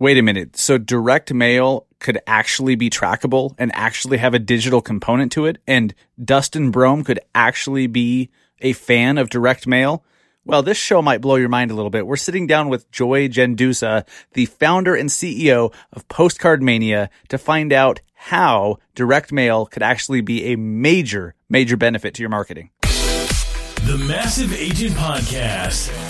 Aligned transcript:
Wait 0.00 0.16
a 0.16 0.22
minute. 0.22 0.56
So 0.56 0.78
direct 0.78 1.30
mail 1.30 1.86
could 1.98 2.18
actually 2.26 2.74
be 2.74 2.88
trackable 2.88 3.54
and 3.58 3.70
actually 3.74 4.16
have 4.16 4.32
a 4.32 4.38
digital 4.38 4.80
component 4.80 5.30
to 5.32 5.44
it. 5.44 5.58
And 5.66 5.94
Dustin 6.22 6.72
Brohm 6.72 7.04
could 7.04 7.20
actually 7.34 7.86
be 7.86 8.30
a 8.62 8.72
fan 8.72 9.18
of 9.18 9.28
direct 9.28 9.66
mail. 9.66 10.02
Well, 10.46 10.62
this 10.62 10.78
show 10.78 11.02
might 11.02 11.20
blow 11.20 11.36
your 11.36 11.50
mind 11.50 11.70
a 11.70 11.74
little 11.74 11.90
bit. 11.90 12.06
We're 12.06 12.16
sitting 12.16 12.46
down 12.46 12.70
with 12.70 12.90
Joy 12.90 13.28
Gendusa, 13.28 14.06
the 14.32 14.46
founder 14.46 14.94
and 14.94 15.10
CEO 15.10 15.70
of 15.92 16.08
Postcard 16.08 16.62
Mania, 16.62 17.10
to 17.28 17.36
find 17.36 17.70
out 17.70 18.00
how 18.14 18.78
direct 18.94 19.32
mail 19.32 19.66
could 19.66 19.82
actually 19.82 20.22
be 20.22 20.46
a 20.46 20.56
major, 20.56 21.34
major 21.50 21.76
benefit 21.76 22.14
to 22.14 22.22
your 22.22 22.30
marketing. 22.30 22.70
The 22.80 24.02
Massive 24.08 24.54
Agent 24.54 24.94
Podcast 24.94 26.09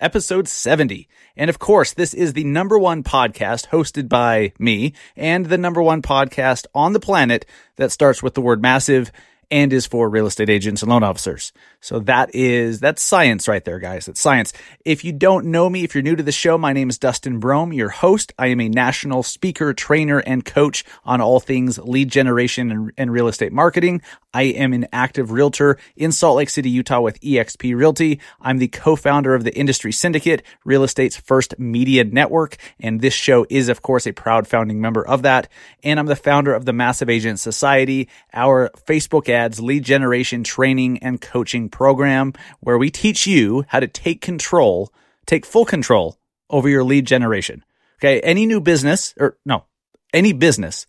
Episode 0.00 0.48
70. 0.48 1.08
And 1.36 1.50
of 1.50 1.58
course, 1.58 1.92
this 1.94 2.14
is 2.14 2.32
the 2.32 2.44
number 2.44 2.78
one 2.78 3.02
podcast 3.02 3.68
hosted 3.68 4.08
by 4.08 4.52
me 4.58 4.94
and 5.16 5.46
the 5.46 5.58
number 5.58 5.82
one 5.82 6.02
podcast 6.02 6.66
on 6.74 6.92
the 6.92 7.00
planet 7.00 7.46
that 7.76 7.92
starts 7.92 8.22
with 8.22 8.34
the 8.34 8.40
word 8.40 8.62
massive 8.62 9.12
and 9.50 9.72
is 9.72 9.86
for 9.86 10.08
real 10.08 10.26
estate 10.26 10.50
agents 10.50 10.82
and 10.82 10.90
loan 10.90 11.02
officers. 11.02 11.52
So 11.80 12.00
that 12.00 12.34
is, 12.34 12.80
that's 12.80 13.02
science 13.02 13.46
right 13.46 13.64
there, 13.64 13.78
guys. 13.78 14.08
It's 14.08 14.20
science. 14.20 14.52
If 14.84 15.04
you 15.04 15.12
don't 15.12 15.46
know 15.46 15.70
me, 15.70 15.84
if 15.84 15.94
you're 15.94 16.02
new 16.02 16.16
to 16.16 16.22
the 16.22 16.32
show, 16.32 16.58
my 16.58 16.72
name 16.72 16.90
is 16.90 16.98
Dustin 16.98 17.40
Brohm, 17.40 17.74
your 17.74 17.90
host. 17.90 18.32
I 18.38 18.48
am 18.48 18.60
a 18.60 18.68
national 18.68 19.22
speaker, 19.22 19.72
trainer, 19.72 20.18
and 20.18 20.44
coach 20.44 20.84
on 21.04 21.20
all 21.20 21.38
things 21.38 21.78
lead 21.78 22.10
generation 22.10 22.70
and, 22.70 22.92
and 22.96 23.12
real 23.12 23.28
estate 23.28 23.52
marketing. 23.52 24.02
I 24.34 24.42
am 24.42 24.72
an 24.72 24.86
active 24.92 25.30
realtor 25.30 25.78
in 25.96 26.12
Salt 26.12 26.36
Lake 26.36 26.50
City, 26.50 26.68
Utah 26.68 27.00
with 27.00 27.20
eXp 27.20 27.74
Realty. 27.74 28.20
I'm 28.40 28.58
the 28.58 28.68
co-founder 28.68 29.34
of 29.34 29.44
the 29.44 29.56
Industry 29.56 29.92
Syndicate, 29.92 30.42
real 30.64 30.82
estate's 30.82 31.16
first 31.16 31.58
media 31.58 32.04
network. 32.04 32.56
And 32.80 33.00
this 33.00 33.14
show 33.14 33.46
is, 33.48 33.68
of 33.68 33.80
course, 33.80 34.06
a 34.06 34.12
proud 34.12 34.46
founding 34.46 34.80
member 34.80 35.06
of 35.06 35.22
that. 35.22 35.48
And 35.82 35.98
I'm 35.98 36.06
the 36.06 36.16
founder 36.16 36.52
of 36.52 36.64
the 36.64 36.72
Massive 36.72 37.08
Agent 37.08 37.40
Society, 37.40 38.08
our 38.34 38.70
Facebook 38.86 39.28
ads, 39.36 39.60
lead 39.60 39.84
generation 39.84 40.42
training 40.42 40.98
and 40.98 41.20
coaching 41.20 41.68
program 41.68 42.32
where 42.60 42.78
we 42.78 42.90
teach 42.90 43.26
you 43.26 43.64
how 43.68 43.78
to 43.78 43.86
take 43.86 44.20
control, 44.20 44.92
take 45.26 45.46
full 45.46 45.64
control 45.64 46.18
over 46.50 46.68
your 46.68 46.82
lead 46.82 47.06
generation. 47.06 47.64
Okay. 48.00 48.20
Any 48.20 48.46
new 48.46 48.60
business 48.60 49.14
or 49.18 49.36
no, 49.44 49.66
any 50.12 50.32
business 50.32 50.86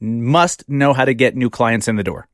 must 0.00 0.68
know 0.68 0.92
how 0.92 1.04
to 1.04 1.14
get 1.14 1.36
new 1.36 1.50
clients 1.50 1.86
in 1.86 1.96
the 1.96 2.04
door. 2.04 2.26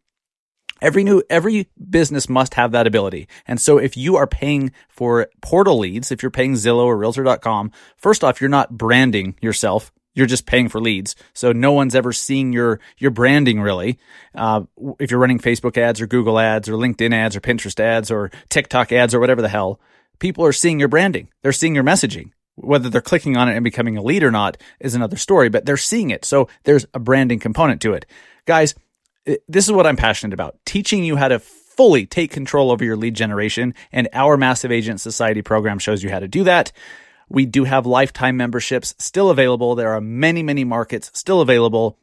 Every 0.80 1.04
new, 1.04 1.22
every 1.30 1.68
business 1.90 2.28
must 2.28 2.54
have 2.54 2.72
that 2.72 2.86
ability. 2.86 3.28
And 3.46 3.60
so 3.60 3.78
if 3.78 3.96
you 3.96 4.16
are 4.16 4.26
paying 4.26 4.72
for 4.88 5.28
portal 5.40 5.78
leads, 5.78 6.12
if 6.12 6.22
you're 6.22 6.30
paying 6.30 6.52
Zillow 6.52 6.84
or 6.84 6.96
realtor.com, 6.96 7.72
first 7.96 8.22
off, 8.22 8.40
you're 8.40 8.50
not 8.50 8.76
branding 8.76 9.36
yourself. 9.40 9.90
You're 10.16 10.26
just 10.26 10.46
paying 10.46 10.68
for 10.68 10.80
leads. 10.80 11.14
So 11.34 11.52
no 11.52 11.70
one's 11.72 11.94
ever 11.94 12.12
seeing 12.12 12.52
your, 12.52 12.80
your 12.98 13.12
branding 13.12 13.60
really. 13.60 13.98
Uh, 14.34 14.62
if 14.98 15.12
you're 15.12 15.20
running 15.20 15.38
Facebook 15.38 15.76
ads 15.76 16.00
or 16.00 16.08
Google 16.08 16.38
ads 16.40 16.68
or 16.68 16.72
LinkedIn 16.72 17.14
ads 17.14 17.36
or 17.36 17.40
Pinterest 17.40 17.78
ads 17.78 18.10
or 18.10 18.30
TikTok 18.48 18.90
ads 18.90 19.14
or 19.14 19.20
whatever 19.20 19.42
the 19.42 19.48
hell, 19.48 19.78
people 20.18 20.44
are 20.44 20.52
seeing 20.52 20.80
your 20.80 20.88
branding. 20.88 21.28
They're 21.42 21.52
seeing 21.52 21.74
your 21.74 21.84
messaging. 21.84 22.32
Whether 22.54 22.88
they're 22.88 23.02
clicking 23.02 23.36
on 23.36 23.50
it 23.50 23.54
and 23.54 23.62
becoming 23.62 23.98
a 23.98 24.02
lead 24.02 24.22
or 24.22 24.30
not 24.30 24.56
is 24.80 24.94
another 24.94 25.18
story, 25.18 25.50
but 25.50 25.66
they're 25.66 25.76
seeing 25.76 26.08
it. 26.08 26.24
So 26.24 26.48
there's 26.64 26.86
a 26.94 26.98
branding 26.98 27.38
component 27.38 27.82
to 27.82 27.92
it. 27.92 28.06
Guys, 28.46 28.74
this 29.46 29.66
is 29.66 29.72
what 29.72 29.86
I'm 29.86 29.96
passionate 29.96 30.32
about 30.32 30.56
teaching 30.64 31.04
you 31.04 31.16
how 31.16 31.28
to 31.28 31.38
fully 31.38 32.06
take 32.06 32.30
control 32.30 32.70
over 32.70 32.82
your 32.82 32.96
lead 32.96 33.14
generation. 33.14 33.74
And 33.92 34.08
our 34.14 34.38
Massive 34.38 34.72
Agent 34.72 35.00
Society 35.00 35.42
program 35.42 35.78
shows 35.78 36.02
you 36.02 36.08
how 36.08 36.20
to 36.20 36.28
do 36.28 36.44
that. 36.44 36.72
We 37.28 37.46
do 37.46 37.64
have 37.64 37.86
lifetime 37.86 38.36
memberships 38.36 38.94
still 38.98 39.30
available. 39.30 39.74
There 39.74 39.92
are 39.92 40.00
many, 40.00 40.42
many 40.42 40.64
markets 40.64 41.10
still 41.14 41.40
available 41.40 41.98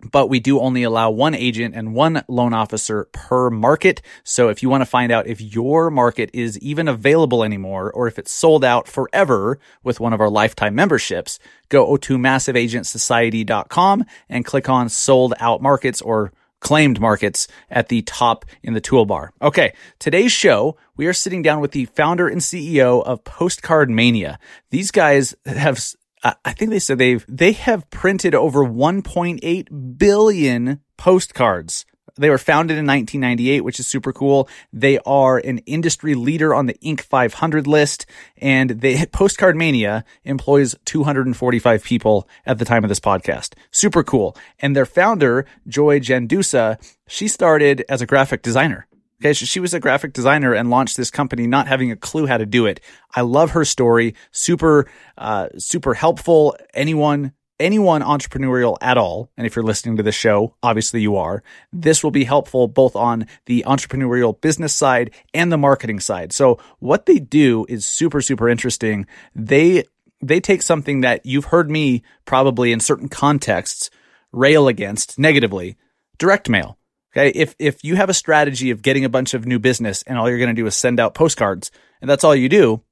but 0.00 0.28
we 0.28 0.40
do 0.40 0.60
only 0.60 0.82
allow 0.82 1.10
one 1.10 1.34
agent 1.34 1.74
and 1.74 1.94
one 1.94 2.22
loan 2.28 2.52
officer 2.52 3.08
per 3.12 3.50
market. 3.50 4.02
So 4.24 4.48
if 4.48 4.62
you 4.62 4.68
want 4.68 4.82
to 4.82 4.86
find 4.86 5.10
out 5.10 5.26
if 5.26 5.40
your 5.40 5.90
market 5.90 6.30
is 6.32 6.58
even 6.58 6.88
available 6.88 7.42
anymore 7.42 7.90
or 7.90 8.06
if 8.06 8.18
it's 8.18 8.30
sold 8.30 8.64
out 8.64 8.88
forever 8.88 9.58
with 9.82 10.00
one 10.00 10.12
of 10.12 10.20
our 10.20 10.30
lifetime 10.30 10.74
memberships, 10.74 11.38
go 11.68 11.96
to 11.96 12.18
massiveagentsociety.com 12.18 14.04
and 14.28 14.44
click 14.44 14.68
on 14.68 14.88
sold 14.88 15.34
out 15.40 15.62
markets 15.62 16.02
or 16.02 16.32
claimed 16.66 16.98
markets 16.98 17.46
at 17.70 17.88
the 17.90 18.02
top 18.02 18.44
in 18.60 18.74
the 18.74 18.80
toolbar. 18.80 19.28
Okay, 19.40 19.72
today's 20.00 20.32
show, 20.32 20.76
we 20.96 21.06
are 21.06 21.12
sitting 21.12 21.40
down 21.40 21.60
with 21.60 21.70
the 21.70 21.84
founder 21.84 22.26
and 22.26 22.40
CEO 22.40 23.04
of 23.04 23.22
Postcard 23.22 23.88
Mania. 23.88 24.40
These 24.70 24.90
guys 24.90 25.36
have 25.46 25.78
uh, 26.24 26.34
I 26.44 26.54
think 26.54 26.72
they 26.72 26.80
said 26.80 26.98
they've 26.98 27.24
they 27.28 27.52
have 27.52 27.88
printed 27.90 28.34
over 28.34 28.64
1.8 28.64 29.96
billion 29.96 30.80
postcards. 30.96 31.86
They 32.18 32.30
were 32.30 32.38
founded 32.38 32.78
in 32.78 32.86
1998, 32.86 33.60
which 33.62 33.78
is 33.78 33.86
super 33.86 34.12
cool. 34.12 34.48
They 34.72 34.98
are 35.00 35.38
an 35.38 35.58
industry 35.58 36.14
leader 36.14 36.54
on 36.54 36.66
the 36.66 36.74
Inc. 36.74 37.00
500 37.00 37.66
list, 37.66 38.06
and 38.38 38.70
they 38.70 39.04
Postcard 39.12 39.56
Mania 39.56 40.04
employs 40.24 40.74
245 40.84 41.84
people 41.84 42.28
at 42.44 42.58
the 42.58 42.64
time 42.64 42.84
of 42.84 42.88
this 42.88 43.00
podcast. 43.00 43.54
Super 43.70 44.02
cool. 44.02 44.36
And 44.58 44.74
their 44.74 44.86
founder, 44.86 45.46
Joy 45.68 46.00
Gendusa, 46.00 46.78
she 47.06 47.28
started 47.28 47.84
as 47.88 48.00
a 48.00 48.06
graphic 48.06 48.42
designer. 48.42 48.86
Okay, 49.20 49.32
she 49.32 49.60
was 49.60 49.72
a 49.72 49.80
graphic 49.80 50.12
designer 50.12 50.52
and 50.52 50.68
launched 50.68 50.98
this 50.98 51.10
company 51.10 51.46
not 51.46 51.66
having 51.66 51.90
a 51.90 51.96
clue 51.96 52.26
how 52.26 52.36
to 52.36 52.44
do 52.44 52.66
it. 52.66 52.80
I 53.14 53.22
love 53.22 53.52
her 53.52 53.64
story. 53.64 54.14
Super, 54.30 54.86
uh, 55.16 55.48
super 55.56 55.94
helpful. 55.94 56.54
Anyone, 56.74 57.32
anyone 57.58 58.02
entrepreneurial 58.02 58.76
at 58.80 58.98
all. 58.98 59.30
And 59.36 59.46
if 59.46 59.56
you're 59.56 59.64
listening 59.64 59.96
to 59.96 60.02
this 60.02 60.14
show, 60.14 60.54
obviously 60.62 61.00
you 61.00 61.16
are. 61.16 61.42
This 61.72 62.02
will 62.04 62.10
be 62.10 62.24
helpful 62.24 62.68
both 62.68 62.96
on 62.96 63.26
the 63.46 63.64
entrepreneurial 63.66 64.38
business 64.40 64.72
side 64.72 65.12
and 65.32 65.50
the 65.50 65.58
marketing 65.58 66.00
side. 66.00 66.32
So 66.32 66.58
what 66.78 67.06
they 67.06 67.18
do 67.18 67.66
is 67.68 67.86
super, 67.86 68.20
super 68.20 68.48
interesting. 68.48 69.06
They, 69.34 69.84
they 70.20 70.40
take 70.40 70.62
something 70.62 71.00
that 71.02 71.24
you've 71.24 71.46
heard 71.46 71.70
me 71.70 72.02
probably 72.24 72.72
in 72.72 72.80
certain 72.80 73.08
contexts 73.08 73.90
rail 74.32 74.68
against 74.68 75.18
negatively, 75.18 75.76
direct 76.18 76.48
mail. 76.48 76.78
Okay. 77.12 77.30
If, 77.30 77.54
if 77.58 77.82
you 77.82 77.96
have 77.96 78.10
a 78.10 78.14
strategy 78.14 78.70
of 78.70 78.82
getting 78.82 79.04
a 79.04 79.08
bunch 79.08 79.32
of 79.32 79.46
new 79.46 79.58
business 79.58 80.02
and 80.02 80.18
all 80.18 80.28
you're 80.28 80.38
going 80.38 80.54
to 80.54 80.60
do 80.60 80.66
is 80.66 80.76
send 80.76 81.00
out 81.00 81.14
postcards 81.14 81.70
and 82.02 82.10
that's 82.10 82.24
all 82.24 82.34
you 82.34 82.48
do, 82.48 82.82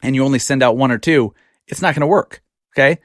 and 0.00 0.14
you 0.14 0.24
only 0.24 0.38
send 0.38 0.62
out 0.62 0.76
one 0.76 0.92
or 0.92 0.98
two, 0.98 1.34
it's 1.66 1.82
not 1.82 1.94
going 1.94 2.02
to 2.02 2.06
work. 2.06 2.40
Okay. 2.72 3.00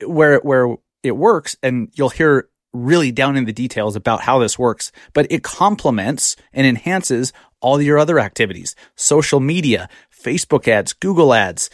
Where, 0.00 0.38
where 0.40 0.76
it 1.02 1.16
works 1.16 1.56
and 1.62 1.90
you'll 1.94 2.10
hear 2.10 2.48
really 2.72 3.12
down 3.12 3.36
in 3.36 3.44
the 3.44 3.52
details 3.52 3.94
about 3.94 4.20
how 4.20 4.38
this 4.40 4.58
works, 4.58 4.90
but 5.12 5.26
it 5.30 5.42
complements 5.42 6.36
and 6.52 6.66
enhances 6.66 7.32
all 7.60 7.80
your 7.80 7.98
other 7.98 8.18
activities, 8.18 8.74
social 8.96 9.40
media, 9.40 9.88
Facebook 10.12 10.66
ads, 10.66 10.92
Google 10.92 11.32
ads. 11.32 11.70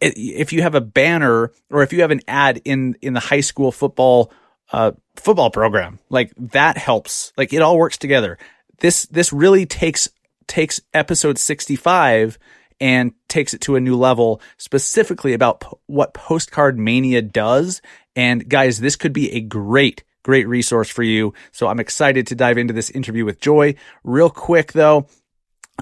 If 0.00 0.52
you 0.52 0.62
have 0.62 0.74
a 0.74 0.80
banner 0.80 1.52
or 1.70 1.82
if 1.82 1.92
you 1.92 2.00
have 2.00 2.10
an 2.10 2.22
ad 2.26 2.62
in, 2.64 2.96
in 3.02 3.12
the 3.12 3.20
high 3.20 3.42
school 3.42 3.70
football 3.70 4.32
uh, 4.72 4.92
football 5.16 5.50
program. 5.50 5.98
Like 6.08 6.32
that 6.36 6.76
helps. 6.76 7.32
Like 7.36 7.52
it 7.52 7.62
all 7.62 7.78
works 7.78 7.98
together. 7.98 8.38
This 8.78 9.06
this 9.06 9.32
really 9.32 9.66
takes 9.66 10.08
takes 10.46 10.80
episode 10.94 11.38
65 11.38 12.38
and 12.80 13.12
takes 13.28 13.54
it 13.54 13.60
to 13.62 13.76
a 13.76 13.80
new 13.80 13.96
level 13.96 14.40
specifically 14.56 15.32
about 15.32 15.64
what 15.86 16.14
postcard 16.14 16.78
mania 16.78 17.22
does. 17.22 17.82
And 18.16 18.48
guys 18.48 18.80
this 18.80 18.96
could 18.96 19.12
be 19.12 19.32
a 19.32 19.40
great 19.40 20.04
great 20.22 20.46
resource 20.46 20.90
for 20.90 21.02
you. 21.02 21.34
So 21.52 21.68
i'm 21.68 21.80
excited 21.80 22.26
to 22.28 22.34
dive 22.34 22.58
into 22.58 22.74
this 22.74 22.90
interview 22.90 23.24
with 23.24 23.40
joy. 23.40 23.74
Real 24.04 24.30
quick 24.30 24.72
though 24.72 25.06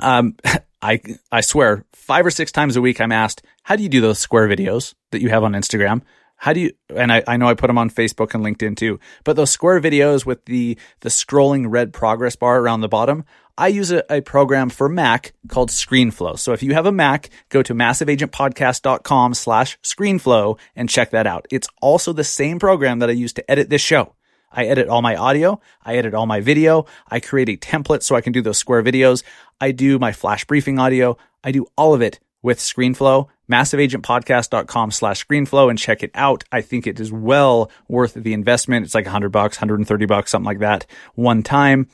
um 0.00 0.36
i 0.82 1.00
i 1.32 1.40
swear 1.40 1.84
five 1.92 2.24
or 2.24 2.30
six 2.30 2.52
times 2.52 2.76
a 2.76 2.80
week 2.80 3.00
i'm 3.00 3.12
asked 3.12 3.42
how 3.64 3.76
do 3.76 3.82
you 3.82 3.88
do 3.88 4.00
those 4.00 4.18
square 4.18 4.48
videos 4.48 4.94
that 5.10 5.20
you 5.20 5.28
have 5.28 5.42
on 5.42 5.52
instagram 5.52 6.02
How 6.40 6.52
do 6.52 6.60
you, 6.60 6.72
and 6.94 7.12
I, 7.12 7.22
I 7.26 7.36
know 7.36 7.48
I 7.48 7.54
put 7.54 7.66
them 7.66 7.78
on 7.78 7.90
Facebook 7.90 8.32
and 8.32 8.44
LinkedIn 8.44 8.76
too, 8.76 9.00
but 9.24 9.34
those 9.34 9.50
square 9.50 9.80
videos 9.80 10.24
with 10.24 10.44
the, 10.44 10.78
the 11.00 11.08
scrolling 11.08 11.66
red 11.68 11.92
progress 11.92 12.36
bar 12.36 12.60
around 12.60 12.80
the 12.80 12.88
bottom, 12.88 13.24
I 13.58 13.66
use 13.68 13.90
a, 13.90 14.04
a 14.08 14.20
program 14.20 14.70
for 14.70 14.88
Mac 14.88 15.32
called 15.48 15.70
ScreenFlow. 15.70 16.38
So 16.38 16.52
if 16.52 16.62
you 16.62 16.74
have 16.74 16.86
a 16.86 16.92
Mac, 16.92 17.28
go 17.48 17.60
to 17.64 17.74
massiveagentpodcast.com 17.74 19.34
slash 19.34 19.78
ScreenFlow 19.82 20.56
and 20.76 20.88
check 20.88 21.10
that 21.10 21.26
out. 21.26 21.46
It's 21.50 21.68
also 21.82 22.12
the 22.12 22.22
same 22.22 22.60
program 22.60 23.00
that 23.00 23.10
I 23.10 23.14
use 23.14 23.32
to 23.32 23.50
edit 23.50 23.68
this 23.68 23.82
show. 23.82 24.14
I 24.52 24.66
edit 24.66 24.88
all 24.88 25.02
my 25.02 25.16
audio. 25.16 25.60
I 25.84 25.96
edit 25.96 26.14
all 26.14 26.26
my 26.26 26.40
video. 26.40 26.86
I 27.08 27.18
create 27.18 27.48
a 27.48 27.56
template 27.56 28.04
so 28.04 28.14
I 28.14 28.20
can 28.20 28.32
do 28.32 28.42
those 28.42 28.58
square 28.58 28.82
videos. 28.82 29.24
I 29.60 29.72
do 29.72 29.98
my 29.98 30.12
flash 30.12 30.44
briefing 30.44 30.78
audio. 30.78 31.16
I 31.42 31.50
do 31.50 31.66
all 31.76 31.94
of 31.94 32.00
it 32.00 32.20
with 32.42 32.58
ScreenFlow, 32.60 33.26
massiveagentpodcast.com 33.50 34.90
slash 34.90 35.26
ScreenFlow 35.26 35.70
and 35.70 35.78
check 35.78 36.02
it 36.02 36.10
out. 36.14 36.44
I 36.52 36.60
think 36.60 36.86
it 36.86 37.00
is 37.00 37.12
well 37.12 37.70
worth 37.88 38.14
the 38.14 38.32
investment. 38.32 38.84
It's 38.84 38.94
like 38.94 39.06
100 39.06 39.30
bucks, 39.30 39.56
130 39.56 40.06
bucks, 40.06 40.30
something 40.30 40.46
like 40.46 40.60
that 40.60 40.86
one 41.14 41.42
time. 41.42 41.88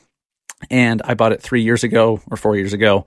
And 0.69 1.01
I 1.03 1.13
bought 1.13 1.33
it 1.33 1.41
three 1.41 1.61
years 1.61 1.83
ago 1.83 2.21
or 2.29 2.37
four 2.37 2.55
years 2.55 2.73
ago. 2.73 3.05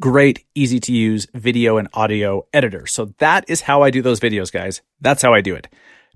Great, 0.00 0.44
easy 0.54 0.78
to 0.80 0.92
use 0.92 1.26
video 1.34 1.78
and 1.78 1.88
audio 1.94 2.46
editor. 2.52 2.86
So 2.86 3.14
that 3.18 3.48
is 3.48 3.62
how 3.62 3.82
I 3.82 3.90
do 3.90 4.02
those 4.02 4.20
videos, 4.20 4.52
guys. 4.52 4.82
That's 5.00 5.22
how 5.22 5.32
I 5.32 5.40
do 5.40 5.54
it. 5.54 5.68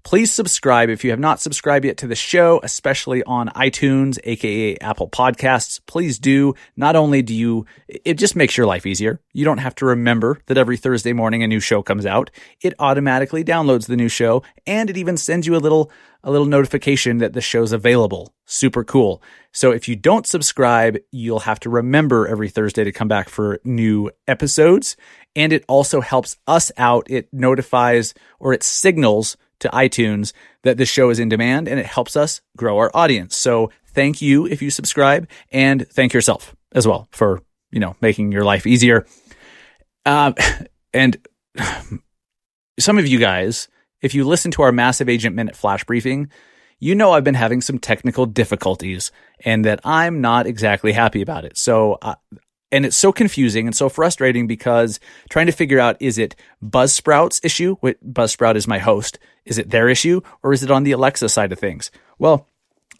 Please 0.02 0.32
subscribe 0.32 0.88
if 0.88 1.05
you 1.05 1.11
have 1.11 1.20
not 1.20 1.41
subscribed 1.41 1.85
yet 1.85 1.99
to 1.99 2.06
the 2.06 2.14
show, 2.14 2.58
especially 2.62 3.23
on 3.25 3.49
iTunes, 3.50 4.19
aka 4.25 4.76
Apple 4.79 5.08
Podcasts. 5.08 5.81
Please 5.87 6.19
do. 6.19 6.55
Not 6.75 6.97
only 6.97 7.20
do 7.20 7.35
you, 7.35 7.67
it 7.87 8.14
just 8.14 8.35
makes 8.35 8.56
your 8.56 8.67
life 8.67 8.87
easier. 8.87 9.20
You 9.35 9.44
don't 9.44 9.58
have 9.58 9.75
to 9.76 9.87
remember 9.87 10.41
that 10.47 10.56
every 10.56 10.79
Thursday 10.79 11.12
morning 11.12 11.43
a 11.43 11.47
new 11.47 11.61
show 11.61 11.82
comes 11.82 12.06
out. 12.06 12.31
It 12.62 12.75
automatically 12.79 13.44
downloads 13.44 13.87
the 13.87 13.97
new 13.97 14.08
show 14.08 14.43
and 14.67 14.88
it 14.88 14.97
even 14.97 15.19
sends 15.19 15.47
you 15.47 15.55
a 15.55 15.58
little, 15.58 15.91
a 16.25 16.31
little 16.31 16.47
notification 16.47 17.19
that 17.19 17.35
the 17.35 17.43
show's 17.43 17.73
available. 17.73 18.35
Super 18.47 18.85
cool. 18.85 19.23
So 19.52 19.70
if 19.70 19.87
you 19.87 19.97
don't 19.97 20.26
subscribe, 20.26 20.99
you'll 21.12 21.41
have 21.41 21.61
to 21.61 21.70
remember 21.70 22.26
every 22.26 22.49
Thursday 22.49 22.85
to 22.85 22.93
come 22.93 23.08
back 23.08 23.29
for 23.29 23.61
new 23.64 24.11
episodes. 24.26 24.97
And 25.37 25.52
it 25.52 25.64
also 25.69 26.00
helps 26.00 26.37
us 26.47 26.73
out. 26.76 27.06
It 27.11 27.29
notifies 27.32 28.14
or 28.38 28.52
it 28.55 28.62
signals 28.62 29.37
to 29.60 29.68
iTunes 29.68 30.32
that 30.62 30.76
this 30.76 30.88
show 30.88 31.10
is 31.10 31.18
in 31.18 31.28
demand 31.28 31.68
and 31.68 31.78
it 31.78 31.86
helps 31.86 32.16
us 32.16 32.40
grow 32.56 32.78
our 32.78 32.90
audience. 32.94 33.36
So 33.36 33.70
thank 33.86 34.20
you 34.20 34.46
if 34.46 34.62
you 34.62 34.70
subscribe 34.70 35.28
and 35.52 35.88
thank 35.88 36.12
yourself 36.12 36.54
as 36.72 36.86
well 36.86 37.08
for, 37.12 37.42
you 37.70 37.80
know, 37.80 37.96
making 38.00 38.32
your 38.32 38.44
life 38.44 38.66
easier. 38.66 39.06
Um, 40.04 40.34
and 40.94 41.16
some 42.80 42.98
of 42.98 43.06
you 43.06 43.18
guys, 43.18 43.68
if 44.00 44.14
you 44.14 44.24
listen 44.24 44.50
to 44.52 44.62
our 44.62 44.72
Massive 44.72 45.08
Agent 45.08 45.36
Minute 45.36 45.56
flash 45.56 45.84
briefing, 45.84 46.30
you 46.78 46.94
know 46.94 47.12
I've 47.12 47.24
been 47.24 47.34
having 47.34 47.60
some 47.60 47.78
technical 47.78 48.26
difficulties 48.26 49.12
and 49.44 49.64
that 49.66 49.80
I'm 49.84 50.20
not 50.20 50.46
exactly 50.46 50.92
happy 50.92 51.20
about 51.20 51.44
it. 51.44 51.58
So 51.58 51.98
uh, 52.00 52.14
and 52.72 52.87
it's 52.87 52.96
so 52.96 53.12
confusing 53.12 53.67
and 53.67 53.75
so 53.75 53.88
frustrating 53.88 54.46
because 54.46 55.00
trying 55.28 55.46
to 55.46 55.52
figure 55.52 55.81
out 55.81 55.96
is 56.00 56.19
it 56.19 56.37
Buzzsprout's 56.64 57.40
issue? 57.43 57.76
Buzzsprout 57.82 58.56
is 58.56 58.69
my 58.69 58.78
host. 58.78 59.19
Is 59.44 59.58
it 59.58 59.70
their 59.70 59.88
issue 59.88 60.20
or 60.43 60.52
is 60.52 60.62
it 60.62 60.70
on 60.70 60.84
the 60.84 60.93
Alexa 60.93 61.28
side 61.28 61.52
of 61.52 61.58
things? 61.58 61.90
Well, 62.19 62.46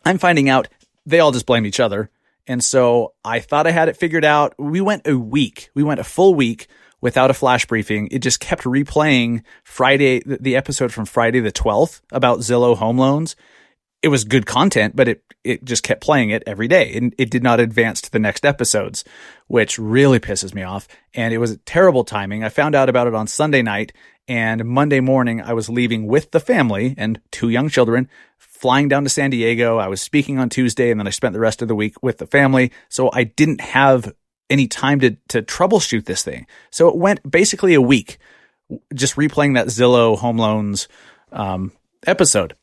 I'm 0.05 0.19
finding 0.19 0.49
out 0.49 0.69
they 1.07 1.21
all 1.21 1.33
just 1.33 1.47
blame 1.47 1.67
each 1.67 1.81
other. 1.81 2.11
And 2.47 2.65
so 2.65 3.15
I 3.25 3.41
thought 3.41 3.67
I 3.67 3.71
had 3.71 3.89
it 3.89 3.97
figured 3.97 4.25
out. 4.25 4.55
We 4.59 4.81
went 4.81 5.07
a 5.07 5.17
week. 5.17 5.71
We 5.75 5.83
went 5.83 6.01
a 6.01 6.05
full 6.05 6.35
week 6.35 6.67
without 7.01 7.31
a 7.31 7.35
flash 7.35 7.67
briefing. 7.67 8.09
It 8.11 8.21
just 8.21 8.41
kept 8.41 8.65
replaying 8.65 9.43
Friday, 9.63 10.23
the 10.25 10.57
episode 10.57 10.93
from 10.93 11.05
Friday 11.05 11.41
the 11.41 11.53
12th 11.53 12.01
about 12.13 12.41
Zillow 12.41 12.77
home 12.77 12.99
loans 12.99 13.37
it 14.03 14.09
was 14.09 14.25
good 14.25 14.47
content, 14.47 14.97
but 14.97 15.09
it 15.09 15.23
it 15.43 15.65
just 15.65 15.83
kept 15.83 16.03
playing 16.03 16.31
it 16.31 16.43
every 16.47 16.69
day, 16.69 16.95
and 16.95 17.15
it 17.19 17.31
did 17.31 17.43
not 17.43 17.61
advance 17.61 18.01
to 18.03 18.11
the 18.11 18.19
next 18.19 18.45
episodes, 18.45 19.05
which 19.51 19.81
really 19.81 20.21
pisses 20.21 20.55
me 20.55 20.63
off. 20.63 20.87
And 21.13 21.35
it 21.35 21.39
was 21.39 21.51
a 21.51 21.57
terrible 21.57 22.05
timing. 22.05 22.45
I 22.45 22.51
found 22.51 22.77
out 22.77 22.89
about 22.89 23.09
it 23.09 23.17
on 23.17 23.27
Sunday 23.27 23.63
night, 23.63 23.93
and 24.29 24.65
Monday 24.65 25.01
morning 25.01 25.43
I 25.43 25.55
was 25.55 25.69
leaving 25.69 26.07
with 26.07 26.31
the 26.31 26.39
family 26.39 26.95
and 26.97 27.21
two 27.33 27.49
young 27.49 27.69
children, 27.69 28.09
flying 28.39 28.87
down 28.87 29.03
to 29.03 29.11
San 29.11 29.31
Diego. 29.31 29.77
I 29.79 29.89
was 29.89 30.01
speaking 30.01 30.39
on 30.39 30.51
Tuesday, 30.51 30.93
and 30.93 31.01
then 31.01 31.09
I 31.09 31.11
spent 31.11 31.33
the 31.33 31.41
rest 31.41 31.63
of 31.63 31.67
the 31.67 31.75
week 31.75 32.01
with 32.01 32.19
the 32.19 32.29
family, 32.29 32.71
so 32.89 33.11
I 33.13 33.25
didn't 33.25 33.61
have 33.61 34.13
any 34.49 34.69
time 34.69 35.01
to 35.01 35.17
to 35.31 35.43
troubleshoot 35.43 36.05
this 36.05 36.23
thing. 36.23 36.47
So 36.71 36.87
it 36.89 36.97
went 36.97 37.29
basically 37.29 37.75
a 37.75 37.83
week 37.83 38.19
just 38.95 39.17
replaying 39.17 39.55
that 39.55 39.67
Zillow 39.67 40.17
home 40.17 40.39
loans 40.39 40.87
um, 41.33 41.73
episode. 42.07 42.55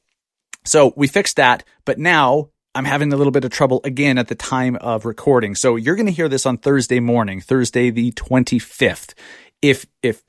So 0.63 0.93
we 0.95 1.07
fixed 1.07 1.35
that, 1.35 1.65
but 1.83 1.99
now 1.99 2.51
I'm 2.77 2.85
having 2.85 3.11
a 3.11 3.17
little 3.17 3.31
bit 3.31 3.43
of 3.43 3.49
trouble 3.49 3.81
again 3.83 4.19
at 4.19 4.27
the 4.27 4.35
time 4.35 4.75
of 4.75 5.03
recording. 5.03 5.55
So 5.55 5.77
you're 5.77 5.95
going 5.95 6.05
to 6.05 6.11
hear 6.11 6.29
this 6.29 6.45
on 6.45 6.59
Thursday 6.59 6.99
morning, 6.99 7.41
Thursday 7.41 7.89
the 7.89 8.11
25th. 8.11 9.15
If 9.63 9.87
if 10.03 10.23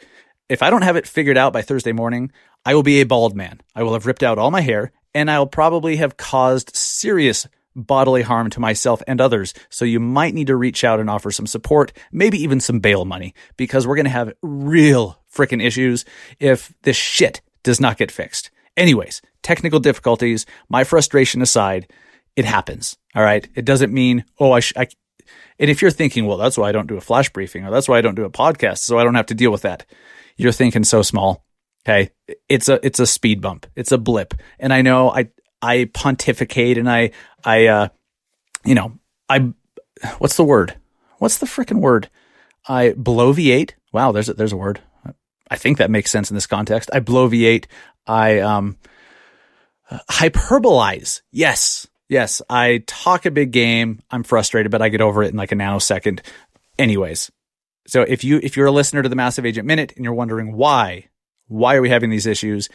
if 0.49 0.63
I 0.63 0.71
don't 0.71 0.81
have 0.81 0.97
it 0.97 1.07
figured 1.07 1.37
out 1.37 1.53
by 1.53 1.61
Thursday 1.61 1.93
morning, 1.93 2.33
I 2.65 2.75
will 2.75 2.83
be 2.83 3.03
a 3.03 3.07
bald 3.07 3.37
man. 3.37 3.61
I 3.75 3.83
will 3.83 3.93
have 3.93 4.07
ripped 4.07 4.23
out 4.23 4.39
all 4.39 4.51
my 4.51 4.63
hair 4.63 4.93
and 5.15 5.31
I'll 5.31 5.47
probably 5.47 5.97
have 5.97 6.17
caused 6.17 6.75
serious 6.75 7.47
bodily 7.77 8.23
harm 8.23 8.49
to 8.49 8.61
myself 8.61 9.03
and 9.07 9.21
others. 9.21 9.53
So 9.69 9.85
you 9.85 10.01
might 10.01 10.33
need 10.33 10.47
to 10.47 10.57
reach 10.57 10.85
out 10.85 11.01
and 11.01 11.11
offer 11.11 11.31
some 11.31 11.47
support, 11.47 11.93
maybe 12.13 12.43
even 12.43 12.61
some 12.61 12.81
bail 12.81 13.05
money, 13.05 13.35
because 13.59 13.87
we're 13.87 13.97
going 13.97 14.05
to 14.05 14.11
have 14.11 14.33
real 14.41 15.21
freaking 15.31 15.63
issues 15.63 16.07
if 16.41 16.73
this 16.81 16.97
shit 16.97 17.43
does 17.63 17.79
not 17.79 17.99
get 17.99 18.11
fixed. 18.11 18.51
Anyways, 18.75 19.21
technical 19.43 19.81
difficulties, 19.81 20.47
my 20.71 20.83
frustration 20.83 21.43
aside, 21.43 21.89
it 22.39 22.45
happens. 22.45 22.97
All 23.17 23.23
right. 23.25 23.49
It 23.57 23.65
doesn't 23.65 23.93
mean, 23.93 24.25
oh, 24.39 24.53
I, 24.53 24.61
sh- 24.61 24.75
I, 24.77 24.87
and 25.59 25.69
if 25.69 25.83
you're 25.83 25.91
thinking, 25.91 26.25
well, 26.25 26.37
that's 26.37 26.57
why 26.57 26.69
I 26.69 26.73
don't 26.73 26.87
do 26.87 26.97
a 26.97 27.01
flash 27.01 27.31
briefing 27.31 27.67
or 27.67 27.73
that's 27.73 27.89
why 27.89 27.99
I 27.99 28.01
don't 28.01 28.15
do 28.15 28.25
a 28.25 28.31
podcast, 28.31 28.79
so 28.79 28.97
I 28.97 29.03
don't 29.03 29.17
have 29.17 29.27
to 29.27 29.35
deal 29.35 29.51
with 29.51 29.63
that. 29.63 29.87
You're 30.37 30.53
thinking 30.53 30.85
so 30.85 31.03
small. 31.03 31.45
Okay. 31.85 32.11
It's 32.49 32.69
a, 32.69 32.79
it's 32.87 33.01
a 33.01 33.09
speed 33.09 33.41
bump. 33.41 33.67
It's 33.75 33.91
a 33.91 33.99
blip. 33.99 34.35
And 34.61 34.73
I 34.73 34.83
know 34.83 35.11
I, 35.11 35.31
I 35.61 35.91
pontificate 35.93 36.79
and 36.79 36.89
I, 36.89 37.11
I, 37.43 37.67
uh, 37.67 37.89
you 38.65 38.77
know, 38.77 38.93
I, 39.29 39.53
what's 40.19 40.37
the 40.37 40.45
word? 40.45 40.77
What's 41.19 41.39
the 41.39 41.47
freaking 41.47 41.81
word? 41.81 42.09
I 42.69 42.91
bloviate. 42.91 43.73
Wow. 43.93 44.13
There's 44.13 44.29
a, 44.29 44.35
there's 44.35 44.53
a 44.53 44.57
word. 44.57 44.81
I 45.51 45.57
think 45.57 45.79
that 45.79 45.91
makes 45.91 46.13
sense 46.13 46.31
in 46.31 46.37
this 46.37 46.47
context. 46.47 46.89
I 46.93 47.01
bloviate. 47.01 47.65
I 48.07 48.39
um, 48.39 48.77
hyperbolize. 49.91 51.23
Yes, 51.31 51.88
yes. 52.09 52.43
I 52.49 52.83
talk 52.87 53.27
a 53.27 53.31
big 53.31 53.51
game. 53.51 54.01
I'm 54.11 54.23
frustrated, 54.23 54.73
but 54.73 54.83
I 54.83 54.89
get 54.89 55.01
over 55.01 55.23
it 55.23 55.31
in 55.31 55.37
like 55.37 55.53
a 55.53 55.57
nanosecond. 55.57 56.21
Anyways, 56.79 57.31
so 57.87 58.03
if 58.03 58.23
you 58.25 58.41
if 58.43 58.57
you're 58.57 58.67
a 58.67 58.73
listener 58.73 59.03
to 59.03 59.09
the 59.09 59.17
Massive 59.17 59.47
Agent 59.47 59.67
Minute 59.67 59.93
and 59.97 60.05
you're 60.05 60.15
wondering 60.15 60.53
why 60.55 61.09
why 61.49 61.75
are 61.75 61.83
we 61.83 61.89
having 61.89 62.11
these 62.11 62.27
issues, 62.27 62.69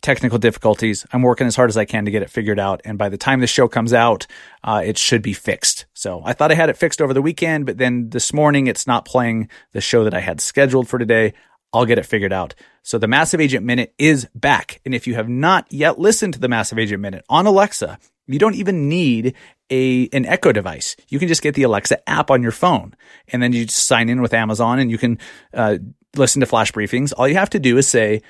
technical 0.00 0.38
difficulties, 0.38 1.06
I'm 1.12 1.22
working 1.22 1.46
as 1.46 1.56
hard 1.56 1.70
as 1.70 1.76
I 1.76 1.84
can 1.84 2.04
to 2.06 2.10
get 2.10 2.22
it 2.22 2.30
figured 2.30 2.58
out. 2.58 2.80
And 2.84 2.98
by 2.98 3.08
the 3.08 3.18
time 3.18 3.40
the 3.40 3.46
show 3.46 3.68
comes 3.68 3.92
out, 3.92 4.26
uh, 4.62 4.82
it 4.84 4.98
should 4.98 5.22
be 5.22 5.32
fixed. 5.32 5.86
So 5.94 6.22
I 6.24 6.32
thought 6.32 6.50
I 6.50 6.54
had 6.54 6.70
it 6.70 6.76
fixed 6.76 7.00
over 7.00 7.14
the 7.14 7.22
weekend, 7.22 7.66
but 7.66 7.78
then 7.78 8.10
this 8.10 8.32
morning 8.32 8.66
it's 8.66 8.86
not 8.86 9.04
playing 9.04 9.48
the 9.72 9.80
show 9.80 10.04
that 10.04 10.14
I 10.14 10.20
had 10.20 10.40
scheduled 10.40 10.88
for 10.88 10.98
today. 10.98 11.34
I'll 11.72 11.86
get 11.86 11.98
it 11.98 12.06
figured 12.06 12.32
out. 12.32 12.54
So 12.82 12.98
the 12.98 13.08
Massive 13.08 13.40
Agent 13.40 13.64
Minute 13.64 13.94
is 13.98 14.28
back. 14.34 14.80
And 14.84 14.94
if 14.94 15.06
you 15.06 15.14
have 15.14 15.28
not 15.28 15.70
yet 15.72 15.98
listened 15.98 16.34
to 16.34 16.40
the 16.40 16.48
Massive 16.48 16.78
Agent 16.78 17.00
Minute 17.00 17.24
on 17.28 17.46
Alexa, 17.46 17.98
you 18.26 18.38
don't 18.38 18.54
even 18.54 18.88
need 18.88 19.34
a 19.70 20.08
an 20.12 20.26
Echo 20.26 20.52
device. 20.52 20.96
You 21.08 21.18
can 21.18 21.28
just 21.28 21.42
get 21.42 21.54
the 21.54 21.62
Alexa 21.62 22.08
app 22.08 22.30
on 22.30 22.42
your 22.42 22.52
phone, 22.52 22.94
and 23.28 23.42
then 23.42 23.52
you 23.52 23.66
just 23.66 23.86
sign 23.86 24.08
in 24.08 24.22
with 24.22 24.34
Amazon, 24.34 24.78
and 24.78 24.90
you 24.90 24.98
can 24.98 25.18
uh, 25.52 25.78
listen 26.16 26.40
to 26.40 26.46
flash 26.46 26.72
briefings. 26.72 27.12
All 27.16 27.28
you 27.28 27.36
have 27.36 27.50
to 27.50 27.58
do 27.58 27.76
is 27.76 27.88
say, 27.88 28.22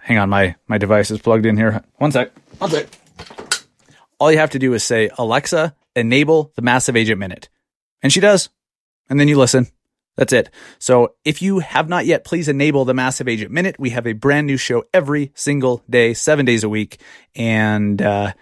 "Hang 0.00 0.18
on, 0.18 0.28
my 0.28 0.54
my 0.66 0.78
device 0.78 1.10
is 1.10 1.20
plugged 1.20 1.46
in 1.46 1.56
here. 1.56 1.82
One 1.96 2.12
sec, 2.12 2.30
one 2.58 2.70
sec." 2.70 2.86
All 4.18 4.32
you 4.32 4.38
have 4.38 4.50
to 4.50 4.58
do 4.58 4.72
is 4.72 4.82
say, 4.82 5.10
"Alexa, 5.18 5.74
enable 5.94 6.52
the 6.56 6.62
Massive 6.62 6.96
Agent 6.96 7.18
Minute," 7.18 7.48
and 8.02 8.12
she 8.12 8.20
does, 8.20 8.48
and 9.08 9.20
then 9.20 9.28
you 9.28 9.38
listen, 9.38 9.68
that's 10.16 10.32
it. 10.32 10.50
So 10.78 11.14
if 11.24 11.42
you 11.42 11.58
have 11.58 11.88
not 11.88 12.06
yet, 12.06 12.24
please 12.24 12.48
enable 12.48 12.84
the 12.84 12.94
Massive 12.94 13.28
Agent 13.28 13.50
Minute. 13.50 13.76
We 13.78 13.90
have 13.90 14.06
a 14.06 14.14
brand 14.14 14.46
new 14.46 14.56
show 14.56 14.84
every 14.92 15.30
single 15.34 15.82
day, 15.88 16.14
seven 16.14 16.46
days 16.46 16.64
a 16.64 16.68
week. 16.68 17.00
And, 17.34 18.00
uh, 18.00 18.32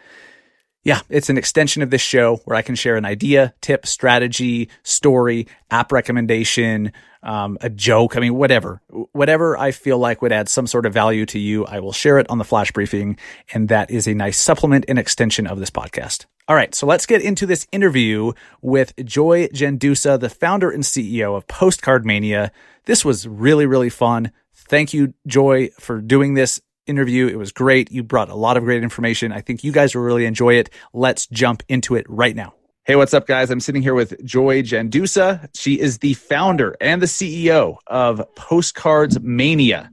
yeah, 0.85 1.00
it's 1.09 1.31
an 1.31 1.38
extension 1.38 1.83
of 1.83 1.91
this 1.91 2.03
show 2.03 2.37
where 2.45 2.57
I 2.57 2.62
can 2.62 2.75
share 2.75 2.97
an 2.97 3.07
idea, 3.07 3.55
tip, 3.62 3.87
strategy, 3.87 4.69
story, 4.83 5.49
app 5.71 5.91
recommendation, 5.93 6.93
um, 7.23 7.57
a 7.62 7.71
joke. 7.71 8.17
I 8.17 8.21
mean, 8.21 8.35
whatever, 8.35 8.83
whatever 9.12 9.57
I 9.57 9.71
feel 9.71 9.99
like 9.99 10.21
would 10.21 10.31
add 10.31 10.50
some 10.50 10.67
sort 10.67 10.85
of 10.85 10.93
value 10.93 11.25
to 11.26 11.38
you, 11.38 11.64
I 11.64 11.81
will 11.81 11.93
share 11.93 12.19
it 12.19 12.29
on 12.29 12.37
the 12.37 12.45
flash 12.45 12.71
briefing. 12.71 13.19
And 13.55 13.69
that 13.71 13.91
is 13.91 14.07
a 14.07 14.14
nice 14.14 14.38
supplement 14.38 14.85
and 14.87 14.99
extension 14.99 15.47
of 15.47 15.59
this 15.59 15.71
podcast. 15.71 16.26
All 16.47 16.55
right, 16.55 16.75
so 16.75 16.87
let's 16.87 17.07
get 17.07 17.23
into 17.23 17.47
this 17.47 17.67
interview 17.73 18.33
with 18.61 18.93
Joy 19.03 19.49
Gendusa, 19.49 20.21
the 20.21 20.29
founder 20.29 20.71
and 20.71 20.85
CEO 20.85 21.35
of 21.35 21.49
Postcard 21.49 22.05
Mania. 22.05 22.53
This 22.85 23.03
was 23.03 23.26
really, 23.26 23.64
really 23.64 23.88
fun. 23.88 24.31
Thank 24.55 24.93
you, 24.93 25.14
Joy, 25.26 25.71
for 25.81 26.03
doing 26.03 26.35
this. 26.35 26.61
Interview. 26.87 27.26
It 27.26 27.37
was 27.37 27.53
great. 27.53 27.91
You 27.91 28.03
brought 28.03 28.29
a 28.29 28.35
lot 28.35 28.57
of 28.57 28.64
great 28.64 28.83
information. 28.83 29.33
I 29.33 29.41
think 29.41 29.64
you 29.64 29.73
guys 29.73 29.95
will 29.95 30.03
really 30.03 30.26
enjoy 30.26 30.55
it. 30.55 30.71
Let's 30.93 31.26
jump 31.26 31.62
into 31.69 31.95
it 31.95 32.05
right 32.09 32.37
now. 32.37 32.55
Hey, 32.85 32.97
what's 32.97 33.14
up, 33.14 33.26
guys? 33.26 33.50
I'm 33.50 33.61
sitting 33.61 33.81
here 33.81 33.95
with 33.95 34.23
Joy 34.25 34.61
Gendusa. 34.61 35.49
She 35.55 35.81
is 35.81 35.99
the 35.99 36.12
founder 36.12 36.76
and 36.83 37.00
the 37.00 37.07
CEO 37.07 37.79
of 37.87 38.23
Postcards 38.35 39.19
Mania. 39.21 39.91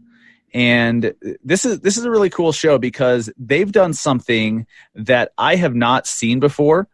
And 0.53 1.13
this 1.41 1.63
is 1.63 1.79
this 1.79 1.97
is 1.97 2.03
a 2.03 2.11
really 2.11 2.29
cool 2.29 2.51
show 2.51 2.77
because 2.77 3.31
they've 3.37 3.71
done 3.71 3.93
something 3.93 4.67
that 4.95 5.31
I 5.37 5.55
have 5.55 5.73
not 5.73 6.05
seen 6.05 6.41
before. 6.41 6.89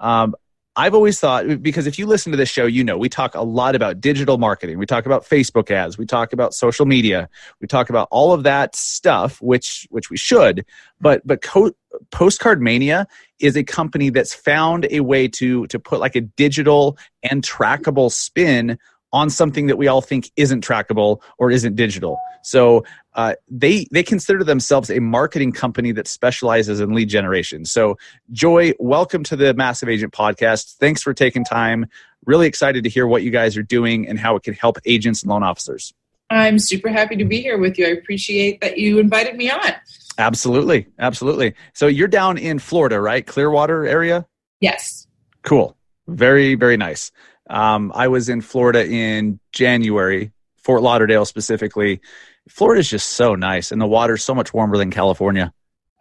Um, 0.00 0.34
I've 0.74 0.94
always 0.94 1.20
thought 1.20 1.62
because 1.62 1.86
if 1.86 1.98
you 1.98 2.06
listen 2.06 2.32
to 2.32 2.38
this 2.38 2.48
show, 2.48 2.64
you 2.64 2.82
know 2.82 2.96
we 2.96 3.10
talk 3.10 3.34
a 3.34 3.42
lot 3.42 3.74
about 3.74 4.00
digital 4.00 4.38
marketing. 4.38 4.78
We 4.78 4.86
talk 4.86 5.04
about 5.04 5.24
Facebook 5.24 5.70
ads. 5.70 5.98
We 5.98 6.06
talk 6.06 6.32
about 6.32 6.54
social 6.54 6.86
media. 6.86 7.28
We 7.60 7.66
talk 7.66 7.90
about 7.90 8.08
all 8.10 8.32
of 8.32 8.42
that 8.44 8.74
stuff, 8.74 9.40
which 9.42 9.86
which 9.90 10.08
we 10.08 10.16
should. 10.16 10.64
But 10.98 11.26
but 11.26 11.42
Co- 11.42 11.72
Postcard 12.10 12.62
Mania 12.62 13.06
is 13.38 13.54
a 13.54 13.62
company 13.62 14.08
that's 14.08 14.32
found 14.32 14.86
a 14.90 15.00
way 15.00 15.28
to 15.28 15.66
to 15.66 15.78
put 15.78 16.00
like 16.00 16.16
a 16.16 16.22
digital 16.22 16.96
and 17.22 17.42
trackable 17.42 18.10
spin 18.10 18.78
on 19.12 19.30
something 19.30 19.66
that 19.66 19.76
we 19.76 19.88
all 19.88 20.00
think 20.00 20.30
isn't 20.36 20.64
trackable 20.64 21.20
or 21.38 21.50
isn't 21.50 21.76
digital. 21.76 22.18
So 22.42 22.84
uh, 23.14 23.34
they 23.48 23.86
they 23.92 24.02
consider 24.02 24.42
themselves 24.42 24.90
a 24.90 25.00
marketing 25.00 25.52
company 25.52 25.92
that 25.92 26.08
specializes 26.08 26.80
in 26.80 26.94
lead 26.94 27.08
generation. 27.08 27.64
So 27.64 27.98
Joy, 28.30 28.72
welcome 28.78 29.22
to 29.24 29.36
the 29.36 29.54
Massive 29.54 29.88
Agent 29.88 30.12
Podcast. 30.12 30.76
Thanks 30.76 31.02
for 31.02 31.12
taking 31.12 31.44
time. 31.44 31.86
Really 32.24 32.46
excited 32.46 32.84
to 32.84 32.90
hear 32.90 33.06
what 33.06 33.22
you 33.22 33.30
guys 33.30 33.56
are 33.56 33.62
doing 33.62 34.08
and 34.08 34.18
how 34.18 34.36
it 34.36 34.42
can 34.42 34.54
help 34.54 34.78
agents 34.84 35.22
and 35.22 35.30
loan 35.30 35.42
officers. 35.42 35.92
I'm 36.30 36.58
super 36.58 36.88
happy 36.88 37.16
to 37.16 37.24
be 37.24 37.42
here 37.42 37.58
with 37.58 37.78
you. 37.78 37.86
I 37.86 37.90
appreciate 37.90 38.60
that 38.62 38.78
you 38.78 38.98
invited 38.98 39.36
me 39.36 39.50
on. 39.50 39.72
Absolutely, 40.16 40.86
absolutely. 40.98 41.54
So 41.74 41.86
you're 41.86 42.08
down 42.08 42.38
in 42.38 42.58
Florida, 42.58 43.00
right? 43.00 43.26
Clearwater 43.26 43.86
area. 43.86 44.26
Yes. 44.60 45.06
Cool. 45.42 45.76
Very 46.08 46.54
very 46.54 46.76
nice. 46.76 47.12
Um, 47.52 47.92
I 47.94 48.08
was 48.08 48.30
in 48.30 48.40
Florida 48.40 48.84
in 48.84 49.38
January, 49.52 50.32
Fort 50.56 50.80
Lauderdale 50.80 51.26
specifically. 51.26 52.00
Florida 52.48 52.80
is 52.80 52.88
just 52.88 53.08
so 53.08 53.34
nice, 53.34 53.70
and 53.70 53.80
the 53.80 53.86
water's 53.86 54.24
so 54.24 54.34
much 54.34 54.54
warmer 54.54 54.78
than 54.78 54.90
California. 54.90 55.52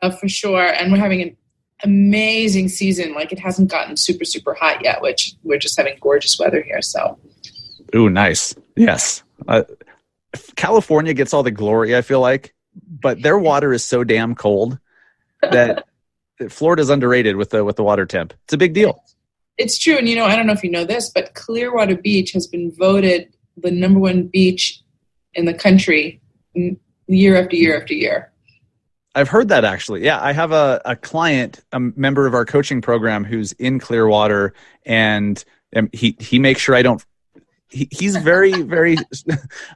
Uh, 0.02 0.12
for 0.12 0.30
sure, 0.30 0.66
and 0.66 0.92
we're 0.94 0.98
having 0.98 1.22
an 1.22 1.38
amazing 1.84 2.70
season. 2.70 3.14
Like 3.14 3.34
it 3.34 3.40
hasn't 3.40 3.70
gotten 3.70 3.98
super 3.98 4.24
super 4.24 4.54
hot 4.54 4.82
yet, 4.82 5.02
which 5.02 5.34
we're 5.44 5.60
just 5.60 5.78
having 5.78 5.98
gorgeous 6.00 6.40
weather 6.40 6.64
here. 6.64 6.82
So, 6.82 7.20
ooh, 7.94 8.10
nice. 8.10 8.56
Yes, 8.78 9.22
uh, 9.46 9.64
California 10.56 11.14
gets 11.14 11.34
all 11.34 11.44
the 11.44 11.52
glory. 11.52 11.98
I 11.98 12.02
feel 12.02 12.22
like, 12.22 12.56
but 12.88 13.22
their 13.22 13.38
water 13.38 13.74
is 13.74 13.84
so 13.84 14.06
damn 14.06 14.36
cold 14.36 14.80
that 15.42 15.84
Florida's 16.50 16.90
underrated 16.90 17.36
with 17.36 17.50
the 17.50 17.66
with 17.66 17.76
the 17.76 17.84
water 17.84 18.06
temp. 18.06 18.34
It's 18.46 18.54
a 18.54 18.58
big 18.58 18.74
deal 18.74 19.04
it's 19.58 19.78
true. 19.78 19.98
And, 19.98 20.08
you 20.08 20.16
know, 20.16 20.26
I 20.26 20.36
don't 20.36 20.48
know 20.48 20.54
if 20.54 20.64
you 20.64 20.72
know 20.72 20.86
this, 20.86 21.10
but 21.10 21.34
Clearwater 21.34 21.96
Beach 21.96 22.32
has 22.32 22.48
been 22.48 22.72
voted 22.72 23.34
the 23.58 23.72
number 23.72 24.00
one 24.00 24.28
beach 24.28 24.82
in 25.34 25.46
the 25.46 25.54
country 25.54 26.22
year 27.08 27.42
after 27.42 27.56
year 27.56 27.80
after 27.80 27.94
year. 27.94 28.32
I've 29.14 29.30
heard 29.30 29.50
that 29.50 29.66
actually. 29.66 30.04
Yeah, 30.04 30.22
I 30.22 30.32
have 30.32 30.52
a, 30.52 30.82
a 30.86 30.96
client, 30.96 31.60
a 31.72 31.80
member 31.80 32.28
of 32.28 32.34
our 32.34 32.46
coaching 32.46 32.82
program 32.82 33.26
who's 33.26 33.52
in 33.54 33.80
Clearwater, 33.80 34.54
and 34.86 35.44
um, 35.76 35.90
he 35.92 36.16
he 36.20 36.40
makes 36.40 36.62
sure 36.62 36.76
I 36.76 36.82
don't. 36.82 37.06
He, 37.70 37.90
he's 37.92 38.16
very 38.16 38.62
very 38.62 38.98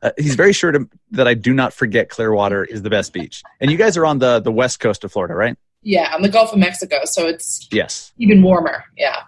uh, 0.01 0.11
he's 0.17 0.35
very 0.35 0.53
sure 0.53 0.71
to, 0.71 0.89
that 1.11 1.27
I 1.27 1.33
do 1.33 1.53
not 1.53 1.73
forget 1.73 2.09
Clearwater 2.09 2.63
is 2.63 2.81
the 2.81 2.89
best 2.89 3.11
beach. 3.11 3.43
And 3.59 3.69
you 3.69 3.77
guys 3.77 3.97
are 3.97 4.05
on 4.05 4.19
the 4.19 4.39
the 4.39 4.53
west 4.53 4.79
coast 4.79 5.03
of 5.03 5.11
Florida, 5.11 5.35
right? 5.35 5.57
Yeah, 5.81 6.13
on 6.15 6.21
the 6.21 6.29
Gulf 6.29 6.53
of 6.53 6.59
Mexico, 6.59 7.01
so 7.03 7.27
it's 7.27 7.67
yes 7.71 8.13
even 8.17 8.41
warmer. 8.41 8.85
Yeah. 8.97 9.23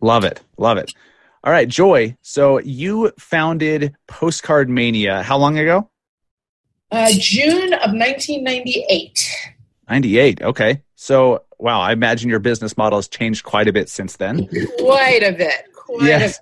Love 0.00 0.24
it. 0.24 0.42
Love 0.58 0.78
it. 0.78 0.92
All 1.44 1.52
right, 1.52 1.68
Joy. 1.68 2.16
So 2.22 2.58
you 2.60 3.12
founded 3.18 3.94
Postcard 4.08 4.68
Mania 4.68 5.22
how 5.22 5.36
long 5.38 5.58
ago? 5.58 5.88
Uh, 6.90 7.10
June 7.18 7.72
of 7.72 7.92
1998. 7.92 9.30
98. 9.88 10.42
Okay. 10.42 10.82
So, 10.94 11.44
wow, 11.58 11.80
I 11.80 11.92
imagine 11.92 12.30
your 12.30 12.38
business 12.38 12.76
model 12.76 12.98
has 12.98 13.08
changed 13.08 13.44
quite 13.44 13.68
a 13.68 13.72
bit 13.72 13.88
since 13.88 14.16
then. 14.16 14.48
Quite 14.78 15.22
a 15.22 15.32
bit. 15.32 15.72
Quite 15.74 16.02
yes. 16.02 16.40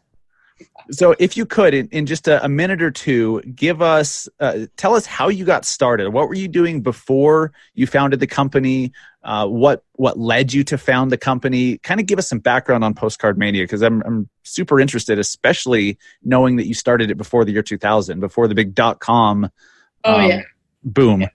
So, 0.91 1.15
if 1.19 1.37
you 1.37 1.47
could, 1.47 1.75
in, 1.75 1.89
in 1.89 2.07
just 2.07 2.29
a, 2.29 2.45
a, 2.45 2.49
minute 2.49 2.83
or 2.83 2.91
two, 2.91 3.41
give 3.55 3.83
us, 3.83 4.29
uh, 4.41 4.67
tell 4.77 4.95
us 4.95 5.07
how 5.07 5.29
you 5.29 5.45
got 5.45 5.65
started. 5.65 6.11
What 6.11 6.29
were 6.29 6.35
you 6.35 6.49
doing 6.49 6.83
before 6.83 7.53
you 7.75 7.87
founded 7.87 8.21
the 8.21 8.27
company? 8.27 8.93
Uh, 9.25 9.47
what 9.47 9.83
what 9.95 10.19
led 10.19 10.53
you 10.53 10.63
to 10.65 10.77
found 10.77 11.11
the 11.11 11.17
company? 11.17 11.79
Kind 11.79 11.99
of 11.99 12.07
give 12.07 12.19
us 12.19 12.29
some 12.29 12.41
background 12.41 12.85
on 12.85 12.93
Postcard 12.93 13.39
Mania 13.39 13.65
because 13.65 13.83
I'm 13.83 14.03
I'm 14.03 14.29
super 14.43 14.79
interested, 14.79 15.19
especially 15.19 15.99
knowing 16.23 16.57
that 16.57 16.67
you 16.67 16.75
started 16.75 17.11
it 17.11 17.17
before 17.17 17.47
the 17.47 17.53
year 17.53 17.63
2000, 17.63 18.21
before 18.21 18.49
the 18.49 18.55
big 18.55 18.75
dot 18.75 19.01
com. 19.01 19.51
Oh 20.05 20.21
um, 20.21 20.29
yeah. 20.29 20.43
Boom. 20.85 21.23
Yeah. 21.23 21.29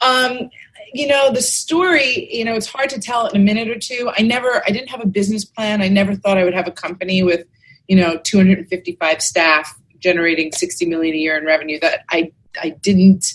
Um, 0.00 0.50
you 0.92 1.06
know 1.06 1.30
the 1.30 1.40
story. 1.40 2.28
You 2.32 2.44
know 2.44 2.54
it's 2.54 2.66
hard 2.66 2.90
to 2.90 3.00
tell 3.00 3.28
in 3.28 3.36
a 3.36 3.44
minute 3.44 3.68
or 3.68 3.78
two. 3.78 4.10
I 4.18 4.22
never, 4.22 4.62
I 4.66 4.70
didn't 4.70 4.88
have 4.88 5.00
a 5.00 5.06
business 5.06 5.44
plan. 5.44 5.82
I 5.82 5.88
never 5.88 6.16
thought 6.16 6.36
I 6.36 6.42
would 6.42 6.54
have 6.54 6.66
a 6.66 6.72
company 6.72 7.22
with, 7.22 7.46
you 7.86 7.94
know, 7.94 8.18
255 8.24 9.22
staff 9.22 9.78
generating 10.00 10.50
60 10.50 10.86
million 10.86 11.14
a 11.14 11.18
year 11.18 11.38
in 11.38 11.44
revenue. 11.44 11.78
That 11.78 12.00
I 12.10 12.32
I 12.60 12.70
didn't 12.70 13.34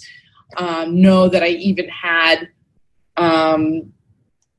um, 0.57 1.01
know 1.01 1.29
that 1.29 1.43
I 1.43 1.47
even 1.47 1.87
had 1.87 2.49
um, 3.17 3.93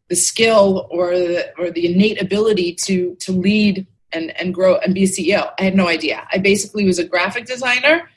the 0.08 0.16
skill 0.16 0.86
or 0.90 1.10
the, 1.10 1.52
or 1.58 1.70
the 1.70 1.92
innate 1.92 2.20
ability 2.20 2.74
to 2.74 3.16
to 3.20 3.32
lead 3.32 3.86
and 4.12 4.38
and 4.38 4.54
grow 4.54 4.76
and 4.76 4.94
be 4.94 5.04
a 5.04 5.06
CEO. 5.06 5.50
I 5.58 5.64
had 5.64 5.74
no 5.74 5.88
idea. 5.88 6.26
I 6.32 6.38
basically 6.38 6.84
was 6.84 6.98
a 6.98 7.04
graphic 7.04 7.46
designer, 7.46 8.08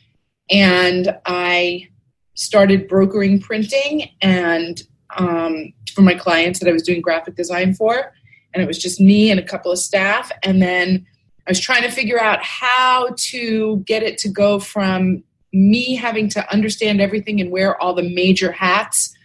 and 0.50 1.15
I 1.25 1.89
started 2.36 2.88
brokering 2.88 3.39
printing 3.39 4.10
and 4.22 4.81
um, 5.17 5.74
for 5.93 6.01
my 6.01 6.13
clients 6.13 6.60
that 6.60 6.69
I 6.69 6.72
was 6.72 6.84
doing 6.84 7.01
graphic 7.01 7.36
design 7.36 7.74
for, 7.74 8.13
and 8.53 8.63
it 8.63 8.67
was 8.67 8.77
just 8.77 9.01
me 9.01 9.31
and 9.31 9.39
a 9.39 9.43
couple 9.43 9.72
of 9.72 9.79
staff, 9.79 10.31
and 10.43 10.62
then. 10.62 11.05
I 11.48 11.51
was 11.51 11.60
trying 11.60 11.81
to 11.81 11.89
figure 11.89 12.22
out 12.22 12.43
how 12.43 13.15
to 13.17 13.77
get 13.77 14.03
it 14.03 14.19
to 14.19 14.29
go 14.29 14.60
from 14.60 15.24
me 15.51 15.96
having 15.96 16.29
to 16.29 16.53
understand 16.53 17.01
everything 17.01 17.41
and 17.41 17.50
wear 17.50 17.81
all 17.81 17.96
the 17.96 18.08
major 18.08 18.51
hats 18.51 19.15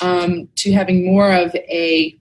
um, 0.00 0.48
to 0.56 0.72
having 0.72 1.06
more 1.06 1.32
of 1.32 1.54
a, 1.54 2.18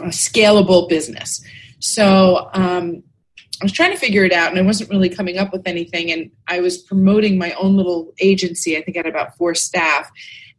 a 0.00 0.08
scalable 0.08 0.88
business. 0.88 1.42
So 1.78 2.50
um, 2.54 3.02
I 3.60 3.64
was 3.64 3.72
trying 3.72 3.92
to 3.92 3.98
figure 3.98 4.24
it 4.24 4.32
out, 4.32 4.50
and 4.50 4.58
I 4.58 4.62
wasn't 4.62 4.90
really 4.90 5.08
coming 5.08 5.38
up 5.38 5.52
with 5.52 5.66
anything. 5.66 6.10
And 6.10 6.30
I 6.48 6.60
was 6.60 6.78
promoting 6.78 7.38
my 7.38 7.52
own 7.52 7.76
little 7.76 8.12
agency. 8.20 8.76
I 8.76 8.82
think 8.82 8.96
I 8.96 9.00
had 9.00 9.06
about 9.06 9.36
four 9.36 9.54
staff, 9.54 10.10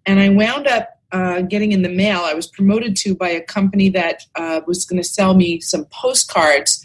and 0.05 0.19
I 0.19 0.29
wound 0.29 0.67
up 0.67 0.89
uh, 1.11 1.41
getting 1.41 1.71
in 1.71 1.81
the 1.81 1.89
mail. 1.89 2.21
I 2.21 2.33
was 2.33 2.47
promoted 2.47 2.95
to 2.97 3.15
by 3.15 3.29
a 3.29 3.41
company 3.41 3.89
that 3.89 4.23
uh, 4.35 4.61
was 4.65 4.85
going 4.85 5.01
to 5.01 5.07
sell 5.07 5.33
me 5.33 5.59
some 5.61 5.85
postcards, 5.85 6.83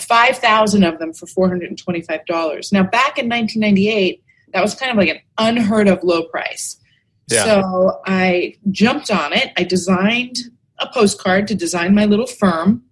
five 0.00 0.38
thousand 0.38 0.84
of 0.84 0.98
them 0.98 1.12
for 1.12 1.26
four 1.26 1.48
hundred 1.48 1.70
and 1.70 1.78
twenty-five 1.78 2.24
dollars. 2.26 2.72
Now, 2.72 2.82
back 2.82 3.18
in 3.18 3.28
1998, 3.28 4.22
that 4.52 4.62
was 4.62 4.74
kind 4.74 4.90
of 4.90 4.96
like 4.96 5.08
an 5.08 5.20
unheard 5.38 5.88
of 5.88 6.02
low 6.02 6.24
price. 6.24 6.78
Yeah. 7.28 7.44
So 7.44 8.00
I 8.06 8.56
jumped 8.70 9.10
on 9.10 9.32
it. 9.32 9.52
I 9.56 9.64
designed 9.64 10.36
a 10.78 10.88
postcard 10.92 11.48
to 11.48 11.54
design 11.54 11.94
my 11.94 12.04
little 12.04 12.26
firm, 12.26 12.82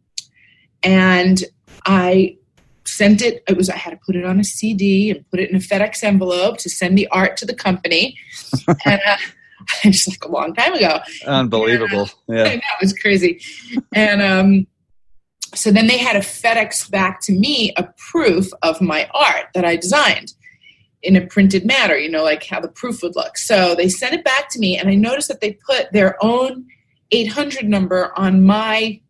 and 0.82 1.42
I 1.86 2.36
sent 2.84 3.22
it. 3.22 3.42
It 3.48 3.56
was 3.56 3.68
I 3.70 3.76
had 3.76 3.90
to 3.90 4.00
put 4.04 4.16
it 4.16 4.24
on 4.24 4.40
a 4.40 4.44
CD 4.44 5.10
and 5.10 5.28
put 5.30 5.40
it 5.40 5.50
in 5.50 5.56
a 5.56 5.60
FedEx 5.60 6.02
envelope 6.02 6.58
to 6.58 6.70
send 6.70 6.98
the 6.98 7.08
art 7.08 7.36
to 7.38 7.46
the 7.46 7.54
company. 7.54 8.16
and 8.84 9.00
uh, 9.06 9.16
just 9.82 10.08
like 10.08 10.24
a 10.24 10.28
long 10.28 10.54
time 10.54 10.74
ago. 10.74 10.98
Unbelievable. 11.26 12.08
And, 12.28 12.38
uh, 12.38 12.44
yeah, 12.44 12.56
that 12.56 12.78
was 12.80 12.92
crazy. 13.00 13.40
and 13.94 14.22
um, 14.22 14.66
so 15.54 15.70
then 15.70 15.86
they 15.86 15.98
had 15.98 16.16
a 16.16 16.20
FedEx 16.20 16.90
back 16.90 17.20
to 17.22 17.32
me 17.32 17.72
a 17.76 17.84
proof 17.96 18.48
of 18.62 18.80
my 18.80 19.08
art 19.14 19.46
that 19.54 19.64
I 19.64 19.76
designed 19.76 20.34
in 21.04 21.16
a 21.16 21.26
printed 21.26 21.64
matter, 21.64 21.98
you 21.98 22.10
know, 22.10 22.24
like 22.24 22.44
how 22.44 22.60
the 22.60 22.68
proof 22.68 23.02
would 23.02 23.14
look. 23.14 23.38
So 23.38 23.74
they 23.74 23.88
sent 23.88 24.14
it 24.14 24.24
back 24.24 24.48
to 24.50 24.58
me, 24.58 24.76
and 24.78 24.88
I 24.88 24.94
noticed 24.94 25.28
that 25.28 25.40
they 25.40 25.52
put 25.52 25.92
their 25.92 26.16
own 26.24 26.66
800 27.12 27.68
number 27.68 28.12
on 28.18 28.44
my 28.44 29.00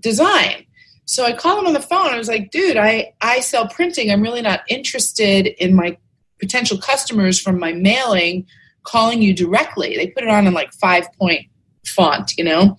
design. 0.00 0.66
So 1.06 1.24
I 1.24 1.32
called 1.32 1.58
them 1.58 1.66
on 1.66 1.72
the 1.72 1.80
phone. 1.80 2.08
I 2.08 2.18
was 2.18 2.28
like, 2.28 2.50
dude, 2.50 2.76
I, 2.76 3.14
I 3.20 3.40
sell 3.40 3.68
printing. 3.68 4.10
I'm 4.10 4.22
really 4.22 4.42
not 4.42 4.62
interested 4.68 5.46
in 5.46 5.74
my 5.74 5.96
potential 6.40 6.78
customers 6.78 7.40
from 7.40 7.58
my 7.58 7.72
mailing 7.72 8.46
calling 8.82 9.22
you 9.22 9.32
directly. 9.32 9.96
They 9.96 10.08
put 10.08 10.24
it 10.24 10.28
on 10.28 10.46
in 10.46 10.52
like 10.52 10.72
five 10.72 11.06
point 11.18 11.46
font, 11.86 12.36
you 12.36 12.44
know? 12.44 12.76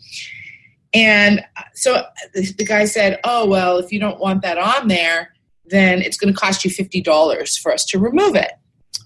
And 0.93 1.41
uh, 1.55 1.63
so 1.73 2.03
the 2.33 2.65
guy 2.65 2.85
said, 2.85 3.19
oh, 3.23 3.47
well, 3.47 3.77
if 3.77 3.91
you 3.91 3.99
don't 3.99 4.19
want 4.19 4.41
that 4.41 4.57
on 4.57 4.87
there, 4.87 5.33
then 5.69 6.01
it's 6.01 6.17
going 6.17 6.33
to 6.33 6.39
cost 6.39 6.63
you 6.63 6.71
$50 6.71 7.59
for 7.59 7.73
us 7.73 7.85
to 7.85 7.99
remove 7.99 8.35
it. 8.35 8.51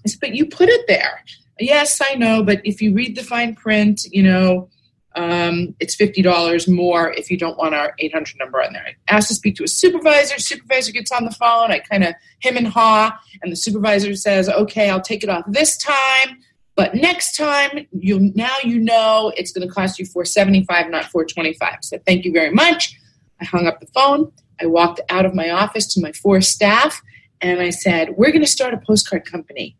I 0.04 0.08
said, 0.08 0.20
but 0.20 0.34
you 0.34 0.46
put 0.46 0.68
it 0.68 0.86
there. 0.88 1.22
Yes, 1.58 2.00
I 2.00 2.14
know, 2.14 2.42
but 2.42 2.60
if 2.64 2.80
you 2.80 2.94
read 2.94 3.16
the 3.16 3.22
fine 3.22 3.54
print, 3.54 4.02
you 4.10 4.22
know, 4.22 4.68
um, 5.14 5.74
it's 5.78 5.94
fifty 5.94 6.22
dollars 6.22 6.66
more 6.66 7.12
if 7.12 7.30
you 7.30 7.36
don't 7.36 7.58
want 7.58 7.74
our 7.74 7.94
eight 7.98 8.12
hundred 8.12 8.38
number 8.38 8.62
on 8.62 8.72
there. 8.72 8.86
I 9.08 9.14
asked 9.14 9.28
to 9.28 9.34
speak 9.34 9.56
to 9.56 9.64
a 9.64 9.68
supervisor. 9.68 10.38
Supervisor 10.38 10.92
gets 10.92 11.12
on 11.12 11.24
the 11.24 11.30
phone. 11.30 11.70
I 11.70 11.80
kind 11.80 12.04
of 12.04 12.14
him 12.40 12.56
and 12.56 12.66
haw, 12.66 13.16
and 13.42 13.52
the 13.52 13.56
supervisor 13.56 14.14
says, 14.16 14.48
"Okay, 14.48 14.88
I'll 14.88 15.02
take 15.02 15.22
it 15.22 15.28
off 15.28 15.44
this 15.46 15.76
time." 15.76 16.38
But 16.74 16.94
next 16.94 17.36
time, 17.36 17.86
you 17.92 18.32
now 18.34 18.56
you 18.64 18.78
know 18.78 19.32
it's 19.36 19.52
going 19.52 19.68
to 19.68 19.72
cost 19.72 19.98
you 19.98 20.06
four 20.06 20.24
seventy 20.24 20.64
five, 20.64 20.90
not 20.90 21.04
four 21.06 21.24
twenty 21.26 21.52
five. 21.54 21.78
So 21.82 21.98
thank 22.06 22.24
you 22.24 22.32
very 22.32 22.50
much. 22.50 22.98
I 23.40 23.44
hung 23.44 23.66
up 23.66 23.80
the 23.80 23.86
phone. 23.88 24.32
I 24.62 24.66
walked 24.66 25.00
out 25.08 25.26
of 25.26 25.34
my 25.34 25.50
office 25.50 25.92
to 25.94 26.00
my 26.00 26.12
four 26.12 26.40
staff, 26.40 27.02
and 27.40 27.60
I 27.60 27.70
said, 27.70 28.10
"We're 28.16 28.30
going 28.30 28.44
to 28.44 28.50
start 28.50 28.74
a 28.74 28.78
postcard 28.78 29.24
company, 29.24 29.76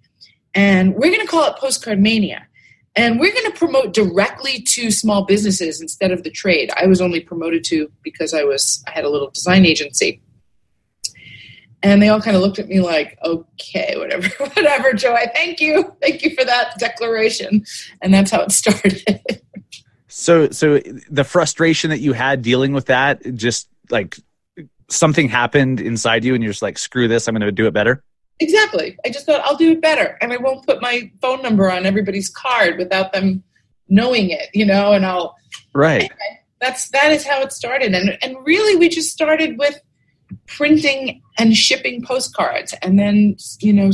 and 0.55 0.95
we're 0.95 1.11
going 1.11 1.21
to 1.21 1.27
call 1.27 1.45
it 1.51 1.57
Postcard 1.57 2.01
Mania." 2.01 2.47
And 2.95 3.19
we're 3.19 3.33
going 3.33 3.51
to 3.51 3.59
promote 3.59 3.95
directly 3.95 4.61
to 4.61 4.91
small 4.91 5.25
businesses 5.25 5.81
instead 5.81 6.11
of 6.11 6.25
the 6.25 6.31
trade. 6.31 6.71
I 6.77 6.87
was 6.87 7.01
only 7.01 7.21
promoted 7.21 7.65
to 7.65 7.91
because 8.03 8.35
I 8.35 8.45
was 8.45 8.85
I 8.87 8.91
had 8.91 9.05
a 9.05 9.09
little 9.09 9.31
design 9.31 9.65
agency. 9.65 10.21
And 11.83 12.01
they 12.01 12.11
all 12.11 12.21
kind 12.21 12.37
of 12.37 12.43
looked 12.43 12.59
at 12.59 12.69
me 12.69 12.81
like, 12.81 13.19
okay, 13.25 13.95
whatever, 13.99 14.29
whatever, 14.39 14.93
Joy. 14.93 15.25
Thank 15.35 15.61
you. 15.61 15.97
Thank 16.01 16.23
you 16.23 16.35
for 16.35 16.45
that 16.45 16.79
declaration. 16.79 17.65
And 18.03 18.13
that's 18.13 18.31
how 18.31 18.43
it 18.43 18.53
started. 18.53 19.21
so 20.09 20.51
so 20.51 20.79
the 21.11 21.25
frustration 21.25 21.91
that 21.91 22.01
you 22.01 22.13
had 22.13 22.43
dealing 22.43 22.73
with 22.75 22.87
that, 22.87 23.35
just 23.35 23.69
like 23.91 24.19
something 24.93 25.29
happened 25.29 25.81
inside 25.81 26.25
you 26.25 26.35
and 26.35 26.43
you're 26.43 26.53
just 26.53 26.63
like, 26.63 26.79
screw 26.79 27.09
this, 27.09 27.27
I'm 27.27 27.35
gonna 27.35 27.53
do 27.53 27.67
it 27.67 27.73
better. 27.73 28.03
Exactly. 28.41 28.97
I 29.05 29.11
just 29.11 29.27
thought 29.27 29.41
I'll 29.45 29.57
do 29.57 29.73
it 29.73 29.81
better, 29.81 30.19
and 30.21 30.33
I 30.33 30.37
won't 30.37 30.67
put 30.67 30.83
my 30.83 31.11
phone 31.21 31.43
number 31.43 31.71
on 31.71 31.87
everybody's 31.87 32.29
card 32.29 32.77
without 32.79 33.13
them 33.13 33.43
knowing 33.89 34.31
it, 34.31 34.49
you 34.53 34.67
know. 34.67 34.93
And 34.93 35.07
I'll 35.07 35.37
right. 35.75 36.11
That's 36.61 36.89
that 36.91 37.13
is 37.13 37.25
how 37.25 37.41
it 37.43 37.53
started, 37.53 37.95
and 37.95 38.19
and 38.23 38.37
really 38.45 38.77
we 38.77 38.89
just 38.89 39.11
started 39.11 39.59
with 39.59 39.81
printing 40.47 41.23
and 41.39 41.57
shipping 41.57 42.03
postcards, 42.03 42.75
and 42.83 42.99
then 42.99 43.37
you 43.61 43.73
know 43.73 43.91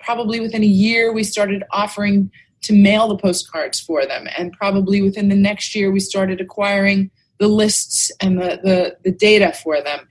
probably 0.00 0.40
within 0.40 0.62
a 0.62 0.66
year 0.66 1.12
we 1.12 1.24
started 1.24 1.62
offering 1.70 2.30
to 2.62 2.72
mail 2.72 3.08
the 3.08 3.16
postcards 3.16 3.80
for 3.80 4.04
them, 4.04 4.28
and 4.36 4.52
probably 4.52 5.00
within 5.00 5.28
the 5.28 5.36
next 5.36 5.74
year 5.74 5.90
we 5.90 6.00
started 6.00 6.40
acquiring 6.40 7.10
the 7.42 7.48
lists 7.48 8.12
and 8.20 8.38
the 8.38 8.60
the, 8.62 8.96
the 9.02 9.10
data 9.10 9.52
for 9.52 9.82
them. 9.82 10.08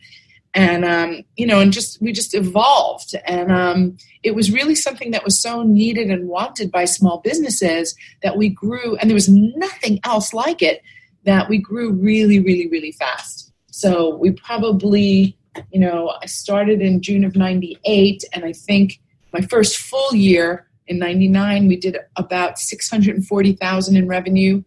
And 0.53 0.83
um, 0.83 1.23
you 1.37 1.47
know 1.47 1.61
and 1.61 1.71
just 1.71 2.01
we 2.01 2.11
just 2.11 2.35
evolved. 2.35 3.15
And 3.25 3.51
um, 3.51 3.97
it 4.21 4.35
was 4.35 4.51
really 4.51 4.75
something 4.75 5.11
that 5.11 5.23
was 5.23 5.39
so 5.39 5.63
needed 5.63 6.11
and 6.11 6.27
wanted 6.27 6.71
by 6.71 6.85
small 6.85 7.19
businesses 7.19 7.95
that 8.21 8.37
we 8.37 8.49
grew 8.49 8.97
and 8.97 9.09
there 9.09 9.15
was 9.15 9.29
nothing 9.29 9.99
else 10.03 10.33
like 10.33 10.61
it 10.61 10.81
that 11.23 11.47
we 11.49 11.57
grew 11.57 11.91
really 11.93 12.39
really 12.39 12.67
really 12.67 12.91
fast. 12.91 13.53
So 13.71 14.15
we 14.15 14.31
probably 14.31 15.37
you 15.71 15.79
know 15.79 16.13
i 16.21 16.25
started 16.25 16.81
in 16.81 17.01
june 17.01 17.25
of 17.25 17.35
98 17.35 18.23
and 18.31 18.45
i 18.45 18.53
think 18.53 19.01
my 19.33 19.41
first 19.41 19.77
full 19.77 20.15
year 20.15 20.65
in 20.87 20.97
99 20.97 21.67
we 21.67 21.75
did 21.75 21.97
about 22.15 22.57
640000 22.57 23.97
in 23.97 24.07
revenue 24.07 24.63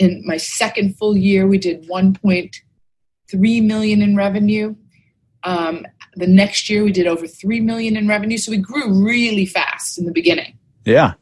in 0.00 0.22
my 0.26 0.36
second 0.36 0.96
full 0.98 1.16
year 1.16 1.46
we 1.46 1.58
did 1.58 1.88
1.3 1.88 3.64
million 3.64 4.02
in 4.02 4.16
revenue 4.16 4.74
um, 5.44 5.86
the 6.16 6.26
next 6.26 6.68
year, 6.68 6.84
we 6.84 6.92
did 6.92 7.06
over 7.06 7.26
three 7.26 7.60
million 7.60 7.96
in 7.96 8.08
revenue, 8.08 8.36
so 8.38 8.50
we 8.50 8.58
grew 8.58 9.04
really 9.04 9.46
fast 9.46 9.98
in 9.98 10.04
the 10.04 10.12
beginning. 10.12 10.58
Yeah. 10.84 11.14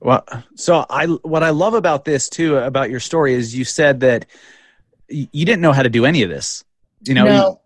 Well, 0.00 0.26
so 0.56 0.84
I 0.90 1.06
what 1.06 1.42
I 1.42 1.50
love 1.50 1.74
about 1.74 2.04
this 2.04 2.28
too 2.28 2.56
about 2.58 2.90
your 2.90 3.00
story 3.00 3.34
is 3.34 3.54
you 3.54 3.64
said 3.64 4.00
that 4.00 4.26
you 5.08 5.44
didn't 5.44 5.60
know 5.60 5.72
how 5.72 5.82
to 5.82 5.88
do 5.88 6.04
any 6.04 6.22
of 6.22 6.30
this. 6.30 6.64
You 7.04 7.14
know, 7.14 7.24
no. 7.24 7.60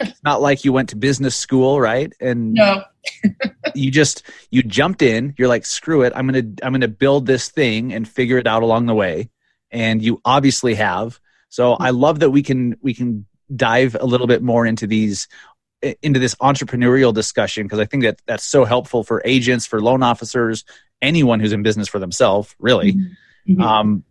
it's 0.00 0.22
not 0.22 0.40
like 0.40 0.64
you 0.64 0.72
went 0.72 0.90
to 0.90 0.96
business 0.96 1.34
school, 1.34 1.80
right? 1.80 2.12
And 2.20 2.54
no. 2.54 2.82
you 3.74 3.90
just 3.90 4.22
you 4.50 4.62
jumped 4.62 5.02
in. 5.02 5.34
You're 5.38 5.48
like, 5.48 5.66
screw 5.66 6.02
it. 6.02 6.12
I'm 6.14 6.26
gonna 6.26 6.48
I'm 6.62 6.72
gonna 6.72 6.88
build 6.88 7.26
this 7.26 7.48
thing 7.48 7.92
and 7.92 8.08
figure 8.08 8.38
it 8.38 8.46
out 8.46 8.62
along 8.62 8.86
the 8.86 8.94
way. 8.94 9.30
And 9.70 10.02
you 10.02 10.20
obviously 10.24 10.74
have. 10.74 11.20
So 11.48 11.74
I 11.74 11.90
love 11.90 12.20
that 12.20 12.30
we 12.30 12.42
can 12.42 12.76
we 12.82 12.94
can 12.94 13.26
dive 13.54 13.96
a 13.98 14.06
little 14.06 14.26
bit 14.26 14.42
more 14.42 14.66
into 14.66 14.86
these 14.86 15.28
into 16.02 16.18
this 16.18 16.34
entrepreneurial 16.36 17.14
discussion 17.14 17.64
because 17.64 17.78
I 17.78 17.84
think 17.84 18.02
that 18.02 18.20
that's 18.26 18.44
so 18.44 18.64
helpful 18.64 19.04
for 19.04 19.22
agents, 19.24 19.66
for 19.66 19.80
loan 19.80 20.02
officers, 20.02 20.64
anyone 21.00 21.40
who's 21.40 21.52
in 21.52 21.62
business 21.62 21.88
for 21.88 21.98
themselves, 21.98 22.54
really. 22.58 22.94
Mm-hmm. 22.94 23.52
mm-hmm. 23.52 23.62
Um, 23.62 24.04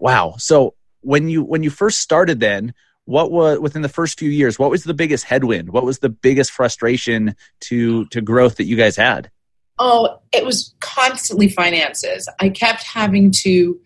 wow. 0.00 0.34
So 0.38 0.74
when 1.00 1.28
you 1.28 1.42
when 1.42 1.62
you 1.62 1.70
first 1.70 2.00
started, 2.00 2.40
then 2.40 2.74
what 3.04 3.32
was 3.32 3.58
within 3.58 3.82
the 3.82 3.88
first 3.88 4.18
few 4.18 4.30
years? 4.30 4.58
What 4.58 4.70
was 4.70 4.84
the 4.84 4.94
biggest 4.94 5.24
headwind? 5.24 5.70
What 5.70 5.84
was 5.84 5.98
the 5.98 6.08
biggest 6.08 6.50
frustration 6.52 7.34
to 7.62 8.06
to 8.06 8.20
growth 8.20 8.56
that 8.56 8.64
you 8.64 8.76
guys 8.76 8.96
had? 8.96 9.30
Oh, 9.78 10.20
it 10.32 10.44
was 10.44 10.74
constantly 10.80 11.48
finances. 11.48 12.28
I 12.38 12.50
kept 12.50 12.84
having 12.84 13.30
to 13.42 13.80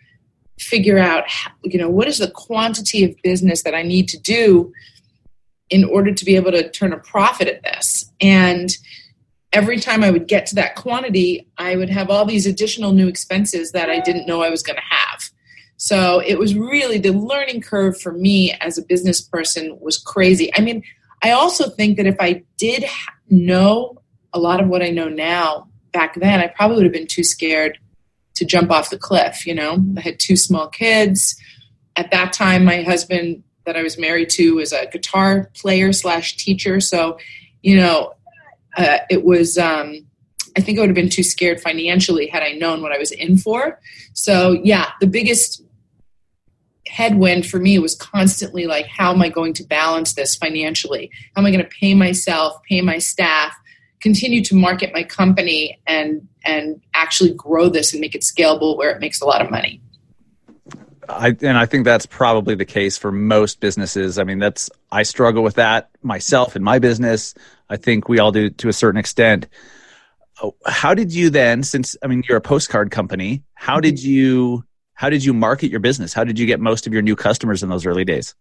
figure 0.58 0.98
out 0.98 1.24
you 1.64 1.78
know 1.78 1.88
what 1.88 2.08
is 2.08 2.18
the 2.18 2.30
quantity 2.30 3.04
of 3.04 3.14
business 3.22 3.62
that 3.62 3.74
i 3.74 3.82
need 3.82 4.08
to 4.08 4.18
do 4.18 4.72
in 5.68 5.84
order 5.84 6.12
to 6.14 6.24
be 6.24 6.36
able 6.36 6.50
to 6.50 6.70
turn 6.70 6.92
a 6.92 6.98
profit 6.98 7.46
at 7.48 7.62
this 7.62 8.10
and 8.20 8.70
every 9.52 9.78
time 9.78 10.02
i 10.02 10.10
would 10.10 10.26
get 10.26 10.46
to 10.46 10.54
that 10.54 10.74
quantity 10.74 11.46
i 11.58 11.76
would 11.76 11.90
have 11.90 12.08
all 12.08 12.24
these 12.24 12.46
additional 12.46 12.92
new 12.92 13.06
expenses 13.06 13.72
that 13.72 13.90
i 13.90 14.00
didn't 14.00 14.26
know 14.26 14.42
i 14.42 14.48
was 14.48 14.62
going 14.62 14.76
to 14.76 14.82
have 14.88 15.25
so 15.76 16.20
it 16.20 16.38
was 16.38 16.54
really 16.54 16.98
the 16.98 17.12
learning 17.12 17.60
curve 17.60 18.00
for 18.00 18.12
me 18.12 18.52
as 18.60 18.78
a 18.78 18.82
business 18.82 19.20
person 19.20 19.76
was 19.80 19.98
crazy 19.98 20.50
i 20.56 20.60
mean 20.60 20.82
i 21.22 21.30
also 21.30 21.68
think 21.70 21.96
that 21.96 22.06
if 22.06 22.16
i 22.20 22.42
did 22.56 22.84
know 23.28 23.96
a 24.32 24.38
lot 24.38 24.60
of 24.60 24.68
what 24.68 24.82
i 24.82 24.90
know 24.90 25.08
now 25.08 25.68
back 25.92 26.14
then 26.16 26.40
i 26.40 26.46
probably 26.46 26.76
would 26.76 26.84
have 26.84 26.92
been 26.92 27.06
too 27.06 27.24
scared 27.24 27.78
to 28.36 28.44
jump 28.44 28.70
off 28.70 28.90
the 28.90 28.98
cliff. 28.98 29.46
You 29.46 29.54
know, 29.54 29.82
I 29.96 30.00
had 30.00 30.20
two 30.20 30.36
small 30.36 30.68
kids. 30.68 31.36
At 31.96 32.10
that 32.12 32.32
time, 32.32 32.64
my 32.64 32.82
husband 32.82 33.42
that 33.64 33.76
I 33.76 33.82
was 33.82 33.98
married 33.98 34.30
to 34.30 34.54
was 34.54 34.72
a 34.72 34.86
guitar 34.86 35.50
player 35.54 35.92
slash 35.92 36.36
teacher. 36.36 36.78
So, 36.78 37.18
you 37.62 37.76
know, 37.76 38.12
uh, 38.76 38.98
it 39.10 39.24
was. 39.24 39.58
Um, 39.58 40.06
I 40.56 40.62
think 40.62 40.78
I 40.78 40.80
would 40.80 40.88
have 40.88 40.94
been 40.94 41.10
too 41.10 41.22
scared 41.22 41.60
financially 41.60 42.28
had 42.28 42.42
I 42.42 42.52
known 42.52 42.80
what 42.80 42.90
I 42.90 42.96
was 42.96 43.12
in 43.12 43.36
for. 43.36 43.78
So, 44.14 44.58
yeah, 44.64 44.92
the 45.00 45.06
biggest 45.06 45.62
headwind 46.96 47.46
for 47.46 47.58
me 47.58 47.78
was 47.78 47.94
constantly 47.94 48.66
like, 48.66 48.86
how 48.86 49.12
am 49.12 49.20
I 49.20 49.28
going 49.28 49.52
to 49.54 49.64
balance 49.64 50.14
this 50.14 50.34
financially? 50.34 51.10
How 51.34 51.42
am 51.42 51.46
I 51.46 51.50
going 51.50 51.62
to 51.62 51.70
pay 51.80 51.94
myself, 51.94 52.62
pay 52.62 52.80
my 52.80 52.96
staff, 52.96 53.54
continue 54.00 54.42
to 54.44 54.54
market 54.54 54.92
my 54.94 55.02
company 55.02 55.78
and 55.86 56.26
and 56.44 56.80
actually 56.94 57.34
grow 57.34 57.68
this 57.68 57.92
and 57.92 58.00
make 58.00 58.14
it 58.14 58.22
scalable 58.22 58.78
where 58.78 58.90
it 58.90 59.00
makes 59.00 59.20
a 59.20 59.26
lot 59.26 59.42
of 59.42 59.50
money. 59.50 59.80
I, 61.08 61.36
and 61.40 61.58
I 61.58 61.66
think 61.66 61.84
that's 61.84 62.06
probably 62.06 62.54
the 62.54 62.64
case 62.64 62.96
for 62.96 63.12
most 63.12 63.60
businesses. 63.60 64.18
I 64.18 64.24
mean, 64.24 64.38
that's 64.38 64.70
I 64.90 65.02
struggle 65.02 65.42
with 65.42 65.56
that 65.56 65.90
myself 66.02 66.56
in 66.56 66.62
my 66.62 66.78
business. 66.78 67.34
I 67.68 67.76
think 67.76 68.08
we 68.08 68.18
all 68.18 68.32
do 68.32 68.48
to 68.48 68.68
a 68.68 68.72
certain 68.72 68.98
extent. 68.98 69.48
Oh, 70.42 70.54
how 70.66 70.94
did 70.94 71.12
you 71.12 71.28
then, 71.28 71.62
since 71.62 71.94
I 72.02 72.06
mean 72.06 72.22
you're 72.26 72.38
a 72.38 72.40
postcard 72.40 72.90
company, 72.90 73.42
how 73.54 73.80
did 73.80 73.96
mm-hmm. 73.96 74.08
you 74.08 74.64
how 74.96 75.08
did 75.08 75.24
you 75.24 75.32
market 75.32 75.70
your 75.70 75.80
business? 75.80 76.12
How 76.12 76.24
did 76.24 76.38
you 76.38 76.46
get 76.46 76.60
most 76.60 76.86
of 76.86 76.92
your 76.92 77.02
new 77.02 77.16
customers 77.16 77.62
in 77.62 77.68
those 77.68 77.86
early 77.86 78.04
days? 78.04 78.34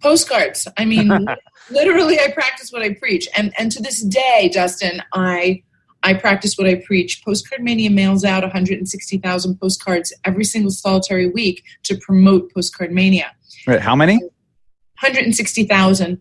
postcards. 0.00 0.66
I 0.76 0.84
mean, 0.84 1.08
literally, 1.70 2.18
I 2.18 2.30
practice 2.32 2.72
what 2.72 2.82
I 2.82 2.94
preach, 2.94 3.28
and 3.36 3.52
and 3.58 3.70
to 3.72 3.82
this 3.82 4.02
day, 4.02 4.50
Dustin, 4.52 5.02
I 5.12 5.62
I 6.02 6.14
practice 6.14 6.56
what 6.56 6.66
I 6.66 6.76
preach. 6.76 7.22
Postcard 7.24 7.62
Mania 7.62 7.90
mails 7.90 8.24
out 8.24 8.42
160,000 8.42 9.60
postcards 9.60 10.14
every 10.24 10.44
single 10.44 10.70
solitary 10.70 11.28
week 11.28 11.62
to 11.84 11.96
promote 11.96 12.52
Postcard 12.54 12.90
Mania. 12.90 13.32
Right? 13.66 13.80
How 13.80 13.94
many? 13.94 14.14
160,000 14.14 16.18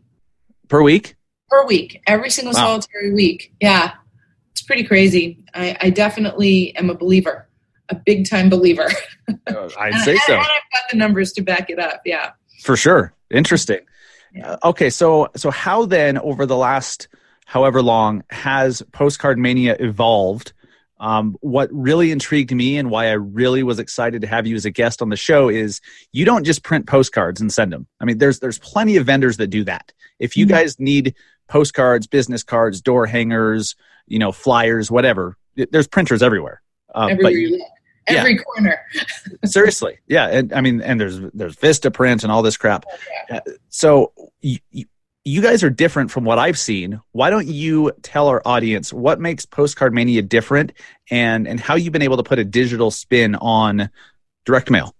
per 0.68 0.82
week. 0.82 1.16
Per 1.50 1.66
week, 1.66 2.02
every 2.08 2.30
single 2.30 2.54
wow. 2.54 2.68
solitary 2.68 3.14
week. 3.14 3.54
Yeah, 3.60 3.94
it's 4.52 4.62
pretty 4.62 4.84
crazy. 4.84 5.44
I, 5.54 5.78
I 5.82 5.90
definitely 5.90 6.76
am 6.76 6.90
a 6.90 6.96
believer, 6.96 7.49
a 7.90 7.96
big 7.96 8.30
time 8.30 8.50
believer. 8.50 8.88
Oh, 9.48 9.70
I'd 9.80 9.94
say 10.02 10.16
so. 10.26 10.34
And 10.34 10.42
I've 10.42 10.48
got 10.48 10.84
the 10.92 10.98
numbers 10.98 11.34
to 11.34 11.42
back 11.44 11.70
it 11.70 11.78
up. 11.78 12.02
Yeah. 12.04 12.32
For 12.64 12.76
sure. 12.76 13.14
Interesting. 13.30 13.82
Yeah. 14.34 14.54
Uh, 14.54 14.70
okay, 14.70 14.90
so 14.90 15.30
so 15.36 15.52
how 15.52 15.86
then 15.86 16.18
over 16.18 16.48
the 16.48 16.58
last 16.58 17.08
however 17.46 17.84
long 17.84 18.24
has 18.32 18.82
Postcard 18.92 19.38
Mania 19.38 19.76
evolved? 19.80 20.54
Um, 21.00 21.38
what 21.42 21.70
really 21.72 22.12
intrigued 22.12 22.54
me 22.54 22.78
and 22.78 22.90
why 22.90 23.08
I 23.08 23.14
really 23.14 23.62
was 23.64 23.80
excited 23.80 24.22
to 24.22 24.28
have 24.28 24.46
you 24.48 24.56
as 24.56 24.66
a 24.66 24.72
guest 24.72 25.02
on 25.02 25.10
the 25.10 25.16
show 25.16 25.48
is 25.48 25.80
you 26.12 26.26
don't 26.26 26.44
just 26.44 26.64
print 26.64 26.88
postcards 26.88 27.40
and 27.40 27.54
send 27.54 27.72
them. 27.72 27.88
I 28.02 28.06
mean, 28.06 28.18
there's 28.18 28.40
there's 28.40 28.60
plenty 28.60 28.98
of 28.98 29.06
vendors 29.06 29.38
that 29.38 29.48
do 29.48 29.64
that. 29.66 29.94
If 30.20 30.36
you 30.36 30.46
mm-hmm. 30.46 30.56
guys 30.56 30.80
need 30.80 31.16
postcards, 31.48 32.08
business 32.08 32.44
cards, 32.44 32.82
door 32.82 33.06
hangers, 33.06 33.76
you 34.08 34.20
know, 34.20 34.32
flyers, 34.32 34.92
whatever, 34.92 35.38
there's 35.56 35.88
printers 35.88 36.22
everywhere. 36.22 36.62
Uh, 36.94 37.08
everywhere 37.12 37.24
but 37.24 37.34
you 37.34 37.58
look, 37.58 37.68
every 38.10 38.38
corner. 38.38 38.80
seriously, 39.46 40.00
yeah, 40.08 40.28
and 40.28 40.54
I 40.54 40.62
mean, 40.62 40.82
and 40.82 41.00
there's 41.00 41.20
there's 41.34 41.56
Vistaprint 41.56 42.24
and 42.24 42.32
all 42.32 42.42
this 42.42 42.58
crap. 42.58 42.86
Yeah. 43.30 43.38
Uh, 43.38 43.52
so 43.70 44.14
you, 44.42 44.60
you 45.26 45.42
guys 45.42 45.64
are 45.64 45.70
different 45.70 46.12
from 46.12 46.26
what 46.26 46.40
I've 46.40 46.58
seen. 46.58 47.02
Why 47.12 47.30
don't 47.30 47.48
you 47.48 47.92
tell 48.02 48.28
our 48.28 48.42
audience 48.46 48.92
what 48.92 49.20
makes 49.20 49.46
Postcard 49.46 49.94
Mania 49.94 50.22
different, 50.22 50.74
and 51.12 51.48
and 51.48 51.60
how 51.60 51.76
you've 51.76 51.94
been 51.94 52.02
able 52.02 52.18
to 52.18 52.24
put 52.24 52.40
a 52.40 52.46
digital 52.46 52.92
spin 52.92 53.36
on 53.36 53.90
direct 54.46 54.70
mail? 54.70 54.96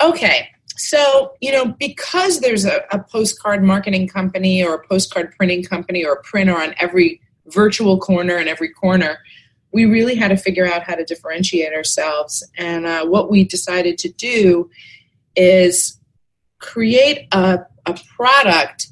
Okay. 0.00 0.48
So, 0.76 1.32
you 1.40 1.52
know, 1.52 1.66
because 1.78 2.40
there's 2.40 2.64
a, 2.64 2.84
a 2.90 2.98
postcard 2.98 3.62
marketing 3.62 4.08
company 4.08 4.62
or 4.64 4.74
a 4.74 4.86
postcard 4.86 5.32
printing 5.36 5.62
company 5.62 6.04
or 6.04 6.14
a 6.14 6.22
printer 6.22 6.56
on 6.56 6.74
every 6.78 7.20
virtual 7.46 7.98
corner 7.98 8.36
and 8.36 8.48
every 8.48 8.70
corner, 8.70 9.18
we 9.74 9.86
really 9.86 10.14
had 10.14 10.28
to 10.28 10.36
figure 10.36 10.66
out 10.66 10.84
how 10.84 10.94
to 10.94 11.04
differentiate 11.04 11.74
ourselves. 11.74 12.48
And 12.56 12.86
uh, 12.86 13.04
what 13.06 13.28
we 13.28 13.42
decided 13.42 13.98
to 13.98 14.08
do 14.08 14.70
is 15.34 15.98
create 16.60 17.26
a, 17.32 17.58
a 17.84 17.98
product 18.16 18.86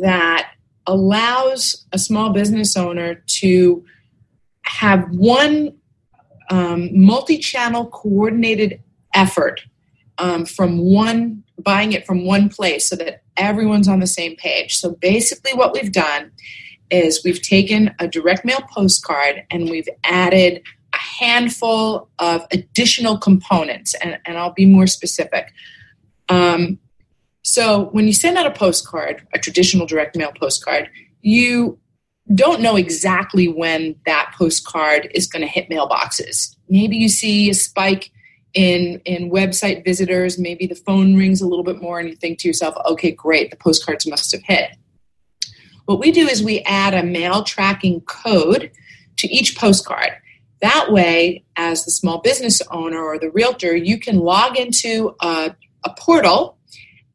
that 0.00 0.52
allows 0.86 1.84
a 1.92 1.98
small 1.98 2.30
business 2.30 2.76
owner 2.76 3.16
to 3.26 3.84
have 4.62 5.10
one 5.10 5.76
um, 6.50 6.88
multi 6.92 7.38
channel 7.38 7.86
coordinated 7.86 8.80
effort 9.14 9.62
um, 10.18 10.46
from 10.46 10.78
one 10.78 11.42
buying 11.58 11.92
it 11.92 12.06
from 12.06 12.24
one 12.24 12.48
place 12.48 12.88
so 12.88 12.94
that 12.94 13.22
everyone's 13.36 13.88
on 13.88 13.98
the 13.98 14.06
same 14.06 14.36
page. 14.36 14.76
So 14.76 14.92
basically, 15.00 15.52
what 15.52 15.72
we've 15.74 15.92
done 15.92 16.30
is 16.90 17.22
we've 17.24 17.42
taken 17.42 17.94
a 17.98 18.08
direct 18.08 18.44
mail 18.44 18.60
postcard 18.70 19.44
and 19.50 19.68
we've 19.68 19.88
added 20.04 20.62
a 20.92 20.96
handful 20.96 22.08
of 22.18 22.46
additional 22.50 23.18
components, 23.18 23.94
and, 23.94 24.18
and 24.24 24.38
I'll 24.38 24.52
be 24.52 24.66
more 24.66 24.86
specific. 24.86 25.52
Um, 26.28 26.78
so 27.42 27.84
when 27.92 28.06
you 28.06 28.12
send 28.12 28.36
out 28.36 28.46
a 28.46 28.50
postcard, 28.50 29.26
a 29.34 29.38
traditional 29.38 29.86
direct 29.86 30.16
mail 30.16 30.32
postcard, 30.38 30.90
you 31.20 31.78
don't 32.34 32.60
know 32.60 32.76
exactly 32.76 33.48
when 33.48 33.96
that 34.04 34.34
postcard 34.36 35.10
is 35.14 35.26
going 35.26 35.42
to 35.42 35.48
hit 35.48 35.68
mailboxes. 35.70 36.56
Maybe 36.68 36.96
you 36.96 37.08
see 37.08 37.48
a 37.50 37.54
spike 37.54 38.10
in 38.54 39.00
in 39.04 39.30
website 39.30 39.84
visitors, 39.84 40.38
maybe 40.38 40.66
the 40.66 40.74
phone 40.74 41.16
rings 41.16 41.40
a 41.40 41.46
little 41.46 41.64
bit 41.64 41.80
more 41.80 42.00
and 42.00 42.08
you 42.08 42.16
think 42.16 42.38
to 42.40 42.48
yourself, 42.48 42.74
"Okay, 42.86 43.10
great, 43.10 43.50
the 43.50 43.56
postcards 43.56 44.06
must 44.06 44.32
have 44.32 44.42
hit." 44.42 44.70
What 45.88 46.00
we 46.00 46.10
do 46.10 46.28
is 46.28 46.42
we 46.42 46.60
add 46.66 46.92
a 46.92 47.02
mail 47.02 47.42
tracking 47.42 48.02
code 48.02 48.70
to 49.16 49.34
each 49.34 49.56
postcard. 49.56 50.10
That 50.60 50.92
way, 50.92 51.44
as 51.56 51.86
the 51.86 51.90
small 51.90 52.20
business 52.20 52.60
owner 52.70 53.02
or 53.02 53.18
the 53.18 53.30
realtor, 53.30 53.74
you 53.74 53.98
can 53.98 54.18
log 54.18 54.58
into 54.58 55.16
a, 55.22 55.56
a 55.84 55.94
portal 55.98 56.58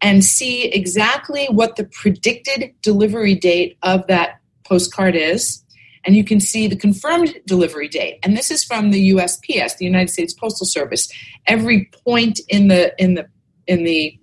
and 0.02 0.26
see 0.26 0.66
exactly 0.66 1.46
what 1.52 1.76
the 1.76 1.84
predicted 1.84 2.74
delivery 2.82 3.36
date 3.36 3.78
of 3.84 4.08
that 4.08 4.40
postcard 4.64 5.16
is. 5.16 5.64
And 6.04 6.16
you 6.16 6.24
can 6.24 6.40
see 6.40 6.66
the 6.66 6.76
confirmed 6.76 7.36
delivery 7.46 7.88
date. 7.88 8.18
And 8.24 8.36
this 8.36 8.50
is 8.50 8.64
from 8.64 8.90
the 8.90 9.12
USPS, 9.12 9.78
the 9.78 9.86
United 9.86 10.10
States 10.10 10.34
Postal 10.34 10.66
Service. 10.66 11.10
Every 11.46 11.92
point 12.08 12.40
in 12.50 12.70
the 12.70 13.00
in 13.00 13.14
the 13.14 13.28
in 13.68 13.84
the 13.84 14.20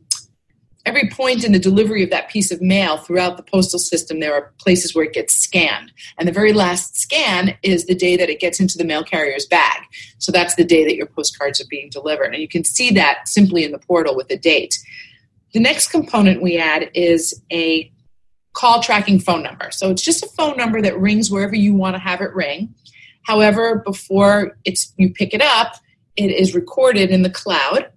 every 0.87 1.09
point 1.11 1.45
in 1.45 1.53
the 1.53 1.59
delivery 1.59 2.03
of 2.03 2.11
that 2.11 2.31
piece 2.31 2.51
of 2.51 2.63
mail 2.63 2.97
throughout 2.97 3.37
the 3.37 3.43
postal 3.43 3.79
system, 3.79 4.21
there 4.21 4.35
are 4.35 4.53
places 4.59 4.95
where 4.95 5.05
it 5.05 5.13
gets 5.13 5.35
scanned. 5.35 5.93
And 6.19 6.27
the 6.27 6.33
very 6.33 6.53
last 6.53 6.97
scan 6.97 7.57
is 7.63 7.87
the 7.87 7.95
day 7.95 8.17
that 8.17 8.31
it 8.31 8.41
gets 8.41 8.61
into 8.61 8.79
the 8.79 8.85
mail 8.85 9.05
carrier's 9.05 9.47
bag. 9.47 9.83
So 10.19 10.33
that's 10.33 10.55
the 10.55 10.65
day 10.65 10.85
that 10.85 10.97
your 10.97 11.07
postcards 11.07 11.61
are 11.61 11.69
being 11.69 11.91
delivered. 11.91 12.33
And 12.33 12.41
you 12.41 12.49
can 12.49 12.65
see 12.65 12.91
that 12.93 13.29
simply 13.29 13.65
in 13.65 13.73
the 13.73 13.79
portal 13.79 14.17
with 14.17 14.29
the 14.29 14.39
date. 14.39 14.79
The 15.53 15.61
next 15.61 15.89
component 15.89 16.43
we 16.43 16.59
add 16.59 16.91
is 16.95 17.43
a 17.53 17.93
call 18.53 18.83
tracking 18.83 19.21
phone 19.21 19.43
number. 19.43 19.71
So 19.71 19.91
it's 19.91 20.03
just 20.03 20.25
a 20.25 20.29
phone 20.29 20.57
number 20.57 20.81
that 20.83 20.99
rings 20.99 21.31
wherever 21.31 21.55
you 21.55 21.75
want 21.75 21.95
to 21.95 22.01
have 22.01 22.21
it 22.21 22.35
ring. 22.35 22.75
However, 23.23 23.83
before 23.85 24.57
it's 24.65 24.93
you 24.97 25.13
pick 25.13 25.35
it 25.35 25.43
up, 25.43 25.75
it 26.17 26.31
is 26.31 26.55
recorded 26.55 27.11
in 27.11 27.23
the 27.23 27.31
cloud, 27.31 27.91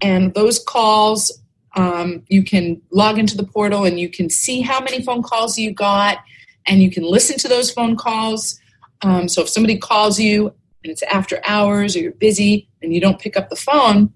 and 0.00 0.32
those 0.34 0.58
calls 0.58 1.32
um, 1.76 2.22
you 2.28 2.42
can 2.42 2.80
log 2.90 3.18
into 3.18 3.36
the 3.36 3.44
portal 3.44 3.84
and 3.84 4.00
you 4.00 4.08
can 4.08 4.30
see 4.30 4.60
how 4.60 4.80
many 4.80 5.02
phone 5.02 5.22
calls 5.22 5.58
you 5.58 5.72
got, 5.72 6.18
and 6.66 6.82
you 6.82 6.90
can 6.90 7.04
listen 7.04 7.38
to 7.38 7.48
those 7.48 7.70
phone 7.70 7.96
calls. 7.96 8.58
Um, 9.02 9.28
so 9.28 9.42
if 9.42 9.48
somebody 9.48 9.78
calls 9.78 10.18
you 10.18 10.48
and 10.82 10.90
it's 10.90 11.02
after 11.04 11.40
hours 11.44 11.96
or 11.96 12.00
you're 12.00 12.12
busy 12.12 12.68
and 12.82 12.92
you 12.92 13.00
don't 13.00 13.20
pick 13.20 13.36
up 13.36 13.48
the 13.48 13.56
phone, 13.56 14.12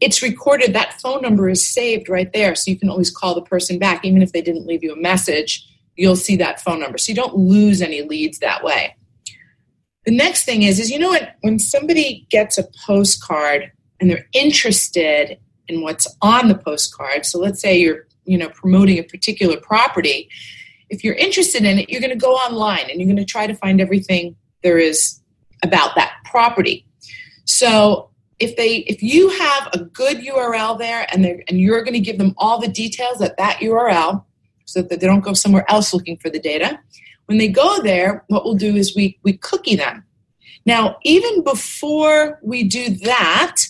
it's 0.00 0.22
recorded. 0.22 0.74
That 0.74 1.00
phone 1.00 1.22
number 1.22 1.48
is 1.48 1.66
saved 1.66 2.08
right 2.08 2.32
there, 2.32 2.54
so 2.54 2.70
you 2.70 2.78
can 2.78 2.88
always 2.88 3.10
call 3.10 3.34
the 3.34 3.42
person 3.42 3.78
back, 3.78 4.04
even 4.04 4.22
if 4.22 4.32
they 4.32 4.42
didn't 4.42 4.66
leave 4.66 4.84
you 4.84 4.92
a 4.92 5.00
message. 5.00 5.66
You'll 5.96 6.16
see 6.16 6.36
that 6.36 6.60
phone 6.60 6.78
number, 6.78 6.98
so 6.98 7.10
you 7.10 7.16
don't 7.16 7.36
lose 7.36 7.82
any 7.82 8.02
leads 8.02 8.38
that 8.38 8.62
way. 8.62 8.94
The 10.04 10.16
next 10.16 10.44
thing 10.44 10.62
is, 10.62 10.78
is 10.78 10.90
you 10.90 10.98
know 10.98 11.08
what? 11.08 11.34
When 11.40 11.58
somebody 11.58 12.26
gets 12.30 12.56
a 12.56 12.64
postcard 12.86 13.72
and 14.00 14.08
they're 14.08 14.26
interested 14.32 15.38
in 15.68 15.82
what's 15.82 16.06
on 16.22 16.48
the 16.48 16.54
postcard, 16.54 17.26
so 17.26 17.38
let's 17.38 17.60
say 17.60 17.78
you're 17.78 18.06
you 18.24 18.38
know 18.38 18.48
promoting 18.50 18.98
a 18.98 19.02
particular 19.02 19.56
property, 19.58 20.28
if 20.90 21.04
you're 21.04 21.14
interested 21.14 21.64
in 21.64 21.78
it, 21.78 21.90
you're 21.90 22.00
going 22.00 22.12
to 22.12 22.16
go 22.16 22.34
online 22.34 22.90
and 22.90 23.00
you're 23.00 23.06
going 23.06 23.16
to 23.16 23.24
try 23.24 23.46
to 23.46 23.54
find 23.54 23.80
everything 23.80 24.36
there 24.62 24.78
is 24.78 25.20
about 25.62 25.94
that 25.96 26.14
property. 26.24 26.86
So 27.44 28.10
if 28.38 28.56
they 28.56 28.76
if 28.78 29.02
you 29.02 29.28
have 29.30 29.68
a 29.72 29.78
good 29.78 30.18
URL 30.18 30.78
there 30.78 31.06
and 31.12 31.24
they 31.24 31.44
and 31.48 31.60
you're 31.60 31.82
going 31.82 31.94
to 31.94 32.00
give 32.00 32.18
them 32.18 32.34
all 32.38 32.60
the 32.60 32.68
details 32.68 33.20
at 33.20 33.36
that 33.36 33.58
URL 33.58 34.24
so 34.64 34.82
that 34.82 35.00
they 35.00 35.06
don't 35.06 35.24
go 35.24 35.32
somewhere 35.32 35.64
else 35.68 35.92
looking 35.92 36.16
for 36.18 36.30
the 36.30 36.38
data. 36.38 36.78
When 37.26 37.38
they 37.38 37.48
go 37.48 37.82
there, 37.82 38.24
what 38.28 38.44
we'll 38.44 38.54
do 38.54 38.76
is 38.76 38.94
we 38.94 39.18
we 39.22 39.34
cookie 39.34 39.76
them. 39.76 40.04
Now, 40.66 40.98
even 41.02 41.42
before 41.42 42.38
we 42.42 42.64
do 42.64 42.90
that, 42.96 43.62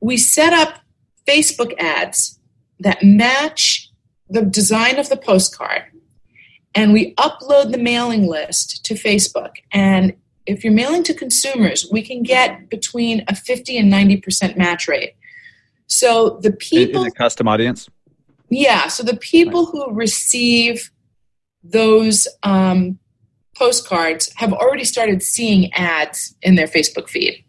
we 0.00 0.16
set 0.16 0.52
up 0.52 0.80
Facebook 1.28 1.74
ads 1.78 2.38
that 2.80 3.02
match 3.02 3.90
the 4.30 4.42
design 4.42 4.98
of 4.98 5.08
the 5.08 5.16
postcard 5.16 5.82
and 6.74 6.92
we 6.92 7.14
upload 7.16 7.72
the 7.72 7.78
mailing 7.78 8.26
list 8.26 8.84
to 8.84 8.94
Facebook 8.94 9.52
and 9.72 10.14
if 10.48 10.64
you're 10.64 10.72
mailing 10.72 11.02
to 11.04 11.14
consumers, 11.14 11.86
we 11.92 12.00
can 12.00 12.22
get 12.22 12.70
between 12.70 13.22
a 13.28 13.36
50 13.36 13.76
and 13.76 13.92
90% 13.92 14.56
match 14.56 14.88
rate. 14.88 15.14
So 15.86 16.38
the 16.40 16.52
people. 16.52 17.02
Is 17.02 17.08
it 17.08 17.14
custom 17.14 17.46
audience? 17.46 17.88
Yeah. 18.48 18.88
So 18.88 19.02
the 19.02 19.16
people 19.16 19.66
who 19.66 19.92
receive 19.92 20.90
those 21.62 22.26
um, 22.42 22.98
postcards 23.56 24.32
have 24.36 24.54
already 24.54 24.84
started 24.84 25.22
seeing 25.22 25.72
ads 25.74 26.34
in 26.40 26.54
their 26.54 26.66
Facebook 26.66 27.08
feed. 27.08 27.44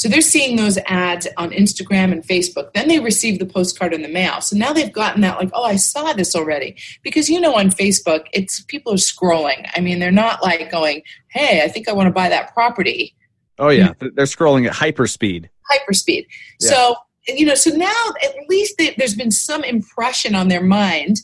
So 0.00 0.08
they're 0.08 0.22
seeing 0.22 0.56
those 0.56 0.78
ads 0.86 1.28
on 1.36 1.50
Instagram 1.50 2.10
and 2.10 2.26
Facebook. 2.26 2.72
Then 2.72 2.88
they 2.88 3.00
receive 3.00 3.38
the 3.38 3.44
postcard 3.44 3.92
in 3.92 4.00
the 4.00 4.08
mail. 4.08 4.40
So 4.40 4.56
now 4.56 4.72
they've 4.72 4.90
gotten 4.90 5.20
that 5.20 5.36
like, 5.36 5.50
oh, 5.52 5.64
I 5.64 5.76
saw 5.76 6.14
this 6.14 6.34
already. 6.34 6.74
Because 7.02 7.28
you 7.28 7.38
know 7.38 7.54
on 7.54 7.68
Facebook, 7.68 8.26
it's 8.32 8.62
people 8.62 8.94
are 8.94 8.96
scrolling. 8.96 9.68
I 9.76 9.80
mean, 9.80 9.98
they're 9.98 10.10
not 10.10 10.42
like 10.42 10.70
going, 10.70 11.02
hey, 11.28 11.60
I 11.62 11.68
think 11.68 11.86
I 11.86 11.92
want 11.92 12.06
to 12.06 12.14
buy 12.14 12.30
that 12.30 12.54
property. 12.54 13.14
Oh 13.58 13.68
yeah, 13.68 13.92
they're 13.98 14.24
scrolling 14.24 14.66
at 14.66 14.72
hyper 14.72 15.06
speed. 15.06 15.50
Hyper 15.68 15.92
speed. 15.92 16.26
Yeah. 16.60 16.70
So 16.70 16.96
you 17.28 17.44
know, 17.44 17.54
so 17.54 17.68
now 17.68 18.04
at 18.24 18.34
least 18.48 18.76
they, 18.78 18.94
there's 18.96 19.14
been 19.14 19.30
some 19.30 19.62
impression 19.64 20.34
on 20.34 20.48
their 20.48 20.62
mind 20.62 21.20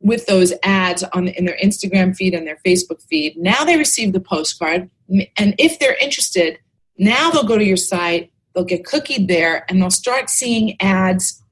with 0.00 0.26
those 0.26 0.52
ads 0.64 1.04
on 1.04 1.28
in 1.28 1.44
their 1.44 1.58
Instagram 1.62 2.16
feed 2.16 2.34
and 2.34 2.44
their 2.44 2.58
Facebook 2.66 3.00
feed. 3.02 3.36
Now 3.36 3.64
they 3.64 3.76
receive 3.76 4.12
the 4.12 4.20
postcard, 4.20 4.90
and 5.08 5.54
if 5.58 5.78
they're 5.78 5.96
interested, 6.02 6.58
now 6.98 7.30
they'll 7.30 7.44
go 7.44 7.58
to 7.58 7.64
your 7.64 7.76
site, 7.76 8.32
they'll 8.54 8.64
get 8.64 8.84
cookied 8.84 9.28
there, 9.28 9.64
and 9.68 9.80
they'll 9.80 9.90
start 9.90 10.30
seeing 10.30 10.80
ads 10.80 11.42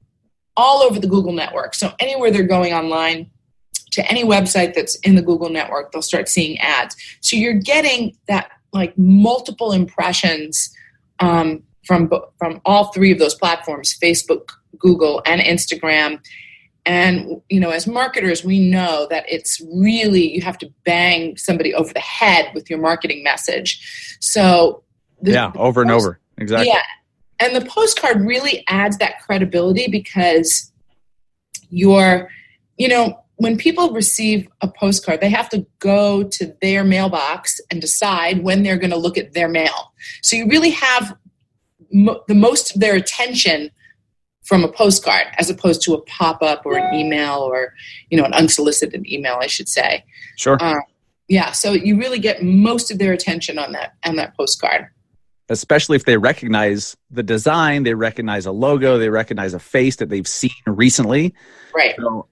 all 0.57 0.81
over 0.81 0.99
the 0.99 1.07
Google 1.07 1.33
network. 1.33 1.75
So 1.75 1.93
anywhere 1.99 2.31
they're 2.31 2.43
going 2.43 2.73
online 2.73 3.29
to 3.91 4.09
any 4.09 4.23
website 4.23 4.73
that's 4.73 4.95
in 4.99 5.15
the 5.15 5.21
Google 5.21 5.49
network, 5.49 5.91
they'll 5.91 6.01
start 6.01 6.27
seeing 6.29 6.57
ads. 6.59 6.95
So 7.21 7.35
you're 7.35 7.53
getting 7.53 8.15
that 8.27 8.51
like 8.73 8.97
multiple 8.97 9.71
impressions 9.71 10.69
um, 11.19 11.63
from 11.85 12.11
from 12.37 12.61
all 12.65 12.85
three 12.91 13.11
of 13.11 13.19
those 13.19 13.35
platforms: 13.35 13.97
Facebook, 14.01 14.49
Google, 14.77 15.21
and 15.25 15.41
Instagram. 15.41 16.19
And 16.85 17.41
you 17.49 17.59
know, 17.59 17.71
as 17.71 17.87
marketers, 17.87 18.43
we 18.43 18.59
know 18.59 19.07
that 19.09 19.25
it's 19.27 19.61
really 19.73 20.33
you 20.33 20.41
have 20.41 20.57
to 20.59 20.71
bang 20.83 21.37
somebody 21.37 21.73
over 21.73 21.91
the 21.91 21.99
head 21.99 22.51
with 22.53 22.69
your 22.69 22.79
marketing 22.79 23.23
message. 23.23 24.17
So 24.19 24.83
the, 25.21 25.31
yeah, 25.31 25.51
over 25.55 25.81
and 25.81 25.91
over. 25.91 26.19
Exactly. 26.37 26.67
Yeah. 26.67 26.81
And 27.39 27.55
the 27.55 27.65
postcard 27.65 28.21
really 28.21 28.63
adds 28.67 28.97
that 28.97 29.21
credibility 29.21 29.87
because 29.89 30.71
you're, 31.69 32.29
you 32.77 32.87
know, 32.87 33.19
when 33.37 33.57
people 33.57 33.91
receive 33.91 34.47
a 34.61 34.67
postcard, 34.67 35.19
they 35.19 35.29
have 35.29 35.49
to 35.49 35.65
go 35.79 36.23
to 36.23 36.53
their 36.61 36.85
mailbox 36.85 37.59
and 37.69 37.81
decide 37.81 38.43
when 38.43 38.63
they're 38.63 38.77
going 38.77 38.91
to 38.91 38.97
look 38.97 39.17
at 39.17 39.33
their 39.33 39.49
mail. 39.49 39.93
So 40.21 40.37
you 40.37 40.47
really 40.47 40.69
have 40.69 41.17
mo- 41.91 42.21
the 42.27 42.35
most 42.35 42.75
of 42.75 42.81
their 42.81 42.95
attention 42.95 43.71
from 44.45 44.63
a 44.63 44.71
postcard 44.71 45.27
as 45.37 45.49
opposed 45.49 45.81
to 45.81 45.93
a 45.93 46.01
pop-up 46.03 46.65
or 46.65 46.77
an 46.77 46.93
email 46.93 47.39
or 47.39 47.73
you 48.09 48.17
know 48.17 48.23
an 48.23 48.33
unsolicited 48.33 49.05
email 49.07 49.37
i 49.41 49.47
should 49.47 49.67
say 49.67 50.05
Sure. 50.37 50.57
uh, 50.61 50.81
yeah 51.27 51.51
so 51.51 51.71
you 51.73 51.97
really 51.97 52.19
get 52.19 52.43
most 52.43 52.91
of 52.91 52.99
their 52.99 53.11
attention 53.11 53.57
on 53.57 53.71
that 53.71 53.93
on 54.05 54.15
that 54.17 54.37
postcard 54.37 54.87
especially 55.49 55.95
if 55.95 56.05
they 56.05 56.17
recognize 56.17 56.97
the 57.11 57.23
design, 57.23 57.83
they 57.83 57.93
recognize 57.93 58.45
a 58.45 58.51
logo, 58.51 58.97
they 58.97 59.09
recognize 59.09 59.53
a 59.53 59.59
face 59.59 59.97
that 59.97 60.09
they've 60.09 60.27
seen 60.27 60.51
recently. 60.65 61.33
right 61.73 61.95
So, 61.97 62.27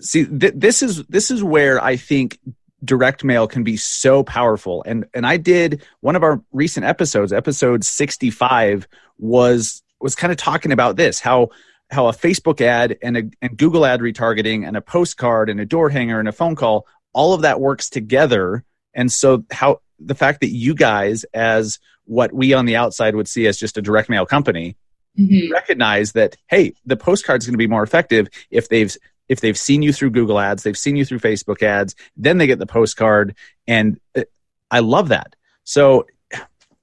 see, 0.00 0.26
th- 0.26 0.54
this 0.56 0.82
is 0.82 1.04
this 1.04 1.30
is 1.30 1.42
where 1.42 1.82
I 1.82 1.96
think 1.96 2.38
direct 2.84 3.24
mail 3.24 3.48
can 3.48 3.64
be 3.64 3.76
so 3.76 4.22
powerful. 4.22 4.82
And 4.86 5.06
and 5.14 5.26
I 5.26 5.36
did 5.36 5.84
one 6.00 6.16
of 6.16 6.22
our 6.22 6.42
recent 6.52 6.86
episodes, 6.86 7.32
episode 7.32 7.84
sixty 7.84 8.30
five, 8.30 8.86
was 9.18 9.82
was 10.00 10.14
kind 10.14 10.30
of 10.30 10.36
talking 10.36 10.72
about 10.72 10.96
this 10.96 11.20
how 11.20 11.48
how 11.90 12.06
a 12.06 12.12
Facebook 12.12 12.60
ad 12.60 12.98
and 13.02 13.16
a 13.16 13.22
and 13.42 13.56
Google 13.56 13.84
ad 13.84 14.00
retargeting 14.00 14.66
and 14.66 14.76
a 14.76 14.80
postcard 14.80 15.50
and 15.50 15.60
a 15.60 15.66
door 15.66 15.90
hanger 15.90 16.18
and 16.18 16.28
a 16.28 16.32
phone 16.32 16.54
call, 16.54 16.86
all 17.12 17.34
of 17.34 17.42
that 17.42 17.60
works 17.60 17.90
together. 17.90 18.64
And 18.94 19.10
so 19.10 19.44
how 19.50 19.80
the 19.98 20.14
fact 20.14 20.40
that 20.40 20.50
you 20.50 20.74
guys 20.74 21.24
as 21.34 21.78
what 22.08 22.32
we 22.32 22.52
on 22.52 22.66
the 22.66 22.74
outside 22.76 23.14
would 23.14 23.28
see 23.28 23.46
as 23.46 23.58
just 23.58 23.76
a 23.78 23.82
direct 23.82 24.08
mail 24.08 24.26
company 24.26 24.76
Mhm. 25.18 25.50
recognize 25.50 26.12
that 26.12 26.36
hey 26.48 26.72
the 26.86 26.96
postcard's 26.96 27.44
going 27.44 27.54
to 27.54 27.58
be 27.58 27.66
more 27.66 27.82
effective 27.82 28.28
if 28.50 28.68
they've 28.68 28.94
if 29.28 29.40
they've 29.40 29.58
seen 29.58 29.82
you 29.82 29.92
through 29.92 30.10
google 30.10 30.38
ads 30.38 30.62
they've 30.62 30.78
seen 30.78 30.96
you 30.96 31.04
through 31.04 31.18
facebook 31.18 31.62
ads 31.62 31.94
then 32.16 32.38
they 32.38 32.46
get 32.46 32.58
the 32.58 32.66
postcard 32.66 33.34
and 33.66 33.98
uh, 34.16 34.22
i 34.70 34.80
love 34.80 35.08
that. 35.08 35.34
So 35.64 36.06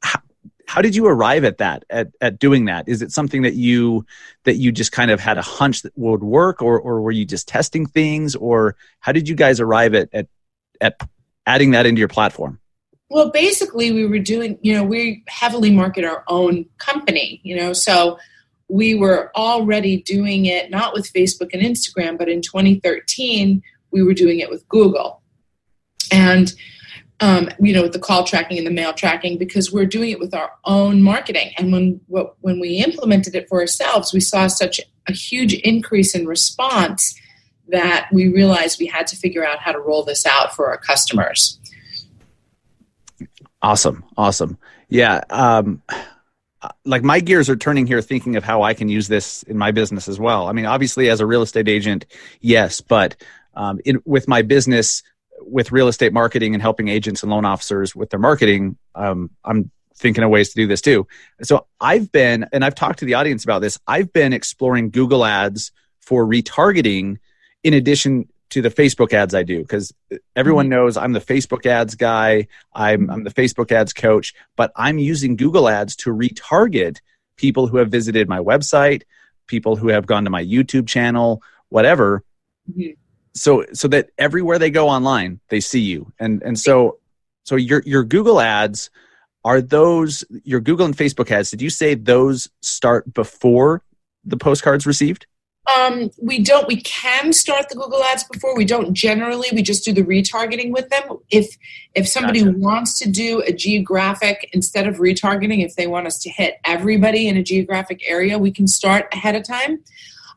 how, 0.01 0.19
how 0.67 0.81
did 0.81 0.95
you 0.95 1.07
arrive 1.07 1.43
at 1.43 1.57
that 1.59 1.85
at, 1.89 2.09
at 2.21 2.37
doing 2.39 2.65
that? 2.65 2.87
Is 2.87 3.01
it 3.01 3.11
something 3.11 3.43
that 3.43 3.55
you 3.55 4.05
that 4.43 4.55
you 4.55 4.71
just 4.71 4.91
kind 4.91 5.11
of 5.11 5.19
had 5.19 5.37
a 5.37 5.41
hunch 5.41 5.81
that 5.83 5.97
would 5.97 6.23
work 6.23 6.61
or 6.61 6.79
or 6.79 7.01
were 7.01 7.11
you 7.11 7.25
just 7.25 7.47
testing 7.47 7.85
things 7.87 8.35
or 8.35 8.75
how 8.99 9.11
did 9.11 9.27
you 9.29 9.35
guys 9.35 9.59
arrive 9.59 9.95
at 9.95 10.09
at, 10.13 10.27
at 10.81 10.99
adding 11.45 11.71
that 11.71 11.85
into 11.85 11.99
your 11.99 12.07
platform 12.09 12.59
Well, 13.09 13.29
basically, 13.29 13.91
we 13.91 14.05
were 14.07 14.19
doing, 14.19 14.57
you 14.61 14.73
know, 14.73 14.83
we 14.83 15.23
heavily 15.27 15.71
market 15.71 16.05
our 16.05 16.23
own 16.27 16.65
company, 16.77 17.39
you 17.43 17.55
know, 17.55 17.71
so 17.71 18.17
we 18.67 18.95
were 18.95 19.31
already 19.35 20.01
doing 20.01 20.47
it 20.47 20.71
not 20.71 20.93
with 20.93 21.11
Facebook 21.13 21.53
and 21.53 21.61
Instagram, 21.61 22.17
but 22.17 22.29
in 22.29 22.41
2013, 22.41 23.61
we 23.91 24.03
were 24.03 24.13
doing 24.13 24.39
it 24.39 24.49
with 24.49 24.67
Google. 24.69 25.21
And, 26.11 26.53
um, 27.19 27.49
you 27.59 27.73
know, 27.73 27.83
with 27.83 27.93
the 27.93 27.99
call 27.99 28.23
tracking 28.23 28.57
and 28.57 28.65
the 28.65 28.71
mail 28.71 28.91
tracking, 28.91 29.37
because 29.37 29.71
we're 29.71 29.85
doing 29.85 30.09
it 30.09 30.19
with 30.19 30.33
our 30.33 30.51
own 30.65 31.01
marketing. 31.01 31.51
And 31.57 31.71
when, 31.71 32.01
what, 32.07 32.35
when 32.41 32.59
we 32.59 32.77
implemented 32.77 33.35
it 33.35 33.47
for 33.47 33.61
ourselves, 33.61 34.13
we 34.13 34.19
saw 34.19 34.47
such 34.47 34.81
a 35.07 35.13
huge 35.13 35.53
increase 35.53 36.15
in 36.15 36.25
response 36.25 37.19
that 37.67 38.09
we 38.11 38.27
realized 38.27 38.79
we 38.79 38.87
had 38.87 39.07
to 39.07 39.15
figure 39.15 39.45
out 39.45 39.59
how 39.59 39.71
to 39.71 39.79
roll 39.79 40.03
this 40.03 40.25
out 40.25 40.55
for 40.55 40.67
our 40.67 40.77
customers. 40.77 41.59
Awesome. 43.65 44.05
Awesome. 44.15 44.59
Yeah. 44.89 45.21
Um, 45.31 45.81
like 46.85 47.01
my 47.01 47.19
gears 47.19 47.49
are 47.49 47.55
turning 47.55 47.87
here 47.87 47.99
thinking 47.99 48.35
of 48.35 48.43
how 48.43 48.61
I 48.61 48.75
can 48.75 48.89
use 48.89 49.07
this 49.07 49.41
in 49.41 49.57
my 49.57 49.71
business 49.71 50.07
as 50.07 50.19
well. 50.19 50.47
I 50.47 50.51
mean, 50.51 50.67
obviously, 50.67 51.09
as 51.09 51.19
a 51.19 51.25
real 51.25 51.41
estate 51.41 51.67
agent, 51.67 52.05
yes, 52.41 52.81
but 52.81 53.15
um, 53.55 53.79
in, 53.83 54.03
with 54.05 54.27
my 54.27 54.43
business, 54.43 55.01
with 55.41 55.71
real 55.71 55.87
estate 55.87 56.13
marketing 56.13 56.53
and 56.53 56.61
helping 56.61 56.89
agents 56.89 57.23
and 57.23 57.31
loan 57.31 57.43
officers 57.43 57.95
with 57.95 58.11
their 58.11 58.19
marketing, 58.19 58.77
um, 58.93 59.31
I'm 59.43 59.71
thinking 59.95 60.23
of 60.23 60.29
ways 60.29 60.49
to 60.49 60.55
do 60.55 60.67
this 60.67 60.81
too. 60.81 61.07
So 61.41 61.65
I've 61.81 62.11
been, 62.11 62.45
and 62.53 62.63
I've 62.63 62.75
talked 62.75 62.99
to 62.99 63.05
the 63.05 63.15
audience 63.15 63.45
about 63.45 63.63
this, 63.63 63.79
I've 63.87 64.13
been 64.13 64.31
exploring 64.31 64.91
Google 64.91 65.25
Ads 65.25 65.71
for 66.01 66.23
retargeting 66.23 67.17
in 67.63 67.73
addition 67.73 68.29
to 68.51 68.61
the 68.61 68.69
Facebook 68.69 69.13
ads 69.13 69.33
I 69.33 69.43
do 69.43 69.61
because 69.61 69.93
everyone 70.35 70.69
knows 70.69 70.97
I'm 70.97 71.13
the 71.13 71.19
Facebook 71.19 71.65
ads 71.65 71.95
guy. 71.95 72.47
I'm, 72.73 73.09
I'm 73.09 73.23
the 73.23 73.33
Facebook 73.33 73.71
ads 73.71 73.93
coach, 73.93 74.33
but 74.55 74.71
I'm 74.75 74.99
using 74.99 75.35
Google 75.35 75.67
ads 75.67 75.95
to 75.97 76.11
retarget 76.11 76.97
people 77.37 77.67
who 77.67 77.77
have 77.77 77.89
visited 77.89 78.29
my 78.29 78.39
website, 78.39 79.03
people 79.47 79.75
who 79.75 79.89
have 79.89 80.05
gone 80.05 80.23
to 80.23 80.29
my 80.29 80.43
YouTube 80.43 80.87
channel, 80.87 81.41
whatever. 81.69 82.23
Mhm. 82.71 82.95
So, 83.33 83.65
so 83.73 83.87
that 83.89 84.11
everywhere 84.17 84.59
they 84.59 84.69
go 84.69 84.87
online, 84.87 85.41
they 85.49 85.59
see 85.59 85.81
you. 85.81 86.13
And, 86.19 86.41
and 86.43 86.57
so, 86.57 86.99
so 87.43 87.55
your, 87.57 87.83
your 87.85 88.03
Google 88.03 88.39
ads 88.39 88.89
are 89.45 89.61
those 89.61 90.25
your 90.43 90.59
Google 90.59 90.87
and 90.87 90.97
Facebook 90.97 91.29
ads. 91.29 91.51
Did 91.51 91.61
you 91.61 91.69
say 91.69 91.93
those 91.93 92.49
start 92.61 93.13
before 93.13 93.83
the 94.25 94.37
postcards 94.37 94.87
received? 94.87 95.27
Um, 95.67 96.11
we 96.21 96.43
don't. 96.43 96.67
We 96.67 96.81
can 96.81 97.33
start 97.33 97.69
the 97.69 97.75
Google 97.75 98.03
Ads 98.03 98.25
before. 98.25 98.55
We 98.55 98.65
don't 98.65 98.93
generally. 98.93 99.47
We 99.51 99.63
just 99.63 99.83
do 99.83 99.93
the 99.93 100.03
retargeting 100.03 100.71
with 100.71 100.89
them. 100.89 101.03
If 101.31 101.57
if 101.95 102.07
somebody 102.07 102.43
Gotcha. 102.43 102.57
wants 102.57 102.99
to 102.99 103.09
do 103.09 103.41
a 103.41 103.51
geographic 103.51 104.49
instead 104.53 104.87
of 104.87 104.97
retargeting, 104.97 105.65
if 105.65 105.75
they 105.75 105.87
want 105.87 106.05
us 106.05 106.19
to 106.19 106.29
hit 106.29 106.55
everybody 106.65 107.27
in 107.27 107.35
a 107.35 107.43
geographic 107.43 108.01
area, 108.05 108.37
we 108.37 108.51
can 108.51 108.67
start 108.67 109.07
ahead 109.11 109.35
of 109.35 109.43
time. 109.43 109.83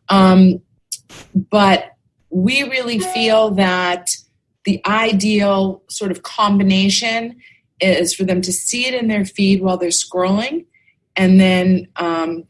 Um, 0.08 0.62
but 1.34 1.92
we 2.30 2.62
really 2.62 2.98
feel 2.98 3.50
that 3.52 4.16
the 4.64 4.80
ideal 4.86 5.82
sort 5.90 6.10
of 6.10 6.22
combination 6.22 7.36
is 7.80 8.14
for 8.14 8.24
them 8.24 8.40
to 8.42 8.52
see 8.52 8.86
it 8.86 8.94
in 8.94 9.08
their 9.08 9.24
feed 9.24 9.62
while 9.62 9.76
they're 9.76 9.90
scrolling, 9.90 10.64
and 11.16 11.38
then 11.38 11.86
um, 11.96 12.44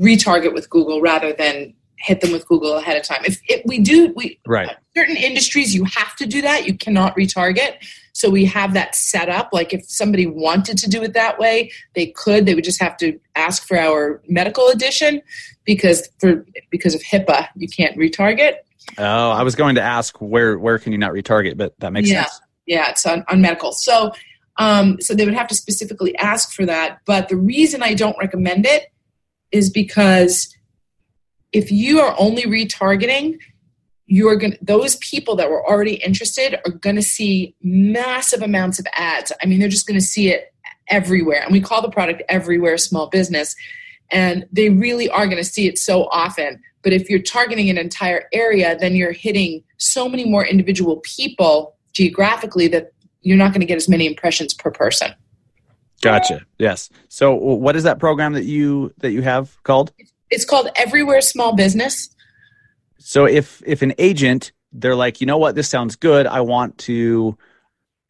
retarget 0.00 0.54
with 0.54 0.70
Google 0.70 1.00
rather 1.00 1.32
than 1.32 1.74
hit 2.00 2.20
them 2.20 2.32
with 2.32 2.46
Google 2.46 2.76
ahead 2.76 2.96
of 2.96 3.02
time. 3.02 3.22
If, 3.24 3.40
if 3.48 3.62
we 3.64 3.78
do, 3.78 4.12
we 4.16 4.38
Right. 4.46 4.70
certain 4.96 5.16
industries 5.16 5.74
you 5.74 5.84
have 5.84 6.14
to 6.16 6.26
do 6.26 6.40
that. 6.42 6.66
You 6.66 6.76
cannot 6.76 7.16
retarget. 7.16 7.76
So 8.12 8.30
we 8.30 8.44
have 8.46 8.74
that 8.74 8.94
set 8.94 9.28
up. 9.28 9.50
Like 9.52 9.72
if 9.72 9.84
somebody 9.88 10.26
wanted 10.26 10.78
to 10.78 10.88
do 10.90 11.02
it 11.02 11.12
that 11.14 11.38
way, 11.38 11.70
they 11.94 12.06
could. 12.06 12.46
They 12.46 12.54
would 12.54 12.64
just 12.64 12.80
have 12.82 12.96
to 12.98 13.18
ask 13.36 13.66
for 13.66 13.78
our 13.78 14.20
medical 14.28 14.68
edition 14.68 15.22
because 15.64 16.08
for 16.18 16.44
because 16.70 16.94
of 16.94 17.02
HIPAA, 17.02 17.48
you 17.56 17.68
can't 17.68 17.96
retarget. 17.96 18.54
Oh, 18.96 19.30
I 19.30 19.42
was 19.42 19.54
going 19.54 19.74
to 19.76 19.82
ask 19.82 20.16
where 20.20 20.58
where 20.58 20.78
can 20.78 20.92
you 20.92 20.98
not 20.98 21.12
retarget, 21.12 21.56
but 21.56 21.78
that 21.78 21.92
makes 21.92 22.10
Yeah. 22.10 22.24
sense. 22.24 22.40
Yeah, 22.66 22.90
it's 22.90 23.06
on, 23.06 23.24
on 23.28 23.40
medical. 23.40 23.72
So 23.72 24.12
um, 24.58 25.00
so 25.00 25.14
they 25.14 25.24
would 25.24 25.34
have 25.34 25.46
to 25.48 25.54
specifically 25.54 26.16
ask 26.16 26.52
for 26.52 26.66
that. 26.66 26.98
But 27.06 27.28
the 27.28 27.36
reason 27.36 27.82
I 27.82 27.94
don't 27.94 28.16
recommend 28.18 28.66
it 28.66 28.86
is 29.52 29.70
because 29.70 30.52
if 31.52 31.70
you 31.70 32.00
are 32.00 32.14
only 32.18 32.42
retargeting, 32.42 33.38
you're 34.06 34.36
going 34.36 34.52
to 34.52 34.58
those 34.62 34.96
people 34.96 35.36
that 35.36 35.50
were 35.50 35.66
already 35.68 35.94
interested 35.94 36.58
are 36.64 36.72
going 36.72 36.96
to 36.96 37.02
see 37.02 37.54
massive 37.62 38.42
amounts 38.42 38.78
of 38.78 38.86
ads. 38.94 39.32
I 39.42 39.46
mean, 39.46 39.58
they're 39.58 39.68
just 39.68 39.86
going 39.86 40.00
to 40.00 40.04
see 40.04 40.30
it 40.30 40.52
everywhere. 40.88 41.42
And 41.42 41.52
we 41.52 41.60
call 41.60 41.82
the 41.82 41.90
product 41.90 42.22
everywhere 42.28 42.78
small 42.78 43.08
business. 43.08 43.54
And 44.10 44.46
they 44.50 44.70
really 44.70 45.08
are 45.10 45.26
going 45.26 45.36
to 45.36 45.44
see 45.44 45.66
it 45.66 45.78
so 45.78 46.04
often. 46.04 46.62
But 46.82 46.94
if 46.94 47.10
you're 47.10 47.20
targeting 47.20 47.68
an 47.68 47.76
entire 47.76 48.28
area, 48.32 48.76
then 48.78 48.94
you're 48.94 49.12
hitting 49.12 49.62
so 49.76 50.08
many 50.08 50.24
more 50.24 50.46
individual 50.46 50.96
people 50.98 51.76
geographically 51.92 52.68
that 52.68 52.92
you're 53.20 53.36
not 53.36 53.52
going 53.52 53.60
to 53.60 53.66
get 53.66 53.76
as 53.76 53.88
many 53.88 54.06
impressions 54.06 54.54
per 54.54 54.70
person. 54.70 55.12
Gotcha. 56.00 56.46
Yes. 56.58 56.88
So, 57.08 57.34
what 57.34 57.74
is 57.74 57.82
that 57.82 57.98
program 57.98 58.32
that 58.34 58.44
you 58.44 58.94
that 58.98 59.10
you 59.10 59.22
have 59.22 59.60
called? 59.64 59.92
It's 59.98 60.12
called 60.44 60.68
Everywhere 60.76 61.20
Small 61.20 61.54
Business. 61.54 62.10
So, 62.98 63.26
if 63.26 63.62
if 63.66 63.82
an 63.82 63.94
agent 63.98 64.52
they're 64.72 64.94
like, 64.96 65.20
you 65.20 65.26
know 65.26 65.38
what, 65.38 65.54
this 65.54 65.68
sounds 65.68 65.96
good. 65.96 66.26
I 66.26 66.42
want 66.42 66.76
to, 66.78 67.38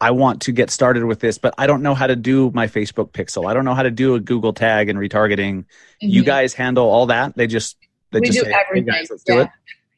I 0.00 0.11
want 0.11 0.42
to 0.42 0.52
get 0.52 0.70
started 0.70 1.04
with 1.04 1.20
this, 1.20 1.38
but 1.38 1.54
I 1.57 1.68
don't 1.68 1.83
know 1.83 1.94
how 1.94 2.09
to 2.09 2.16
do 2.16 2.50
my 2.52 2.66
Facebook 2.66 3.11
pixel. 3.12 3.48
I 3.48 3.54
don't 3.54 3.64
know 3.64 3.74
how 3.74 3.85
to 3.85 3.92
do 3.92 4.16
a 4.16 4.20
Google 4.20 4.52
tag 4.52 4.88
and 4.88 4.98
retargeting. 4.98 5.66
You 6.00 6.22
Mhm. 6.22 6.26
guys 6.26 6.54
handle 6.54 6.88
all 6.88 7.07
that. 7.07 7.37
They 7.37 7.46
just 7.46 7.76
they 8.11 8.20
we 8.20 8.26
just 8.26 8.38
do 8.40 8.44
say, 8.46 8.57
"Hey, 8.74 8.81
guys, 8.81 9.09
let's 9.11 9.22
do 9.22 9.40
it. 9.40 9.48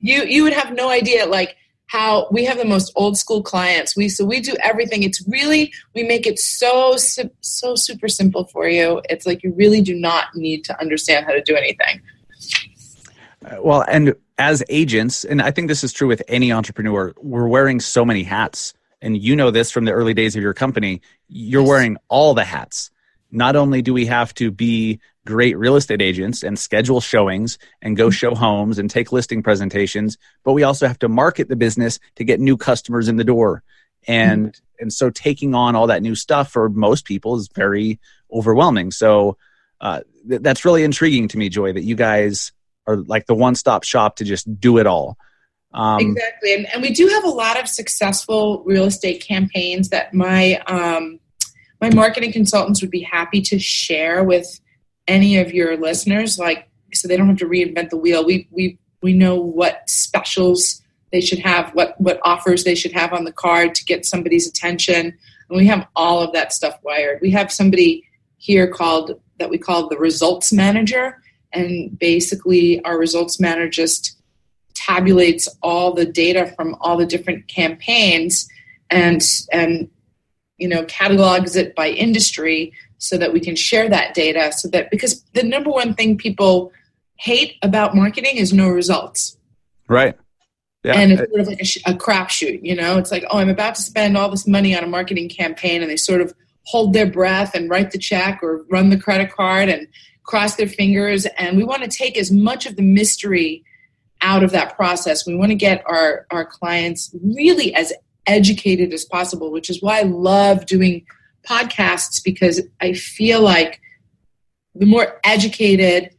You 0.01 0.25
you 0.25 0.43
would 0.43 0.53
have 0.53 0.75
no 0.75 0.91
idea 0.91 1.25
like 1.27 1.57
how 1.91 2.29
we 2.31 2.45
have 2.45 2.57
the 2.57 2.65
most 2.65 2.93
old 2.95 3.19
school 3.19 3.43
clients. 3.43 3.97
We 3.97 4.09
so 4.09 4.25
we 4.25 4.39
do 4.39 4.55
everything. 4.63 5.03
It's 5.03 5.27
really 5.27 5.73
we 5.93 6.05
make 6.05 6.25
it 6.25 6.39
so 6.39 6.97
so 6.97 7.75
super 7.75 8.07
simple 8.07 8.45
for 8.45 8.69
you. 8.69 9.03
It's 9.11 9.27
like 9.27 9.43
you 9.43 9.53
really 9.55 9.81
do 9.81 9.97
not 9.97 10.27
need 10.37 10.65
to 10.67 10.81
understand 10.81 11.27
how 11.27 11.33
to 11.33 11.43
do 11.43 11.57
anything. 11.57 12.01
Uh, 13.45 13.57
well, 13.61 13.85
and 13.89 14.15
as 14.39 14.63
agents, 14.69 15.25
and 15.25 15.43
I 15.43 15.51
think 15.51 15.67
this 15.67 15.83
is 15.83 15.93
true 15.93 16.07
with 16.07 16.23
any 16.29 16.53
entrepreneur, 16.53 17.13
we're 17.21 17.49
wearing 17.49 17.81
so 17.81 18.05
many 18.05 18.23
hats. 18.23 18.73
And 19.03 19.21
you 19.21 19.35
know 19.35 19.51
this 19.51 19.73
from 19.73 19.85
the 19.85 19.93
early 19.93 20.15
days 20.15 20.37
of 20.37 20.43
your 20.43 20.55
company. 20.55 21.01
You're 21.27 21.67
wearing 21.67 21.97
all 22.09 22.35
the 22.35 22.45
hats. 22.45 22.93
Not 23.33 23.57
only 23.57 23.83
do 23.83 23.93
we 23.93 24.07
have 24.07 24.33
to 24.35 24.53
be 24.53 25.01
great 25.27 25.59
real 25.59 25.77
estate 25.77 26.01
agents 26.01 26.43
and 26.43 26.59
schedule 26.59 27.01
showings 27.01 27.59
and 27.83 27.97
go 27.97 28.11
show 28.11 28.35
homes 28.35 28.79
and 28.79 28.91
take 28.91 29.13
listing 29.13 29.43
presentations, 29.43 30.17
but 30.45 30.53
we 30.53 30.63
also 30.63 30.87
have 30.87 30.99
to 30.99 31.09
market 31.09 31.49
the 31.49 31.57
business 31.57 31.99
to 32.17 32.25
get 32.25 32.41
new 32.41 32.57
customers 32.57 33.09
in 33.09 33.17
the 33.17 33.25
door. 33.25 33.63
And 34.07 34.49
mm-hmm. 34.49 34.83
and 34.83 34.93
so 34.93 35.11
taking 35.11 35.55
on 35.55 35.77
all 35.77 35.89
that 35.89 36.03
new 36.03 36.15
stuff 36.15 36.51
for 36.51 36.69
most 36.69 37.05
people 37.05 37.37
is 37.37 37.49
very 37.55 38.01
overwhelming. 38.33 38.91
So 38.91 39.37
uh, 39.81 40.01
th- 40.29 40.41
that's 40.41 40.65
really 40.65 40.85
intriguing 40.85 41.29
to 41.29 41.39
me, 41.39 41.49
Joy, 41.49 41.73
that 41.73 41.83
you 41.83 41.97
guys 41.97 42.53
are 42.87 42.97
like 42.97 43.27
the 43.27 43.35
one 43.35 43.55
stop 43.55 43.85
shop 43.85 44.17
to 44.17 44.25
just 44.25 44.61
do 44.61 44.79
it 44.79 44.87
all. 44.87 45.19
Um, 45.73 46.01
exactly, 46.01 46.55
and, 46.55 46.67
and 46.73 46.83
we 46.83 46.93
do 46.93 47.07
have 47.09 47.25
a 47.25 47.29
lot 47.29 47.61
of 47.61 47.69
successful 47.69 48.63
real 48.65 48.87
estate 48.87 49.23
campaigns 49.23 49.91
that 49.91 50.13
my 50.13 50.57
um, 50.67 51.21
my 51.81 51.91
marketing 51.91 52.33
consultants 52.33 52.81
would 52.81 52.91
be 52.91 53.03
happy 53.03 53.41
to 53.43 53.59
share 53.59 54.25
with 54.25 54.61
any 55.11 55.39
of 55.39 55.53
your 55.53 55.77
listeners, 55.77 56.39
like 56.39 56.71
so 56.95 57.09
they 57.09 57.17
don't 57.17 57.29
have 57.29 57.39
to 57.39 57.49
reinvent 57.49 57.91
the 57.91 57.97
wheel. 57.97 58.25
We 58.25 58.49
we 58.51 58.79
we 59.03 59.13
know 59.13 59.35
what 59.35 59.83
specials 59.91 60.81
they 61.11 61.21
should 61.21 61.41
have, 61.41 61.71
what 61.75 62.01
what 62.01 62.21
offers 62.25 62.63
they 62.65 62.77
should 62.77 62.93
have 62.93 63.13
on 63.13 63.25
the 63.25 63.33
card 63.33 63.75
to 63.75 63.85
get 63.85 64.07
somebody's 64.07 64.47
attention, 64.47 65.07
and 65.07 65.59
we 65.59 65.67
have 65.67 65.87
all 65.97 66.21
of 66.23 66.33
that 66.33 66.53
stuff 66.53 66.79
wired. 66.83 67.19
We 67.21 67.33
have 67.33 67.53
somebody 67.53 68.05
here 68.39 68.69
called 68.69 69.21
that 69.39 69.51
we 69.51 69.59
call 69.59 69.89
the 69.89 69.99
results 69.99 70.53
manager, 70.53 71.21
and 71.53 71.99
basically 71.99 72.83
our 72.85 72.97
results 72.97 73.41
manager 73.41 73.69
just 73.69 74.17
tabulates 74.75 75.49
all 75.63 75.93
the 75.93 76.07
data 76.07 76.53
from 76.57 76.77
all 76.81 76.97
the 76.97 77.07
different 77.07 77.49
campaigns 77.49 78.49
and 78.91 79.23
and 79.53 79.91
you 80.61 80.69
know 80.69 80.85
catalogs 80.85 81.57
it 81.57 81.75
by 81.75 81.89
industry 81.89 82.73
so 82.99 83.17
that 83.17 83.33
we 83.33 83.41
can 83.41 83.57
share 83.57 83.89
that 83.89 84.15
data 84.15 84.53
so 84.53 84.69
that 84.69 84.91
because 84.91 85.23
the 85.35 85.43
number 85.43 85.71
one 85.71 85.95
thing 85.95 86.17
people 86.17 86.73
hate 87.17 87.57
about 87.63 87.95
marketing 87.95 88.37
is 88.37 88.53
no 88.53 88.69
results 88.69 89.37
right 89.89 90.17
yeah. 90.85 90.95
and 90.95 91.13
it's 91.13 91.31
sort 91.31 91.41
of 91.41 91.47
like 91.47 91.61
a, 91.61 91.91
a 91.91 91.95
crapshoot 91.95 92.61
you 92.63 92.75
know 92.75 92.99
it's 92.99 93.11
like 93.11 93.25
oh 93.31 93.39
i'm 93.39 93.49
about 93.49 93.75
to 93.75 93.83
spend 93.83 94.17
all 94.17 94.31
this 94.31 94.47
money 94.47 94.77
on 94.77 94.85
a 94.85 94.89
marketing 94.89 95.29
campaign 95.29 95.83
and 95.83 95.91
they 95.91 95.97
sort 95.97 96.21
of 96.21 96.35
hold 96.65 96.93
their 96.93 97.07
breath 97.07 97.55
and 97.55 97.71
write 97.71 97.91
the 97.91 97.99
check 97.99 98.41
or 98.43 98.65
run 98.71 98.91
the 98.91 98.99
credit 98.99 99.33
card 99.33 99.69
and 99.69 99.89
cross 100.25 100.57
their 100.57 100.69
fingers 100.69 101.27
and 101.39 101.57
we 101.57 101.65
want 101.65 101.83
to 101.83 101.89
take 101.89 102.17
as 102.17 102.31
much 102.31 102.67
of 102.67 102.77
the 102.77 102.83
mystery 102.83 103.65
out 104.23 104.43
of 104.43 104.51
that 104.51 104.77
process. 104.77 105.27
We 105.27 105.35
want 105.35 105.51
to 105.51 105.57
get 105.57 105.83
our, 105.87 106.27
our 106.31 106.45
clients 106.45 107.15
really 107.23 107.75
as 107.75 107.93
educated 108.31 108.95
as 108.95 109.05
possible, 109.05 109.51
which 109.51 109.69
is 109.69 109.83
why 109.83 109.99
I 109.99 110.03
love 110.03 110.65
doing 110.65 111.05
podcasts 111.47 112.23
because 112.25 112.63
I 112.81 112.93
feel 112.93 113.43
like 113.43 113.81
the 114.75 114.87
more 114.87 115.21
educated 115.25 116.15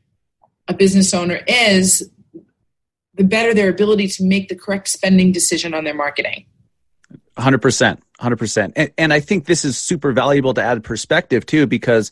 a 0.67 0.73
business 0.73 1.13
owner 1.13 1.39
is, 1.47 2.09
the 3.15 3.23
better 3.23 3.53
their 3.53 3.69
ability 3.69 4.07
to 4.07 4.23
make 4.23 4.49
the 4.49 4.55
correct 4.55 4.89
spending 4.89 5.31
decision 5.31 5.73
on 5.73 5.83
their 5.83 5.93
marketing. 5.93 6.45
100%. 7.37 7.97
100%. 8.19 8.73
And, 8.75 8.91
and, 8.97 9.13
I 9.13 9.19
think 9.19 9.45
this 9.45 9.65
is 9.65 9.77
super 9.77 10.11
valuable 10.11 10.53
to 10.53 10.61
add 10.61 10.83
perspective 10.83 11.45
too, 11.45 11.65
because 11.65 12.11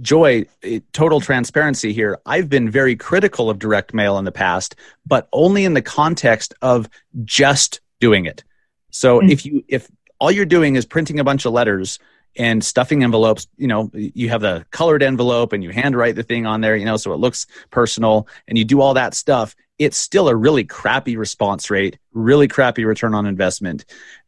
Joy, 0.00 0.46
eh, 0.62 0.80
total 0.92 1.20
transparency 1.20 1.92
here, 1.92 2.18
I've 2.24 2.48
been 2.48 2.70
very 2.70 2.96
critical 2.96 3.50
of 3.50 3.58
direct 3.58 3.92
mail 3.92 4.16
in 4.16 4.24
the 4.24 4.32
past, 4.32 4.76
but 5.04 5.28
only 5.32 5.64
in 5.64 5.74
the 5.74 5.82
context 5.82 6.54
of 6.62 6.88
just 7.24 7.80
doing 8.00 8.24
it. 8.24 8.42
So 8.90 9.20
mm-hmm. 9.20 9.30
if 9.30 9.46
you, 9.46 9.64
if 9.68 9.90
all 10.18 10.30
you're 10.30 10.46
doing 10.46 10.76
is 10.76 10.84
printing 10.84 11.20
a 11.20 11.24
bunch 11.24 11.44
of 11.44 11.52
letters 11.52 11.98
and 12.36 12.64
stuffing 12.64 13.02
envelopes, 13.02 13.48
you 13.56 13.66
know, 13.66 13.90
you 13.94 14.28
have 14.28 14.40
the 14.40 14.64
colored 14.70 15.02
envelope 15.02 15.52
and 15.52 15.64
you 15.64 15.70
handwrite 15.70 16.14
the 16.14 16.22
thing 16.22 16.46
on 16.46 16.60
there, 16.60 16.76
you 16.76 16.84
know, 16.84 16.96
so 16.96 17.12
it 17.12 17.16
looks 17.16 17.46
personal 17.70 18.28
and 18.46 18.56
you 18.56 18.64
do 18.64 18.80
all 18.80 18.94
that 18.94 19.14
stuff, 19.14 19.56
it's 19.78 19.96
still 19.96 20.28
a 20.28 20.36
really 20.36 20.64
crappy 20.64 21.16
response 21.16 21.70
rate, 21.70 21.98
really 22.12 22.46
crappy 22.46 22.84
return 22.84 23.14
on 23.14 23.26
investment 23.26 23.84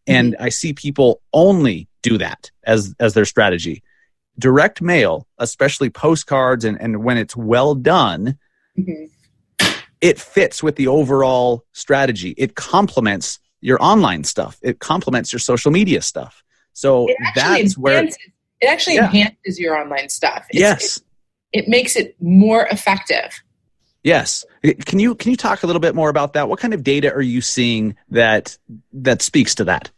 and 0.07 0.35
mm-hmm. 0.35 0.43
i 0.43 0.49
see 0.49 0.73
people 0.73 1.21
only 1.33 1.89
do 2.03 2.19
that 2.19 2.51
as 2.65 2.95
as 2.99 3.15
their 3.15 3.25
strategy 3.25 3.83
direct 4.39 4.81
mail 4.81 5.27
especially 5.39 5.91
postcards 5.91 6.65
and, 6.65 6.81
and 6.81 7.05
when 7.05 7.19
it's 7.19 7.37
well 7.37 7.75
done 7.75 8.39
mm-hmm. 8.79 9.75
it 10.01 10.19
fits 10.19 10.63
with 10.63 10.77
the 10.77 10.89
overall 10.89 11.65
strategy 11.73 12.35
it 12.37 12.55
complements 12.55 13.39
your 13.63 13.83
online 13.83 14.25
stuff 14.25 14.59
it 14.63 14.79
complements 14.79 15.33
your 15.33 15.41
social 15.41 15.71
media 15.71 16.03
stuff 16.03 16.45
so 16.75 17.09
that's 17.35 17.79
where 17.79 18.05
it 18.05 18.15
actually 18.67 18.97
yeah. 18.97 19.07
enhances 19.07 19.59
your 19.59 19.75
online 19.75 20.11
stuff 20.11 20.45
it's, 20.51 20.61
yes 20.61 20.97
it, 21.53 21.65
it 21.65 21.69
makes 21.69 21.97
it 21.97 22.15
more 22.21 22.67
effective 22.67 23.43
Yes. 24.05 24.45
Can 24.85 24.99
you 24.99 25.15
can 25.15 25.31
you 25.31 25.37
talk 25.37 25.63
a 25.63 25.67
little 25.67 25.81
bit 25.81 25.95
more 25.95 26.09
about 26.09 26.33
that? 26.33 26.49
What 26.49 26.59
kind 26.59 26.75
of 26.75 26.83
data 26.83 27.13
are 27.13 27.23
you 27.23 27.41
seeing 27.41 27.97
that 28.11 28.59
that 28.93 29.23
speaks 29.23 29.55
to 29.57 29.65
that? 29.65 29.91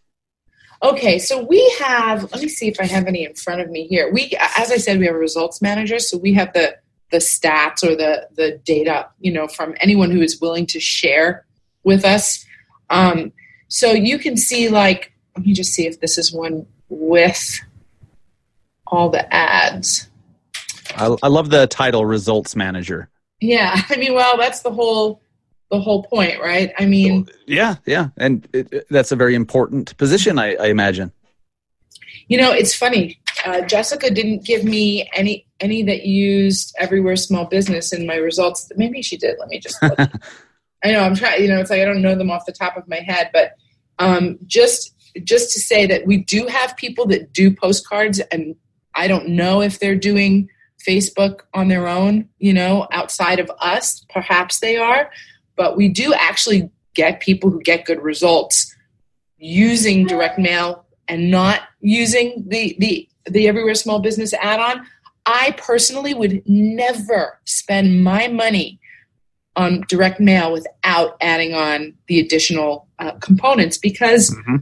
Okay, 0.83 1.19
so 1.19 1.43
we 1.43 1.67
have. 1.81 2.31
Let 2.33 2.43
me 2.43 2.49
see 2.49 2.69
if 2.69 2.79
I 2.79 2.85
have 2.85 3.07
any 3.07 3.25
in 3.25 3.35
front 3.35 3.63
of 3.63 3.71
me 3.71 3.87
here. 3.87 4.13
We, 4.13 4.37
as 4.59 4.71
I 4.71 4.77
said, 4.77 4.99
we 4.99 5.07
have 5.07 5.15
a 5.15 5.19
results 5.19 5.63
manager, 5.63 5.99
so 5.99 6.19
we 6.19 6.35
have 6.35 6.53
the 6.53 6.77
the 7.11 7.19
stats 7.19 7.83
or 7.83 7.97
the 7.97 8.29
the 8.35 8.61
data, 8.65 9.09
you 9.21 9.33
know, 9.33 9.49
from 9.49 9.75
anyone 9.81 10.11
who 10.11 10.21
is 10.21 10.41
willing 10.41 10.67
to 10.67 10.81
share 10.81 11.47
with 11.85 12.05
us. 12.05 12.45
Um, 12.91 13.33
so 13.75 13.91
you 13.91 14.21
can 14.21 14.37
see, 14.37 14.69
like, 14.69 15.13
let 15.37 15.45
me 15.45 15.53
just 15.53 15.73
see 15.73 15.85
if 15.85 15.99
this 15.99 16.17
is 16.17 16.33
one 16.33 16.65
with 16.89 17.59
all 18.87 19.11
the 19.11 19.35
ads. 19.35 20.09
I, 20.95 21.17
I 21.25 21.27
love 21.27 21.51
the 21.51 21.67
title, 21.67 22.07
results 22.07 22.55
manager. 22.55 23.09
Yeah, 23.41 23.75
I 23.89 23.97
mean, 23.97 24.15
well, 24.15 24.37
that's 24.39 24.61
the 24.61 24.71
whole 24.71 25.21
the 25.73 25.81
whole 25.81 26.05
point, 26.05 26.39
right? 26.41 26.73
I 26.79 26.87
mean, 26.87 27.27
yeah, 27.49 27.75
yeah, 27.85 28.11
and 28.17 28.47
it, 28.53 28.73
it, 28.73 28.87
that's 28.91 29.11
a 29.11 29.17
very 29.17 29.35
important 29.35 29.97
position, 29.97 30.39
I, 30.39 30.55
I, 30.55 30.67
imagine. 30.67 31.11
You 32.29 32.39
know, 32.39 32.53
it's 32.53 32.77
funny. 32.77 33.19
Uh, 33.45 33.63
Jessica 33.63 34.09
didn't 34.09 34.45
give 34.45 34.63
me 34.63 35.11
any 35.15 35.49
any 35.59 35.83
that 35.83 36.07
used 36.07 36.77
Everywhere 36.79 37.17
Small 37.17 37.47
Business 37.47 37.93
in 37.93 38.07
my 38.07 38.15
results. 38.15 38.71
Maybe 38.77 39.03
she 39.03 39.17
did. 39.17 39.35
Let 39.41 39.49
me 39.49 39.59
just. 39.59 39.79
I 39.83 40.93
know 40.93 41.01
I'm 41.01 41.17
trying. 41.17 41.43
You 41.43 41.49
know, 41.49 41.59
it's 41.59 41.71
like 41.71 41.81
I 41.81 41.85
don't 41.85 42.03
know 42.03 42.15
them 42.15 42.31
off 42.31 42.47
the 42.47 42.53
top 42.53 42.77
of 42.77 42.87
my 42.87 43.01
head, 43.01 43.31
but 43.33 43.55
um, 43.99 44.39
just 44.47 44.95
just 45.23 45.53
to 45.53 45.61
say 45.61 45.87
that 45.87 46.07
we 46.07 46.19
do 46.19 46.47
have 46.47 46.77
people 46.77 47.07
that 47.07 47.33
do 47.33 47.55
postcards, 47.55 48.19
and 48.19 48.57
I 48.95 49.09
don't 49.09 49.29
know 49.29 49.63
if 49.63 49.79
they're 49.79 49.95
doing 49.95 50.49
Facebook 50.87 51.41
on 51.55 51.69
their 51.69 51.87
own. 51.87 52.29
You 52.39 52.55
know, 52.55 52.89
outside 52.93 53.39
of 53.39 53.51
us, 53.61 54.05
perhaps 54.11 54.61
they 54.61 54.77
are 54.77 55.11
but 55.57 55.77
we 55.77 55.89
do 55.89 56.13
actually 56.15 56.71
get 56.95 57.21
people 57.21 57.51
who 57.51 57.61
get 57.61 57.85
good 57.85 58.03
results 58.03 58.75
using 59.37 60.07
direct 60.07 60.39
mail 60.39 60.87
and 61.09 61.31
not 61.31 61.63
using 61.81 62.45
the 62.47 62.77
the 62.79 63.09
the 63.27 63.49
everywhere 63.49 63.75
small 63.75 63.99
business 63.99 64.33
add-on 64.35 64.87
i 65.27 65.55
personally 65.59 66.15
would 66.15 66.43
never 66.47 67.39
spend 67.45 68.03
my 68.03 68.29
money 68.29 68.81
on 69.57 69.85
direct 69.89 70.21
mail 70.21 70.53
without 70.53 71.17
adding 71.21 71.55
on 71.55 71.95
the 72.09 72.21
additional 72.21 72.89
uh, 72.99 73.13
components 73.13 73.79
because 73.79 74.31
mm-hmm. 74.31 74.57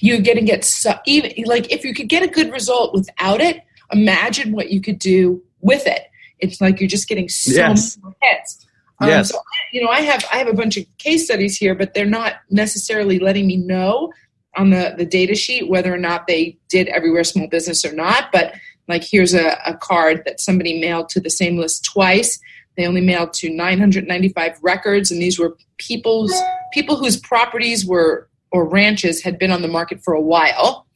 you're 0.00 0.20
going 0.20 0.36
to 0.36 0.44
get 0.44 0.64
so, 0.64 0.94
even 1.06 1.32
like 1.44 1.72
if 1.72 1.84
you 1.84 1.94
could 1.94 2.08
get 2.08 2.22
a 2.22 2.28
good 2.28 2.52
result 2.52 2.94
without 2.94 3.40
it 3.40 3.60
imagine 3.92 4.52
what 4.52 4.70
you 4.70 4.80
could 4.80 4.98
do 4.98 5.42
with 5.60 5.86
it 5.86 6.02
it's 6.38 6.60
like 6.60 6.80
you're 6.80 6.88
just 6.88 7.08
getting 7.08 7.28
so 7.28 7.52
yes. 7.52 7.98
many 8.02 8.14
hits 8.22 8.64
um, 9.00 9.08
yes. 9.08 9.30
So, 9.30 9.40
you 9.72 9.82
know, 9.82 9.90
I 9.90 10.00
have 10.00 10.24
I 10.32 10.38
have 10.38 10.48
a 10.48 10.52
bunch 10.52 10.76
of 10.76 10.84
case 10.98 11.26
studies 11.26 11.56
here, 11.56 11.74
but 11.74 11.94
they're 11.94 12.04
not 12.04 12.34
necessarily 12.50 13.18
letting 13.18 13.46
me 13.46 13.56
know 13.56 14.12
on 14.56 14.70
the, 14.70 14.94
the 14.96 15.06
data 15.06 15.34
sheet 15.34 15.68
whether 15.68 15.92
or 15.92 15.98
not 15.98 16.26
they 16.26 16.58
did 16.68 16.88
everywhere 16.88 17.24
small 17.24 17.48
business 17.48 17.84
or 17.84 17.92
not. 17.92 18.32
But 18.32 18.54
like 18.88 19.04
here's 19.04 19.34
a, 19.34 19.58
a 19.64 19.76
card 19.76 20.22
that 20.24 20.40
somebody 20.40 20.80
mailed 20.80 21.08
to 21.10 21.20
the 21.20 21.30
same 21.30 21.58
list 21.58 21.84
twice. 21.84 22.40
They 22.78 22.86
only 22.86 23.00
mailed 23.00 23.32
to 23.34 23.50
995 23.50 24.60
records, 24.62 25.10
and 25.10 25.20
these 25.20 25.36
were 25.36 25.56
people's 25.78 26.32
people 26.72 26.94
whose 26.94 27.16
properties 27.16 27.84
were 27.84 28.28
or 28.52 28.68
ranches 28.68 29.20
had 29.20 29.36
been 29.36 29.50
on 29.50 29.62
the 29.62 29.68
market 29.68 30.00
for 30.02 30.14
a 30.14 30.20
while. 30.20 30.86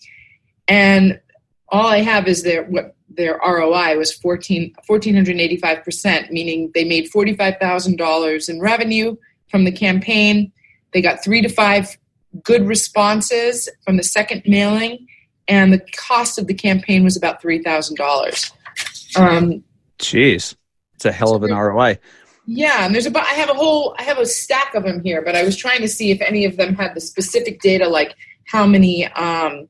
And 0.69 1.21
all 1.69 1.89
I 1.89 1.99
have 1.99 2.29
is 2.29 2.45
their 2.45 2.63
what 2.67 2.95
their 3.09 3.41
ROI 3.45 3.99
was 3.99 4.13
14, 4.13 4.73
1,485%, 4.89 6.31
meaning 6.31 6.71
they 6.73 6.85
made 6.85 7.11
$45,000 7.11 8.49
in 8.49 8.61
revenue 8.61 9.17
from 9.51 9.65
the 9.65 9.73
campaign. 9.73 10.53
They 10.93 11.03
got 11.03 11.25
three 11.25 11.43
to 11.43 11.49
five 11.49 11.99
good 12.45 12.65
responses 12.69 13.69
from 13.85 13.97
the 13.97 14.05
second 14.05 14.45
mailing, 14.47 15.09
and 15.49 15.73
the 15.73 15.83
cost 15.97 16.39
of 16.39 16.47
the 16.47 16.55
campaign 16.55 17.03
was 17.03 17.17
about 17.17 17.43
$3,000. 17.43 18.53
Um, 19.17 19.65
Jeez, 19.99 20.55
it's 21.05 21.15
a 21.15 21.17
hell 21.17 21.35
of 21.35 21.43
an 21.43 21.53
ROI. 21.55 21.99
Yeah, 22.47 22.85
and 22.85 22.95
there's 22.95 23.07
a 23.07 23.19
I 23.19 23.35
have 23.35 23.51
a 23.51 23.55
whole 23.55 23.95
I 23.99 24.03
have 24.03 24.19
a 24.19 24.27
stack 24.27 24.75
of 24.75 24.85
them 24.85 25.03
here, 25.03 25.23
but 25.23 25.37
I 25.37 25.45
was 25.45 25.57
trying 25.57 25.81
to 25.81 25.89
see 25.89 26.11
if 26.11 26.21
any 26.21 26.45
of 26.45 26.57
them 26.57 26.75
had 26.75 26.95
the 26.95 27.01
specific 27.01 27.61
data, 27.61 27.89
like 27.89 28.17
how 28.47 28.67
many 28.67 29.07
um, 29.07 29.69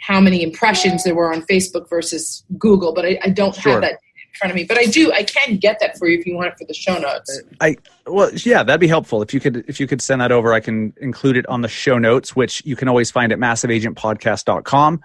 how 0.00 0.20
many 0.20 0.42
impressions 0.42 1.04
there 1.04 1.14
were 1.14 1.32
on 1.32 1.42
Facebook 1.42 1.88
versus 1.88 2.44
Google, 2.58 2.94
but 2.94 3.04
I, 3.04 3.18
I 3.22 3.28
don't 3.28 3.54
sure. 3.54 3.72
have 3.72 3.80
that 3.82 3.92
in 3.92 4.38
front 4.38 4.50
of 4.50 4.56
me, 4.56 4.64
but 4.64 4.78
I 4.78 4.84
do. 4.84 5.12
I 5.12 5.24
can 5.24 5.56
get 5.56 5.78
that 5.80 5.98
for 5.98 6.08
you 6.08 6.18
if 6.18 6.26
you 6.26 6.34
want 6.34 6.48
it 6.48 6.58
for 6.58 6.64
the 6.64 6.74
show 6.74 6.96
notes. 6.96 7.42
I 7.60 7.76
well, 8.06 8.30
yeah, 8.32 8.62
that'd 8.62 8.80
be 8.80 8.88
helpful 8.88 9.20
if 9.20 9.34
you 9.34 9.40
could 9.40 9.64
if 9.68 9.78
you 9.78 9.86
could 9.86 10.00
send 10.00 10.20
that 10.20 10.32
over. 10.32 10.54
I 10.54 10.60
can 10.60 10.94
include 11.00 11.36
it 11.36 11.46
on 11.48 11.60
the 11.60 11.68
show 11.68 11.98
notes, 11.98 12.34
which 12.34 12.64
you 12.64 12.76
can 12.76 12.88
always 12.88 13.10
find 13.10 13.32
at 13.32 13.38
massiveagentpodcast.com. 13.38 15.02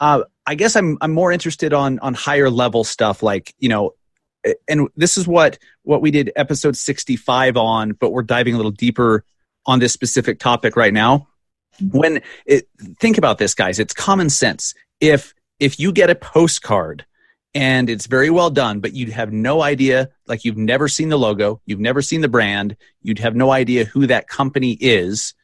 Uh, 0.00 0.22
I 0.46 0.54
guess 0.54 0.76
I'm 0.76 0.98
I'm 1.00 1.12
more 1.12 1.32
interested 1.32 1.72
on 1.72 1.98
on 2.00 2.14
higher 2.14 2.50
level 2.50 2.84
stuff 2.84 3.22
like 3.22 3.54
you 3.58 3.68
know, 3.68 3.94
and 4.68 4.88
this 4.96 5.16
is 5.16 5.26
what 5.26 5.58
what 5.82 6.00
we 6.00 6.10
did 6.10 6.32
episode 6.36 6.76
65 6.76 7.56
on, 7.56 7.92
but 7.92 8.10
we're 8.10 8.22
diving 8.22 8.54
a 8.54 8.56
little 8.56 8.72
deeper 8.72 9.24
on 9.66 9.78
this 9.78 9.92
specific 9.92 10.38
topic 10.38 10.76
right 10.76 10.92
now. 10.92 11.28
When 11.80 12.22
it, 12.46 12.68
think 13.00 13.18
about 13.18 13.38
this, 13.38 13.54
guys, 13.54 13.78
it's 13.78 13.94
common 13.94 14.30
sense. 14.30 14.74
If 15.00 15.34
if 15.58 15.78
you 15.78 15.92
get 15.92 16.10
a 16.10 16.14
postcard 16.14 17.06
and 17.54 17.88
it's 17.88 18.06
very 18.06 18.30
well 18.30 18.50
done, 18.50 18.80
but 18.80 18.94
you'd 18.94 19.10
have 19.10 19.32
no 19.32 19.62
idea, 19.62 20.10
like 20.26 20.44
you've 20.44 20.56
never 20.56 20.88
seen 20.88 21.08
the 21.08 21.18
logo, 21.18 21.60
you've 21.66 21.80
never 21.80 22.02
seen 22.02 22.20
the 22.20 22.28
brand, 22.28 22.76
you'd 23.02 23.18
have 23.18 23.36
no 23.36 23.50
idea 23.50 23.84
who 23.84 24.06
that 24.06 24.28
company 24.28 24.72
is. 24.80 25.34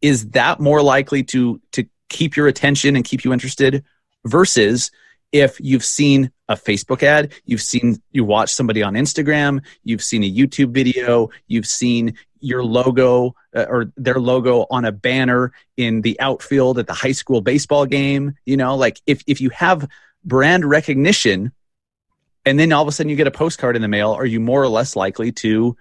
Is 0.00 0.30
that 0.30 0.60
more 0.60 0.82
likely 0.82 1.22
to 1.24 1.60
to 1.72 1.86
keep 2.08 2.36
your 2.36 2.46
attention 2.46 2.96
and 2.96 3.04
keep 3.04 3.24
you 3.24 3.32
interested 3.32 3.84
versus 4.24 4.90
if 5.34 5.60
you've 5.60 5.84
seen 5.84 6.30
a 6.48 6.54
Facebook 6.54 7.02
ad, 7.02 7.32
you've 7.44 7.60
seen 7.60 8.00
you 8.12 8.24
watch 8.24 8.54
somebody 8.54 8.84
on 8.84 8.94
Instagram, 8.94 9.62
you've 9.82 10.02
seen 10.02 10.22
a 10.22 10.32
YouTube 10.32 10.70
video, 10.70 11.28
you've 11.48 11.66
seen 11.66 12.14
your 12.38 12.62
logo 12.62 13.34
uh, 13.52 13.66
or 13.68 13.92
their 13.96 14.20
logo 14.20 14.64
on 14.70 14.84
a 14.84 14.92
banner 14.92 15.52
in 15.76 16.02
the 16.02 16.20
outfield 16.20 16.78
at 16.78 16.86
the 16.86 16.92
high 16.92 17.12
school 17.12 17.40
baseball 17.40 17.84
game, 17.84 18.34
you 18.46 18.56
know, 18.56 18.76
like 18.76 19.00
if 19.06 19.24
if 19.26 19.40
you 19.40 19.50
have 19.50 19.88
brand 20.24 20.64
recognition 20.64 21.50
and 22.46 22.56
then 22.56 22.72
all 22.72 22.82
of 22.82 22.88
a 22.88 22.92
sudden 22.92 23.10
you 23.10 23.16
get 23.16 23.26
a 23.26 23.32
postcard 23.32 23.74
in 23.74 23.82
the 23.82 23.88
mail, 23.88 24.12
are 24.12 24.26
you 24.26 24.38
more 24.38 24.62
or 24.62 24.68
less 24.68 24.94
likely 24.94 25.32
to 25.32 25.76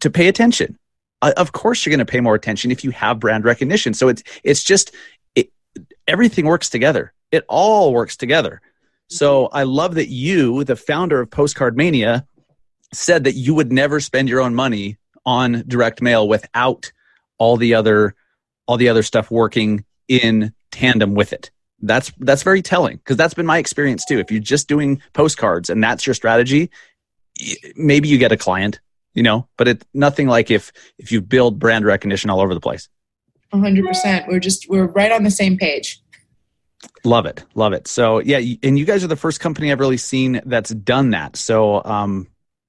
to 0.00 0.08
pay 0.08 0.28
attention? 0.28 0.78
Uh, 1.20 1.34
of 1.36 1.52
course 1.52 1.84
you're 1.84 1.90
going 1.90 2.06
to 2.06 2.10
pay 2.10 2.20
more 2.20 2.34
attention 2.34 2.70
if 2.70 2.82
you 2.82 2.92
have 2.92 3.20
brand 3.20 3.44
recognition. 3.44 3.92
So 3.92 4.08
it's 4.08 4.22
it's 4.42 4.64
just 4.64 4.94
it, 5.34 5.50
everything 6.08 6.46
works 6.46 6.70
together. 6.70 7.12
It 7.30 7.44
all 7.46 7.92
works 7.92 8.16
together. 8.16 8.62
So 9.08 9.46
I 9.46 9.62
love 9.62 9.94
that 9.94 10.08
you, 10.08 10.64
the 10.64 10.76
founder 10.76 11.20
of 11.20 11.30
Postcard 11.30 11.76
Mania, 11.76 12.26
said 12.92 13.24
that 13.24 13.34
you 13.34 13.54
would 13.54 13.72
never 13.72 14.00
spend 14.00 14.28
your 14.28 14.40
own 14.40 14.54
money 14.54 14.96
on 15.24 15.64
direct 15.66 16.02
mail 16.02 16.28
without 16.28 16.90
all 17.38 17.56
the 17.56 17.74
other 17.74 18.14
all 18.66 18.76
the 18.76 18.88
other 18.88 19.02
stuff 19.02 19.30
working 19.30 19.84
in 20.08 20.52
tandem 20.72 21.14
with 21.14 21.32
it. 21.32 21.50
That's 21.80 22.12
that's 22.18 22.42
very 22.42 22.62
telling 22.62 22.96
because 22.96 23.16
that's 23.16 23.34
been 23.34 23.46
my 23.46 23.58
experience 23.58 24.04
too. 24.04 24.18
If 24.18 24.30
you're 24.30 24.40
just 24.40 24.66
doing 24.66 25.00
postcards 25.12 25.70
and 25.70 25.82
that's 25.82 26.06
your 26.06 26.14
strategy, 26.14 26.70
maybe 27.76 28.08
you 28.08 28.18
get 28.18 28.32
a 28.32 28.36
client, 28.36 28.80
you 29.14 29.22
know, 29.22 29.46
but 29.56 29.68
it's 29.68 29.84
nothing 29.94 30.26
like 30.26 30.50
if 30.50 30.72
if 30.98 31.12
you 31.12 31.20
build 31.20 31.58
brand 31.58 31.84
recognition 31.84 32.30
all 32.30 32.40
over 32.40 32.54
the 32.54 32.60
place. 32.60 32.88
100%. 33.52 34.28
We're 34.28 34.40
just 34.40 34.68
we're 34.68 34.86
right 34.86 35.12
on 35.12 35.22
the 35.22 35.30
same 35.30 35.56
page. 35.56 36.00
Love 37.04 37.26
it, 37.26 37.44
love 37.54 37.72
it. 37.72 37.86
So 37.88 38.18
yeah, 38.18 38.38
and 38.62 38.78
you 38.78 38.84
guys 38.84 39.04
are 39.04 39.08
the 39.08 39.16
first 39.16 39.40
company 39.40 39.70
I've 39.70 39.80
really 39.80 39.96
seen 39.96 40.40
that's 40.44 40.70
done 40.70 41.10
that. 41.10 41.36
So 41.36 41.82
um, 41.84 42.26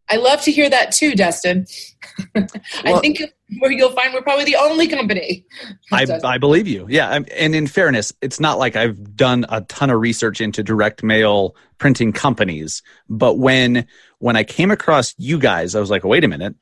I 0.09 0.18
love 0.18 0.41
to 0.43 0.51
hear 0.51 0.70
that 0.70 0.91
too, 0.91 1.15
Dustin. 1.15 1.65
well, 2.36 2.47
I 2.86 2.99
think 2.99 3.22
where 3.59 3.72
you'll 3.72 3.91
find 3.91 4.13
we're 4.13 4.22
probably 4.22 4.45
the 4.45 4.55
only 4.55 4.88
company. 4.88 5.45
I, 5.91 6.05
I 6.24 6.38
believe 6.38 6.68
you. 6.68 6.86
Yeah. 6.89 7.20
And 7.36 7.55
in 7.55 7.68
fairness, 7.68 8.13
it's 8.22 8.39
not 8.39 8.57
like 8.57 8.76
I've 8.76 9.15
done 9.15 9.45
a 9.49 9.61
ton 9.61 9.89
of 9.89 9.99
research 9.99 10.39
into 10.39 10.63
direct 10.63 11.03
mail 11.03 11.55
printing 11.78 12.13
companies. 12.13 12.84
But 13.09 13.38
when 13.38 13.86
when 14.20 14.36
I 14.38 14.43
came 14.43 14.72
across 14.72 15.13
you 15.18 15.39
guys, 15.39 15.76
I 15.76 15.80
was 15.80 15.89
like, 15.89 16.03
wait 16.03 16.24
a 16.24 16.28
minute. 16.28 16.55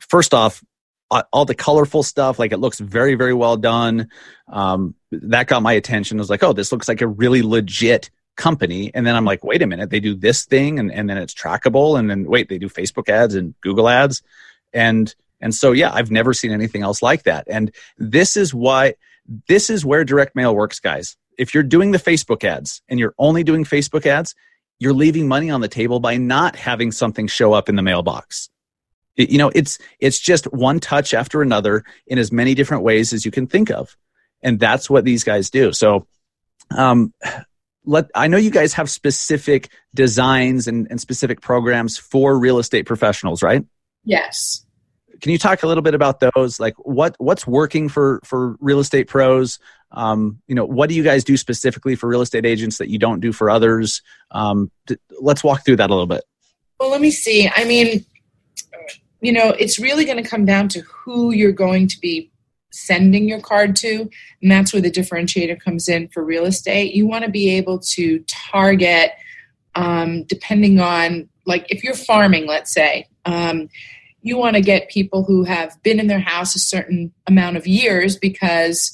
First 0.00 0.34
off, 0.34 0.62
all 1.10 1.44
the 1.44 1.54
colorful 1.54 2.02
stuff, 2.02 2.38
like 2.38 2.52
it 2.52 2.58
looks 2.58 2.78
very, 2.78 3.14
very 3.14 3.34
well 3.34 3.56
done. 3.56 4.08
Um, 4.48 4.94
that 5.10 5.48
got 5.48 5.62
my 5.62 5.72
attention. 5.72 6.18
I 6.18 6.20
was 6.20 6.30
like, 6.30 6.42
oh, 6.42 6.52
this 6.52 6.72
looks 6.72 6.88
like 6.88 7.00
a 7.00 7.08
really 7.08 7.42
legit 7.42 8.10
company. 8.36 8.90
And 8.94 9.06
then 9.06 9.14
i'm 9.14 9.26
like 9.26 9.44
wait 9.44 9.60
a 9.60 9.66
minute 9.66 9.90
they 9.90 10.00
do 10.00 10.14
this 10.14 10.46
thing 10.46 10.78
and, 10.78 10.90
and 10.90 11.08
then 11.08 11.18
it's 11.18 11.34
trackable. 11.34 11.98
And 11.98 12.10
then 12.10 12.24
wait 12.24 12.48
they 12.48 12.58
do 12.58 12.68
facebook 12.68 13.08
ads 13.08 13.34
and 13.34 13.54
google 13.60 13.88
ads. 13.88 14.22
And 14.72 15.14
and 15.40 15.54
so 15.54 15.72
yeah 15.72 15.92
i've 15.92 16.10
never 16.10 16.32
seen 16.32 16.50
anything 16.50 16.82
else 16.82 17.02
like 17.02 17.24
that. 17.24 17.44
And 17.48 17.70
this 17.98 18.36
is 18.36 18.54
why 18.54 18.94
this 19.46 19.68
is 19.68 19.84
where 19.84 20.04
direct 20.04 20.34
mail 20.34 20.54
works 20.54 20.80
guys. 20.80 21.16
If 21.38 21.52
you're 21.52 21.62
doing 21.62 21.90
the 21.90 21.98
facebook 21.98 22.42
ads 22.42 22.82
and 22.88 22.98
you're 22.98 23.14
only 23.18 23.44
doing 23.44 23.64
facebook 23.64 24.06
ads 24.06 24.34
you're 24.78 24.94
leaving 24.94 25.28
money 25.28 25.50
on 25.50 25.60
the 25.60 25.68
table 25.68 26.00
by 26.00 26.16
not 26.16 26.56
having 26.56 26.90
something 26.90 27.26
show 27.26 27.52
up 27.52 27.68
in 27.68 27.76
the 27.76 27.82
mailbox 27.82 28.48
you 29.28 29.38
know 29.38 29.50
it's 29.54 29.78
it's 29.98 30.18
just 30.18 30.44
one 30.52 30.80
touch 30.80 31.12
after 31.14 31.42
another 31.42 31.84
in 32.06 32.18
as 32.18 32.30
many 32.30 32.54
different 32.54 32.82
ways 32.82 33.12
as 33.12 33.24
you 33.24 33.30
can 33.30 33.46
think 33.46 33.70
of 33.70 33.96
and 34.42 34.58
that's 34.58 34.88
what 34.88 35.04
these 35.04 35.24
guys 35.24 35.50
do 35.50 35.72
so 35.72 36.06
um, 36.76 37.12
let 37.84 38.10
I 38.14 38.28
know 38.28 38.36
you 38.36 38.50
guys 38.50 38.72
have 38.74 38.90
specific 38.90 39.70
designs 39.94 40.68
and, 40.68 40.86
and 40.90 41.00
specific 41.00 41.40
programs 41.40 41.98
for 41.98 42.38
real 42.38 42.58
estate 42.58 42.86
professionals, 42.86 43.42
right? 43.42 43.64
Yes. 44.04 44.64
Can 45.20 45.32
you 45.32 45.38
talk 45.38 45.62
a 45.62 45.66
little 45.66 45.82
bit 45.82 45.94
about 45.94 46.20
those? 46.20 46.60
Like 46.60 46.74
what 46.78 47.14
what's 47.18 47.46
working 47.46 47.88
for 47.88 48.20
for 48.24 48.56
real 48.60 48.80
estate 48.80 49.08
pros? 49.08 49.58
Um, 49.92 50.40
you 50.46 50.54
know, 50.54 50.64
what 50.64 50.88
do 50.88 50.94
you 50.94 51.02
guys 51.02 51.24
do 51.24 51.36
specifically 51.36 51.96
for 51.96 52.08
real 52.08 52.22
estate 52.22 52.46
agents 52.46 52.78
that 52.78 52.88
you 52.88 52.98
don't 52.98 53.20
do 53.20 53.32
for 53.32 53.50
others? 53.50 54.02
Um, 54.30 54.70
let's 55.20 55.42
walk 55.42 55.64
through 55.64 55.76
that 55.76 55.90
a 55.90 55.92
little 55.92 56.06
bit. 56.06 56.22
Well, 56.78 56.90
let 56.90 57.00
me 57.00 57.10
see. 57.10 57.50
I 57.54 57.64
mean, 57.64 58.06
you 59.20 59.32
know, 59.32 59.50
it's 59.50 59.78
really 59.78 60.04
going 60.04 60.22
to 60.22 60.28
come 60.28 60.44
down 60.44 60.68
to 60.68 60.80
who 60.80 61.32
you're 61.32 61.52
going 61.52 61.88
to 61.88 61.98
be 62.00 62.30
sending 62.72 63.28
your 63.28 63.40
card 63.40 63.76
to. 63.76 64.08
And 64.42 64.50
that's 64.50 64.72
where 64.72 64.82
the 64.82 64.90
differentiator 64.90 65.60
comes 65.60 65.88
in 65.88 66.08
for 66.08 66.24
real 66.24 66.44
estate. 66.44 66.94
You 66.94 67.06
want 67.06 67.24
to 67.24 67.30
be 67.30 67.50
able 67.56 67.78
to 67.80 68.20
target, 68.28 69.12
um, 69.74 70.24
depending 70.24 70.80
on, 70.80 71.28
like, 71.46 71.66
if 71.70 71.82
you're 71.82 71.94
farming, 71.94 72.46
let's 72.46 72.72
say, 72.72 73.06
um, 73.24 73.68
you 74.22 74.36
want 74.36 74.56
to 74.56 74.62
get 74.62 74.90
people 74.90 75.24
who 75.24 75.44
have 75.44 75.82
been 75.82 75.98
in 75.98 76.06
their 76.06 76.20
house 76.20 76.54
a 76.54 76.58
certain 76.58 77.12
amount 77.26 77.56
of 77.56 77.66
years 77.66 78.16
because 78.16 78.92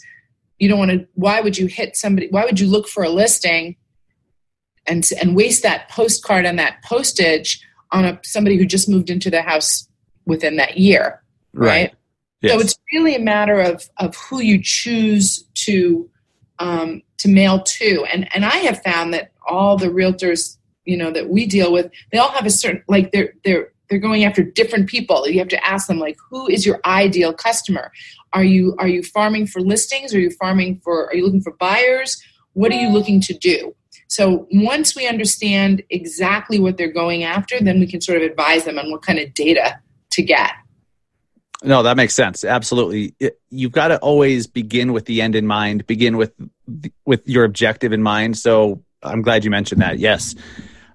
you 0.59 0.69
don't 0.69 0.79
want 0.79 0.91
to 0.91 1.07
why 1.15 1.41
would 1.41 1.59
you 1.59 1.67
hit 1.67 1.97
somebody 1.97 2.29
why 2.31 2.45
would 2.45 2.59
you 2.59 2.67
look 2.67 2.89
for 2.89 3.03
a 3.03 3.09
listing 3.09 3.77
and 4.87 5.09
and 5.21 5.37
waste 5.37 5.63
that 5.63 5.89
postcard 5.91 6.47
and 6.47 6.59
that 6.59 6.83
postage 6.83 7.61
on 7.91 8.05
a 8.05 8.19
somebody 8.25 8.57
who 8.57 8.65
just 8.65 8.89
moved 8.89 9.11
into 9.11 9.31
their 9.31 9.43
house 9.43 9.89
within 10.27 10.57
that 10.57 10.77
year 10.77 11.23
right, 11.57 11.69
right? 11.69 11.95
Yes. 12.43 12.53
So 12.53 12.61
it's 12.61 12.79
really 12.93 13.15
a 13.15 13.21
matter 13.21 13.61
of 13.61 13.89
of 13.99 14.15
who 14.17 14.41
you 14.41 14.61
choose 14.63 15.45
to 15.55 16.09
um, 16.59 17.03
to 17.19 17.29
mail 17.29 17.63
to, 17.63 18.05
and 18.13 18.29
and 18.35 18.45
I 18.45 18.57
have 18.59 18.83
found 18.83 19.15
that 19.15 19.33
all 19.49 19.77
the 19.77 19.89
realtors 19.89 20.57
you 20.85 20.97
know 20.97 21.11
that 21.11 21.29
we 21.29 21.47
deal 21.47 21.73
with, 21.73 21.91
they 22.13 22.19
all 22.19 22.31
have 22.31 22.47
a 22.47 22.51
certain 22.51 22.83
like 22.89 23.13
they're 23.13 23.33
they're 23.45 23.73
they're 23.89 23.99
going 23.99 24.25
after 24.25 24.43
different 24.43 24.89
people. 24.89 25.27
You 25.29 25.39
have 25.39 25.49
to 25.49 25.67
ask 25.67 25.87
them 25.87 25.99
like, 25.99 26.17
who 26.31 26.49
is 26.49 26.67
your 26.67 26.81
ideal 26.85 27.33
customer? 27.33 27.91
Are 28.33 28.45
you 28.45 28.77
are 28.79 28.89
you 28.89 29.03
farming 29.03 29.47
for 29.47 29.61
listings? 29.61 30.15
Are 30.15 30.21
you 30.21 30.31
farming 30.31 30.81
for? 30.85 31.07
Are 31.07 31.15
you 31.15 31.25
looking 31.25 31.43
for 31.43 31.53
buyers? 31.53 32.23
What 32.53 32.73
are 32.73 32.81
you 32.81 32.89
looking 32.89 33.21
to 33.23 33.35
do? 33.35 33.75
So 34.09 34.47
once 34.53 34.95
we 34.95 35.09
understand 35.09 35.83
exactly 35.91 36.61
what 36.61 36.77
they're 36.77 36.93
going 36.93 37.25
after, 37.25 37.59
then 37.61 37.81
we 37.81 37.87
can 37.89 38.01
sort 38.01 38.19
of 38.19 38.23
advise 38.23 38.65
them 38.65 38.79
on 38.79 38.91
what 38.91 39.03
kind 39.03 39.19
of 39.19 39.35
data 39.35 39.81
to 40.17 40.23
get. 40.23 40.53
No, 41.63 41.83
that 41.83 41.97
makes 41.97 42.15
sense. 42.15 42.45
Absolutely. 42.45 43.15
It, 43.19 43.41
you've 43.49 43.73
got 43.73 43.89
to 43.89 43.99
always 43.99 44.47
begin 44.47 44.93
with 44.93 45.07
the 45.07 45.23
end 45.23 45.35
in 45.35 45.47
mind, 45.47 45.87
begin 45.87 46.17
with 46.17 46.33
with 47.07 47.27
your 47.27 47.45
objective 47.45 47.93
in 47.93 48.03
mind. 48.03 48.37
So 48.37 48.83
I'm 49.03 49.23
glad 49.23 49.45
you 49.45 49.51
mentioned 49.51 49.81
that. 49.81 49.99
Yes. 49.99 50.35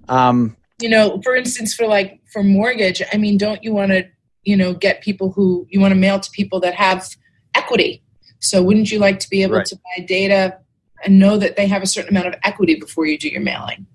Um, 0.08 0.56
you 0.80 0.90
know, 0.90 1.20
for 1.24 1.36
instance, 1.36 1.74
for 1.74 1.88
like 1.88 2.22
for 2.32 2.44
mortgage, 2.44 3.02
I 3.12 3.18
mean, 3.18 3.38
don't 3.38 3.64
you 3.64 3.74
want 3.74 3.92
to, 3.92 4.08
you 4.44 4.56
know, 4.56 4.74
get 4.74 5.02
people 5.02 5.32
who 5.32 5.66
you 5.70 5.80
want 5.80 5.94
to 5.94 6.00
mail 6.00 6.20
to 6.20 6.30
people 6.32 6.60
that 6.62 6.76
have 6.76 7.08
equity? 7.56 8.04
So 8.40 8.62
wouldn't 8.62 8.92
you 8.92 9.00
like 9.00 9.20
to 9.20 9.30
be 9.30 9.44
able 9.44 9.58
right. 9.58 9.66
to 9.66 9.76
buy 9.76 10.04
data 10.04 10.60
and 11.04 11.20
know 11.20 11.38
that 11.38 11.56
they 11.56 11.68
have 11.68 11.84
a 11.84 11.88
certain 11.88 12.16
amount 12.16 12.28
of 12.28 12.36
equity 12.44 12.76
before 12.76 13.06
you 13.06 13.18
do 13.18 13.30
your 13.30 13.42
mailing? 13.42 13.86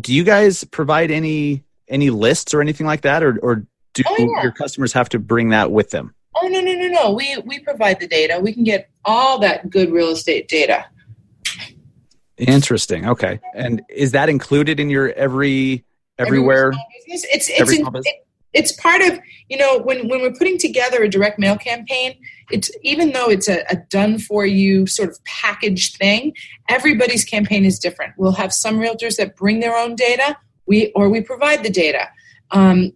Do 0.00 0.12
you 0.12 0.24
guys 0.24 0.64
provide 0.64 1.10
any 1.10 1.64
any 1.88 2.10
lists 2.10 2.52
or 2.54 2.60
anything 2.60 2.86
like 2.86 3.02
that, 3.02 3.22
or 3.22 3.38
or 3.42 3.66
do 3.96 4.04
oh, 4.08 4.16
yeah. 4.18 4.42
your 4.42 4.52
customers 4.52 4.92
have 4.92 5.08
to 5.10 5.18
bring 5.18 5.50
that 5.50 5.70
with 5.70 5.90
them? 5.90 6.14
Oh 6.36 6.48
no 6.48 6.60
no 6.60 6.74
no 6.74 6.88
no. 6.88 7.12
We 7.12 7.36
we 7.46 7.60
provide 7.60 8.00
the 8.00 8.06
data. 8.06 8.38
We 8.40 8.52
can 8.52 8.64
get 8.64 8.90
all 9.04 9.38
that 9.38 9.70
good 9.70 9.90
real 9.90 10.10
estate 10.10 10.48
data. 10.48 10.84
Interesting. 12.36 13.08
Okay. 13.08 13.40
And 13.54 13.82
is 13.88 14.12
that 14.12 14.28
included 14.28 14.78
in 14.78 14.90
your 14.90 15.12
every 15.12 15.84
everywhere? 16.18 16.72
It's 17.06 17.24
it's 17.24 17.50
every 17.58 17.78
in, 17.78 17.86
it, 17.86 18.26
it's 18.52 18.72
part 18.72 19.00
of 19.00 19.18
you 19.48 19.56
know 19.56 19.78
when 19.78 20.08
when 20.08 20.20
we're 20.20 20.34
putting 20.34 20.58
together 20.58 21.02
a 21.02 21.08
direct 21.08 21.38
mail 21.38 21.56
campaign. 21.56 22.14
It's 22.50 22.70
even 22.82 23.12
though 23.12 23.28
it's 23.28 23.48
a, 23.48 23.64
a 23.70 23.76
done 23.88 24.18
for 24.18 24.44
you 24.44 24.86
sort 24.86 25.08
of 25.08 25.22
packaged 25.24 25.96
thing. 25.96 26.34
Everybody's 26.68 27.24
campaign 27.24 27.64
is 27.64 27.78
different. 27.78 28.12
We'll 28.18 28.32
have 28.32 28.52
some 28.52 28.78
realtors 28.78 29.16
that 29.16 29.36
bring 29.36 29.60
their 29.60 29.76
own 29.76 29.94
data. 29.94 30.36
we 30.66 30.92
or 30.94 31.08
we 31.08 31.22
provide 31.22 31.62
the 31.62 31.70
data. 31.70 32.08
Um, 32.50 32.92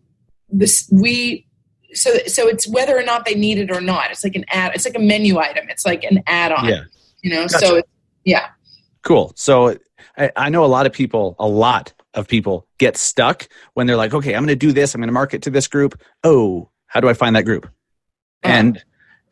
this 0.50 0.88
we 0.92 1.46
so 1.92 2.10
so 2.26 2.48
it's 2.48 2.68
whether 2.68 2.96
or 2.96 3.02
not 3.02 3.24
they 3.24 3.34
need 3.34 3.58
it 3.58 3.70
or 3.70 3.80
not. 3.80 4.10
It's 4.10 4.24
like 4.24 4.36
an 4.36 4.44
ad. 4.50 4.72
It's 4.74 4.84
like 4.84 4.96
a 4.96 5.00
menu 5.00 5.38
item. 5.38 5.68
It's 5.68 5.84
like 5.84 6.04
an 6.04 6.22
add-on. 6.26 6.66
Yeah. 6.66 6.84
You 7.22 7.30
know. 7.30 7.42
Gotcha. 7.48 7.66
So 7.66 7.82
yeah. 8.24 8.48
Cool. 9.02 9.32
So 9.34 9.76
I, 10.16 10.30
I 10.36 10.48
know 10.50 10.64
a 10.64 10.66
lot 10.66 10.86
of 10.86 10.92
people, 10.92 11.36
a 11.38 11.48
lot 11.48 11.92
of 12.14 12.28
people 12.28 12.66
get 12.78 12.96
stuck 12.96 13.48
when 13.74 13.86
they're 13.86 13.96
like, 13.96 14.14
okay, 14.14 14.34
I'm 14.34 14.42
going 14.42 14.48
to 14.48 14.56
do 14.56 14.72
this. 14.72 14.94
I'm 14.94 15.00
going 15.00 15.08
to 15.08 15.12
market 15.12 15.42
to 15.42 15.50
this 15.50 15.68
group. 15.68 16.00
Oh, 16.24 16.70
how 16.86 17.00
do 17.00 17.08
I 17.08 17.14
find 17.14 17.34
that 17.36 17.44
group? 17.44 17.68
And 18.42 18.76
uh, 18.76 18.80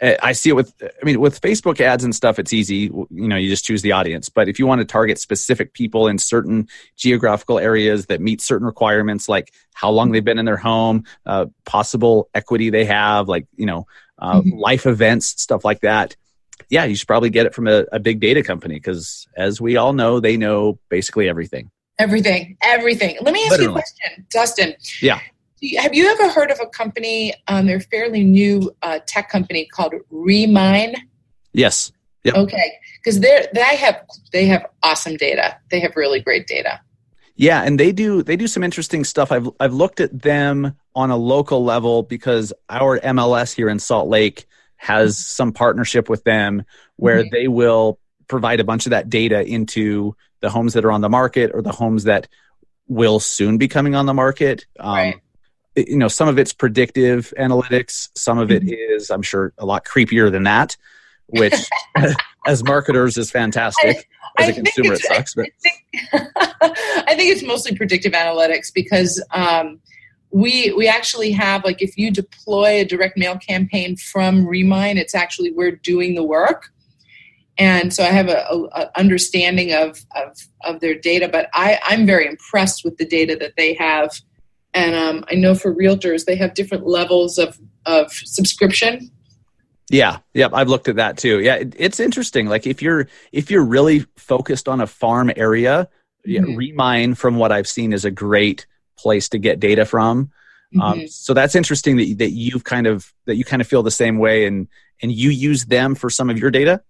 I 0.00 0.32
see 0.32 0.50
it 0.50 0.52
with, 0.52 0.72
I 0.82 1.04
mean, 1.04 1.18
with 1.18 1.40
Facebook 1.40 1.80
ads 1.80 2.04
and 2.04 2.14
stuff, 2.14 2.38
it's 2.38 2.52
easy. 2.52 2.90
You 2.92 3.08
know, 3.10 3.36
you 3.36 3.48
just 3.48 3.64
choose 3.64 3.82
the 3.82 3.92
audience. 3.92 4.28
But 4.28 4.48
if 4.48 4.58
you 4.58 4.66
want 4.66 4.80
to 4.80 4.84
target 4.84 5.18
specific 5.18 5.72
people 5.72 6.06
in 6.06 6.18
certain 6.18 6.68
geographical 6.96 7.58
areas 7.58 8.06
that 8.06 8.20
meet 8.20 8.40
certain 8.40 8.66
requirements, 8.66 9.28
like 9.28 9.52
how 9.74 9.90
long 9.90 10.12
they've 10.12 10.24
been 10.24 10.38
in 10.38 10.44
their 10.44 10.56
home, 10.56 11.04
uh, 11.26 11.46
possible 11.64 12.28
equity 12.32 12.70
they 12.70 12.84
have, 12.84 13.28
like, 13.28 13.46
you 13.56 13.66
know, 13.66 13.86
uh, 14.20 14.40
Mhm. 14.40 14.58
life 14.58 14.86
events, 14.86 15.26
stuff 15.40 15.64
like 15.64 15.80
that. 15.80 16.16
Yeah, 16.70 16.84
you 16.84 16.94
should 16.94 17.08
probably 17.08 17.30
get 17.30 17.46
it 17.46 17.54
from 17.54 17.66
a, 17.66 17.84
a 17.92 17.98
big 17.98 18.20
data 18.20 18.42
company 18.42 18.74
because, 18.74 19.26
as 19.36 19.60
we 19.60 19.76
all 19.76 19.92
know, 19.92 20.20
they 20.20 20.36
know 20.36 20.78
basically 20.90 21.28
everything. 21.28 21.70
Everything, 21.98 22.56
everything. 22.62 23.16
Let 23.20 23.34
me 23.34 23.44
ask 23.46 23.60
you 23.60 23.70
a 23.70 23.72
question, 23.72 24.26
Dustin. 24.30 24.74
Yeah. 25.02 25.20
Do 25.60 25.66
you- 25.66 25.80
Have 25.80 25.94
you 25.94 26.06
ever 26.08 26.28
heard 26.30 26.50
of 26.50 26.58
a 26.60 26.66
company? 26.66 27.34
Um, 27.48 27.66
they're 27.66 27.76
a 27.78 27.80
fairly 27.80 28.24
new 28.24 28.70
uh, 28.82 29.00
tech 29.06 29.28
company 29.30 29.66
called 29.66 29.94
Remine. 30.10 30.94
Yes. 31.52 31.92
Yep. 32.24 32.34
Okay, 32.34 32.72
because 32.98 33.20
they 33.20 33.46
they 33.54 33.76
have 33.76 34.04
they 34.32 34.46
have 34.46 34.66
awesome 34.82 35.16
data. 35.16 35.56
They 35.70 35.80
have 35.80 35.94
really 35.96 36.20
great 36.20 36.46
data. 36.46 36.80
Yeah, 37.36 37.62
and 37.62 37.78
they 37.78 37.92
do 37.92 38.22
they 38.22 38.36
do 38.36 38.46
some 38.48 38.62
interesting 38.64 39.04
stuff. 39.04 39.30
I've 39.32 39.48
I've 39.60 39.72
looked 39.72 40.00
at 40.00 40.22
them 40.22 40.76
on 40.96 41.10
a 41.10 41.16
local 41.16 41.64
level 41.64 42.02
because 42.02 42.52
our 42.68 42.98
MLS 43.00 43.54
here 43.54 43.68
in 43.68 43.78
Salt 43.78 44.08
Lake 44.08 44.46
has 44.76 45.16
some 45.16 45.52
partnership 45.52 46.08
with 46.10 46.24
them 46.24 46.64
where 46.96 47.22
Mhm. 47.24 47.30
they 47.30 47.48
will 47.48 47.98
provide 48.26 48.60
a 48.60 48.64
bunch 48.64 48.84
of 48.86 48.90
that 48.90 49.08
data 49.08 49.42
into 49.46 50.14
the 50.40 50.50
homes 50.50 50.74
that 50.74 50.84
are 50.84 50.92
on 50.92 51.00
the 51.00 51.08
market 51.08 51.50
or 51.54 51.62
the 51.62 51.72
homes 51.72 52.04
that 52.04 52.28
will 52.88 53.20
soon 53.20 53.58
be 53.58 53.68
coming 53.68 53.94
on 53.94 54.06
the 54.06 54.14
market. 54.14 54.66
Um, 54.78 54.90
Right. 54.94 55.16
You 55.86 55.96
know, 55.96 56.08
some 56.08 56.28
of 56.28 56.38
it's 56.38 56.52
predictive 56.52 57.32
analytics. 57.38 58.08
Some 58.16 58.38
of 58.38 58.50
it 58.50 58.62
Mm-hmm. 58.62 59.12
I'm 59.12 59.22
sure, 59.22 59.52
a 59.58 59.66
lot 59.66 59.84
creepier 59.84 60.30
than 60.30 60.44
that, 60.44 60.76
which, 61.26 61.54
as 62.46 62.64
marketers, 62.64 63.16
is 63.16 63.30
fantastic. 63.30 64.08
As 64.38 64.48
a 64.48 64.52
consumer, 64.52 64.94
it 64.94 65.00
sucks. 65.00 65.34
But 65.34 65.46
I 65.46 65.50
think, 65.60 65.84
I 67.08 67.14
think 67.14 67.30
it's 67.32 67.42
mostly 67.42 67.76
predictive 67.76 68.12
analytics 68.12 68.72
because 68.72 69.22
um, 69.32 69.80
we 70.30 70.72
we 70.76 70.86
actually 70.86 71.32
have 71.32 71.64
like 71.64 71.80
if 71.82 71.96
you 71.96 72.10
deploy 72.10 72.80
a 72.80 72.84
direct 72.84 73.16
mail 73.16 73.38
campaign 73.38 73.96
from 73.96 74.46
Remine, 74.46 74.98
it's 74.98 75.14
actually 75.14 75.52
we're 75.52 75.72
doing 75.72 76.14
the 76.14 76.22
work, 76.22 76.70
and 77.56 77.92
so 77.92 78.04
I 78.04 78.08
have 78.08 78.28
a, 78.28 78.46
a, 78.50 78.64
a 78.82 78.98
understanding 78.98 79.72
of, 79.72 80.04
of 80.14 80.36
of 80.64 80.80
their 80.80 80.94
data. 80.94 81.28
But 81.28 81.48
I 81.54 81.78
I'm 81.84 82.06
very 82.06 82.26
impressed 82.26 82.84
with 82.84 82.98
the 82.98 83.06
data 83.06 83.36
that 83.40 83.54
they 83.56 83.74
have, 83.74 84.20
and 84.74 84.94
um, 84.94 85.24
I 85.28 85.34
know 85.34 85.54
for 85.54 85.74
realtors 85.74 86.24
they 86.24 86.36
have 86.36 86.54
different 86.54 86.86
levels 86.86 87.38
of 87.38 87.58
of 87.86 88.12
subscription. 88.12 89.10
Yeah, 89.90 90.18
yep, 90.34 90.50
I've 90.52 90.68
looked 90.68 90.88
at 90.88 90.96
that 90.96 91.16
too. 91.16 91.40
Yeah, 91.40 91.54
it, 91.56 91.74
it's 91.78 91.98
interesting. 92.00 92.46
Like 92.46 92.66
if 92.66 92.82
you're 92.82 93.08
if 93.32 93.50
you're 93.50 93.64
really 93.64 94.04
focused 94.16 94.68
on 94.68 94.80
a 94.80 94.86
farm 94.86 95.30
area, 95.36 95.88
yeah, 96.24 96.40
Mhm. 96.42 96.56
Remine 96.56 97.14
from 97.14 97.36
what 97.36 97.52
I've 97.52 97.68
seen 97.68 97.92
is 97.92 98.04
a 98.04 98.10
great 98.10 98.66
place 98.98 99.28
to 99.30 99.38
get 99.38 99.60
data 99.60 99.86
from. 99.86 100.30
Um, 100.82 101.00
Mhm. 101.00 101.08
so 101.10 101.32
that's 101.32 101.54
interesting 101.54 101.96
that 101.96 102.18
that 102.18 102.30
you've 102.32 102.64
kind 102.64 102.86
of 102.86 103.14
that 103.24 103.36
you 103.36 103.44
kind 103.44 103.62
of 103.62 103.68
feel 103.68 103.82
the 103.82 103.90
same 103.90 104.18
way 104.18 104.44
and 104.46 104.68
and 105.00 105.10
you 105.12 105.30
use 105.30 105.64
them 105.66 105.94
for 105.94 106.10
some 106.10 106.28
of 106.28 106.38
your 106.38 106.50
data. 106.50 106.82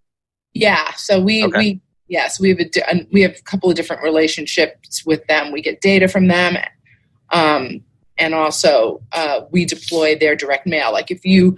Yeah, 0.54 0.90
so 0.96 1.20
we 1.20 1.44
Okay. 1.44 1.58
we 1.58 1.80
yes 2.08 2.40
we 2.40 2.48
have 2.48 2.58
a 2.58 2.64
di- 2.68 3.06
we 3.12 3.20
have 3.22 3.36
a 3.38 3.42
couple 3.42 3.70
of 3.70 3.76
different 3.76 4.02
relationships 4.02 5.04
with 5.06 5.24
them. 5.28 5.52
We 5.52 5.62
get 5.62 5.80
data 5.80 6.08
from 6.08 6.26
them, 6.26 6.56
um, 7.30 7.82
and 8.16 8.34
also 8.34 9.02
uh, 9.12 9.40
we 9.50 9.64
deploy 9.64 10.16
their 10.18 10.34
direct 10.36 10.66
mail. 10.66 10.92
Like 10.92 11.10
if 11.10 11.24
you 11.24 11.56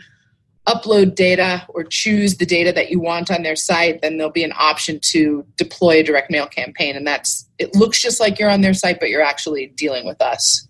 upload 0.66 1.14
data 1.14 1.64
or 1.68 1.84
choose 1.84 2.36
the 2.36 2.46
data 2.46 2.72
that 2.72 2.90
you 2.90 3.00
want 3.00 3.30
on 3.30 3.42
their 3.42 3.56
site, 3.56 4.02
then 4.02 4.16
there'll 4.16 4.32
be 4.32 4.44
an 4.44 4.52
option 4.58 5.00
to 5.00 5.44
deploy 5.56 6.00
a 6.00 6.02
direct 6.02 6.30
mail 6.30 6.46
campaign, 6.46 6.96
and 6.96 7.06
that's 7.06 7.48
it. 7.58 7.74
Looks 7.74 8.00
just 8.00 8.20
like 8.20 8.38
you're 8.38 8.50
on 8.50 8.60
their 8.60 8.74
site, 8.74 9.00
but 9.00 9.08
you're 9.08 9.22
actually 9.22 9.68
dealing 9.68 10.06
with 10.06 10.20
us. 10.20 10.68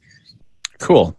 Cool. 0.79 1.17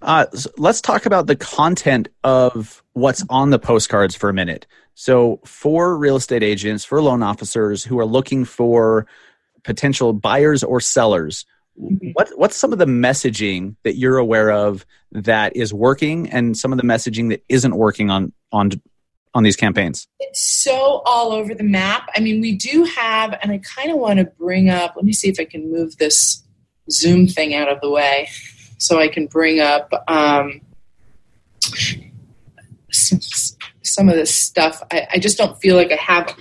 Uh, 0.00 0.26
s- 0.32 0.46
let's 0.56 0.80
talk 0.80 1.06
about 1.06 1.26
the 1.26 1.36
content 1.36 2.08
of 2.24 2.82
what's 2.94 3.24
on 3.28 3.50
the 3.50 3.58
postcards 3.58 4.14
for 4.14 4.28
a 4.28 4.34
minute. 4.34 4.66
So, 4.94 5.40
for 5.44 5.96
real 5.96 6.16
estate 6.16 6.42
agents, 6.42 6.84
for 6.84 7.00
loan 7.02 7.22
officers 7.22 7.84
who 7.84 7.98
are 7.98 8.06
looking 8.06 8.44
for 8.44 9.06
potential 9.64 10.12
buyers 10.12 10.62
or 10.62 10.80
sellers, 10.80 11.46
what 11.74 12.30
what's 12.36 12.56
some 12.56 12.72
of 12.72 12.78
the 12.78 12.86
messaging 12.86 13.76
that 13.82 13.96
you're 13.96 14.18
aware 14.18 14.50
of 14.50 14.84
that 15.12 15.56
is 15.56 15.72
working, 15.72 16.30
and 16.30 16.56
some 16.56 16.72
of 16.72 16.78
the 16.78 16.84
messaging 16.84 17.30
that 17.30 17.42
isn't 17.48 17.74
working 17.74 18.10
on 18.10 18.32
on 18.52 18.70
on 19.34 19.42
these 19.42 19.56
campaigns? 19.56 20.06
it's 20.32 20.62
so 20.62 21.02
all 21.04 21.32
over 21.32 21.54
the 21.54 21.64
map. 21.64 22.08
I 22.16 22.20
mean, 22.20 22.40
we 22.40 22.54
do 22.56 22.84
have, 22.84 23.38
and 23.42 23.52
I 23.52 23.58
kind 23.58 23.90
of 23.90 23.98
want 23.98 24.18
to 24.18 24.24
bring 24.24 24.70
up, 24.70 24.94
let 24.96 25.04
me 25.04 25.12
see 25.12 25.28
if 25.28 25.38
I 25.38 25.44
can 25.44 25.70
move 25.70 25.98
this 25.98 26.42
Zoom 26.90 27.26
thing 27.26 27.54
out 27.54 27.68
of 27.68 27.80
the 27.80 27.90
way 27.90 28.28
so 28.78 28.98
I 28.98 29.08
can 29.08 29.26
bring 29.26 29.60
up 29.60 29.92
um, 30.08 30.60
s- 32.90 33.56
some 33.82 34.08
of 34.08 34.14
this 34.14 34.34
stuff. 34.34 34.82
I, 34.90 35.06
I 35.14 35.18
just 35.18 35.38
don't 35.38 35.60
feel 35.60 35.76
like 35.76 35.92
I 35.92 35.96
have 35.96 36.34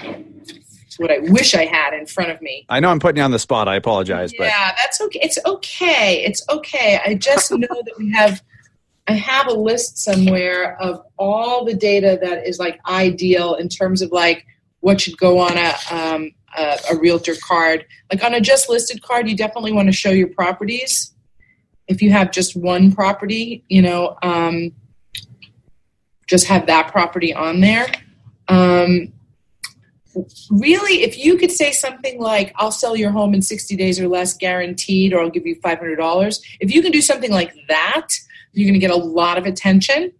what 1.01 1.11
I 1.11 1.19
wish 1.19 1.55
I 1.55 1.65
had 1.65 1.93
in 1.93 2.05
front 2.05 2.31
of 2.31 2.41
me. 2.41 2.65
I 2.69 2.79
know 2.79 2.89
I'm 2.89 2.99
putting 2.99 3.17
you 3.17 3.23
on 3.23 3.31
the 3.31 3.39
spot. 3.39 3.67
I 3.67 3.75
apologize, 3.75 4.31
but 4.37 4.45
Yeah, 4.45 4.71
that's 4.77 5.01
okay. 5.01 5.19
It's 5.21 5.39
okay. 5.45 6.23
It's 6.23 6.45
okay. 6.49 6.99
I 7.05 7.15
just 7.15 7.51
know 7.51 7.67
that 7.67 7.93
we 7.97 8.11
have. 8.11 8.41
I 9.07 9.13
have 9.13 9.47
a 9.47 9.53
list 9.53 9.97
somewhere 9.97 10.79
of 10.79 11.03
all 11.17 11.65
the 11.65 11.73
data 11.73 12.19
that 12.21 12.47
is 12.47 12.59
like 12.59 12.79
ideal 12.87 13.55
in 13.55 13.67
terms 13.67 14.01
of 14.01 14.11
like 14.11 14.45
what 14.79 15.01
should 15.01 15.17
go 15.17 15.39
on 15.39 15.57
a 15.57 15.73
um, 15.89 16.31
a, 16.55 16.77
a 16.91 16.95
realtor 16.97 17.35
card. 17.35 17.85
Like 18.11 18.23
on 18.23 18.33
a 18.33 18.41
just 18.41 18.69
listed 18.69 19.01
card, 19.01 19.27
you 19.27 19.35
definitely 19.35 19.73
want 19.73 19.87
to 19.87 19.93
show 19.93 20.11
your 20.11 20.27
properties. 20.27 21.13
If 21.87 22.01
you 22.01 22.11
have 22.11 22.31
just 22.31 22.55
one 22.55 22.91
property, 22.91 23.63
you 23.67 23.81
know, 23.81 24.17
um, 24.21 24.71
just 26.27 26.47
have 26.47 26.67
that 26.67 26.91
property 26.91 27.33
on 27.33 27.59
there. 27.59 27.87
Um, 28.47 29.11
really, 30.49 31.03
if 31.03 31.17
you 31.17 31.37
could 31.37 31.51
say 31.51 31.71
something 31.71 32.19
like, 32.19 32.53
I'll 32.55 32.71
sell 32.71 32.95
your 32.95 33.11
home 33.11 33.33
in 33.33 33.41
60 33.41 33.75
days 33.75 33.99
or 33.99 34.07
less 34.07 34.35
guaranteed, 34.35 35.13
or 35.13 35.21
I'll 35.21 35.29
give 35.29 35.45
you 35.45 35.59
$500, 35.61 36.41
if 36.59 36.73
you 36.73 36.81
can 36.81 36.91
do 36.91 37.01
something 37.01 37.31
like 37.31 37.53
that, 37.67 38.07
you're 38.53 38.67
going 38.67 38.79
to 38.79 38.85
get 38.85 38.91
a 38.91 38.95
lot 38.95 39.37
of 39.37 39.45
attention. 39.45 40.11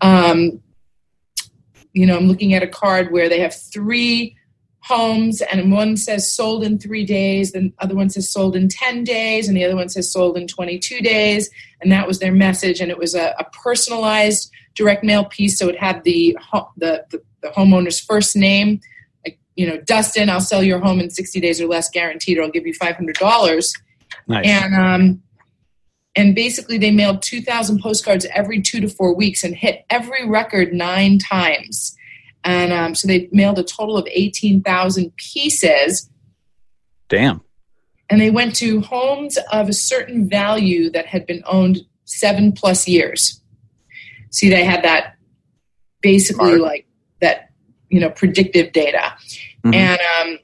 Um, 0.00 0.62
you 1.92 2.06
know, 2.06 2.16
I'm 2.16 2.28
looking 2.28 2.54
at 2.54 2.62
a 2.62 2.68
card 2.68 3.10
where 3.10 3.28
they 3.28 3.40
have 3.40 3.54
three 3.54 4.36
homes, 4.82 5.42
and 5.42 5.72
one 5.72 5.96
says 5.96 6.32
sold 6.32 6.64
in 6.64 6.78
three 6.78 7.04
days, 7.04 7.52
the 7.52 7.72
other 7.78 7.94
one 7.94 8.08
says 8.08 8.30
sold 8.30 8.56
in 8.56 8.68
10 8.68 9.04
days, 9.04 9.48
and 9.48 9.56
the 9.56 9.64
other 9.64 9.76
one 9.76 9.88
says 9.88 10.10
sold 10.10 10.36
in 10.36 10.46
22 10.46 11.00
days. 11.00 11.50
And 11.80 11.92
that 11.92 12.06
was 12.06 12.20
their 12.20 12.32
message, 12.32 12.80
and 12.80 12.90
it 12.90 12.98
was 12.98 13.14
a, 13.14 13.34
a 13.38 13.44
personalized 13.52 14.50
direct 14.74 15.02
mail 15.04 15.24
piece, 15.24 15.58
so 15.58 15.68
it 15.68 15.78
had 15.78 16.04
the, 16.04 16.38
the, 16.76 17.04
the, 17.10 17.22
the 17.42 17.48
homeowner's 17.48 18.00
first 18.00 18.36
name, 18.36 18.80
you 19.58 19.66
know, 19.66 19.76
Dustin, 19.78 20.30
I'll 20.30 20.40
sell 20.40 20.62
your 20.62 20.78
home 20.78 21.00
in 21.00 21.10
60 21.10 21.40
days 21.40 21.60
or 21.60 21.66
less 21.66 21.90
guaranteed, 21.90 22.38
or 22.38 22.44
I'll 22.44 22.50
give 22.50 22.64
you 22.64 22.72
$500. 22.72 23.72
nice. 24.28 24.46
And 24.46 24.74
um, 24.74 25.22
and 26.14 26.34
basically 26.34 26.78
they 26.78 26.92
mailed 26.92 27.22
2,000 27.22 27.80
postcards 27.80 28.24
every 28.32 28.62
two 28.62 28.80
to 28.80 28.88
four 28.88 29.14
weeks 29.14 29.42
and 29.42 29.56
hit 29.56 29.84
every 29.90 30.28
record 30.28 30.72
nine 30.72 31.18
times. 31.18 31.96
And 32.44 32.72
um, 32.72 32.94
so 32.94 33.08
they 33.08 33.28
mailed 33.32 33.58
a 33.58 33.64
total 33.64 33.96
of 33.96 34.06
18,000 34.08 35.12
pieces. 35.16 36.08
Damn. 37.08 37.40
And 38.10 38.20
they 38.20 38.30
went 38.30 38.54
to 38.56 38.80
homes 38.80 39.38
of 39.52 39.68
a 39.68 39.72
certain 39.72 40.28
value 40.28 40.88
that 40.90 41.06
had 41.06 41.26
been 41.26 41.42
owned 41.46 41.80
seven 42.04 42.52
plus 42.52 42.86
years. 42.86 43.40
See, 44.30 44.50
they 44.50 44.64
had 44.64 44.84
that 44.84 45.16
basically 46.00 46.56
Smart. 46.56 46.60
like 46.60 46.86
that, 47.20 47.50
you 47.90 48.00
know, 48.00 48.10
predictive 48.10 48.72
data. 48.72 49.14
Mhm. 49.72 49.74
And 49.74 50.00
um, 50.20 50.38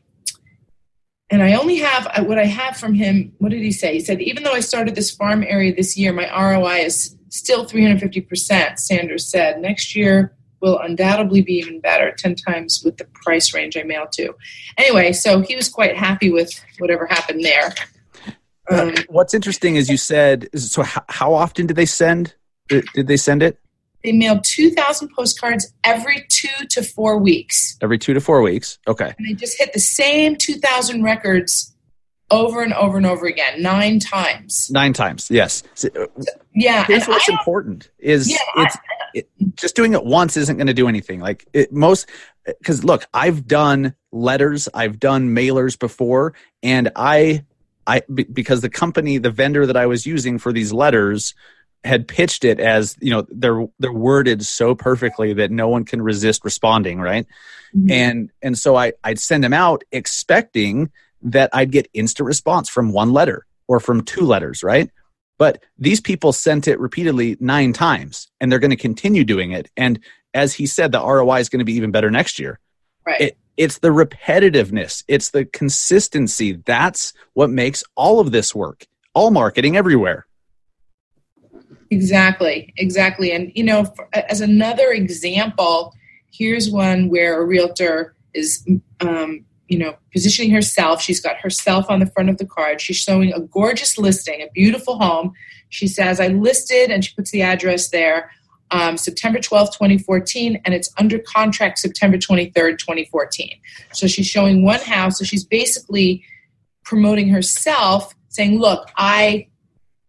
and 1.30 1.42
I 1.42 1.54
only 1.54 1.76
have 1.76 2.26
what 2.26 2.38
I 2.38 2.44
have 2.44 2.76
from 2.76 2.94
him. 2.94 3.32
What 3.38 3.50
did 3.50 3.62
he 3.62 3.72
say? 3.72 3.94
He 3.94 4.00
said, 4.00 4.20
even 4.20 4.42
though 4.44 4.52
I 4.52 4.60
started 4.60 4.94
this 4.94 5.10
farm 5.10 5.42
area 5.42 5.74
this 5.74 5.96
year, 5.96 6.12
my 6.12 6.28
ROI 6.30 6.84
is 6.84 7.16
still 7.30 7.66
350%. 7.66 8.78
Sanders 8.78 9.28
said, 9.28 9.60
next 9.60 9.96
year 9.96 10.36
will 10.60 10.78
undoubtedly 10.78 11.42
be 11.42 11.54
even 11.54 11.80
better, 11.80 12.14
10 12.16 12.36
times 12.36 12.82
with 12.84 12.98
the 12.98 13.06
price 13.14 13.52
range 13.52 13.76
I 13.76 13.82
mailed 13.82 14.12
to. 14.12 14.34
Anyway, 14.78 15.12
so 15.12 15.40
he 15.40 15.56
was 15.56 15.68
quite 15.68 15.96
happy 15.96 16.30
with 16.30 16.50
whatever 16.78 17.06
happened 17.06 17.42
there. 17.44 17.74
Um, 18.70 18.94
What's 19.08 19.34
interesting 19.34 19.76
is 19.76 19.90
you 19.90 19.96
said 19.98 20.48
so. 20.54 20.84
How, 20.84 21.34
often 21.34 21.66
did 21.66 21.76
they 21.76 21.84
send? 21.84 22.34
Did 22.68 23.08
they 23.08 23.18
send 23.18 23.42
it 23.42 23.58
they 24.04 24.12
mail 24.12 24.38
2,000 24.40 25.08
postcards 25.16 25.72
every 25.82 26.24
two 26.28 26.66
to 26.68 26.82
four 26.82 27.18
weeks. 27.18 27.76
every 27.82 27.98
two 27.98 28.14
to 28.14 28.20
four 28.20 28.42
weeks? 28.42 28.78
Okay. 28.86 29.12
And 29.18 29.26
they 29.26 29.32
just 29.32 29.58
hit 29.58 29.72
the 29.72 29.80
same 29.80 30.36
2,000 30.36 31.02
records 31.02 31.74
over 32.30 32.62
and 32.62 32.72
over 32.74 32.96
and 32.96 33.06
over 33.06 33.26
again, 33.26 33.62
nine 33.62 33.98
times. 33.98 34.70
Nine 34.70 34.92
times, 34.92 35.30
yes. 35.30 35.62
So, 35.74 35.88
uh, 35.98 36.06
Yeah. 36.54 36.84
here's 36.86 37.06
what's 37.06 37.28
important 37.28 37.90
is 37.98 38.30
Yeah, 38.30 38.36
it's 38.56 38.76
it, 39.14 39.28
just 39.56 39.74
doing 39.76 39.94
it 39.94 40.04
once 40.04 40.36
isn't 40.36 40.56
going 40.56 40.66
to 40.66 40.74
do 40.74 40.88
anything 40.88 41.20
like 41.20 41.46
it, 41.52 41.72
most 41.72 42.08
because 42.58 42.82
look 42.82 43.06
i've 43.14 43.46
done 43.46 43.94
letters 44.10 44.68
i've 44.74 44.98
done 44.98 45.28
mailers 45.34 45.78
before 45.78 46.34
and 46.64 46.90
i 46.96 47.44
i 47.86 48.02
because 48.10 48.60
the 48.60 48.68
company 48.68 49.18
the 49.18 49.30
vendor 49.30 49.66
that 49.66 49.76
i 49.76 49.86
was 49.86 50.04
using 50.04 50.36
for 50.38 50.52
these 50.52 50.72
letters 50.72 51.32
had 51.84 52.08
pitched 52.08 52.44
it 52.44 52.58
as 52.60 52.96
you 53.00 53.10
know 53.10 53.26
they're 53.30 53.66
they're 53.78 53.92
worded 53.92 54.44
so 54.44 54.74
perfectly 54.74 55.34
that 55.34 55.50
no 55.50 55.68
one 55.68 55.84
can 55.84 56.00
resist 56.02 56.44
responding 56.44 56.98
right? 57.00 57.26
Mhm. 57.76 57.90
and 57.90 58.30
and 58.42 58.56
so 58.58 58.76
i 58.76 58.92
i'd 59.04 59.18
send 59.18 59.44
them 59.44 59.52
out 59.52 59.84
expecting 59.92 60.90
that 61.22 61.50
i'd 61.52 61.70
get 61.72 61.88
instant 61.92 62.26
response 62.26 62.68
from 62.68 62.92
one 62.92 63.12
letter 63.12 63.46
or 63.68 63.80
from 63.80 64.02
two 64.02 64.22
letters 64.22 64.62
right? 64.62 64.90
But 65.36 65.62
these 65.78 66.00
people 66.00 66.32
sent 66.32 66.68
it 66.68 66.78
repeatedly 66.78 67.36
nine 67.40 67.72
times 67.72 68.28
and 68.40 68.50
they're 68.52 68.60
going 68.60 68.70
to 68.70 68.76
continue 68.76 69.24
doing 69.24 69.50
it. 69.50 69.68
And 69.76 69.98
as 70.32 70.54
he 70.54 70.66
said 70.66 70.92
the 70.92 71.00
roi 71.00 71.40
is 71.40 71.48
going 71.48 71.58
to 71.58 71.64
be 71.64 71.72
even 71.74 71.90
better 71.90 72.10
next 72.10 72.38
year. 72.38 72.60
Right. 73.04 73.20
it, 73.20 73.38
it's 73.56 73.78
the 73.78 73.88
repetitiveness. 73.88 75.02
It's 75.08 75.30
the 75.30 75.44
consistency. 75.44 76.52
That's 76.64 77.12
what 77.34 77.50
makes 77.50 77.82
all 77.96 78.20
of 78.20 78.30
this 78.30 78.54
work. 78.54 78.86
All 79.12 79.30
marketing 79.32 79.76
everywhere 79.76 80.26
Exactly, 81.90 82.72
exactly. 82.76 83.32
And, 83.32 83.52
you 83.54 83.64
know, 83.64 83.84
for, 83.84 84.08
as 84.12 84.40
another 84.40 84.90
example, 84.90 85.94
here's 86.32 86.70
one 86.70 87.08
where 87.08 87.40
a 87.40 87.44
realtor 87.44 88.14
is, 88.34 88.66
um, 89.00 89.44
you 89.68 89.78
know, 89.78 89.96
positioning 90.12 90.50
herself. 90.50 91.00
She's 91.00 91.20
got 91.20 91.36
herself 91.36 91.86
on 91.88 92.00
the 92.00 92.06
front 92.06 92.28
of 92.28 92.38
the 92.38 92.46
card. 92.46 92.80
She's 92.80 92.96
showing 92.96 93.32
a 93.32 93.40
gorgeous 93.40 93.96
listing, 93.96 94.42
a 94.42 94.50
beautiful 94.52 94.98
home. 94.98 95.32
She 95.68 95.86
says, 95.86 96.20
I 96.20 96.28
listed, 96.28 96.90
and 96.90 97.04
she 97.04 97.14
puts 97.14 97.30
the 97.30 97.42
address 97.42 97.88
there, 97.90 98.30
um, 98.70 98.96
September 98.96 99.38
12th, 99.38 99.72
2014, 99.72 100.60
and 100.64 100.74
it's 100.74 100.92
under 100.98 101.18
contract 101.18 101.78
September 101.78 102.18
23rd, 102.18 102.78
2014. 102.78 103.50
So 103.92 104.06
she's 104.06 104.26
showing 104.26 104.64
one 104.64 104.80
house. 104.80 105.18
So 105.18 105.24
she's 105.24 105.44
basically 105.44 106.24
promoting 106.84 107.28
herself, 107.28 108.14
saying, 108.28 108.58
Look, 108.58 108.90
I 108.96 109.48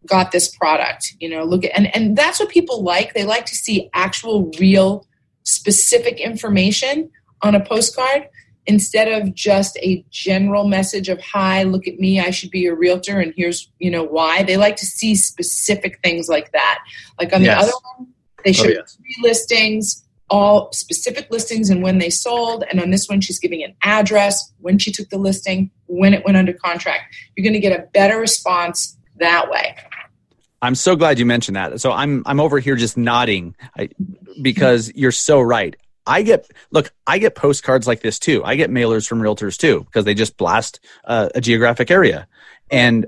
got 0.05 0.31
this 0.31 0.55
product 0.55 1.15
you 1.19 1.29
know 1.29 1.43
look 1.43 1.63
at 1.63 1.71
and 1.77 1.93
and 1.95 2.17
that's 2.17 2.39
what 2.39 2.49
people 2.49 2.83
like. 2.83 3.13
They 3.13 3.23
like 3.23 3.45
to 3.47 3.55
see 3.55 3.89
actual 3.93 4.51
real 4.59 5.05
specific 5.43 6.19
information 6.19 7.09
on 7.41 7.55
a 7.55 7.63
postcard 7.63 8.27
instead 8.67 9.07
of 9.07 9.33
just 9.35 9.77
a 9.77 10.03
general 10.09 10.67
message 10.67 11.07
of 11.07 11.21
hi 11.21 11.61
look 11.61 11.87
at 11.87 11.99
me 11.99 12.19
i 12.19 12.31
should 12.31 12.49
be 12.49 12.65
a 12.65 12.73
realtor 12.73 13.19
and 13.19 13.31
here's 13.37 13.71
you 13.79 13.91
know 13.91 14.03
why. 14.03 14.43
They 14.43 14.57
like 14.57 14.75
to 14.77 14.85
see 14.85 15.15
specific 15.15 15.99
things 16.03 16.27
like 16.27 16.51
that. 16.53 16.79
Like 17.19 17.31
on 17.33 17.43
Yes. 17.43 17.57
the 17.57 17.63
other 17.63 17.77
one 17.97 18.07
they 18.43 18.51
oh, 18.51 18.53
showed 18.53 18.69
yes. 18.71 18.97
three 18.97 19.17
listings 19.21 20.03
all 20.31 20.71
specific 20.71 21.27
listings 21.29 21.69
and 21.69 21.83
when 21.83 21.99
they 21.99 22.09
sold 22.09 22.63
and 22.71 22.79
on 22.79 22.89
this 22.89 23.07
one 23.07 23.21
she's 23.21 23.37
giving 23.37 23.63
an 23.63 23.75
address 23.83 24.51
when 24.61 24.79
she 24.79 24.91
took 24.91 25.07
the 25.09 25.17
listing 25.19 25.69
when 25.85 26.15
it 26.15 26.25
went 26.25 26.35
under 26.35 26.53
contract. 26.53 27.15
You're 27.35 27.43
going 27.43 27.53
to 27.53 27.59
get 27.59 27.79
a 27.79 27.83
better 27.93 28.19
response 28.19 28.97
that 29.19 29.49
way 29.51 29.75
I'm 30.65 30.75
so 30.75 30.95
glad 30.95 31.19
you 31.19 31.25
mentioned 31.25 31.55
that. 31.55 31.79
So 31.79 31.91
I'm 31.91 32.23
I'm 32.25 32.39
over 32.39 32.59
here 32.59 32.75
just 32.75 32.97
nodding 32.97 33.55
because 34.41 34.91
you're 34.95 35.11
so 35.11 35.39
right. 35.39 35.75
I 36.07 36.21
get 36.21 36.49
look, 36.71 36.93
I 37.07 37.17
get 37.19 37.35
postcards 37.35 37.87
like 37.87 38.01
this 38.01 38.19
too. 38.19 38.43
I 38.43 38.55
get 38.55 38.69
mailers 38.69 39.07
from 39.07 39.19
realtors 39.19 39.57
too 39.57 39.83
because 39.85 40.05
they 40.05 40.13
just 40.13 40.37
blast 40.37 40.79
uh, 41.05 41.29
a 41.35 41.41
geographic 41.41 41.89
area, 41.89 42.27
and 42.69 43.07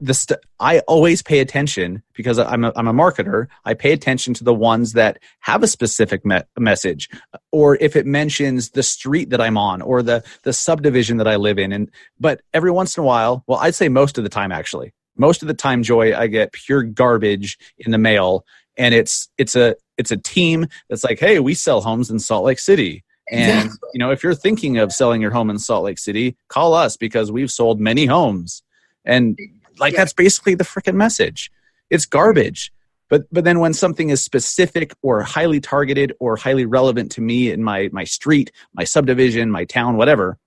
the 0.00 0.14
st- 0.14 0.38
I 0.60 0.80
always 0.80 1.22
pay 1.22 1.40
attention 1.40 2.02
because 2.14 2.38
I'm 2.38 2.64
a, 2.64 2.72
I'm 2.76 2.88
a 2.88 2.92
marketer. 2.92 3.48
I 3.64 3.74
pay 3.74 3.92
attention 3.92 4.34
to 4.34 4.44
the 4.44 4.54
ones 4.54 4.92
that 4.92 5.18
have 5.40 5.62
a 5.62 5.66
specific 5.66 6.24
me- 6.24 6.42
message, 6.58 7.08
or 7.52 7.76
if 7.76 7.96
it 7.96 8.06
mentions 8.06 8.70
the 8.70 8.82
street 8.82 9.30
that 9.30 9.40
I'm 9.40 9.58
on 9.58 9.82
or 9.82 10.02
the 10.02 10.24
the 10.42 10.52
subdivision 10.52 11.16
that 11.18 11.28
I 11.28 11.36
live 11.36 11.58
in. 11.58 11.72
And 11.72 11.90
but 12.20 12.42
every 12.54 12.70
once 12.70 12.96
in 12.96 13.02
a 13.02 13.06
while, 13.06 13.44
well, 13.46 13.58
I'd 13.58 13.74
say 13.74 13.88
most 13.88 14.18
of 14.18 14.24
the 14.24 14.30
time 14.30 14.52
actually, 14.52 14.92
most 15.18 15.42
of 15.42 15.48
the 15.48 15.54
time, 15.54 15.82
Joy, 15.82 16.16
I 16.16 16.26
get 16.28 16.52
pure 16.52 16.82
garbage 16.82 17.58
in 17.78 17.90
the 17.90 17.98
mail, 17.98 18.44
and 18.76 18.94
it's 18.94 19.28
it's 19.38 19.54
a 19.56 19.76
it's 19.96 20.10
a 20.10 20.16
team 20.16 20.66
that's 20.88 21.04
like, 21.04 21.18
hey, 21.18 21.40
we 21.40 21.54
sell 21.54 21.80
homes 21.80 22.10
in 22.10 22.18
Salt 22.18 22.44
Lake 22.44 22.58
City. 22.58 23.04
And 23.30 23.70
you 23.92 23.98
know, 23.98 24.10
if 24.10 24.22
you're 24.22 24.34
thinking 24.34 24.78
of 24.78 24.92
selling 24.92 25.20
your 25.20 25.30
home 25.30 25.50
in 25.50 25.58
Salt 25.58 25.84
Lake 25.84 25.98
City, 25.98 26.36
call 26.48 26.72
us 26.72 26.96
because 26.96 27.30
we've 27.30 27.50
sold 27.50 27.78
many 27.78 28.06
homes. 28.06 28.62
And 29.04 29.38
like 29.78 29.92
Yeah. 29.92 30.00
that's 30.00 30.12
basically 30.14 30.54
the 30.54 30.64
freaking 30.64 30.94
message. 30.94 31.50
It's 31.90 32.06
garbage. 32.06 32.72
But 33.10 33.24
but 33.32 33.44
then 33.44 33.58
when 33.60 33.74
something 33.74 34.10
is 34.10 34.22
specific 34.22 34.94
or 35.02 35.22
highly 35.22 35.60
targeted 35.60 36.14
or 36.20 36.36
highly 36.36 36.64
relevant 36.64 37.12
to 37.12 37.20
me 37.20 37.50
in 37.50 37.62
my 37.62 37.88
my 37.92 38.04
street, 38.04 38.50
my 38.74 38.84
subdivision, 38.84 39.50
my 39.50 39.64
town, 39.64 39.96
whatever, 39.96 40.38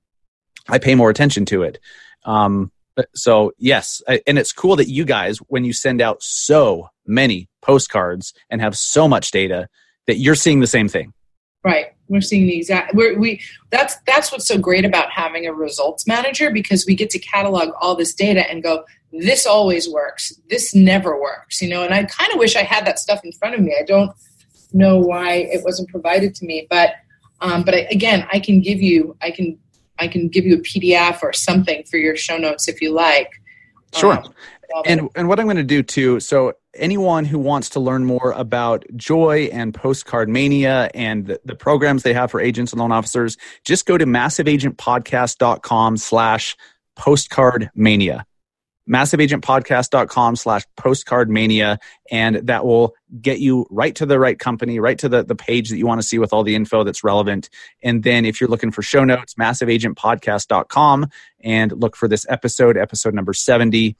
I 0.67 0.79
pay 0.79 0.95
more 0.95 1.09
attention 1.09 1.45
to 1.45 1.63
it. 1.63 1.79
Um, 2.23 2.71
so 3.15 3.51
yes, 3.57 4.01
and 4.07 4.37
it's 4.37 4.51
cool 4.51 4.75
that 4.75 4.89
you 4.89 5.05
guys, 5.05 5.37
when 5.47 5.63
you 5.63 5.73
send 5.73 6.01
out 6.01 6.21
so 6.21 6.89
many 7.05 7.49
postcards 7.61 8.33
and 8.49 8.61
have 8.61 8.77
so 8.77 9.07
much 9.07 9.31
data, 9.31 9.67
that 10.07 10.17
you're 10.17 10.35
seeing 10.35 10.59
the 10.59 10.67
same 10.67 10.87
thing. 10.87 11.13
Right. 11.63 11.87
We're 12.07 12.21
seeing 12.21 12.47
the 12.47 12.57
exact 12.57 12.93
we're, 12.93 13.17
we 13.17 13.39
that's 13.69 13.95
that's 14.05 14.31
what's 14.31 14.47
so 14.47 14.57
great 14.57 14.83
about 14.83 15.11
having 15.11 15.45
a 15.45 15.53
results 15.53 16.05
manager 16.07 16.51
because 16.51 16.85
we 16.85 16.95
get 16.95 17.09
to 17.11 17.19
catalog 17.19 17.69
all 17.79 17.95
this 17.95 18.13
data 18.13 18.49
and 18.49 18.61
go 18.63 18.83
this 19.13 19.45
always 19.45 19.87
works. 19.87 20.33
This 20.49 20.73
never 20.73 21.21
works, 21.21 21.61
you 21.61 21.69
know, 21.69 21.83
and 21.83 21.93
I 21.93 22.03
kind 22.05 22.31
of 22.33 22.39
wish 22.39 22.55
I 22.55 22.63
had 22.63 22.85
that 22.85 22.99
stuff 22.99 23.21
in 23.23 23.31
front 23.33 23.55
of 23.55 23.61
me. 23.61 23.75
I 23.79 23.83
don't 23.83 24.11
know 24.73 24.97
why 24.97 25.33
it 25.35 25.63
wasn't 25.63 25.89
provided 25.89 26.33
to 26.35 26.45
me, 26.45 26.67
but 26.69 26.95
um, 27.41 27.63
but 27.63 27.73
I, 27.73 27.87
again, 27.91 28.27
I 28.31 28.39
can 28.39 28.61
give 28.61 28.81
you 28.81 29.15
I 29.21 29.31
can 29.31 29.57
I 30.01 30.07
can 30.07 30.27
give 30.27 30.45
you 30.45 30.55
a 30.55 30.59
PDF 30.59 31.21
or 31.21 31.31
something 31.31 31.83
for 31.83 31.97
your 31.97 32.15
show 32.15 32.37
notes 32.37 32.67
if 32.67 32.81
you 32.81 32.91
like. 32.91 33.29
Sure. 33.95 34.13
Um, 34.13 34.83
and 34.85 35.09
and 35.15 35.27
what 35.27 35.39
I'm 35.39 35.45
going 35.45 35.57
to 35.57 35.63
do 35.63 35.83
too. 35.83 36.19
So 36.19 36.53
anyone 36.73 37.25
who 37.25 37.37
wants 37.37 37.69
to 37.71 37.79
learn 37.79 38.05
more 38.05 38.31
about 38.31 38.85
Joy 38.95 39.49
and 39.51 39.73
Postcard 39.73 40.29
Mania 40.29 40.89
and 40.93 41.27
the, 41.27 41.41
the 41.45 41.55
programs 41.55 42.03
they 42.03 42.13
have 42.13 42.31
for 42.31 42.39
agents 42.39 42.71
and 42.71 42.79
loan 42.79 42.91
officers, 42.91 43.37
just 43.65 43.85
go 43.85 43.97
to 43.97 44.05
massiveagentpodcast.com 44.05 45.97
slash 45.97 46.55
postcard 46.95 47.69
mania. 47.75 48.25
Massiveagentpodcast.com 48.91 50.35
slash 50.35 50.63
postcard 50.75 51.29
mania. 51.29 51.79
And 52.11 52.35
that 52.47 52.65
will 52.65 52.93
get 53.21 53.39
you 53.39 53.65
right 53.69 53.95
to 53.95 54.05
the 54.05 54.19
right 54.19 54.37
company, 54.37 54.79
right 54.79 54.97
to 54.99 55.07
the, 55.07 55.23
the 55.23 55.35
page 55.35 55.69
that 55.69 55.77
you 55.77 55.87
want 55.87 56.01
to 56.01 56.07
see 56.07 56.19
with 56.19 56.33
all 56.33 56.43
the 56.43 56.55
info 56.55 56.83
that's 56.83 57.03
relevant. 57.03 57.49
And 57.83 58.03
then 58.03 58.25
if 58.25 58.41
you're 58.41 58.49
looking 58.49 58.71
for 58.71 58.81
show 58.81 59.03
notes, 59.03 59.35
massiveagentpodcast.com 59.35 61.09
and 61.43 61.71
look 61.71 61.95
for 61.95 62.07
this 62.07 62.25
episode, 62.29 62.77
episode 62.77 63.13
number 63.13 63.33
70 63.33 63.95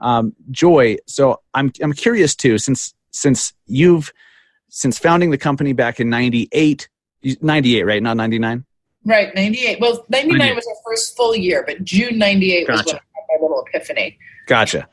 um, 0.00 0.34
joy 0.50 0.96
so 1.06 1.40
i'm 1.54 1.72
i'm 1.82 1.92
curious 1.92 2.34
too 2.34 2.58
since 2.58 2.94
since 3.12 3.54
you've 3.66 4.12
since 4.68 4.98
founding 4.98 5.30
the 5.30 5.38
company 5.38 5.72
back 5.72 6.00
in 6.00 6.10
98 6.10 6.88
98 7.40 7.84
right 7.84 8.02
not 8.02 8.16
99 8.16 8.64
Right, 9.06 9.34
98. 9.34 9.80
Well, 9.80 10.02
99 10.08 10.38
98. 10.38 10.56
was 10.56 10.66
our 10.66 10.74
first 10.90 11.14
full 11.14 11.36
year, 11.36 11.62
but 11.66 11.84
June 11.84 12.16
98 12.16 12.68
was 12.68 12.76
when 12.76 12.84
Gotcha. 12.86 12.96
I 12.96 13.00
had 13.13 13.13
my 13.34 13.42
little 13.42 13.64
epiphany. 13.68 14.18
gotcha 14.46 14.88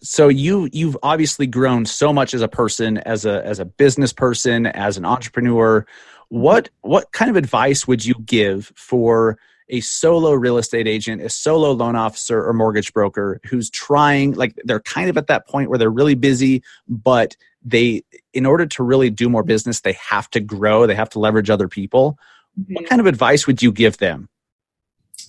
so 0.00 0.28
you 0.28 0.68
you've 0.72 0.96
obviously 1.02 1.46
grown 1.46 1.84
so 1.84 2.12
much 2.12 2.34
as 2.34 2.42
a 2.42 2.48
person 2.48 2.98
as 2.98 3.24
a 3.24 3.44
as 3.44 3.58
a 3.58 3.64
business 3.64 4.12
person 4.12 4.66
as 4.66 4.96
an 4.96 5.04
entrepreneur 5.04 5.86
what 6.28 6.70
what 6.82 7.10
kind 7.12 7.30
of 7.30 7.36
advice 7.36 7.86
would 7.88 8.04
you 8.04 8.14
give 8.24 8.72
for 8.76 9.38
a 9.72 9.80
solo 9.80 10.32
real 10.32 10.58
estate 10.58 10.88
agent, 10.88 11.22
a 11.22 11.28
solo 11.28 11.70
loan 11.70 11.94
officer 11.94 12.44
or 12.44 12.52
mortgage 12.52 12.92
broker 12.92 13.40
who's 13.44 13.70
trying 13.70 14.32
like 14.32 14.54
they're 14.64 14.80
kind 14.80 15.08
of 15.08 15.16
at 15.16 15.28
that 15.28 15.46
point 15.46 15.70
where 15.70 15.78
they're 15.78 15.90
really 15.90 16.14
busy 16.14 16.62
but 16.88 17.36
they 17.62 18.02
in 18.32 18.46
order 18.46 18.66
to 18.66 18.82
really 18.82 19.10
do 19.10 19.28
more 19.28 19.42
business 19.42 19.80
they 19.80 19.92
have 19.92 20.30
to 20.30 20.40
grow, 20.40 20.86
they 20.86 20.94
have 20.94 21.10
to 21.10 21.18
leverage 21.18 21.50
other 21.50 21.68
people. 21.68 22.18
What 22.56 22.68
mm-hmm. 22.68 22.84
kind 22.86 23.00
of 23.00 23.06
advice 23.06 23.46
would 23.46 23.62
you 23.62 23.70
give 23.70 23.98
them? 23.98 24.28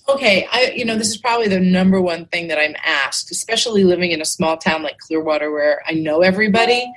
Okay, 0.08 0.46
I 0.50 0.72
you 0.74 0.84
know 0.84 0.96
this 0.96 1.08
is 1.08 1.16
probably 1.16 1.48
the 1.48 1.60
number 1.60 2.00
one 2.00 2.26
thing 2.26 2.48
that 2.48 2.58
I'm 2.58 2.74
asked, 2.84 3.30
especially 3.30 3.84
living 3.84 4.10
in 4.10 4.20
a 4.20 4.24
small 4.24 4.56
town 4.56 4.82
like 4.82 4.98
Clearwater 4.98 5.50
where 5.52 5.82
I 5.86 5.92
know 5.92 6.20
everybody. 6.22 6.90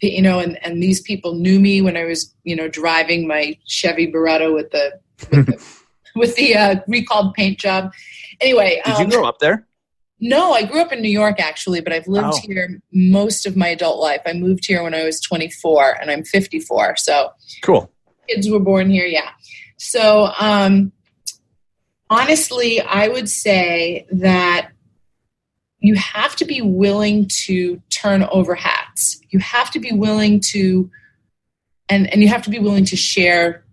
You 0.00 0.22
know, 0.22 0.38
and, 0.40 0.58
and 0.64 0.82
these 0.82 1.00
people 1.02 1.34
knew 1.34 1.60
me 1.60 1.82
when 1.82 1.96
I 1.98 2.04
was, 2.04 2.34
you 2.44 2.56
know, 2.56 2.66
driving 2.66 3.28
my 3.28 3.56
Chevy 3.66 4.10
Beretta 4.10 4.52
with 4.52 4.70
the 4.70 4.98
with 5.30 5.46
the, 5.46 5.66
with 6.16 6.34
the 6.36 6.56
uh, 6.56 6.76
recalled 6.88 7.34
paint 7.34 7.58
job. 7.58 7.92
Anyway, 8.40 8.80
Did 8.84 8.94
um, 8.96 9.02
you 9.02 9.10
grow 9.10 9.24
up 9.26 9.38
there? 9.38 9.66
No, 10.18 10.52
I 10.52 10.62
grew 10.64 10.80
up 10.80 10.92
in 10.92 11.02
New 11.02 11.10
York 11.10 11.40
actually, 11.40 11.80
but 11.80 11.92
I've 11.92 12.06
lived 12.08 12.26
Oh. 12.34 12.40
here 12.44 12.80
most 12.92 13.44
of 13.44 13.56
my 13.56 13.68
adult 13.68 13.98
life. 14.00 14.20
I 14.24 14.32
moved 14.32 14.64
here 14.66 14.82
when 14.82 14.94
I 14.94 15.04
was 15.04 15.20
24 15.20 16.00
and 16.00 16.10
I'm 16.10 16.24
54. 16.24 16.96
So 16.96 17.30
Cool. 17.62 17.90
kids 18.28 18.48
were 18.48 18.60
born 18.60 18.88
here, 18.90 19.04
yeah. 19.06 19.30
So 19.78 20.30
um, 20.40 20.90
honestly, 22.12 22.78
I 22.80 23.08
would 23.08 23.28
say 23.28 24.06
that 24.12 24.70
you 25.78 25.94
have 25.94 26.36
to 26.36 26.44
be 26.44 26.60
willing 26.60 27.26
to 27.46 27.80
turn 27.88 28.22
over 28.24 28.54
hats. 28.54 29.18
You 29.30 29.38
have 29.38 29.70
to 29.70 29.80
be 29.80 29.92
willing 29.92 30.40
to, 30.52 30.90
and, 31.88 32.12
and 32.12 32.20
you 32.20 32.28
have 32.28 32.42
to 32.42 32.50
be 32.50 32.58
willing 32.58 32.84
to 32.84 32.96
share 32.96 33.64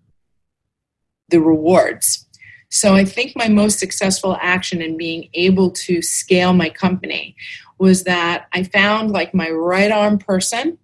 the 1.28 1.42
rewards. 1.42 2.26
So 2.70 2.96
I 2.96 3.04
think 3.04 3.34
my 3.36 3.50
most 3.50 3.78
successful 3.78 4.38
action 4.42 4.82
in 4.82 4.96
being 4.96 5.28
able 5.34 5.72
to 5.72 6.02
scale 6.02 6.54
my 6.54 6.70
company 6.70 7.36
was 7.78 8.06
that 8.06 8.48
I 8.54 8.64
found 8.64 9.12
like 9.12 9.34
my 9.34 9.50
right 9.50 9.92
arm 9.92 10.18
person 10.18 10.78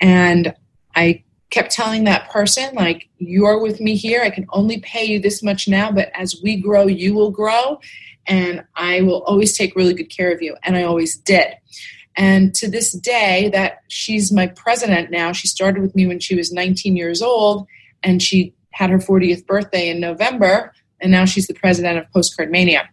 and 0.00 0.54
I 0.94 1.24
kept 1.50 1.70
telling 1.70 2.04
that 2.04 2.30
person 2.30 2.74
like 2.74 3.08
you're 3.18 3.60
with 3.60 3.80
me 3.80 3.94
here. 3.94 4.22
I 4.22 4.30
can 4.30 4.46
only 4.50 4.80
pay 4.80 5.04
you 5.04 5.20
this 5.20 5.42
much 5.42 5.68
now 5.68 5.90
but 5.92 6.10
as 6.14 6.40
we 6.42 6.56
grow 6.56 6.86
you 6.86 7.14
will 7.14 7.30
grow 7.30 7.80
and 8.26 8.64
i 8.74 9.02
will 9.02 9.22
always 9.24 9.56
take 9.56 9.76
really 9.76 9.94
good 9.94 10.10
care 10.10 10.32
of 10.32 10.42
you. 10.42 10.56
And 10.62 10.76
i 10.76 10.82
always 10.82 11.16
did. 11.16 11.54
And 12.16 12.54
to 12.56 12.70
this 12.70 12.92
day 12.92 13.50
that 13.52 13.78
she's 13.88 14.32
my 14.32 14.46
president 14.46 15.10
now. 15.10 15.32
She 15.32 15.48
started 15.48 15.82
with 15.82 15.96
me 15.96 16.06
when 16.06 16.20
she 16.20 16.36
was 16.36 16.52
19 16.52 16.96
years 16.96 17.20
old 17.20 17.66
and 18.02 18.22
she 18.22 18.54
had 18.72 18.90
her 18.90 18.98
40th 18.98 19.46
birthday 19.46 19.88
in 19.88 20.00
november 20.00 20.72
and 21.00 21.10
now 21.10 21.24
she's 21.24 21.46
the 21.46 21.54
president 21.54 21.98
of 21.98 22.10
postcard 22.12 22.50
mania. 22.50 22.88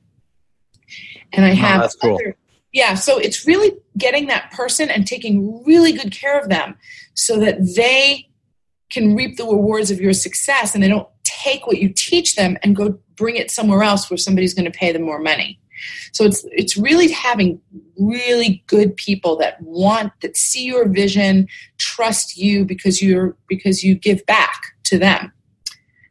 And 1.33 1.45
i 1.45 1.53
have 1.53 1.81
that's 1.81 1.95
cool. 1.95 2.15
other- 2.15 2.35
yeah 2.71 2.93
so 2.95 3.17
it's 3.17 3.45
really 3.47 3.73
getting 3.97 4.27
that 4.27 4.51
person 4.51 4.89
and 4.89 5.05
taking 5.05 5.63
really 5.65 5.91
good 5.91 6.11
care 6.11 6.39
of 6.39 6.49
them 6.49 6.75
so 7.13 7.39
that 7.39 7.57
they 7.75 8.27
can 8.91 9.15
reap 9.15 9.37
the 9.37 9.45
rewards 9.45 9.91
of 9.91 9.99
your 9.99 10.13
success 10.13 10.73
and 10.73 10.83
they 10.83 10.87
don't 10.87 11.07
take 11.23 11.65
what 11.65 11.77
you 11.77 11.89
teach 11.89 12.35
them 12.35 12.57
and 12.61 12.75
go 12.75 12.99
bring 13.15 13.35
it 13.35 13.49
somewhere 13.51 13.83
else 13.83 14.09
where 14.09 14.17
somebody's 14.17 14.53
going 14.53 14.69
to 14.69 14.77
pay 14.77 14.91
them 14.91 15.01
more 15.01 15.19
money. 15.19 15.59
So 16.11 16.25
it's 16.25 16.45
it's 16.51 16.77
really 16.77 17.11
having 17.11 17.59
really 17.97 18.63
good 18.67 18.95
people 18.97 19.35
that 19.37 19.61
want 19.61 20.13
that 20.21 20.37
see 20.37 20.63
your 20.65 20.87
vision 20.87 21.47
trust 21.77 22.37
you 22.37 22.65
because 22.65 23.01
you're 23.01 23.35
because 23.47 23.83
you 23.83 23.95
give 23.95 24.25
back 24.25 24.61
to 24.85 24.99
them. 24.99 25.31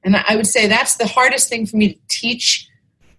And 0.03 0.17
i 0.17 0.35
would 0.35 0.47
say 0.47 0.67
that's 0.67 0.97
the 0.97 1.07
hardest 1.07 1.49
thing 1.49 1.67
for 1.67 1.77
me 1.77 1.93
to 1.93 2.01
teach 2.09 2.67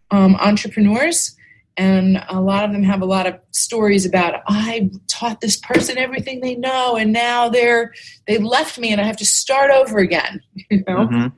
um, 0.10 0.36
entrepreneurs 0.36 1.36
and 1.78 2.22
a 2.30 2.40
lot 2.42 2.66
of 2.66 2.72
them 2.74 2.84
have 2.84 3.02
a 3.02 3.06
lot 3.06 3.26
of 3.28 3.36
stories 3.52 4.06
about 4.06 4.42
i 4.48 4.90
taught 5.08 5.40
this 5.42 5.58
person 5.58 5.98
everything 5.98 6.42
they 6.42 6.56
know 6.56 6.96
and 6.98 7.14
now 7.14 7.48
they're 7.50 7.94
they 8.28 8.38
left 8.38 8.78
me 8.78 8.92
and 8.92 9.00
i 9.00 9.04
have 9.04 9.18
to 9.18 9.26
start 9.26 9.72
over 9.72 10.00
again 10.00 10.42
you 10.70 10.84
know 10.88 11.08
Mhm. 11.08 11.34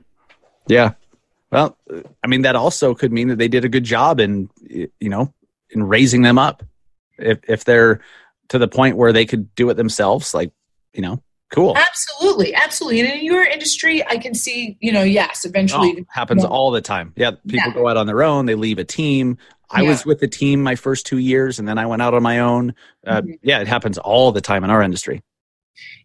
Yeah. 0.66 0.92
Well, 1.52 1.76
I 2.24 2.26
mean, 2.26 2.42
that 2.42 2.56
also 2.56 2.94
could 2.94 3.12
mean 3.12 3.28
that 3.28 3.36
they 3.38 3.48
did 3.48 3.64
a 3.64 3.68
good 3.68 3.84
job 3.84 4.18
in, 4.18 4.48
you 4.66 4.88
know, 5.08 5.32
in 5.70 5.82
raising 5.84 6.22
them 6.22 6.38
up. 6.38 6.64
If 7.18 7.38
if 7.48 7.64
they're 7.64 8.00
to 8.48 8.58
the 8.58 8.66
point 8.66 8.96
where 8.96 9.12
they 9.12 9.26
could 9.26 9.54
do 9.54 9.68
it 9.70 9.74
themselves, 9.74 10.32
like, 10.34 10.50
you 10.94 11.02
know, 11.02 11.22
cool. 11.52 11.76
absolutely 11.76 12.54
absolutely 12.54 13.00
and 13.00 13.10
in 13.12 13.24
your 13.24 13.44
industry 13.44 14.04
i 14.08 14.16
can 14.16 14.34
see 14.34 14.76
you 14.80 14.90
know 14.90 15.02
yes 15.04 15.44
eventually 15.44 15.94
Oh, 16.00 16.04
happens 16.08 16.42
Yeah. 16.42 16.48
all 16.48 16.70
the 16.72 16.80
time. 16.80 17.12
Yeah, 17.14 17.32
people 17.46 17.68
Yeah. 17.70 17.74
go 17.74 17.88
out 17.88 17.96
on 17.98 18.06
their 18.06 18.22
own. 18.24 18.46
They 18.46 18.54
leave 18.56 18.78
a 18.78 18.84
team. 18.84 19.36
I 19.70 19.82
Yeah. 19.82 19.88
was 19.88 20.04
with 20.06 20.20
the 20.20 20.28
team 20.28 20.62
my 20.62 20.74
first 20.76 21.06
two 21.06 21.18
years, 21.18 21.58
and 21.58 21.66
then 21.66 21.78
I 21.78 21.86
went 21.86 22.02
out 22.02 22.14
on 22.14 22.22
my 22.22 22.38
own. 22.40 22.74
Uh, 23.06 23.22
Mhm. 23.22 23.38
Yeah, 23.42 23.60
it 23.60 23.66
happens 23.68 23.98
all 23.98 24.30
the 24.32 24.40
time 24.40 24.64
in 24.64 24.70
our 24.70 24.82
industry. 24.82 25.22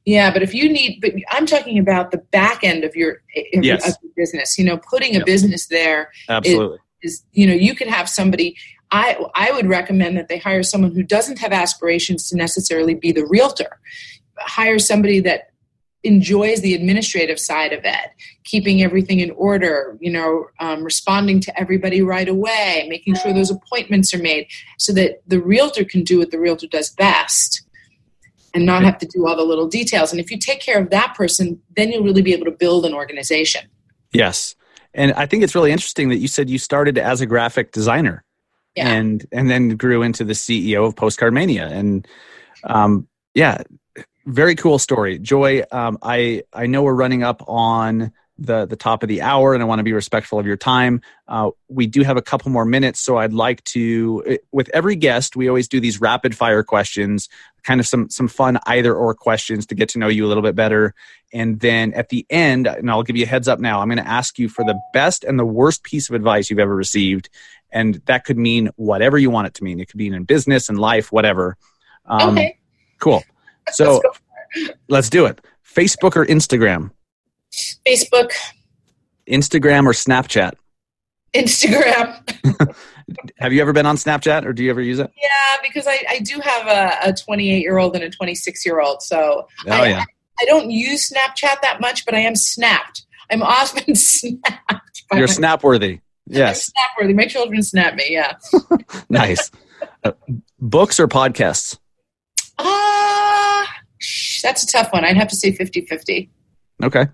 Yeah, 0.06 0.32
but 0.32 0.42
if 0.42 0.54
you 0.54 0.72
need, 0.72 1.00
but 1.02 1.12
I'm 1.30 1.46
talking 1.46 1.78
about 1.78 2.12
the 2.12 2.18
back 2.18 2.64
end 2.64 2.84
of 2.84 2.96
your, 2.96 3.22
of 3.54 3.64
Yes. 3.64 3.88
of 3.88 3.96
your 4.02 4.12
business. 4.16 4.58
You 4.58 4.66
know, 4.66 4.78
putting 4.78 5.12
a 5.16 5.20
Yep. 5.20 5.26
business 5.26 5.68
there 5.68 6.10
Absolutely. 6.28 6.80
is, 7.04 7.24
you 7.34 7.46
know, 7.46 7.54
you 7.54 7.76
could 7.76 7.88
have 7.88 8.10
somebody. 8.10 8.56
I 8.92 9.18
I 9.36 9.52
would 9.52 9.68
recommend 9.68 10.18
that 10.18 10.28
they 10.30 10.40
hire 10.40 10.64
someone 10.64 10.96
who 10.96 11.04
doesn't 11.04 11.38
have 11.40 11.52
aspirations 11.54 12.28
to 12.30 12.36
necessarily 12.38 12.96
be 12.96 13.12
the 13.12 13.26
realtor. 13.26 13.80
Hire 14.40 14.80
somebody 14.80 15.20
that 15.20 15.50
enjoys 16.04 16.62
the 16.62 16.74
administrative 16.74 17.40
side 17.40 17.74
of 17.74 17.82
it, 17.84 18.10
keeping 18.44 18.82
everything 18.82 19.20
in 19.20 19.32
order. 19.32 19.98
You 20.00 20.12
know, 20.12 20.46
um, 20.60 20.84
responding 20.84 21.40
to 21.42 21.60
everybody 21.60 22.02
right 22.02 22.28
away, 22.28 22.88
making 22.90 23.16
sure 23.16 23.34
those 23.34 23.52
appointments 23.52 24.14
are 24.14 24.20
made, 24.20 24.48
so 24.78 24.94
that 24.94 25.22
the 25.28 25.42
realtor 25.42 25.84
can 25.84 26.04
do 26.04 26.20
what 26.20 26.32
the 26.32 26.40
realtor 26.40 26.68
does 26.68 26.90
best 26.90 27.64
and 28.54 28.66
not 28.66 28.84
have 28.84 28.98
to 28.98 29.06
do 29.06 29.28
all 29.28 29.36
the 29.36 29.44
little 29.44 29.68
details. 29.68 30.12
And 30.12 30.20
if 30.20 30.32
you 30.32 30.38
take 30.38 30.60
care 30.60 30.82
of 30.82 30.90
that 30.90 31.14
person, 31.16 31.62
then 31.76 31.92
you'll 31.92 32.04
really 32.04 32.22
be 32.22 32.34
able 32.34 32.46
to 32.46 32.52
build 32.52 32.86
an 32.86 32.94
organization. 32.94 33.62
Yes. 34.12 34.56
And 34.94 35.14
I 35.14 35.26
think 35.28 35.44
it's 35.44 35.54
really 35.54 35.72
interesting 35.72 36.10
that 36.10 36.18
you 36.18 36.28
said 36.28 36.50
you 36.50 36.58
started 36.58 36.98
as 36.98 37.22
a 37.22 37.26
graphic 37.28 37.72
designer 37.72 38.24
Yeah. 38.76 38.90
and 38.90 39.26
and 39.32 39.50
then 39.50 39.70
grew 39.78 40.02
into 40.02 40.24
the 40.24 40.34
CEO 40.34 40.88
of 40.88 40.96
Postcard 40.96 41.34
Mania. 41.34 41.68
And 41.68 42.08
um, 42.64 43.08
yeah, 43.36 43.62
very 44.30 44.56
cool 44.56 44.80
story. 44.80 45.20
Joy, 45.20 45.64
um, 45.72 45.98
I 46.02 46.44
I 46.54 46.68
know 46.68 46.84
we're 46.84 46.94
running 46.94 47.24
up 47.24 47.44
on 47.48 48.12
the 48.38 48.66
the 48.66 48.76
top 48.76 49.04
of 49.04 49.10
the 49.10 49.22
hour 49.22 49.54
and 49.54 49.62
I 49.62 49.66
want 49.66 49.80
to 49.80 49.84
be 49.84 49.92
respectful 49.92 50.40
of 50.40 50.46
your 50.46 50.56
time. 50.56 51.02
Uh, 51.28 51.52
we 51.68 51.88
do 51.88 52.04
have 52.04 52.16
a 52.16 52.22
couple 52.22 52.52
more 52.52 52.66
minutes, 52.66 53.00
so 53.00 53.18
I'd 53.18 53.34
like 53.34 53.64
to 53.66 54.24
eh, 54.26 54.38
with 54.52 54.70
every 54.74 54.96
guest, 54.96 55.36
we 55.36 55.48
always 55.48 55.68
do 55.68 55.80
these 55.80 56.00
rapid 56.00 56.38
fire 56.38 56.64
questions, 56.64 57.28
kind 57.64 57.80
of 57.80 57.88
some 57.88 58.10
some 58.10 58.28
fun 58.28 58.60
either 58.68 58.96
or 58.96 59.14
questions 59.14 59.66
to 59.68 59.76
get 59.76 59.90
to 59.90 60.00
know 60.00 60.08
you 60.08 60.26
a 60.26 60.30
little 60.30 60.44
bit 60.44 60.56
better. 60.56 60.94
And 61.34 61.60
then 61.60 61.94
at 61.94 62.10
the 62.10 62.26
end, 62.30 62.68
and 62.68 62.90
I'll 62.90 63.04
give 63.04 63.18
you 63.18 63.24
a 63.24 63.28
heads 63.28 63.48
up 63.48 63.60
now, 63.60 63.82
I'm 63.82 63.88
going 63.88 63.98
to 63.98 64.08
ask 64.08 64.40
you 64.40 64.48
for 64.48 64.64
the 64.64 64.80
best 64.94 65.24
and 65.24 65.38
the 65.38 65.46
worst 65.46 65.84
piece 65.84 66.10
of 66.10 66.16
advice 66.16 66.50
you've 66.50 66.60
ever 66.60 66.76
received. 66.76 67.30
And 67.72 67.96
that 68.06 68.26
could 68.26 68.38
mean 68.38 68.70
whatever 68.78 69.18
you 69.18 69.30
want 69.30 69.48
it 69.48 69.54
to 69.56 69.64
mean. 69.64 69.80
It 69.80 69.90
could 69.90 70.00
be 70.00 70.08
in 70.08 70.24
business 70.24 70.70
and 70.70 70.80
life, 70.80 71.12
whatever. 71.12 71.56
Um, 72.06 72.38
okay. 72.38 72.58
Cool. 73.00 73.24
So 73.74 74.02
Let's 74.56 74.72
let's 74.88 75.10
do 75.10 75.26
it. 75.26 75.40
Facebook 75.64 76.16
or 76.16 76.26
Instagram? 76.26 76.92
Facebook, 77.88 78.32
Instagram 79.30 79.86
or 79.86 79.92
Snapchat? 79.94 80.54
Instagram. 81.36 82.76
Have 83.40 83.54
you 83.54 83.62
ever 83.62 83.74
been 83.74 83.86
on 83.86 83.96
Snapchat 83.96 84.46
or 84.46 84.54
do 84.54 84.64
you 84.64 84.70
ever 84.70 84.82
use 84.82 85.00
it? 85.00 85.12
Yeah, 85.22 85.30
because 85.64 85.88
I, 85.88 86.00
I 86.10 86.20
do 86.20 86.40
have 86.42 86.68
a, 86.68 87.10
a 87.10 87.14
28 87.14 87.60
year 87.62 87.78
old 87.78 87.96
and 87.96 88.04
a 88.04 88.10
26 88.10 88.66
year 88.66 88.80
old. 88.82 89.02
So 89.02 89.48
Oh, 89.68 89.72
I, 89.72 89.88
yeah. 89.90 90.04
I 90.40 90.46
don't 90.46 90.70
use 90.72 91.12
Snapchat 91.12 91.62
that 91.62 91.80
much, 91.82 92.06
but 92.06 92.14
I 92.16 92.20
am 92.20 92.36
snapped. 92.36 93.06
I'm 93.32 93.42
often 93.44 93.96
snapped. 93.96 95.04
by 95.10 95.18
You're 95.18 95.28
snap 95.28 95.64
worthy. 95.64 96.02
Yes. 96.28 96.66
snap 96.66 96.90
worthy. 97.00 97.14
My 97.14 97.26
children 97.26 97.62
snap 97.64 97.96
me. 97.96 98.06
Yeah. 98.10 98.34
nice. 99.10 99.50
Uh, 100.04 100.12
books 100.60 101.00
or 101.00 101.08
podcasts? 101.08 101.76
Sh- 101.76 102.56
that's 104.42 104.64
a 104.64 104.68
tough 104.68 104.92
one. 104.94 105.04
I'd 105.06 105.18
have 105.18 105.28
to 105.30 105.36
say 105.36 105.52
50 105.52 105.82
50. 105.86 106.30
Okay. 106.84 107.08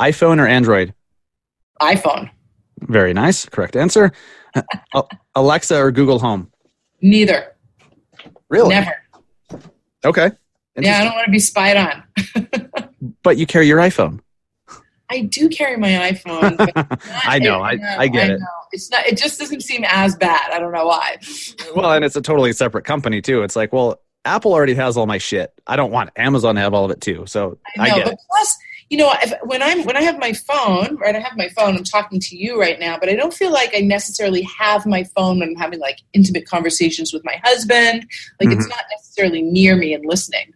iPhone 0.00 0.38
or 0.40 0.46
Android? 0.46 0.94
iPhone. 1.80 2.30
Very 2.80 3.12
nice. 3.12 3.46
Correct 3.46 3.76
answer. 3.76 4.12
Uh, 4.92 5.02
Alexa 5.34 5.76
or 5.76 5.90
Google 5.90 6.18
Home? 6.18 6.50
Neither. 7.00 7.56
Really? 8.48 8.70
Never. 8.70 8.94
Okay. 10.04 10.30
Yeah, 10.80 11.00
I 11.00 11.04
don't 11.04 11.14
want 11.14 11.26
to 11.26 11.32
be 11.32 11.38
spied 11.38 11.76
on. 11.76 12.02
But 13.22 13.36
you 13.36 13.46
carry 13.46 13.66
your 13.66 13.78
iPhone. 13.78 14.20
I 15.10 15.22
do 15.22 15.48
carry 15.48 15.76
my 15.76 15.90
iPhone. 16.10 16.56
But 16.56 17.00
I 17.24 17.38
know. 17.38 17.60
I, 17.60 17.78
I 17.96 18.08
get 18.08 18.30
it. 18.30 18.40
know. 18.40 18.46
It's 18.72 18.90
not. 18.90 19.06
It 19.06 19.16
just 19.16 19.38
doesn't 19.38 19.62
seem 19.62 19.84
as 19.86 20.16
bad. 20.16 20.50
I 20.52 20.58
don't 20.58 20.72
know 20.72 20.86
why. 20.86 21.18
Well, 21.74 21.92
and 21.92 22.04
it's 22.04 22.16
a 22.16 22.20
totally 22.22 22.52
separate 22.52 22.84
company 22.84 23.22
too. 23.22 23.42
It's 23.42 23.56
like, 23.56 23.72
well, 23.72 24.00
Apple 24.24 24.52
already 24.52 24.74
has 24.74 24.96
all 24.96 25.06
my 25.06 25.18
shit. 25.18 25.52
I 25.66 25.76
don't 25.76 25.90
want 25.90 26.10
Amazon 26.16 26.56
to 26.56 26.60
have 26.60 26.74
all 26.74 26.84
of 26.84 26.90
it 26.90 27.00
too. 27.00 27.24
So 27.26 27.58
I, 27.78 27.82
I 27.82 27.94
get 27.94 28.04
but 28.04 28.12
it. 28.14 28.18
plus, 28.30 28.56
you 28.90 28.98
know, 28.98 29.12
if, 29.22 29.32
when 29.44 29.62
I'm 29.62 29.84
when 29.84 29.96
I 29.96 30.02
have 30.02 30.18
my 30.18 30.32
phone, 30.32 30.96
right? 30.96 31.14
I 31.14 31.20
have 31.20 31.36
my 31.36 31.48
phone. 31.50 31.76
I'm 31.76 31.84
talking 31.84 32.20
to 32.20 32.36
you 32.36 32.60
right 32.60 32.78
now, 32.78 32.98
but 32.98 33.08
I 33.08 33.14
don't 33.14 33.32
feel 33.32 33.52
like 33.52 33.74
I 33.74 33.80
necessarily 33.80 34.42
have 34.58 34.84
my 34.86 35.04
phone 35.04 35.38
when 35.40 35.50
I'm 35.50 35.54
having 35.56 35.78
like 35.78 35.98
intimate 36.14 36.46
conversations 36.46 37.12
with 37.12 37.24
my 37.24 37.40
husband. 37.44 38.06
Like 38.40 38.48
Mm-hmm. 38.50 38.58
it's 38.58 38.68
not 38.68 38.84
necessarily 38.90 39.42
near 39.42 39.76
me 39.76 39.94
and 39.94 40.04
listening. 40.06 40.52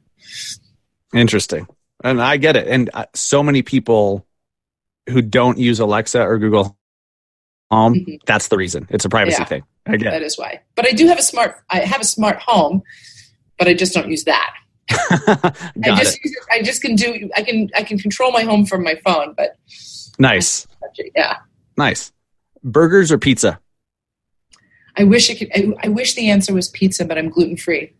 Interesting. 1.14 1.66
And 2.04 2.20
I 2.22 2.36
get 2.36 2.56
it. 2.56 2.66
And 2.68 2.90
uh, 2.94 3.06
so 3.14 3.42
many 3.42 3.62
people 3.62 4.26
who 5.08 5.20
don't 5.22 5.58
use 5.58 5.78
Alexa 5.80 6.20
or 6.22 6.38
Google 6.38 6.76
Home, 7.70 7.94
Mhm. 7.94 8.18
that's 8.26 8.48
the 8.48 8.56
reason. 8.56 8.86
It's 8.90 9.04
a 9.04 9.08
privacy 9.08 9.36
Yeah. 9.40 9.44
thing. 9.46 9.62
I 9.86 9.96
get 9.96 10.10
That 10.12 10.22
is 10.22 10.38
why. 10.38 10.60
But 10.74 10.86
I 10.86 10.92
do 10.92 11.06
have 11.08 11.18
a 11.18 11.22
smart. 11.22 11.56
I 11.70 11.80
have 11.80 12.00
a 12.00 12.04
smart 12.04 12.38
home, 12.40 12.82
but 13.62 13.68
I 13.70 13.74
just 13.74 13.94
don't 13.94 14.10
use 14.10 14.24
that. 14.24 14.54
I 14.90 15.94
just 15.96 16.18
use 16.24 16.32
it- 16.36 16.42
I 16.50 16.62
just 16.62 16.82
can 16.82 16.96
do. 16.96 17.30
I 17.36 17.42
can 17.42 17.70
I 17.76 17.84
can 17.84 17.96
control 17.96 18.32
my 18.32 18.42
home 18.42 18.66
from 18.66 18.82
my 18.82 18.96
phone, 19.04 19.34
but 19.36 19.56
Nice. 20.18 20.66
yeah. 21.14 21.36
Nice. 21.78 22.12
Burgers 22.64 23.12
or 23.12 23.18
pizza? 23.18 23.60
I 24.96 25.04
wish 25.04 25.30
it 25.30 25.36
could. 25.38 25.50
I, 25.54 25.86
I 25.86 25.88
wish 25.88 26.14
the 26.14 26.28
answer 26.28 26.52
was 26.52 26.68
pizza, 26.68 27.04
but 27.04 27.16
I'm 27.18 27.28
gluten 27.30 27.56
free, 27.56 27.92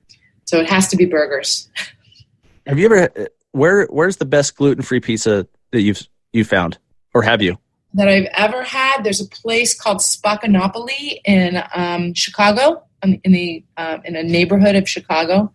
so 0.45 0.59
it 0.61 0.69
has 0.69 0.89
to 0.89 0.97
be 0.97 1.05
burgers. 1.07 1.71
Have 2.67 2.79
you 2.79 2.87
ever? 2.87 3.29
Where 3.53 3.87
Where's 3.87 4.17
the 4.17 4.25
best 4.27 4.57
gluten 4.57 4.83
free 4.83 5.01
pizza 5.01 5.47
that 5.71 5.81
you've 5.83 6.07
you 6.33 6.45
found, 6.45 6.79
or 7.15 7.23
have 7.23 7.41
you? 7.43 7.59
that 7.95 8.09
I've 8.09 8.29
ever 8.35 8.63
had. 8.65 9.05
There's 9.05 9.21
a 9.21 9.29
place 9.29 9.79
called 9.79 9.99
Spacca 9.99 10.49
Napoli 10.49 11.21
in 11.27 11.63
um, 11.75 12.15
Chicago, 12.15 12.83
in 13.03 13.21
in 13.25 13.33
the 13.33 13.65
uh, 13.77 13.99
in 14.05 14.17
a 14.17 14.23
neighborhood 14.23 14.75
of 14.77 14.89
Chicago, 14.89 15.53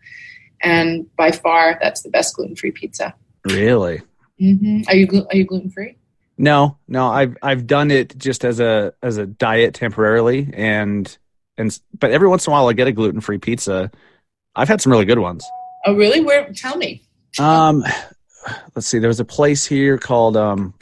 and 0.61 1.07
by 1.15 1.31
far 1.31 1.77
that's 1.81 2.01
the 2.01 2.09
best 2.09 2.35
gluten 2.35 2.55
free 2.55 2.71
pizza. 2.71 3.13
Really? 3.45 4.01
hmm 4.39 4.81
Are 4.87 4.95
you 4.95 5.07
are 5.29 5.35
you 5.35 5.45
gluten 5.45 5.69
free? 5.69 5.97
No, 6.37 6.77
no. 6.87 7.07
I've 7.07 7.35
I've 7.41 7.65
done 7.65 7.89
it 7.91 8.17
just 8.17 8.45
as 8.45 8.59
a 8.59 8.93
as 9.01 9.17
a 9.17 9.25
diet 9.25 9.73
temporarily, 9.73 10.49
and 10.53 11.17
and 11.57 11.77
but 11.97 12.11
every 12.11 12.27
once 12.27 12.45
in 12.45 12.51
a 12.51 12.53
while 12.53 12.67
I 12.67 12.73
get 12.73 12.87
a 12.87 12.91
gluten 12.91 13.21
free 13.21 13.39
pizza. 13.39 13.91
I've 14.55 14.67
had 14.67 14.81
some 14.81 14.91
really 14.91 15.05
good 15.05 15.19
ones. 15.19 15.45
Oh, 15.85 15.93
really? 15.93 16.19
Where? 16.19 16.51
Tell 16.51 16.77
me. 16.77 17.03
Um, 17.39 17.83
let's 18.75 18.87
see. 18.87 18.97
There 18.97 19.07
was 19.07 19.19
a 19.19 19.25
place 19.25 19.65
here 19.65 19.99
called 19.99 20.35
um, 20.35 20.73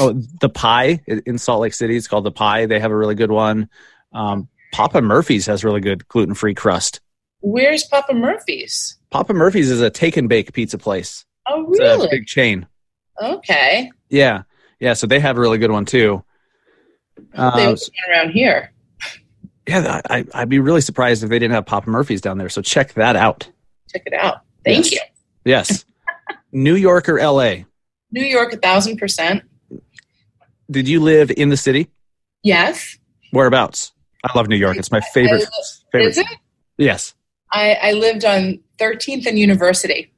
oh, 0.00 0.12
the 0.40 0.48
Pie 0.48 1.00
in 1.06 1.38
Salt 1.38 1.60
Lake 1.60 1.74
City. 1.74 1.96
It's 1.96 2.08
called 2.08 2.24
the 2.24 2.32
Pie. 2.32 2.66
They 2.66 2.80
have 2.80 2.90
a 2.90 2.96
really 2.96 3.14
good 3.14 3.30
one. 3.30 3.68
Um, 4.12 4.48
Papa 4.74 5.00
Murphy's 5.00 5.46
has 5.46 5.62
really 5.62 5.80
good 5.80 6.08
gluten 6.08 6.34
free 6.34 6.52
crust. 6.52 7.00
Where's 7.42 7.84
Papa 7.84 8.12
Murphy's? 8.12 8.98
Papa 9.10 9.32
Murphy's 9.32 9.70
is 9.70 9.80
a 9.80 9.88
take 9.88 10.16
and 10.16 10.28
bake 10.28 10.52
pizza 10.52 10.78
place. 10.78 11.24
Oh, 11.46 11.68
It's 11.70 11.78
really? 11.78 12.06
a 12.08 12.10
big 12.10 12.26
chain. 12.26 12.66
okay. 13.22 13.88
Yeah, 14.08 14.42
yeah. 14.80 14.94
So 14.94 15.06
they 15.06 15.20
have 15.20 15.36
a 15.36 15.40
really 15.40 15.58
good 15.58 15.70
one 15.70 15.84
too. 15.84 16.24
they 17.32 17.38
um, 17.38 17.54
went 17.54 17.80
around 18.10 18.30
here. 18.32 18.72
yeah, 19.68 20.00
I, 20.10 20.24
I'd 20.34 20.48
be 20.48 20.58
really 20.58 20.80
surprised 20.80 21.22
if 21.22 21.30
they 21.30 21.38
didn't 21.38 21.54
have 21.54 21.66
Papa 21.66 21.88
Murphy's 21.88 22.20
down 22.20 22.38
there. 22.38 22.48
So 22.48 22.60
check 22.60 22.94
that 22.94 23.14
out. 23.14 23.48
Check 23.92 24.02
it 24.06 24.12
out. 24.12 24.38
Thank 24.64 24.90
Yes. 24.90 24.92
you. 24.92 25.00
Yes. 25.44 25.84
New 26.52 26.74
York 26.74 27.08
or 27.08 27.20
LA? 27.20 27.58
New 28.10 28.24
York, 28.24 28.52
a 28.52 28.56
thousand 28.56 28.96
percent. 28.96 29.44
Did 30.68 30.88
you 30.88 30.98
live 30.98 31.30
in 31.30 31.50
the 31.50 31.56
city? 31.56 31.90
Yes. 32.42 32.98
Whereabouts? 33.30 33.92
I 34.24 34.36
love 34.36 34.48
New 34.48 34.56
York. 34.56 34.76
It's 34.76 34.90
my 34.90 35.00
favorite. 35.00 35.44
Favorite. 35.92 36.08
Is 36.10 36.18
it? 36.18 36.26
Yes. 36.78 37.14
I, 37.52 37.74
I 37.74 37.92
lived 37.92 38.24
on 38.24 38.58
13th 38.78 39.26
and 39.26 39.38
University. 39.38 40.12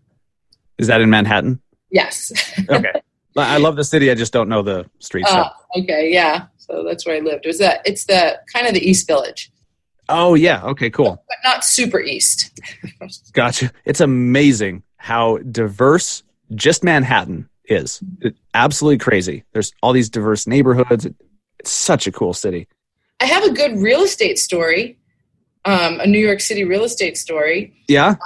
Is 0.79 0.87
that 0.87 1.01
in 1.01 1.11
Manhattan? 1.11 1.61
Yes. 1.91 2.33
Okay. 2.71 2.93
I 3.39 3.59
love 3.59 3.77
the 3.77 3.85
city. 3.85 4.11
I 4.11 4.15
just 4.15 4.33
don't 4.33 4.49
know 4.49 4.63
the 4.63 4.89
streets. 4.99 5.31
so- 5.31 5.45
Oh, 5.75 5.81
okay, 5.83 6.11
yeah. 6.11 6.47
So 6.57 6.83
that's 6.89 7.05
where 7.05 7.17
I 7.17 7.21
lived. 7.21 7.45
It 7.45 7.49
was 7.49 7.59
the 7.59 7.79
it's 7.85 8.07
the 8.07 8.41
kind 8.51 8.67
of 8.67 8.73
the 8.73 8.81
East 8.81 9.07
Village, 9.07 9.53
Oh 10.09 10.35
yeah. 10.35 10.63
Okay. 10.65 10.89
Cool. 10.89 11.23
but 11.29 11.37
not 11.45 11.63
super 11.63 12.01
East. 12.01 12.59
Gotcha. 13.35 13.71
It's 13.85 14.01
amazing 14.01 14.85
how 14.97 15.37
diverse 15.39 16.23
just 16.55 16.83
Manhattan 16.83 17.47
is. 17.67 18.01
It, 18.23 18.37
absolutely 18.55 18.99
crazy. 18.99 19.45
There's 19.53 19.73
all 19.83 19.93
these 19.93 20.09
diverse 20.09 20.47
neighborhoods. 20.47 21.05
It, 21.05 21.15
it's 21.59 21.71
such 21.71 22.07
a 22.07 22.13
cool 22.13 22.33
city. 22.33 22.69
I 23.21 23.27
have 23.27 23.45
a 23.45 23.53
good 23.53 23.79
real 23.79 24.03
estate 24.03 24.39
story, 24.39 24.99
um, 25.65 26.01
a 26.01 26.07
New 26.07 26.19
York 26.19 26.41
City 26.41 26.65
real 26.65 26.85
estate 26.85 27.17
story. 27.17 27.75
Yeah. 27.89 28.17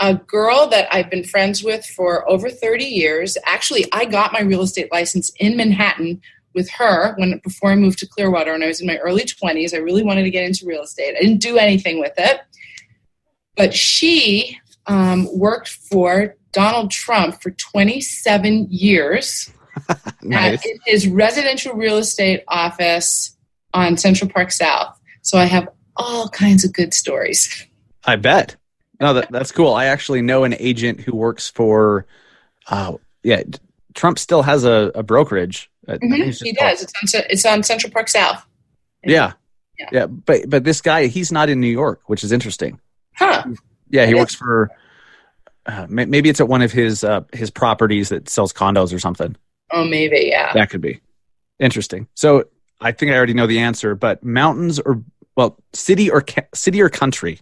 A 0.00 0.14
girl 0.14 0.68
that 0.68 0.92
I've 0.92 1.10
been 1.10 1.24
friends 1.24 1.62
with 1.62 1.84
for 1.84 2.28
over 2.30 2.48
30 2.48 2.84
years. 2.84 3.36
Actually, 3.44 3.86
I 3.92 4.04
got 4.04 4.32
my 4.32 4.40
real 4.40 4.62
estate 4.62 4.90
license 4.92 5.30
in 5.38 5.56
Manhattan 5.56 6.20
with 6.54 6.70
her 6.70 7.14
when 7.16 7.40
before 7.44 7.70
I 7.70 7.76
moved 7.76 7.98
to 7.98 8.06
Clearwater, 8.06 8.52
and 8.52 8.64
I 8.64 8.68
was 8.68 8.80
in 8.80 8.86
my 8.86 8.96
early 8.98 9.24
20s. 9.24 9.74
I 9.74 9.78
really 9.78 10.02
wanted 10.02 10.22
to 10.22 10.30
get 10.30 10.44
into 10.44 10.66
real 10.66 10.82
estate. 10.82 11.16
I 11.18 11.22
didn't 11.22 11.42
do 11.42 11.58
anything 11.58 12.00
with 12.00 12.14
it, 12.16 12.40
but 13.56 13.74
she 13.74 14.58
um, 14.86 15.28
worked 15.36 15.68
for 15.68 16.36
Donald 16.52 16.90
Trump 16.90 17.42
for 17.42 17.50
27 17.50 18.68
years. 18.70 19.50
Nice. 20.22 20.58
at, 20.58 20.66
in 20.66 20.78
his 20.84 21.06
residential 21.06 21.72
real 21.74 21.98
estate 21.98 22.42
office 22.48 23.37
on 23.74 23.96
Central 23.96 24.30
Park 24.30 24.50
South. 24.50 24.98
So 25.22 25.38
I 25.38 25.44
have 25.44 25.68
all 25.96 26.28
kinds 26.28 26.64
of 26.64 26.72
good 26.72 26.94
stories. 26.94 27.66
I 28.04 28.16
bet. 28.16 28.56
No, 29.00 29.14
that, 29.14 29.30
that's 29.30 29.52
cool. 29.52 29.74
I 29.74 29.86
actually 29.86 30.22
know 30.22 30.44
an 30.44 30.54
agent 30.58 31.00
who 31.00 31.14
works 31.14 31.48
for, 31.50 32.06
uh, 32.68 32.94
yeah, 33.22 33.42
Trump 33.94 34.18
still 34.18 34.42
has 34.42 34.64
a, 34.64 34.90
a 34.94 35.02
brokerage. 35.02 35.70
I 35.86 35.98
think 35.98 36.14
it's 36.14 36.38
Mm-hmm. 36.38 36.46
He 36.46 36.52
does. 36.52 36.82
It's 36.82 37.14
on, 37.14 37.22
it's 37.30 37.46
on 37.46 37.62
Central 37.62 37.92
Park 37.92 38.08
South. 38.08 38.44
Yeah. 39.04 39.32
Yeah. 39.78 39.88
yeah. 39.92 40.06
But, 40.06 40.48
but 40.48 40.64
this 40.64 40.80
guy, 40.80 41.06
he's 41.06 41.30
not 41.30 41.48
in 41.48 41.60
New 41.60 41.70
York, 41.70 42.02
which 42.06 42.24
is 42.24 42.32
interesting. 42.32 42.80
Huh. 43.14 43.44
Yeah. 43.90 44.06
He 44.06 44.14
works 44.14 44.34
for, 44.34 44.70
uh, 45.66 45.86
maybe 45.88 46.28
it's 46.28 46.40
at 46.40 46.48
one 46.48 46.62
of 46.62 46.72
his, 46.72 47.04
uh, 47.04 47.22
his 47.32 47.50
properties 47.50 48.08
that 48.08 48.28
sells 48.28 48.52
condos 48.52 48.92
or 48.92 48.98
something. 48.98 49.36
Oh, 49.70 49.84
maybe. 49.84 50.28
Yeah. 50.30 50.52
That 50.54 50.70
could 50.70 50.80
be 50.80 51.00
interesting. 51.60 52.08
So 52.14 52.44
I 52.80 52.92
think 52.92 53.12
I 53.12 53.16
already 53.16 53.34
know 53.34 53.46
the 53.46 53.58
answer, 53.58 53.94
but 53.94 54.22
mountains 54.22 54.78
or, 54.78 55.02
well, 55.36 55.58
city 55.72 56.10
or, 56.10 56.20
ca- 56.20 56.46
city 56.54 56.80
or 56.80 56.88
country? 56.88 57.40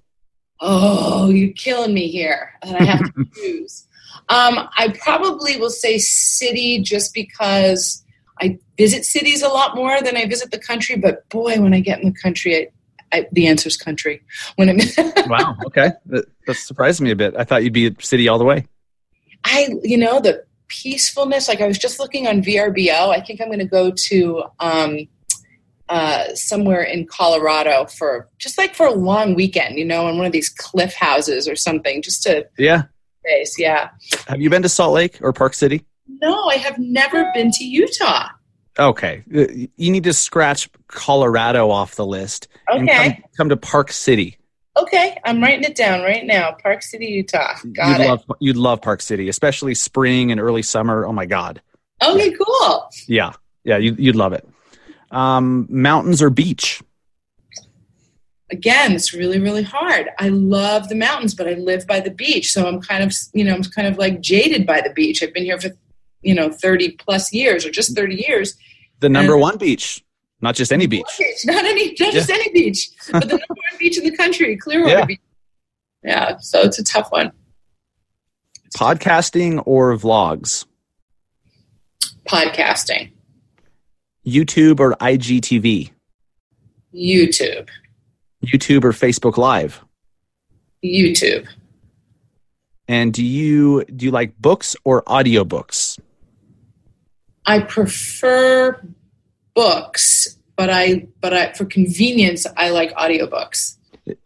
Oh, 0.60 1.28
you're 1.28 1.52
killing 1.52 1.92
me 1.92 2.08
here. 2.08 2.52
And 2.62 2.76
I 2.76 2.84
have 2.84 3.14
to 3.14 3.24
choose. 3.34 3.86
Um, 4.28 4.68
I 4.76 4.94
probably 5.00 5.56
will 5.56 5.70
say 5.70 5.98
city 5.98 6.80
just 6.80 7.14
because 7.14 8.02
I 8.40 8.58
visit 8.76 9.04
cities 9.04 9.42
a 9.42 9.48
lot 9.48 9.76
more 9.76 10.02
than 10.02 10.16
I 10.16 10.26
visit 10.26 10.50
the 10.50 10.58
country. 10.58 10.96
But 10.96 11.28
boy, 11.28 11.60
when 11.60 11.74
I 11.74 11.80
get 11.80 12.00
in 12.00 12.12
the 12.12 12.18
country, 12.20 12.56
I, 13.12 13.18
I, 13.18 13.26
the 13.32 13.46
answer 13.46 13.68
is 13.68 13.76
country. 13.76 14.22
When 14.56 14.68
I'm 14.68 14.78
Wow. 15.28 15.56
Okay. 15.66 15.90
That, 16.06 16.26
that 16.46 16.54
surprised 16.54 17.00
me 17.00 17.10
a 17.10 17.16
bit. 17.16 17.34
I 17.36 17.44
thought 17.44 17.62
you'd 17.62 17.72
be 17.72 17.94
city 18.00 18.28
all 18.28 18.38
the 18.38 18.44
way. 18.44 18.66
I, 19.44 19.68
you 19.82 19.96
know, 19.96 20.20
the 20.20 20.44
peacefulness. 20.68 21.46
Like 21.48 21.60
I 21.60 21.66
was 21.66 21.78
just 21.78 22.00
looking 22.00 22.26
on 22.26 22.42
VRBO. 22.42 23.10
I 23.10 23.20
think 23.20 23.40
I'm 23.40 23.48
going 23.48 23.60
to 23.60 23.64
go 23.64 23.92
to 23.92 24.44
um, 24.58 25.08
uh, 25.88 26.34
somewhere 26.34 26.82
in 26.82 27.06
Colorado 27.06 27.86
for 27.86 28.28
just 28.38 28.58
like 28.58 28.74
for 28.74 28.86
a 28.86 28.92
long 28.92 29.34
weekend. 29.34 29.78
You 29.78 29.84
know, 29.84 30.08
in 30.08 30.16
one 30.16 30.26
of 30.26 30.32
these 30.32 30.48
cliff 30.48 30.94
houses 30.94 31.46
or 31.48 31.56
something, 31.56 32.02
just 32.02 32.22
to 32.24 32.46
Yeah. 32.58 32.82
base. 33.24 33.58
Yeah. 33.58 33.90
Have 34.28 34.40
you 34.40 34.50
been 34.50 34.62
to 34.62 34.68
Salt 34.68 34.94
Lake 34.94 35.18
or 35.20 35.32
Park 35.32 35.54
City? 35.54 35.84
No, 36.08 36.46
I 36.48 36.56
have 36.56 36.78
never 36.78 37.30
been 37.34 37.50
to 37.52 37.64
Utah. 37.64 38.28
Okay. 38.78 39.22
You 39.30 39.90
need 39.92 40.04
to 40.04 40.12
scratch 40.12 40.68
Colorado 40.88 41.70
off 41.70 41.94
the 41.94 42.04
list 42.06 42.48
and 42.68 42.88
Okay. 42.88 43.12
come, 43.12 43.22
come 43.36 43.48
to 43.50 43.56
Park 43.56 43.90
City. 43.92 44.36
Okay, 44.76 45.16
I'm 45.24 45.40
writing 45.42 45.64
it 45.64 45.74
down 45.74 46.02
right 46.02 46.26
now. 46.26 46.54
Park 46.62 46.82
City, 46.82 47.06
Utah. 47.06 47.54
Got 47.72 47.88
you'd 47.98 48.04
it. 48.04 48.08
love 48.08 48.24
you'd 48.40 48.56
love 48.58 48.82
Park 48.82 49.00
City, 49.00 49.30
especially 49.30 49.74
spring 49.74 50.30
and 50.30 50.38
early 50.38 50.60
summer. 50.62 51.06
Oh 51.06 51.12
my 51.12 51.24
god. 51.24 51.62
okay, 52.04 52.30
cool. 52.32 52.90
Yeah. 53.08 53.32
Yeah, 53.64 53.78
you 53.78 53.96
you'd 53.98 54.16
love 54.16 54.34
it. 54.34 54.46
Um, 55.16 55.66
mountains 55.70 56.20
or 56.20 56.28
beach? 56.30 56.82
Again, 58.50 58.92
it's 58.92 59.12
really, 59.12 59.40
really 59.40 59.62
hard. 59.62 60.08
I 60.18 60.28
love 60.28 60.88
the 60.88 60.94
mountains, 60.94 61.34
but 61.34 61.48
I 61.48 61.54
live 61.54 61.86
by 61.86 62.00
the 62.00 62.10
beach, 62.10 62.52
so 62.52 62.66
I'm 62.68 62.80
kind 62.80 63.02
of, 63.02 63.12
you 63.32 63.42
know, 63.44 63.54
I'm 63.54 63.64
kind 63.64 63.88
of 63.88 63.98
like 63.98 64.20
jaded 64.20 64.66
by 64.66 64.80
the 64.82 64.90
beach. 64.90 65.22
I've 65.22 65.32
been 65.34 65.44
here 65.44 65.58
for, 65.58 65.70
you 66.20 66.34
know, 66.34 66.50
30 66.50 66.92
plus 66.92 67.32
years, 67.32 67.64
or 67.66 67.70
just 67.70 67.96
30 67.96 68.24
years. 68.28 68.54
The 69.00 69.08
number 69.08 69.34
Uh, 69.34 69.38
one 69.38 69.56
beach, 69.58 70.04
not 70.42 70.54
just 70.54 70.72
any 70.72 70.86
beach. 70.86 71.06
Not 71.44 71.64
any, 71.64 71.96
not 71.98 72.12
just 72.12 72.30
any 72.30 72.52
beach, 72.52 72.90
but 73.10 73.22
the 73.22 73.28
number 73.38 73.44
one 73.48 73.78
beach 73.80 73.98
in 73.98 74.04
the 74.04 74.16
country, 74.16 74.56
Clearwater 74.56 74.92
Yeah. 74.98 75.04
Beach. 75.06 75.20
Yeah, 76.04 76.36
so 76.38 76.60
it's 76.60 76.78
a 76.78 76.84
tough 76.84 77.10
one. 77.10 77.32
Podcasting 78.76 79.62
or 79.66 79.96
vlogs? 79.96 80.66
Podcasting, 82.28 83.10
YouTube 84.26 84.80
or 84.80 84.94
IGTV? 84.94 85.90
YouTube, 86.94 87.68
YouTube 88.44 88.84
or 88.84 88.92
Facebook 88.92 89.36
Live? 89.36 89.84
YouTube. 90.84 91.46
And 92.88 93.12
do 93.12 93.24
you 93.24 93.84
do 93.84 94.04
you 94.04 94.10
like 94.10 94.36
books 94.38 94.76
or 94.84 95.02
audiobooks? 95.04 95.98
I 97.44 97.60
prefer 97.60 98.80
books, 99.54 100.36
but 100.56 100.70
I 100.70 101.06
but 101.20 101.32
I 101.34 101.52
for 101.52 101.64
convenience 101.64 102.46
I 102.56 102.70
like 102.70 102.94
audiobooks. 102.94 103.78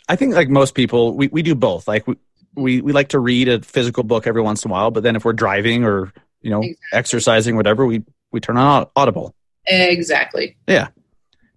I 0.08 0.16
think 0.16 0.34
like 0.34 0.50
most 0.50 0.74
people, 0.74 1.16
we, 1.16 1.28
we 1.28 1.42
do 1.42 1.54
both. 1.54 1.88
Like 1.88 2.06
we, 2.06 2.16
we 2.54 2.80
we 2.82 2.92
like 2.92 3.08
to 3.08 3.18
read 3.18 3.48
a 3.48 3.62
physical 3.62 4.02
book 4.02 4.26
every 4.26 4.42
once 4.42 4.64
in 4.64 4.70
a 4.70 4.72
while, 4.72 4.90
but 4.90 5.02
then 5.02 5.16
if 5.16 5.24
we're 5.24 5.32
driving 5.32 5.84
or 5.84 6.12
you 6.42 6.50
know 6.50 6.60
Exactly. 6.60 6.76
exercising, 6.92 7.56
whatever, 7.56 7.86
we 7.86 8.02
we 8.32 8.40
turn 8.40 8.56
on 8.58 8.86
Audible. 8.94 9.34
Exactly. 9.66 10.56
Yeah. 10.66 10.88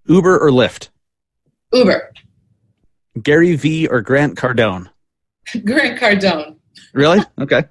Uber 0.05 0.37
or 0.37 0.49
Lyft? 0.51 0.89
Uber. 1.71 2.11
Gary 3.21 3.55
V 3.55 3.87
or 3.87 4.01
Grant 4.01 4.35
Cardone? 4.37 4.89
Grant 5.65 5.99
Cardone. 5.99 6.57
Really? 6.93 7.19
Okay. 7.39 7.63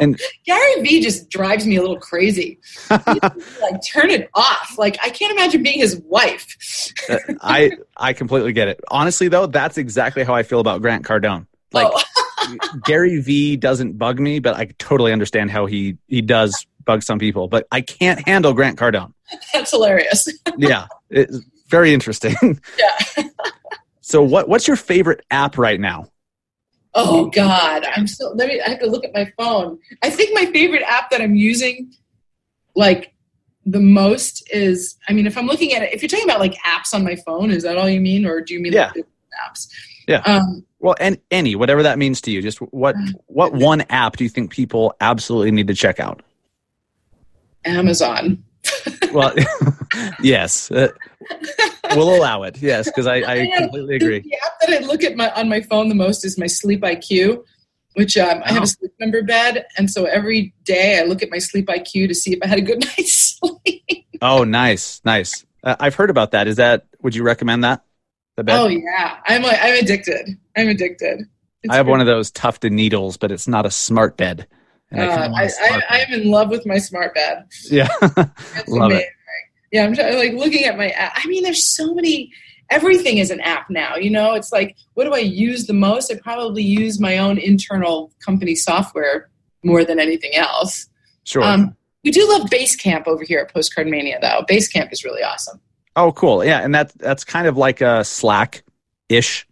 And 0.00 0.20
Gary 0.44 0.82
Vee 0.82 1.00
just 1.00 1.30
drives 1.30 1.64
me 1.66 1.76
a 1.76 1.80
little 1.80 2.00
crazy. 2.00 2.58
like 2.90 3.80
turn 3.86 4.10
it 4.10 4.28
off. 4.34 4.74
Like 4.76 4.96
I 5.00 5.08
can't 5.08 5.30
imagine 5.30 5.62
being 5.62 5.78
his 5.78 5.96
wife. 6.06 6.92
uh, 7.08 7.18
I 7.40 7.70
I 7.96 8.12
completely 8.12 8.52
get 8.52 8.66
it. 8.66 8.80
Honestly 8.88 9.28
though, 9.28 9.46
that's 9.46 9.78
exactly 9.78 10.24
how 10.24 10.34
I 10.34 10.42
feel 10.42 10.58
about 10.58 10.82
Grant 10.82 11.04
Cardone. 11.04 11.46
Like 11.72 11.86
Oh. 11.92 12.02
Gary 12.84 13.20
Vee 13.20 13.56
doesn't 13.56 13.98
bug 13.98 14.18
me, 14.20 14.38
but 14.38 14.54
I 14.56 14.66
totally 14.78 15.12
understand 15.12 15.50
how 15.50 15.66
he 15.66 15.96
he 16.08 16.20
does 16.22 16.66
bug 16.84 17.02
some 17.02 17.18
people. 17.18 17.48
But 17.48 17.66
I 17.72 17.80
can't 17.80 18.26
handle 18.26 18.52
Grant 18.52 18.78
Cardone. 18.78 19.12
That's 19.52 19.70
hilarious. 19.70 20.28
Yeah, 20.58 20.86
it's 21.10 21.38
very 21.68 21.92
interesting. 21.94 22.36
Yeah. 22.78 23.24
so 24.00 24.22
what 24.22 24.48
what's 24.48 24.66
your 24.68 24.76
favorite 24.76 25.24
app 25.30 25.58
right 25.58 25.80
now? 25.80 26.06
Oh 26.94 27.26
God, 27.26 27.84
I'm 27.96 28.06
so. 28.06 28.30
Let 28.34 28.48
me. 28.48 28.60
I 28.60 28.68
have 28.70 28.78
to 28.80 28.86
look 28.86 29.04
at 29.04 29.12
my 29.12 29.30
phone. 29.36 29.78
I 30.02 30.10
think 30.10 30.30
my 30.32 30.46
favorite 30.52 30.82
app 30.86 31.10
that 31.10 31.20
I'm 31.20 31.34
using, 31.34 31.92
like 32.76 33.12
the 33.66 33.80
most, 33.80 34.48
is. 34.52 34.96
I 35.08 35.12
mean, 35.12 35.26
if 35.26 35.36
I'm 35.36 35.46
looking 35.46 35.72
at 35.72 35.82
it, 35.82 35.92
if 35.92 36.02
you're 36.02 36.08
talking 36.08 36.24
about 36.24 36.38
like 36.38 36.54
apps 36.64 36.94
on 36.94 37.02
my 37.02 37.16
phone, 37.16 37.50
is 37.50 37.64
that 37.64 37.76
all 37.76 37.88
you 37.88 38.00
mean, 38.00 38.24
or 38.24 38.40
do 38.40 38.54
you 38.54 38.60
mean 38.60 38.72
Yeah. 38.74 38.92
like 38.94 39.06
apps? 39.44 39.68
Yeah. 40.06 40.18
Um, 40.20 40.64
Well, 40.84 40.96
and 41.00 41.16
any 41.30 41.56
whatever 41.56 41.82
that 41.84 41.96
means 41.96 42.20
to 42.20 42.30
you. 42.30 42.42
Just 42.42 42.58
what 42.58 42.94
what 43.24 43.54
one 43.54 43.80
app 43.88 44.18
do 44.18 44.24
you 44.24 44.28
think 44.28 44.50
people 44.50 44.94
absolutely 45.00 45.50
need 45.50 45.66
to 45.68 45.74
check 45.74 45.98
out? 45.98 46.22
Amazon. 47.64 48.44
Well, 49.10 49.34
yes, 50.22 50.70
uh, 50.70 50.88
we'll 51.96 52.14
allow 52.14 52.42
it. 52.42 52.58
Yes, 52.60 52.84
because 52.84 53.06
I, 53.06 53.16
I 53.16 53.50
completely 53.56 53.96
agree. 53.96 54.20
The 54.20 54.36
app 54.44 54.60
that 54.60 54.82
I 54.82 54.86
look 54.86 55.02
at 55.02 55.16
my 55.16 55.30
on 55.30 55.48
my 55.48 55.62
phone 55.62 55.88
the 55.88 55.94
most 55.94 56.22
is 56.22 56.36
my 56.36 56.46
Sleep 56.46 56.82
IQ, 56.82 57.42
which 57.94 58.18
um, 58.18 58.42
I 58.44 58.52
have 58.52 58.64
a 58.64 58.66
sleep 58.66 58.92
number 59.00 59.22
bed, 59.22 59.64
and 59.78 59.90
so 59.90 60.04
every 60.04 60.52
day 60.64 61.00
I 61.00 61.04
look 61.04 61.22
at 61.22 61.30
my 61.30 61.38
Sleep 61.38 61.64
IQ 61.64 62.08
to 62.08 62.14
see 62.14 62.34
if 62.34 62.40
I 62.42 62.46
had 62.46 62.58
a 62.58 62.62
good 62.62 62.80
night's 62.98 63.38
sleep. 63.40 64.06
Oh, 64.20 64.44
nice, 64.44 65.00
nice. 65.02 65.46
Uh, 65.62 65.76
I've 65.80 65.94
heard 65.94 66.10
about 66.10 66.32
that. 66.32 66.46
Is 66.46 66.56
that? 66.56 66.84
Would 67.00 67.14
you 67.14 67.22
recommend 67.22 67.64
that? 67.64 67.82
The 68.36 68.44
bed. 68.44 68.58
Oh 68.58 68.66
yeah, 68.68 69.18
I'm 69.26 69.42
like 69.42 69.58
I'm 69.62 69.82
addicted. 69.82 70.28
I'm 70.56 70.68
addicted. 70.68 71.20
It's 71.62 71.72
I 71.72 71.76
have 71.76 71.86
great. 71.86 71.92
one 71.92 72.00
of 72.00 72.06
those 72.06 72.30
Tuft 72.30 72.64
& 72.64 72.64
Needles, 72.64 73.16
but 73.16 73.30
it's 73.32 73.48
not 73.48 73.64
a 73.64 73.70
smart 73.70 74.16
bed. 74.16 74.46
And 74.90 75.00
I 75.00 75.06
kinda 75.08 75.26
Uh, 75.26 75.48
I, 75.62 75.80
I. 75.88 76.00
I'm 76.06 76.20
in 76.20 76.30
love 76.30 76.50
with 76.50 76.66
my 76.66 76.78
smart 76.78 77.14
bed. 77.14 77.44
yeah, 77.70 77.88
It's 78.02 78.68
Love 78.68 78.92
it. 78.92 79.06
Yeah, 79.72 79.84
I'm 79.84 79.94
trying, 79.94 80.16
like 80.16 80.32
looking 80.34 80.64
at 80.64 80.76
my 80.76 80.90
app. 80.90 81.12
I 81.16 81.26
mean, 81.26 81.42
there's 81.42 81.64
so 81.64 81.94
many. 81.94 82.30
Everything 82.70 83.18
is 83.18 83.30
an 83.30 83.40
app 83.40 83.70
now. 83.70 83.96
You 83.96 84.10
know, 84.10 84.34
it's 84.34 84.52
like, 84.52 84.76
what 84.94 85.04
do 85.04 85.12
I 85.14 85.18
use 85.18 85.66
the 85.66 85.72
most? 85.74 86.12
I 86.12 86.16
probably 86.22 86.62
use 86.62 87.00
my 87.00 87.18
own 87.18 87.38
internal 87.38 88.12
company 88.24 88.54
software 88.54 89.30
more 89.64 89.84
than 89.84 89.98
anything 89.98 90.34
else. 90.34 90.86
sure. 91.24 91.42
Um, 91.42 91.76
we 92.04 92.10
do 92.10 92.28
love 92.28 92.48
Basecamp 92.50 93.06
over 93.06 93.24
here 93.24 93.40
at 93.40 93.52
Postcard 93.52 93.86
Mania, 93.86 94.18
though. 94.20 94.44
Basecamp 94.48 94.92
is 94.92 95.04
really 95.04 95.22
awesome. 95.22 95.60
Oh, 95.96 96.12
cool. 96.12 96.44
Yeah, 96.44 96.60
and 96.60 96.74
that 96.74 96.92
that's 96.98 97.24
kind 97.24 97.46
of 97.46 97.56
like 97.56 97.80
a 97.80 98.04
Slack 98.04 98.62
ish. 99.08 99.46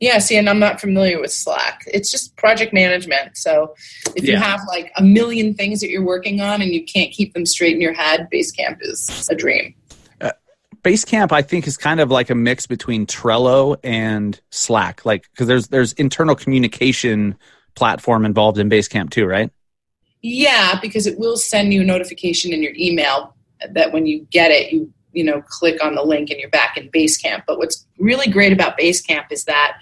Yeah, 0.00 0.18
see, 0.18 0.36
and 0.36 0.50
I'm 0.50 0.58
not 0.58 0.80
familiar 0.80 1.20
with 1.20 1.32
Slack. 1.32 1.82
It's 1.86 2.10
just 2.10 2.36
project 2.36 2.74
management. 2.74 3.36
So 3.36 3.74
if 4.16 4.26
you 4.26 4.36
have 4.36 4.60
like 4.68 4.92
a 4.96 5.02
million 5.02 5.54
things 5.54 5.80
that 5.80 5.88
you're 5.88 6.04
working 6.04 6.40
on 6.40 6.60
and 6.60 6.72
you 6.72 6.84
can't 6.84 7.10
keep 7.12 7.32
them 7.32 7.46
straight 7.46 7.74
in 7.74 7.80
your 7.80 7.94
head, 7.94 8.28
Basecamp 8.30 8.78
is 8.80 9.26
a 9.30 9.34
dream. 9.34 9.74
Uh, 10.20 10.32
Basecamp, 10.82 11.32
I 11.32 11.42
think, 11.42 11.66
is 11.66 11.76
kind 11.76 12.00
of 12.00 12.10
like 12.10 12.28
a 12.28 12.34
mix 12.34 12.66
between 12.66 13.06
Trello 13.06 13.76
and 13.82 14.38
Slack, 14.50 15.06
like 15.06 15.30
because 15.30 15.46
there's 15.46 15.68
there's 15.68 15.92
internal 15.94 16.34
communication 16.34 17.36
platform 17.74 18.26
involved 18.26 18.58
in 18.58 18.68
Basecamp 18.68 19.10
too, 19.10 19.26
right? 19.26 19.50
Yeah, 20.20 20.78
because 20.80 21.06
it 21.06 21.18
will 21.18 21.36
send 21.36 21.72
you 21.72 21.82
a 21.82 21.84
notification 21.84 22.52
in 22.52 22.62
your 22.62 22.72
email 22.76 23.34
that 23.70 23.92
when 23.92 24.06
you 24.06 24.26
get 24.30 24.50
it, 24.50 24.72
you 24.72 24.92
you 25.14 25.24
know 25.24 25.42
click 25.42 25.82
on 25.82 25.94
the 25.94 26.02
link 26.02 26.30
and 26.30 26.38
you're 26.38 26.50
back 26.50 26.76
in 26.76 26.90
Basecamp. 26.90 27.44
But 27.46 27.58
what's 27.58 27.86
really 27.98 28.30
great 28.30 28.52
about 28.52 28.78
Basecamp 28.78 29.26
is 29.30 29.44
that 29.44 29.78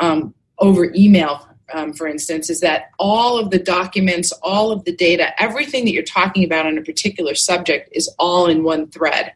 um, 0.00 0.34
over 0.58 0.92
email, 0.94 1.48
um, 1.72 1.92
for 1.92 2.06
instance, 2.06 2.50
is 2.50 2.60
that 2.60 2.90
all 2.98 3.38
of 3.38 3.50
the 3.50 3.58
documents, 3.58 4.32
all 4.42 4.72
of 4.72 4.84
the 4.84 4.94
data, 4.94 5.32
everything 5.40 5.84
that 5.84 5.92
you're 5.92 6.02
talking 6.02 6.44
about 6.44 6.66
on 6.66 6.78
a 6.78 6.82
particular 6.82 7.34
subject 7.34 7.88
is 7.92 8.08
all 8.18 8.46
in 8.46 8.62
one 8.62 8.88
thread. 8.90 9.32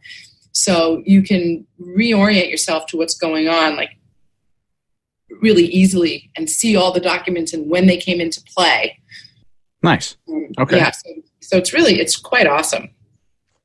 So 0.53 1.03
you 1.05 1.23
can 1.23 1.67
reorient 1.81 2.51
yourself 2.51 2.87
to 2.87 2.97
what's 2.97 3.17
going 3.17 3.49
on, 3.49 3.77
like 3.77 3.91
really 5.41 5.65
easily, 5.65 6.31
and 6.37 6.49
see 6.49 6.77
all 6.77 6.93
the 6.93 7.01
documents 7.01 7.53
and 7.53 7.71
when 7.71 7.87
they 7.87 7.97
came 7.97 8.21
into 8.21 8.43
play. 8.55 8.99
Nice. 9.83 10.17
Okay. 10.59 10.77
Yeah, 10.77 10.91
so, 10.91 11.11
so 11.41 11.57
it's 11.57 11.73
really 11.73 12.01
it's 12.01 12.17
quite 12.17 12.47
awesome. 12.47 12.91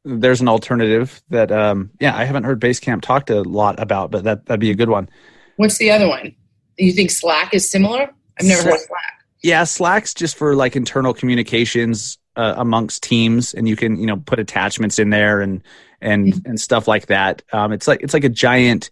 There's 0.08 0.42
an 0.42 0.48
alternative 0.48 1.22
that, 1.30 1.52
um, 1.52 1.92
yeah, 2.00 2.16
I 2.16 2.24
haven't 2.24 2.46
heard 2.46 2.62
Basecamp 2.62 3.02
talked 3.02 3.30
a 3.30 3.42
lot 3.42 3.80
about, 3.80 4.10
but 4.12 4.24
that 4.24 4.46
that'd 4.46 4.60
be 4.60 4.72
a 4.72 4.76
good 4.76 4.90
one. 4.90 5.10
What's 5.58 5.78
the 5.78 5.92
other 5.92 6.08
one? 6.08 6.36
You 6.78 6.94
think 6.94 7.12
Slack 7.12 7.54
is 7.54 7.70
similar? 7.70 8.10
I've 8.40 8.46
never 8.46 8.64
heard 8.64 8.74
of 8.74 8.80
Slack- 8.80 8.88
Slack. 8.88 9.14
Yeah, 9.44 9.64
Slack's 9.66 10.14
just 10.14 10.36
for 10.36 10.56
like 10.56 10.76
internal 10.76 11.14
communications 11.14 12.18
uh, 12.36 12.56
amongst 12.58 13.04
teams, 13.04 13.54
and 13.54 13.68
you 13.68 13.76
can 13.76 14.00
you 14.00 14.06
know 14.06 14.18
put 14.18 14.40
attachments 14.40 15.00
in 15.00 15.10
there 15.10 15.42
and 15.42 15.62
and 16.02 16.42
and 16.46 16.60
stuff 16.60 16.88
like 16.88 17.08
that. 17.08 17.42
Um, 17.52 17.72
it's 17.72 17.88
like 17.88 18.02
it's 18.02 18.14
like 18.14 18.24
a 18.24 18.30
giant 18.30 18.90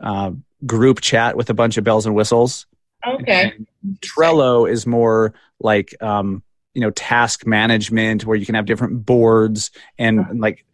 uh, 0.00 0.32
group 0.66 1.00
chat 1.00 1.36
with 1.36 1.50
a 1.50 1.54
bunch 1.54 1.76
of 1.76 1.84
bells 1.84 2.06
and 2.06 2.14
whistles. 2.14 2.66
Okay. 3.06 3.52
And 3.56 4.00
Trello 4.00 4.70
is 4.70 4.86
more 4.86 5.34
like 5.60 5.94
um, 6.00 6.42
you 6.74 6.80
know 6.80 6.90
task 6.90 7.46
management 7.46 8.24
where 8.24 8.36
you 8.36 8.46
can 8.46 8.54
have 8.54 8.64
different 8.66 9.04
boards 9.04 9.70
and, 9.98 10.20
and 10.20 10.40
like 10.40 10.64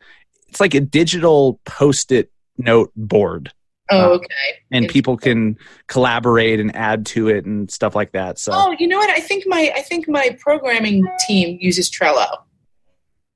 it's 0.49 0.61
like 0.61 0.75
a 0.75 0.81
digital 0.81 1.61
post-it 1.65 2.31
note 2.57 2.91
board 2.97 3.53
Oh, 3.91 4.05
um, 4.05 4.11
okay. 4.19 4.27
and 4.71 4.87
people 4.87 5.17
can 5.17 5.57
collaborate 5.87 6.61
and 6.61 6.77
add 6.77 7.07
to 7.07 7.29
it 7.29 7.47
and 7.47 7.71
stuff 7.71 7.95
like 7.95 8.13
that 8.13 8.39
so 8.39 8.53
Oh, 8.55 8.77
you 8.79 8.87
know 8.87 8.99
what? 8.99 9.09
I 9.11 9.19
think 9.21 9.45
my 9.47 9.73
I 9.75 9.81
think 9.81 10.07
my 10.09 10.37
programming 10.41 11.07
team 11.27 11.57
uses 11.61 11.91
Trello. 11.91 12.27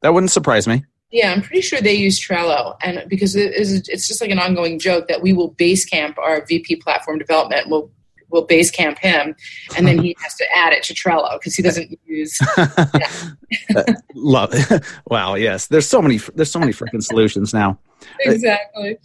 that 0.03 0.13
wouldn't 0.13 0.31
surprise 0.31 0.69
me 0.69 0.85
Yeah, 1.11 1.33
I'm 1.33 1.41
pretty 1.43 1.63
sure 1.63 1.81
they 1.81 1.95
use 1.95 2.21
Trello, 2.21 2.77
and 2.83 3.03
because 3.09 3.35
it 3.35 3.55
is, 3.55 3.89
it's 3.89 4.07
just 4.07 4.21
like 4.21 4.31
an 4.31 4.39
ongoing 4.39 4.79
joke 4.79 5.09
that 5.09 5.23
we 5.23 5.33
will 5.33 5.49
base 5.49 5.85
camp 5.87 6.19
our 6.19 6.45
VP 6.47 6.77
platform 6.77 7.19
development. 7.19 7.69
We'll 7.69 7.91
we'll 8.33 8.47
base 8.47 8.71
camp 8.71 8.99
him, 8.99 9.37
and 9.77 9.87
then 9.87 9.99
he 9.99 10.17
has 10.23 10.35
to 10.37 10.45
add 10.57 10.73
it 10.73 10.83
to 10.85 10.95
Trello 10.95 11.39
because 11.39 11.55
he 11.55 11.63
doesn't 11.63 11.99
use. 12.07 12.41
love 14.15 14.51
it 14.53 14.83
wow 15.09 15.35
yes 15.35 15.67
there's 15.67 15.87
so 15.87 16.01
many 16.01 16.19
there's 16.35 16.51
so 16.51 16.59
many 16.59 16.73
freaking 16.73 17.03
solutions 17.03 17.53
now 17.53 17.79
exactly. 18.21 18.97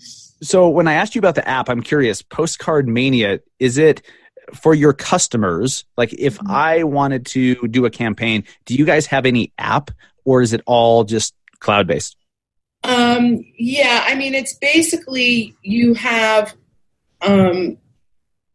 so 0.41 0.69
when 0.69 0.87
i 0.87 0.93
asked 0.93 1.15
you 1.15 1.19
about 1.19 1.35
the 1.35 1.47
app 1.47 1.69
i'm 1.69 1.81
curious 1.81 2.21
postcard 2.21 2.87
mania 2.87 3.39
is 3.59 3.77
it 3.77 4.01
for 4.53 4.73
your 4.73 4.93
customers 4.93 5.83
like 5.97 6.13
if 6.13 6.37
Mm-hmm. 6.37 6.51
i 6.51 6.83
wanted 6.83 7.25
to 7.27 7.55
do 7.67 7.85
a 7.85 7.89
campaign 7.89 8.43
do 8.65 8.73
you 8.75 8.85
guys 8.85 9.05
have 9.07 9.25
any 9.25 9.51
app 9.57 9.91
or 10.23 10.41
is 10.41 10.53
it 10.53 10.61
all 10.65 11.03
just 11.03 11.33
cloud 11.59 11.87
based 11.87 12.15
Um, 12.83 13.43
yeah, 13.57 14.05
I 14.07 14.15
mean, 14.15 14.33
it's 14.35 14.53
basically 14.53 15.55
you 15.61 15.93
have, 15.95 16.53
um, 17.21 17.77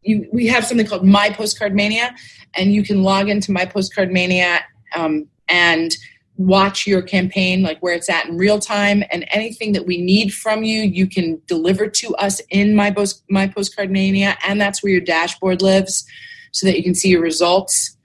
you 0.02 0.28
we 0.32 0.46
have 0.48 0.64
something 0.64 0.86
called 0.86 1.06
My 1.06 1.30
Postcard 1.30 1.74
Mania, 1.74 2.14
and 2.54 2.72
you 2.72 2.82
can 2.82 3.02
log 3.02 3.28
into 3.28 3.52
My 3.52 3.64
Postcard 3.64 4.12
Mania 4.12 4.60
um, 4.94 5.28
and 5.48 5.96
watch 6.36 6.86
your 6.86 7.02
campaign, 7.02 7.62
like 7.62 7.78
where 7.80 7.94
it's 7.94 8.08
at 8.08 8.26
in 8.26 8.36
real 8.36 8.58
time, 8.58 9.04
and 9.10 9.26
anything 9.30 9.72
that 9.72 9.86
we 9.86 10.00
need 10.00 10.32
from 10.32 10.64
you, 10.64 10.82
you 10.82 11.06
can 11.06 11.40
deliver 11.46 11.86
to 11.88 12.14
us 12.16 12.40
in 12.50 12.74
My 12.74 12.90
Post 12.90 13.22
My 13.28 13.46
Postcard 13.46 13.90
Mania, 13.90 14.36
and 14.46 14.60
that's 14.60 14.82
where 14.82 14.92
your 14.92 15.00
dashboard 15.00 15.62
lives, 15.62 16.04
so 16.52 16.66
that 16.66 16.76
you 16.76 16.82
can 16.82 16.94
see 16.94 17.08
your 17.08 17.22
results. 17.22 17.96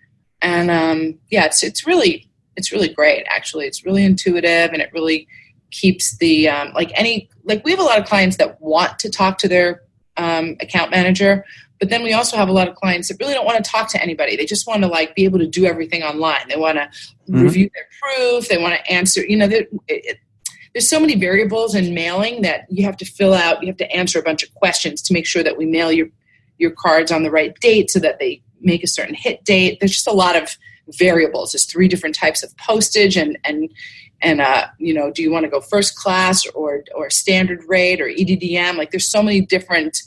And 0.42 0.70
um, 0.70 1.20
yeah, 1.30 1.46
it's 1.46 1.64
it's 1.64 1.88
really 1.88 2.30
it's 2.56 2.72
really 2.72 2.90
great. 2.90 3.26
Actually, 3.30 3.66
it's 3.66 3.86
really 3.86 4.04
intuitive, 4.04 4.72
and 4.72 4.82
it 4.82 4.92
really 4.94 5.28
keeps 5.72 6.18
the 6.18 6.48
um, 6.48 6.72
like 6.74 6.92
any 6.96 7.30
like 7.44 7.64
we 7.66 7.72
have 7.72 7.80
a 7.80 7.84
lot 7.84 8.00
of 8.00 8.06
clients 8.06 8.38
that 8.38 8.62
want 8.62 9.00
to 9.00 9.10
talk 9.10 9.38
to 9.40 9.48
their 9.48 9.82
um, 10.18 10.56
account 10.60 10.92
manager 10.92 11.46
but 11.80 11.90
then 11.90 12.04
we 12.04 12.14
also 12.14 12.38
have 12.38 12.50
a 12.50 12.52
lot 12.52 12.68
of 12.68 12.76
clients 12.76 13.08
that 13.08 13.18
really 13.20 13.34
don't 13.34 13.46
want 13.46 13.64
to 13.64 13.70
talk 13.70 13.90
to 13.92 14.02
anybody. 14.02 14.36
They 14.36 14.46
just 14.46 14.68
want 14.68 14.82
to 14.84 14.88
like 14.88 15.16
be 15.16 15.26
able 15.26 15.40
to 15.40 15.48
do 15.48 15.66
everything 15.66 16.04
online. 16.04 16.48
They 16.50 16.58
want 16.58 16.78
to 16.78 16.90
Mhm. 17.30 17.44
review 17.44 17.70
their 17.74 17.88
proof. 18.02 18.48
They 18.48 18.58
want 18.58 18.76
to 18.76 18.92
answer 18.92 19.26
you 19.26 19.36
know 19.38 19.46
it, 19.46 19.70
it, 19.88 20.18
there's 20.74 20.90
so 20.90 21.00
many 21.00 21.16
variables 21.16 21.74
in 21.76 21.94
mailing 21.94 22.42
that 22.44 22.66
you 22.70 22.84
have 22.86 22.98
to 22.98 23.06
fill 23.06 23.34
out. 23.34 23.62
You 23.62 23.68
have 23.68 23.78
to 23.78 23.92
answer 23.92 24.20
a 24.20 24.24
bunch 24.24 24.44
of 24.44 24.54
questions 24.54 25.02
to 25.04 25.14
make 25.14 25.26
sure 25.26 25.44
that 25.44 25.58
we 25.58 25.66
mail 25.66 25.92
your 25.92 26.08
your 26.58 26.72
cards 26.72 27.12
on 27.12 27.24
the 27.24 27.32
right 27.32 27.54
date 27.60 27.92
so 27.92 28.00
that 28.00 28.20
they 28.20 28.42
make 28.62 28.84
a 28.84 28.88
certain 28.88 29.14
hit 29.16 29.44
date. 29.44 29.80
There's 29.80 29.94
just 29.94 30.08
a 30.08 30.12
lot 30.14 30.36
of 30.36 30.58
variables. 30.98 31.52
There's 31.52 31.66
three 31.66 31.88
different 31.88 32.16
types 32.16 32.44
of 32.44 32.56
postage 32.58 33.18
and 33.18 33.38
and 33.44 33.70
and 34.22 34.40
uh, 34.42 34.68
you 34.80 34.94
know 34.94 35.12
do 35.12 35.22
you 35.22 35.32
want 35.32 35.44
to 35.44 35.50
go 35.50 35.60
first 35.62 35.96
class 35.96 36.46
or 36.56 36.84
or 36.96 37.10
standard 37.10 37.64
rate 37.68 38.00
or 38.02 38.06
eddm 38.06 38.76
like 38.78 38.90
there's 38.90 39.12
so 39.12 39.22
many 39.22 39.42
different 39.42 40.02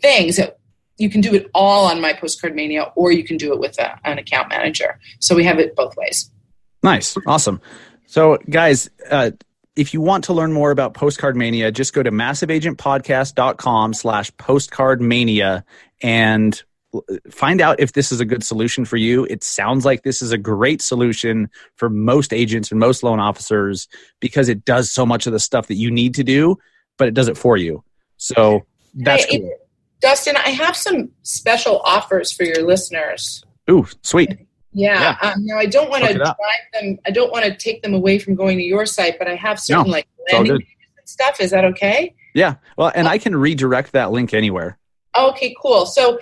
things 0.00 0.36
that 0.36 0.59
you 1.00 1.10
can 1.10 1.20
do 1.20 1.34
it 1.34 1.50
all 1.54 1.86
on 1.86 2.00
my 2.00 2.12
postcard 2.12 2.54
mania 2.54 2.92
or 2.94 3.10
you 3.10 3.24
can 3.24 3.36
do 3.36 3.52
it 3.52 3.58
with 3.58 3.78
a, 3.78 3.98
an 4.04 4.18
account 4.18 4.48
manager 4.48 4.98
so 5.18 5.34
we 5.34 5.42
have 5.44 5.58
it 5.58 5.74
both 5.74 5.96
ways 5.96 6.30
Nice. 6.82 7.16
Awesome. 7.26 7.60
So, 8.06 8.38
guys, 8.48 8.90
uh, 9.10 9.32
if 9.76 9.94
you 9.94 10.00
want 10.00 10.24
to 10.24 10.32
learn 10.32 10.52
more 10.52 10.70
about 10.70 10.94
Postcard 10.94 11.36
Mania, 11.36 11.70
just 11.70 11.92
go 11.94 12.02
to 12.02 12.10
massiveagentpodcast.com 12.10 13.94
slash 13.94 14.30
postcardmania 14.32 15.62
and 16.02 16.62
find 17.30 17.60
out 17.60 17.78
if 17.78 17.92
this 17.92 18.10
is 18.10 18.18
a 18.18 18.24
good 18.24 18.42
solution 18.42 18.84
for 18.84 18.96
you. 18.96 19.24
It 19.26 19.44
sounds 19.44 19.84
like 19.84 20.02
this 20.02 20.22
is 20.22 20.32
a 20.32 20.38
great 20.38 20.82
solution 20.82 21.48
for 21.76 21.88
most 21.88 22.32
agents 22.32 22.72
and 22.72 22.80
most 22.80 23.04
loan 23.04 23.20
officers 23.20 23.86
because 24.18 24.48
it 24.48 24.64
does 24.64 24.90
so 24.90 25.06
much 25.06 25.26
of 25.26 25.32
the 25.32 25.38
stuff 25.38 25.68
that 25.68 25.76
you 25.76 25.90
need 25.90 26.14
to 26.14 26.24
do, 26.24 26.58
but 26.98 27.06
it 27.06 27.14
does 27.14 27.28
it 27.28 27.36
for 27.36 27.56
you. 27.56 27.84
So 28.16 28.66
that's 28.94 29.24
Hey, 29.26 29.38
cool. 29.38 29.59
Dustin 30.00 30.36
i 30.36 30.50
have 30.50 30.76
some 30.76 31.10
special 31.22 31.80
offers 31.84 32.32
for 32.32 32.44
your 32.44 32.66
listeners 32.66 33.44
Ooh, 33.70 33.86
sweet. 34.02 34.36
yeah, 34.72 35.16
Um, 35.22 35.44
now 35.46 35.58
i 35.58 35.66
don't 35.66 35.90
want 35.90 36.04
to 36.04 36.14
drive 36.14 36.34
them 36.72 36.98
i 37.06 37.10
don't 37.10 37.30
want 37.30 37.44
to 37.44 37.54
take 37.54 37.82
them 37.82 37.94
away 37.94 38.18
from 38.18 38.34
going 38.34 38.56
to 38.58 38.64
your 38.64 38.86
site 38.86 39.18
but 39.18 39.28
i 39.28 39.34
have 39.34 39.60
certain 39.60 39.84
No, 39.86 39.90
like 39.90 40.08
landing 40.32 40.58
pages 40.58 40.74
and 40.98 41.08
stuff 41.08 41.40
is 41.40 41.50
that 41.50 41.64
okay 41.64 42.14
Yeah. 42.34 42.54
Well, 42.76 42.92
and 42.94 43.08
I 43.08 43.18
can 43.18 43.34
redirect 43.34 43.90
that 43.92 44.12
link 44.12 44.32
anywhere. 44.34 44.78
Okay, 45.18 45.52
cool. 45.60 45.84
So 45.86 46.20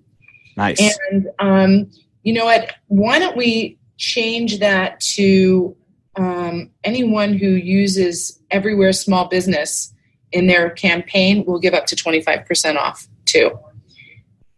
Nice. 0.57 0.97
And 1.11 1.27
um, 1.39 1.91
you 2.23 2.33
know 2.33 2.45
what? 2.45 2.73
Why 2.87 3.19
don't 3.19 3.37
we 3.37 3.77
change 3.97 4.59
that 4.59 4.99
to 4.99 5.75
um, 6.15 6.71
anyone 6.83 7.33
who 7.33 7.49
uses 7.49 8.39
Everywhere 8.49 8.93
Small 8.93 9.27
Business 9.27 9.93
in 10.31 10.47
their 10.47 10.69
campaign 10.69 11.43
will 11.45 11.59
give 11.59 11.73
up 11.73 11.85
to 11.87 11.95
25% 11.95 12.77
off 12.77 13.07
too. 13.25 13.51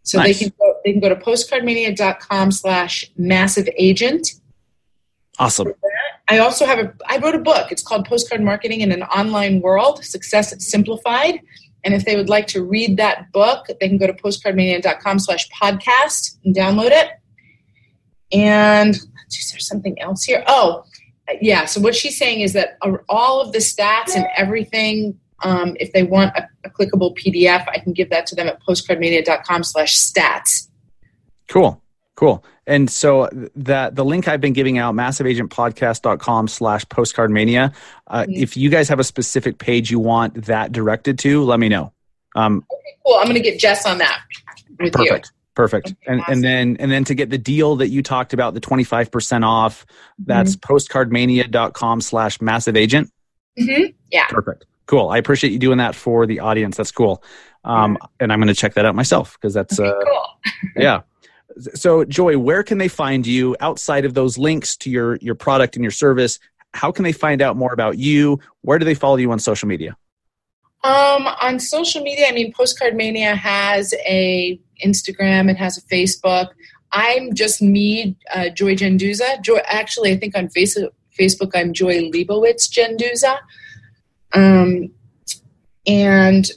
So 0.04 0.18
Nice. 0.18 0.38
they 0.38 0.44
can 0.44 0.54
go, 0.58 0.74
they 0.84 0.92
can 0.92 1.00
go 1.00 1.08
to 1.08 1.16
postcardmania.com 1.16 2.52
slash 2.52 3.04
massive 3.16 3.68
agent. 3.76 4.28
awesome. 5.38 5.72
I 6.28 6.38
also 6.38 6.64
have 6.64 6.78
a 6.78 6.94
I 7.06 7.18
wrote 7.18 7.34
a 7.34 7.38
book. 7.40 7.70
It's 7.72 7.82
called 7.82 8.06
Postcard 8.06 8.40
Marketing 8.40 8.80
in 8.80 8.92
an 8.92 9.02
Online 9.02 9.60
World: 9.60 10.02
Success 10.04 10.54
Simplified. 10.66 11.40
And 11.84 11.92
if 11.92 12.06
they 12.06 12.16
would 12.16 12.30
like 12.30 12.46
to 12.48 12.62
read 12.64 12.96
that 12.96 13.30
book, 13.32 13.66
they 13.78 13.88
can 13.88 13.98
go 13.98 14.06
to 14.06 14.14
postcardmania.com 14.14 15.18
slash 15.18 15.46
podcast 15.50 16.38
and 16.42 16.54
download 16.56 16.92
it. 16.92 17.10
And 18.32 18.94
is 18.94 19.50
there 19.50 19.60
something 19.60 20.00
else 20.00 20.24
here? 20.24 20.42
Oh, 20.46 20.84
yeah. 21.42 21.66
So 21.66 21.82
what 21.82 21.94
she's 21.94 22.16
saying 22.16 22.40
is 22.40 22.54
that 22.54 22.78
all 23.08 23.42
of 23.42 23.52
the 23.52 23.58
stats 23.58 24.16
and 24.16 24.26
everything, 24.34 25.20
um, 25.44 25.76
if 25.78 25.92
they 25.92 26.02
want 26.02 26.34
a, 26.36 26.48
a 26.64 26.70
clickable 26.70 27.16
PDF, 27.16 27.64
I 27.68 27.78
can 27.78 27.92
give 27.92 28.10
that 28.10 28.26
to 28.28 28.34
them 28.34 28.48
at 28.48 28.60
postcardmania.com 28.62 29.62
slash 29.62 29.94
stats. 29.96 30.68
Cool. 31.48 31.80
Cool. 32.16 32.44
And 32.66 32.88
so 32.90 33.28
that 33.56 33.96
the 33.96 34.04
link 34.04 34.26
I've 34.28 34.40
been 34.40 34.52
giving 34.52 34.78
out, 34.78 34.94
massiveagentpodcast.com 34.94 36.48
slash 36.48 36.84
postcardmania. 36.86 37.74
Uh, 38.06 38.24
Mhm. 38.28 38.36
If 38.42 38.56
you 38.56 38.70
guys 38.70 38.88
have 38.88 39.00
a 39.00 39.04
specific 39.04 39.58
page 39.58 39.90
you 39.90 39.98
want 39.98 40.46
that 40.46 40.72
directed 40.72 41.18
to, 41.20 41.44
let 41.44 41.58
me 41.60 41.68
know. 41.68 41.92
Um, 42.36 42.64
Cool. 43.04 43.16
I'm 43.16 43.24
going 43.24 43.34
to 43.34 43.40
get 43.40 43.58
Jess 43.60 43.84
on 43.84 43.98
that 43.98 44.20
with 44.80 44.86
you. 44.86 44.90
perfect. 44.92 45.32
Perfect. 45.54 45.86
Okay, 45.88 45.96
And 46.06 46.20
awesome. 46.22 46.32
and 46.34 46.44
then 46.44 46.76
and 46.80 46.90
then 46.90 47.04
to 47.04 47.14
get 47.14 47.30
the 47.30 47.38
deal 47.38 47.76
that 47.76 47.88
you 47.88 48.02
talked 48.02 48.32
about, 48.32 48.54
the 48.54 48.60
25% 48.60 49.44
off, 49.44 49.84
that's 50.18 50.56
Mm-hmm. 50.56 50.72
postcardmania.com 50.74 52.00
slash 52.00 52.40
massive 52.40 52.76
agent. 52.76 53.10
hmm 53.58 53.84
Yeah. 54.10 54.26
Perfect. 54.28 54.64
Cool. 54.86 55.08
I 55.08 55.18
appreciate 55.18 55.52
you 55.52 55.58
doing 55.58 55.78
that 55.78 55.94
for 55.94 56.26
the 56.26 56.40
audience. 56.40 56.76
That's 56.76 56.90
cool. 56.90 57.22
Um, 57.64 57.96
and 58.20 58.32
I'm 58.32 58.38
going 58.38 58.48
to 58.48 58.54
check 58.54 58.74
that 58.74 58.84
out 58.84 58.94
myself 58.94 59.38
because 59.40 59.54
that's 59.54 59.80
uh, 59.80 59.92
cool. 60.04 60.26
yeah. 60.76 61.02
So, 61.74 62.04
Joy, 62.04 62.36
where 62.36 62.62
can 62.62 62.78
they 62.78 62.88
find 62.88 63.26
you 63.26 63.56
outside 63.60 64.04
of 64.04 64.14
those 64.14 64.36
links 64.36 64.76
to 64.78 64.90
your 64.90 65.16
your 65.16 65.34
product 65.34 65.76
and 65.76 65.84
your 65.84 65.92
service? 65.92 66.38
How 66.74 66.90
can 66.90 67.04
they 67.04 67.12
find 67.12 67.40
out 67.40 67.56
more 67.56 67.72
about 67.72 67.96
you? 67.96 68.40
Where 68.62 68.78
do 68.78 68.84
they 68.84 68.94
follow 68.94 69.16
you 69.16 69.30
on 69.30 69.38
social 69.38 69.68
media? 69.68 69.96
Um, 70.82 71.26
on 71.40 71.60
social 71.60 72.02
media, 72.02 72.26
I 72.28 72.32
mean, 72.32 72.52
Postcard 72.52 72.94
Mania 72.94 73.34
has 73.34 73.94
a 74.06 74.60
Instagram, 74.84 75.50
it 75.50 75.56
has 75.56 75.78
a 75.78 75.82
Facebook. 75.82 76.48
I'm 76.92 77.34
just 77.34 77.62
me, 77.62 78.16
uh, 78.34 78.50
Joy 78.50 78.76
Gendusa. 78.76 79.40
Joy, 79.42 79.60
actually, 79.64 80.12
I 80.12 80.16
think 80.16 80.36
on 80.36 80.48
Facebook, 80.48 80.90
Facebook, 81.18 81.52
I'm 81.54 81.72
Joy 81.72 82.10
Leibowitz 82.10 82.68
Gendusa. 82.68 83.38
Um, 84.34 84.90
and 85.86 86.48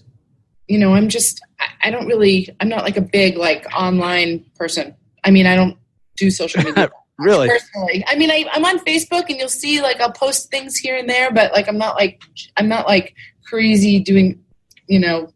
you 0.68 0.78
know, 0.78 0.94
I'm 0.94 1.08
just, 1.08 1.42
I, 1.82 1.90
don't 1.92 2.08
really, 2.08 2.50
I'm 2.60 2.68
not 2.68 2.84
like 2.84 2.98
a 2.98 3.02
big 3.02 3.38
like 3.38 3.66
online 3.74 4.44
person. 4.58 4.96
I 5.24 5.32
mean, 5.32 5.48
I 5.48 5.56
don't 5.56 5.78
do 6.18 6.30
social 6.30 6.62
media 6.64 6.90
Really? 7.20 7.48
personally. 7.48 8.04
I 8.08 8.16
mean, 8.16 8.30
I, 8.30 8.46
I'm 8.52 8.64
on 8.66 8.80
Facebook, 8.80 9.30
and 9.30 9.40
you'll 9.40 9.50
see 9.50 9.82
like 9.82 10.00
I'll 10.00 10.12
post 10.12 10.52
things 10.52 10.78
here 10.78 10.96
and 10.98 11.10
there, 11.10 11.32
but 11.32 11.52
like 11.52 11.68
I'm 11.68 11.78
not 11.78 11.96
like 11.96 12.22
I'm 12.58 12.68
not 12.68 12.86
like 12.86 13.16
crazy 13.44 14.00
doing, 14.00 14.44
you 14.88 15.00
know, 15.00 15.32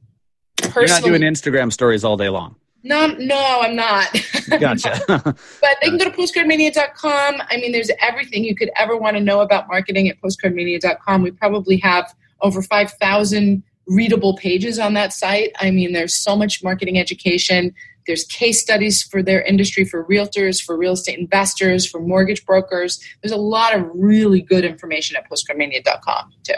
You're 0.62 0.68
not 0.68 0.74
personally. 0.74 1.18
doing 1.18 1.34
Instagram 1.34 1.74
stories 1.74 2.04
all 2.04 2.18
day 2.18 2.30
long. 2.30 2.56
no, 2.84 3.08
no, 3.08 3.62
I'm 3.64 3.76
not. 3.76 4.16
Gotcha. 4.60 5.02
but 5.08 5.78
they 5.82 5.88
can 5.88 5.98
go 5.98 6.06
to 6.06 6.12
postcardmania.com. 6.12 7.42
I 7.50 7.58
mean, 7.58 7.72
there's 7.72 7.90
everything 8.00 8.44
you 8.44 8.56
could 8.56 8.70
ever 8.76 8.96
want 8.96 9.18
to 9.18 9.24
know 9.24 9.42
about 9.42 9.68
marketing 9.68 10.08
at 10.10 10.22
postcardmania.com. 10.22 11.24
We 11.24 11.32
probably 11.32 11.78
have 11.78 12.14
over 12.42 12.62
5,000 12.62 13.64
readable 13.88 14.36
pages 14.38 14.80
on 14.80 14.94
that 14.94 15.14
site. 15.14 15.52
I 15.60 15.72
mean, 15.72 15.94
there's 15.94 16.14
so 16.14 16.36
much 16.36 16.64
marketing 16.64 16.98
education. 17.00 17.74
There's 18.08 18.24
case 18.26 18.62
studies 18.62 19.04
for 19.04 19.22
their 19.22 19.42
industry, 19.42 19.86
for 19.86 20.06
realtors, 20.06 20.62
for 20.62 20.78
real 20.78 20.94
estate 20.94 21.20
investors, 21.20 21.86
for 21.86 22.00
mortgage 22.00 22.46
brokers. 22.46 23.00
There's 23.22 23.32
a 23.32 23.38
lot 23.38 23.76
of 23.76 23.88
really 23.94 24.42
good 24.42 24.66
information 24.66 25.16
at 25.18 25.30
postcardmania.com 25.30 26.32
too. 26.44 26.54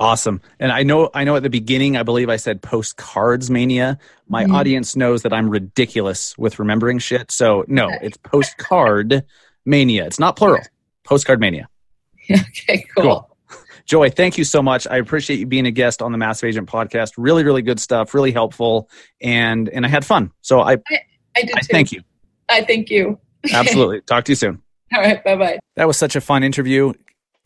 Awesome. 0.00 0.40
And 0.58 0.72
I 0.72 0.82
know 0.82 1.08
I 1.14 1.22
know 1.22 1.36
at 1.36 1.44
the 1.44 1.50
beginning 1.50 1.96
I 1.96 2.02
believe 2.02 2.28
I 2.28 2.36
said 2.36 2.60
postcards 2.62 3.48
mania. 3.48 3.96
My 4.28 4.44
Mhm. 4.44 4.52
audience 4.54 4.96
knows 4.96 5.22
that 5.22 5.32
I'm 5.32 5.48
ridiculous 5.48 6.36
with 6.36 6.58
remembering 6.58 6.98
shit. 6.98 7.30
So 7.30 7.64
no, 7.68 7.88
it's 8.02 8.16
postcard 8.16 9.22
mania. 9.64 10.04
It's 10.04 10.18
not 10.18 10.34
plural. 10.36 10.62
Postcard 11.04 11.38
mania. 11.38 11.68
okay, 12.30 12.84
cool. 12.96 13.02
Cool. 13.04 13.33
Joy, 13.86 14.10
thank 14.10 14.38
you 14.38 14.44
so 14.44 14.62
much. 14.62 14.86
I 14.86 14.96
appreciate 14.96 15.38
you 15.38 15.46
being 15.46 15.66
a 15.66 15.70
guest 15.70 16.00
on 16.00 16.12
the 16.12 16.18
Massive 16.18 16.48
Agent 16.48 16.68
podcast. 16.68 17.12
Really, 17.16 17.44
really 17.44 17.62
good 17.62 17.78
stuff, 17.78 18.14
really 18.14 18.32
helpful, 18.32 18.88
and 19.20 19.68
and 19.68 19.84
I 19.84 19.88
had 19.88 20.04
fun. 20.04 20.30
So 20.40 20.60
I, 20.60 20.72
I 20.72 21.42
did 21.42 21.56
I 21.56 21.60
too. 21.60 21.66
thank 21.70 21.92
you. 21.92 22.02
I 22.48 22.62
thank 22.62 22.90
you. 22.90 23.18
Absolutely. 23.52 24.00
Talk 24.02 24.24
to 24.24 24.32
you 24.32 24.36
soon. 24.36 24.62
All 24.94 25.00
right, 25.00 25.22
bye 25.22 25.36
bye. 25.36 25.58
That 25.76 25.86
was 25.86 25.96
such 25.96 26.16
a 26.16 26.20
fun 26.20 26.42
interview. 26.42 26.92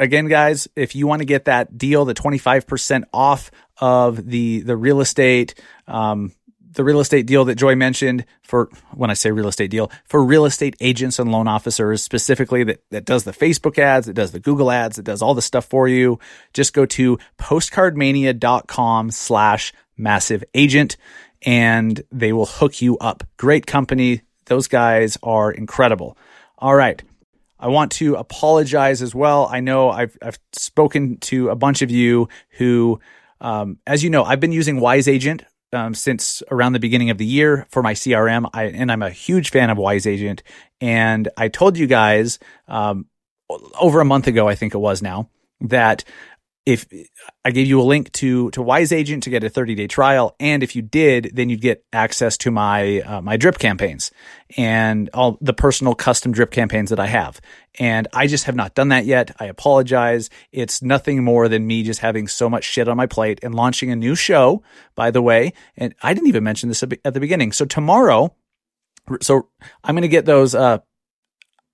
Again, 0.00 0.28
guys, 0.28 0.68
if 0.76 0.94
you 0.94 1.08
want 1.08 1.20
to 1.20 1.26
get 1.26 1.46
that 1.46 1.76
deal, 1.76 2.04
the 2.04 2.14
25% 2.14 3.04
off 3.12 3.50
of 3.80 4.24
the 4.24 4.60
the 4.60 4.76
real 4.76 5.00
estate 5.00 5.54
um 5.86 6.32
the 6.70 6.84
real 6.84 7.00
estate 7.00 7.26
deal 7.26 7.44
that 7.46 7.54
Joy 7.54 7.74
mentioned 7.74 8.24
for 8.42 8.68
when 8.92 9.10
I 9.10 9.14
say 9.14 9.30
real 9.30 9.48
estate 9.48 9.70
deal 9.70 9.90
for 10.04 10.22
real 10.22 10.44
estate 10.44 10.76
agents 10.80 11.18
and 11.18 11.30
loan 11.30 11.48
officers 11.48 12.02
specifically 12.02 12.64
that, 12.64 12.82
that 12.90 13.04
does 13.04 13.24
the 13.24 13.32
Facebook 13.32 13.78
ads, 13.78 14.08
it 14.08 14.14
does 14.14 14.32
the 14.32 14.40
Google 14.40 14.70
ads, 14.70 14.98
it 14.98 15.04
does 15.04 15.22
all 15.22 15.34
the 15.34 15.42
stuff 15.42 15.64
for 15.66 15.88
you. 15.88 16.18
Just 16.52 16.74
go 16.74 16.86
to 16.86 17.18
postcardmania.com 17.38 19.10
slash 19.10 19.72
massive 19.96 20.44
agent 20.54 20.96
and 21.42 22.02
they 22.10 22.32
will 22.32 22.46
hook 22.46 22.82
you 22.82 22.98
up. 22.98 23.24
Great 23.36 23.66
company. 23.66 24.22
Those 24.46 24.68
guys 24.68 25.16
are 25.22 25.50
incredible. 25.50 26.16
All 26.58 26.74
right. 26.74 27.02
I 27.60 27.68
want 27.68 27.92
to 27.92 28.14
apologize 28.14 29.02
as 29.02 29.14
well. 29.14 29.48
I 29.50 29.60
know 29.60 29.90
I've, 29.90 30.16
I've 30.22 30.38
spoken 30.52 31.18
to 31.18 31.48
a 31.48 31.56
bunch 31.56 31.82
of 31.82 31.90
you 31.90 32.28
who, 32.50 33.00
um, 33.40 33.78
as 33.86 34.04
you 34.04 34.10
know, 34.10 34.22
I've 34.22 34.38
been 34.38 34.52
using 34.52 34.80
Wise 34.80 35.08
Agent 35.08 35.42
um, 35.72 35.94
since 35.94 36.42
around 36.50 36.72
the 36.72 36.80
beginning 36.80 37.10
of 37.10 37.18
the 37.18 37.26
year 37.26 37.66
for 37.70 37.82
my 37.82 37.94
CRM, 37.94 38.48
I, 38.52 38.64
and 38.64 38.90
I'm 38.90 39.02
a 39.02 39.10
huge 39.10 39.50
fan 39.50 39.70
of 39.70 39.78
Wise 39.78 40.06
Agent. 40.06 40.42
And 40.80 41.28
I 41.36 41.48
told 41.48 41.76
you 41.76 41.86
guys 41.86 42.38
um, 42.66 43.06
over 43.80 44.00
a 44.00 44.04
month 44.04 44.26
ago, 44.26 44.48
I 44.48 44.54
think 44.54 44.74
it 44.74 44.78
was 44.78 45.02
now, 45.02 45.28
that 45.60 46.04
if 46.68 46.86
I 47.46 47.50
gave 47.50 47.66
you 47.66 47.80
a 47.80 47.82
link 47.82 48.12
to 48.12 48.50
to 48.50 48.60
Wise 48.60 48.92
Agent 48.92 49.22
to 49.22 49.30
get 49.30 49.42
a 49.42 49.48
30 49.48 49.74
day 49.74 49.86
trial, 49.86 50.36
and 50.38 50.62
if 50.62 50.76
you 50.76 50.82
did, 50.82 51.30
then 51.32 51.48
you'd 51.48 51.62
get 51.62 51.82
access 51.94 52.36
to 52.38 52.50
my 52.50 53.00
uh, 53.00 53.22
my 53.22 53.38
drip 53.38 53.58
campaigns 53.58 54.10
and 54.58 55.08
all 55.14 55.38
the 55.40 55.54
personal 55.54 55.94
custom 55.94 56.30
drip 56.30 56.50
campaigns 56.50 56.90
that 56.90 57.00
I 57.00 57.06
have. 57.06 57.40
And 57.78 58.06
I 58.12 58.26
just 58.26 58.44
have 58.44 58.54
not 58.54 58.74
done 58.74 58.90
that 58.90 59.06
yet. 59.06 59.34
I 59.40 59.46
apologize. 59.46 60.28
It's 60.52 60.82
nothing 60.82 61.24
more 61.24 61.48
than 61.48 61.66
me 61.66 61.84
just 61.84 62.00
having 62.00 62.28
so 62.28 62.50
much 62.50 62.64
shit 62.64 62.86
on 62.86 62.98
my 62.98 63.06
plate 63.06 63.40
and 63.42 63.54
launching 63.54 63.90
a 63.90 63.96
new 63.96 64.14
show. 64.14 64.62
By 64.94 65.10
the 65.10 65.22
way, 65.22 65.54
and 65.74 65.94
I 66.02 66.12
didn't 66.12 66.28
even 66.28 66.44
mention 66.44 66.68
this 66.68 66.82
at 66.82 67.14
the 67.14 67.20
beginning. 67.20 67.52
So 67.52 67.64
tomorrow, 67.64 68.34
so 69.22 69.48
I'm 69.82 69.94
going 69.94 70.02
to 70.02 70.08
get 70.08 70.26
those 70.26 70.54
uh, 70.54 70.80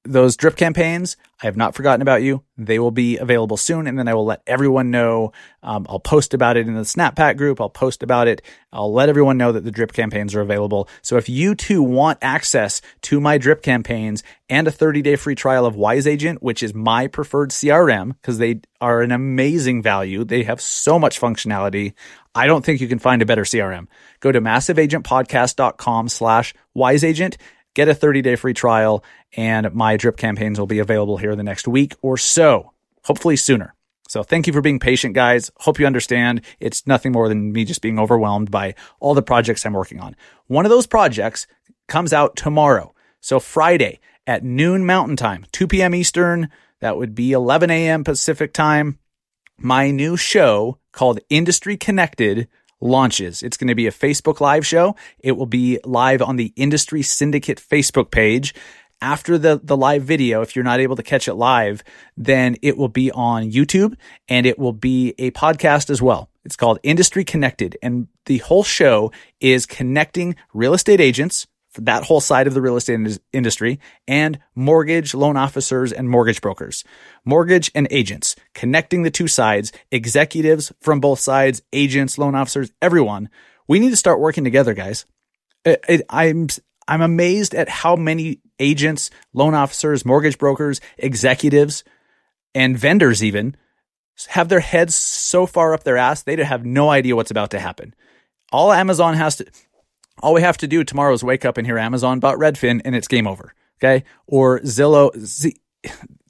those 0.04 0.36
drip 0.36 0.56
campaigns, 0.56 1.16
I 1.42 1.46
have 1.46 1.56
not 1.56 1.74
forgotten 1.74 2.02
about 2.02 2.22
you. 2.22 2.42
They 2.58 2.78
will 2.78 2.90
be 2.90 3.16
available 3.16 3.56
soon, 3.56 3.86
and 3.86 3.98
then 3.98 4.06
I 4.06 4.14
will 4.14 4.26
let 4.26 4.42
everyone 4.46 4.90
know. 4.90 5.32
Um, 5.62 5.86
I'll 5.88 5.98
post 5.98 6.34
about 6.34 6.56
it 6.56 6.68
in 6.68 6.74
the 6.74 6.84
Snap 6.84 7.16
Pack 7.16 7.36
group. 7.36 7.60
I'll 7.60 7.70
post 7.70 8.02
about 8.02 8.28
it. 8.28 8.42
I'll 8.72 8.92
let 8.92 9.08
everyone 9.08 9.38
know 9.38 9.52
that 9.52 9.64
the 9.64 9.70
drip 9.70 9.92
campaigns 9.92 10.34
are 10.34 10.42
available. 10.42 10.88
So 11.02 11.16
if 11.16 11.28
you 11.28 11.54
too 11.54 11.82
want 11.82 12.18
access 12.20 12.82
to 13.02 13.20
my 13.20 13.38
drip 13.38 13.62
campaigns 13.62 14.22
and 14.48 14.68
a 14.68 14.70
30 14.70 15.02
day 15.02 15.16
free 15.16 15.34
trial 15.34 15.64
of 15.64 15.74
Wise 15.74 16.06
Agent, 16.06 16.42
which 16.42 16.62
is 16.62 16.74
my 16.74 17.06
preferred 17.06 17.50
CRM 17.50 18.12
because 18.20 18.38
they 18.38 18.60
are 18.80 19.00
an 19.00 19.10
amazing 19.10 19.82
value, 19.82 20.24
they 20.24 20.42
have 20.42 20.60
so 20.60 20.98
much 20.98 21.20
functionality. 21.20 21.94
I 22.34 22.46
don't 22.46 22.64
think 22.64 22.80
you 22.80 22.88
can 22.88 22.98
find 22.98 23.22
a 23.22 23.26
better 23.26 23.44
CRM. 23.44 23.86
Go 24.20 24.32
to 24.32 24.40
massiveagentpodcast.com 24.40 26.08
slash 26.08 26.54
wiseagent 26.76 27.36
get 27.74 27.88
a 27.88 27.94
30 27.94 28.22
day 28.22 28.36
free 28.36 28.54
trial, 28.54 29.04
and 29.36 29.72
my 29.74 29.96
drip 29.96 30.16
campaigns 30.16 30.58
will 30.58 30.66
be 30.66 30.78
available 30.78 31.16
here 31.16 31.36
the 31.36 31.42
next 31.42 31.68
week 31.68 31.94
or 32.02 32.16
so, 32.16 32.72
hopefully 33.04 33.36
sooner. 33.36 33.74
So 34.08 34.22
thank 34.22 34.46
you 34.46 34.52
for 34.52 34.60
being 34.60 34.78
patient, 34.78 35.14
guys. 35.14 35.50
Hope 35.58 35.78
you 35.78 35.86
understand. 35.86 36.42
It's 36.60 36.86
nothing 36.86 37.12
more 37.12 37.28
than 37.28 37.52
me 37.52 37.64
just 37.64 37.82
being 37.82 37.98
overwhelmed 37.98 38.50
by 38.50 38.74
all 39.00 39.14
the 39.14 39.22
projects 39.22 39.64
I'm 39.64 39.72
working 39.72 40.00
on. 40.00 40.14
One 40.46 40.66
of 40.66 40.70
those 40.70 40.86
projects 40.86 41.46
comes 41.88 42.12
out 42.12 42.36
tomorrow. 42.36 42.94
So 43.20 43.40
Friday 43.40 44.00
at 44.26 44.44
noon 44.44 44.84
Mountain 44.86 45.16
Time, 45.16 45.46
2 45.52 45.66
p.m. 45.66 45.94
Eastern. 45.94 46.50
That 46.80 46.96
would 46.96 47.14
be 47.14 47.32
11 47.32 47.70
a.m. 47.70 48.04
Pacific 48.04 48.52
Time. 48.52 48.98
My 49.56 49.90
new 49.90 50.16
show 50.16 50.78
called 50.92 51.20
Industry 51.30 51.76
Connected 51.76 52.48
launches. 52.80 53.42
It's 53.42 53.56
going 53.56 53.68
to 53.68 53.74
be 53.74 53.86
a 53.86 53.92
Facebook 53.92 54.40
Live 54.40 54.66
show. 54.66 54.94
It 55.18 55.32
will 55.32 55.46
be 55.46 55.78
live 55.84 56.20
on 56.20 56.36
the 56.36 56.52
Industry 56.56 57.02
Syndicate 57.02 57.58
Facebook 57.58 58.10
page. 58.10 58.54
After 59.04 59.36
the, 59.36 59.60
the 59.62 59.76
live 59.76 60.02
video, 60.02 60.40
if 60.40 60.56
you're 60.56 60.64
not 60.64 60.80
able 60.80 60.96
to 60.96 61.02
catch 61.02 61.28
it 61.28 61.34
live, 61.34 61.84
then 62.16 62.56
it 62.62 62.78
will 62.78 62.88
be 62.88 63.10
on 63.12 63.52
YouTube 63.52 63.96
and 64.28 64.46
it 64.46 64.58
will 64.58 64.72
be 64.72 65.14
a 65.18 65.30
podcast 65.32 65.90
as 65.90 66.00
well. 66.00 66.30
It's 66.42 66.56
called 66.56 66.78
Industry 66.82 67.22
Connected. 67.22 67.76
And 67.82 68.08
the 68.24 68.38
whole 68.38 68.64
show 68.64 69.12
is 69.40 69.66
connecting 69.66 70.36
real 70.54 70.72
estate 70.72 71.02
agents, 71.02 71.46
that 71.76 72.04
whole 72.04 72.22
side 72.22 72.46
of 72.46 72.54
the 72.54 72.62
real 72.62 72.78
estate 72.78 73.18
industry 73.34 73.78
and 74.08 74.38
mortgage 74.54 75.12
loan 75.12 75.36
officers 75.36 75.92
and 75.92 76.08
mortgage 76.08 76.40
brokers, 76.40 76.82
mortgage 77.26 77.70
and 77.74 77.86
agents, 77.90 78.34
connecting 78.54 79.02
the 79.02 79.10
two 79.10 79.28
sides, 79.28 79.70
executives 79.90 80.72
from 80.80 81.00
both 81.00 81.20
sides, 81.20 81.60
agents, 81.74 82.16
loan 82.16 82.34
officers, 82.34 82.72
everyone. 82.80 83.28
We 83.68 83.80
need 83.80 83.90
to 83.90 83.96
start 83.96 84.18
working 84.18 84.44
together, 84.44 84.72
guys. 84.72 85.04
I'm 86.08 86.48
I'm 86.88 87.00
amazed 87.02 87.54
at 87.54 87.68
how 87.68 87.96
many 87.96 88.40
agents, 88.58 89.10
loan 89.32 89.54
officers, 89.54 90.04
mortgage 90.04 90.38
brokers, 90.38 90.80
executives, 90.98 91.84
and 92.54 92.78
vendors 92.78 93.22
even 93.22 93.56
have 94.28 94.48
their 94.48 94.60
heads 94.60 94.94
so 94.94 95.44
far 95.44 95.74
up 95.74 95.82
their 95.82 95.96
ass 95.96 96.22
they 96.22 96.36
have 96.36 96.64
no 96.64 96.88
idea 96.90 97.16
what's 97.16 97.30
about 97.30 97.50
to 97.50 97.58
happen. 97.58 97.94
All 98.52 98.72
Amazon 98.72 99.14
has 99.14 99.36
to 99.36 99.46
all 100.22 100.34
we 100.34 100.42
have 100.42 100.56
to 100.58 100.68
do 100.68 100.84
tomorrow 100.84 101.12
is 101.12 101.24
wake 101.24 101.44
up 101.44 101.58
and 101.58 101.66
hear 101.66 101.78
Amazon 101.78 102.20
bought 102.20 102.38
Redfin 102.38 102.80
and 102.84 102.94
it's 102.94 103.08
game 103.08 103.26
over. 103.26 103.52
Okay. 103.78 104.04
Or 104.26 104.60
Zillow. 104.60 105.16
Z- 105.18 105.60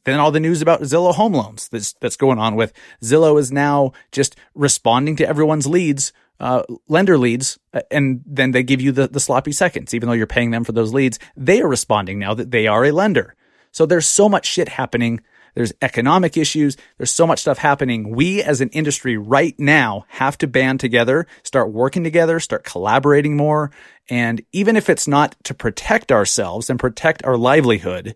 then 0.05 0.21
all 0.21 0.31
the 0.31 0.41
news 0.41 0.63
about 0.63 0.83
Zillow 0.83 1.15
home 1.15 1.33
loans 1.33 1.69
that's, 1.69 1.95
that's 1.95 2.17
going 2.17 2.39
on 2.39 2.57
with 2.57 2.73
Zillow 3.03 3.39
is 3.39 3.51
now 3.51 3.93
just 4.13 4.37
responding 4.55 5.17
to 5.17 5.29
everyone's 5.29 5.67
leads, 5.67 6.13
uh, 6.41 6.63
lender 6.89 7.19
leads. 7.19 7.59
Uh, 7.73 7.83
and 7.91 8.23
then 8.27 8.53
they 8.53 8.63
give 8.63 8.81
you 8.81 8.93
the, 8.93 9.09
the 9.09 9.21
sloppy 9.21 9.53
seconds, 9.53 9.95
even 9.95 10.09
though 10.09 10.15
you're 10.15 10.27
paying 10.27 10.51
them 10.51 10.65
for 10.65 10.73
those 10.73 10.93
leads. 10.93 11.19
They 11.37 11.61
are 11.61 11.69
responding 11.69 12.19
now 12.19 12.35
that 12.35 12.51
they 12.51 12.67
are 12.67 12.85
a 12.85 12.93
lender. 12.93 13.35
So 13.73 13.87
there's 13.87 14.07
so 14.07 14.29
much 14.29 14.47
shit 14.47 14.69
happening 14.69 15.21
there's 15.55 15.73
economic 15.81 16.37
issues. 16.37 16.77
There's 16.99 17.13
so 17.13 17.27
much 17.27 17.41
stuff 17.41 17.59
happening. 17.59 18.11
We 18.11 18.43
as 18.43 18.61
an 18.61 18.71
industry 18.71 19.17
right 19.17 19.59
now 19.59 20.05
have 20.09 20.37
to 20.39 20.47
band 20.47 20.81
together, 20.81 21.27
start 21.43 21.73
working 21.73 22.05
together, 22.05 22.41
start 22.41 22.65
collaborating 22.65 23.37
more. 23.37 23.71
And 24.11 24.43
even 24.53 24.77
if 24.77 24.91
it's 24.91 25.09
not 25.09 25.37
to 25.45 25.55
protect 25.55 26.13
ourselves 26.13 26.69
and 26.69 26.79
protect 26.79 27.25
our 27.25 27.37
livelihood, 27.37 28.15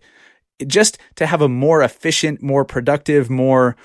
just 0.67 0.97
to 1.15 1.25
have 1.25 1.41
a 1.41 1.49
more 1.49 1.81
efficient, 1.81 2.41
more 2.41 2.65
productive, 2.65 3.29
more 3.29 3.75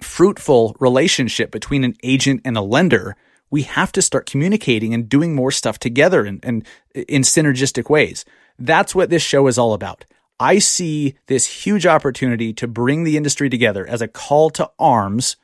fruitful 0.00 0.76
relationship 0.80 1.50
between 1.50 1.84
an 1.84 1.94
agent 2.02 2.40
and 2.44 2.56
a 2.56 2.62
lender, 2.62 3.16
we 3.50 3.62
have 3.62 3.92
to 3.92 4.02
start 4.02 4.26
communicating 4.26 4.92
and 4.92 5.08
doing 5.08 5.34
more 5.34 5.50
stuff 5.50 5.78
together 5.78 6.24
and, 6.24 6.44
and 6.44 6.66
in 6.94 7.22
synergistic 7.22 7.88
ways. 7.88 8.24
That's 8.58 8.94
what 8.94 9.10
this 9.10 9.22
show 9.22 9.46
is 9.46 9.58
all 9.58 9.74
about. 9.74 10.04
I 10.40 10.58
see 10.58 11.16
this 11.26 11.64
huge 11.64 11.86
opportunity 11.86 12.52
to 12.54 12.66
bring 12.66 13.04
the 13.04 13.16
industry 13.16 13.48
together 13.48 13.86
as 13.86 14.02
a 14.02 14.08
call 14.08 14.50
to 14.50 14.70
arms, 14.78 15.36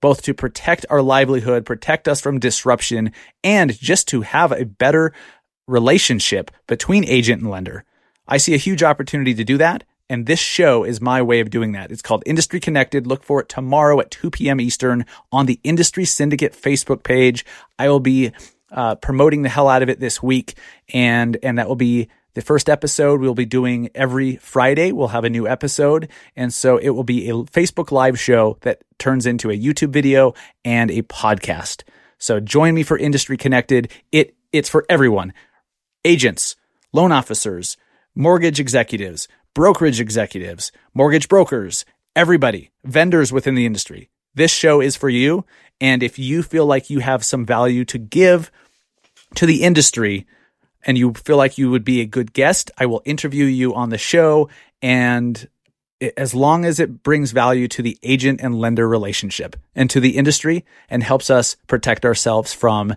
both 0.00 0.22
to 0.22 0.34
protect 0.34 0.86
our 0.90 1.02
livelihood, 1.02 1.66
protect 1.66 2.06
us 2.06 2.20
from 2.20 2.38
disruption, 2.38 3.12
and 3.42 3.78
just 3.78 4.08
to 4.08 4.22
have 4.22 4.52
a 4.52 4.64
better 4.64 5.12
relationship 5.66 6.50
between 6.66 7.04
agent 7.04 7.42
and 7.42 7.50
lender. 7.50 7.84
I 8.32 8.38
see 8.38 8.54
a 8.54 8.56
huge 8.56 8.82
opportunity 8.82 9.34
to 9.34 9.44
do 9.44 9.58
that. 9.58 9.84
And 10.08 10.24
this 10.24 10.38
show 10.38 10.84
is 10.84 11.02
my 11.02 11.20
way 11.20 11.40
of 11.40 11.50
doing 11.50 11.72
that. 11.72 11.92
It's 11.92 12.00
called 12.00 12.22
Industry 12.24 12.60
Connected. 12.60 13.06
Look 13.06 13.24
for 13.24 13.42
it 13.42 13.50
tomorrow 13.50 14.00
at 14.00 14.10
2 14.10 14.30
p.m. 14.30 14.58
Eastern 14.58 15.04
on 15.30 15.44
the 15.44 15.60
Industry 15.64 16.06
Syndicate 16.06 16.54
Facebook 16.54 17.02
page. 17.02 17.44
I 17.78 17.90
will 17.90 18.00
be 18.00 18.32
uh, 18.70 18.94
promoting 18.94 19.42
the 19.42 19.50
hell 19.50 19.68
out 19.68 19.82
of 19.82 19.90
it 19.90 20.00
this 20.00 20.22
week, 20.22 20.56
and 20.94 21.36
and 21.42 21.58
that 21.58 21.68
will 21.68 21.76
be 21.76 22.08
the 22.32 22.40
first 22.40 22.70
episode 22.70 23.20
we'll 23.20 23.34
be 23.34 23.44
doing 23.44 23.90
every 23.94 24.36
Friday. 24.36 24.92
We'll 24.92 25.08
have 25.08 25.24
a 25.24 25.30
new 25.30 25.46
episode. 25.46 26.08
And 26.34 26.54
so 26.54 26.78
it 26.78 26.88
will 26.90 27.04
be 27.04 27.28
a 27.28 27.34
Facebook 27.34 27.92
live 27.92 28.18
show 28.18 28.56
that 28.62 28.80
turns 28.98 29.26
into 29.26 29.50
a 29.50 29.58
YouTube 29.58 29.90
video 29.90 30.32
and 30.64 30.90
a 30.90 31.02
podcast. 31.02 31.82
So 32.16 32.40
join 32.40 32.72
me 32.72 32.82
for 32.82 32.96
Industry 32.96 33.36
Connected. 33.36 33.92
It, 34.10 34.34
it's 34.52 34.70
for 34.70 34.86
everyone. 34.88 35.34
Agents, 36.02 36.56
loan 36.94 37.12
officers, 37.12 37.76
mortgage 38.14 38.60
executives, 38.60 39.28
brokerage 39.54 40.00
executives, 40.00 40.72
mortgage 40.94 41.28
brokers, 41.28 41.84
everybody, 42.14 42.70
vendors 42.84 43.32
within 43.32 43.54
the 43.54 43.66
industry. 43.66 44.10
This 44.34 44.50
show 44.50 44.80
is 44.80 44.96
for 44.96 45.08
you. 45.08 45.44
And 45.80 46.02
if 46.02 46.18
you 46.18 46.42
feel 46.42 46.66
like 46.66 46.90
you 46.90 47.00
have 47.00 47.24
some 47.24 47.44
value 47.44 47.84
to 47.86 47.98
give 47.98 48.50
to 49.34 49.46
the 49.46 49.62
industry, 49.62 50.26
and 50.84 50.98
you 50.98 51.12
feel 51.14 51.36
like 51.36 51.58
you 51.58 51.70
would 51.70 51.84
be 51.84 52.00
a 52.00 52.06
good 52.06 52.32
guest, 52.32 52.70
I 52.76 52.86
will 52.86 53.02
interview 53.04 53.44
you 53.44 53.74
on 53.74 53.90
the 53.90 53.98
show. 53.98 54.48
And 54.80 55.48
as 56.16 56.34
long 56.34 56.64
as 56.64 56.80
it 56.80 57.02
brings 57.02 57.30
value 57.30 57.68
to 57.68 57.82
the 57.82 57.98
agent 58.02 58.40
and 58.40 58.58
lender 58.58 58.88
relationship 58.88 59.56
and 59.74 59.88
to 59.90 60.00
the 60.00 60.16
industry 60.16 60.64
and 60.90 61.02
helps 61.02 61.30
us 61.30 61.56
protect 61.68 62.04
ourselves 62.04 62.52
from 62.52 62.90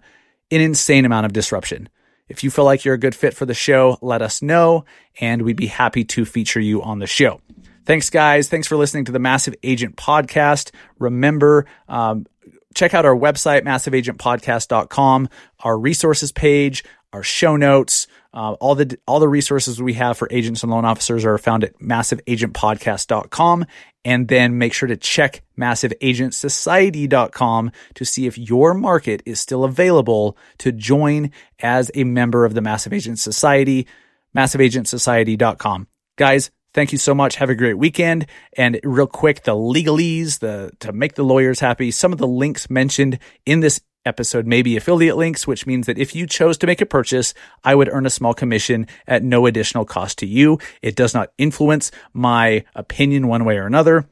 an 0.52 0.62
insane 0.62 1.06
amount 1.06 1.26
of 1.26 1.34
disruption. 1.34 1.90
If 2.28 2.44
you 2.44 2.50
feel 2.50 2.66
like 2.66 2.84
you're 2.84 2.96
a 2.96 3.00
good 3.00 3.16
fit 3.16 3.34
for 3.34 3.46
the 3.46 3.54
show, 3.54 3.98
let 4.02 4.22
us 4.22 4.42
know 4.42 4.86
and 5.20 5.44
we'd 5.44 5.56
be 5.56 5.68
happy 5.68 6.04
to 6.04 6.26
feature 6.26 6.60
you 6.60 6.82
on 6.82 7.00
the 7.00 7.08
show. 7.08 7.42
Thanks, 7.86 8.10
guys. 8.10 8.50
Thanks 8.50 8.68
for 8.68 8.78
listening 8.78 9.06
to 9.06 9.12
the 9.12 9.20
Massive 9.20 9.54
Agent 9.62 9.96
Podcast. 9.96 10.72
Remember, 10.98 11.68
um, 11.88 12.26
check 12.74 12.96
out 12.96 13.06
our 13.06 13.16
website, 13.16 13.62
massiveagentpodcast.com, 13.64 15.30
our 15.60 15.78
resources 15.78 16.32
page, 16.32 16.84
our 17.14 17.22
show 17.22 17.56
notes, 17.56 18.08
uh, 18.36 18.54
all 18.54 18.76
the 18.76 18.98
all 19.08 19.22
the 19.22 19.30
resources 19.30 19.82
we 19.82 19.94
have 19.94 20.18
for 20.18 20.28
agents 20.30 20.62
and 20.62 20.70
loan 20.72 20.84
officers 20.84 21.24
are 21.24 21.38
found 21.38 21.64
at 21.64 21.80
massiveagentpodcast.com. 21.80 23.66
And 24.04 24.28
then 24.28 24.58
make 24.60 24.74
sure 24.74 24.88
to 24.88 24.98
check 24.98 25.42
massiveagentsociety.com 25.58 27.72
to 27.96 28.06
see 28.06 28.28
if 28.28 28.38
your 28.38 28.76
market 28.76 29.24
is 29.26 29.40
still 29.40 29.64
available 29.64 30.38
to 30.60 30.72
join 30.72 31.32
as 31.60 31.90
a 31.96 32.04
member 32.04 32.46
of 32.46 32.54
the 32.54 32.62
Massive 32.62 32.94
Agent 32.94 33.18
Society, 33.18 33.88
massiveagentsociety.com. 34.36 35.88
Guys, 36.18 36.52
thank 36.76 36.92
you 36.92 37.00
so 37.00 37.16
much. 37.16 37.38
Have 37.38 37.50
a 37.50 37.56
great 37.56 37.80
weekend. 37.80 38.28
And 38.56 38.80
real 38.84 39.08
quick, 39.08 39.42
the 39.44 39.56
legalese, 39.56 40.38
the 40.40 40.72
to 40.82 40.94
make 40.94 41.16
the 41.16 41.24
lawyers 41.24 41.62
happy, 41.62 41.90
some 41.90 42.12
of 42.12 42.20
the 42.20 42.28
links 42.28 42.70
mentioned 42.70 43.18
in 43.46 43.62
this 43.62 43.82
episode 44.06 44.46
may 44.46 44.62
be 44.62 44.78
affiliate 44.78 45.18
links, 45.18 45.48
which 45.48 45.66
means 45.66 45.88
that 45.88 45.98
if 45.98 46.16
you 46.16 46.28
chose 46.28 46.58
to 46.60 46.68
make 46.68 46.82
a 46.82 46.86
purchase, 46.86 47.34
I 47.64 47.76
would 47.76 47.90
earn 47.92 48.06
a 48.06 48.12
small 48.12 48.34
commission 48.34 48.88
at 49.08 49.24
no 49.24 49.46
additional 49.46 49.86
cost 49.86 50.20
to 50.20 50.26
you. 50.26 50.60
It 50.82 50.96
does 50.96 51.14
not 51.14 51.32
influence 51.38 51.92
my 52.14 52.64
opinion 52.76 53.28
one 53.28 53.46
way 53.46 53.58
or 53.58 53.66
another, 53.66 54.08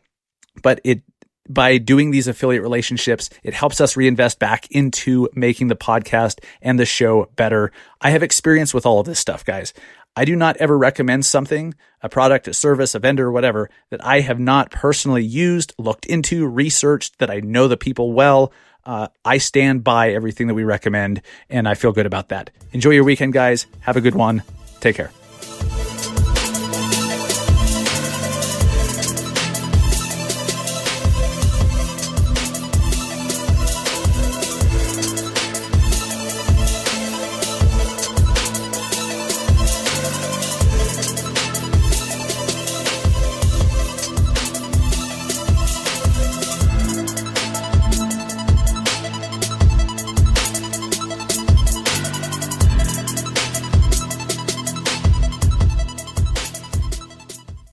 but 0.61 0.81
it 0.83 1.01
by 1.49 1.77
doing 1.77 2.11
these 2.11 2.27
affiliate 2.27 2.63
relationships, 2.63 3.29
it 3.43 3.53
helps 3.53 3.81
us 3.81 3.97
reinvest 3.97 4.39
back 4.39 4.65
into 4.71 5.27
making 5.35 5.67
the 5.67 5.75
podcast 5.75 6.41
and 6.61 6.79
the 6.79 6.85
show 6.85 7.29
better. 7.35 7.71
I 7.99 8.11
have 8.11 8.23
experience 8.23 8.73
with 8.73 8.85
all 8.85 8.99
of 8.99 9.05
this 9.05 9.19
stuff, 9.19 9.43
guys. 9.43 9.73
I 10.15 10.25
do 10.25 10.35
not 10.35 10.57
ever 10.57 10.77
recommend 10.77 11.25
something, 11.25 11.73
a 12.01 12.07
product, 12.07 12.47
a 12.47 12.53
service, 12.53 12.93
a 12.93 12.99
vendor, 12.99 13.31
whatever, 13.31 13.69
that 13.89 14.05
I 14.05 14.19
have 14.21 14.39
not 14.39 14.69
personally 14.69 15.23
used, 15.23 15.73
looked 15.77 16.05
into, 16.05 16.47
researched, 16.47 17.17
that 17.17 17.31
I 17.31 17.39
know 17.39 17.67
the 17.67 17.77
people 17.77 18.13
well. 18.13 18.53
Uh, 18.85 19.07
I 19.23 19.37
stand 19.37 19.83
by 19.83 20.11
everything 20.11 20.47
that 20.47 20.53
we 20.53 20.63
recommend, 20.63 21.21
and 21.49 21.67
I 21.67 21.73
feel 21.73 21.91
good 21.91 22.05
about 22.05 22.29
that. 22.29 22.49
Enjoy 22.71 22.91
your 22.91 23.03
weekend, 23.03 23.33
guys. 23.33 23.65
Have 23.81 23.95
a 23.95 24.01
good 24.01 24.15
one. 24.15 24.43
Take 24.81 24.95
care. 24.97 25.11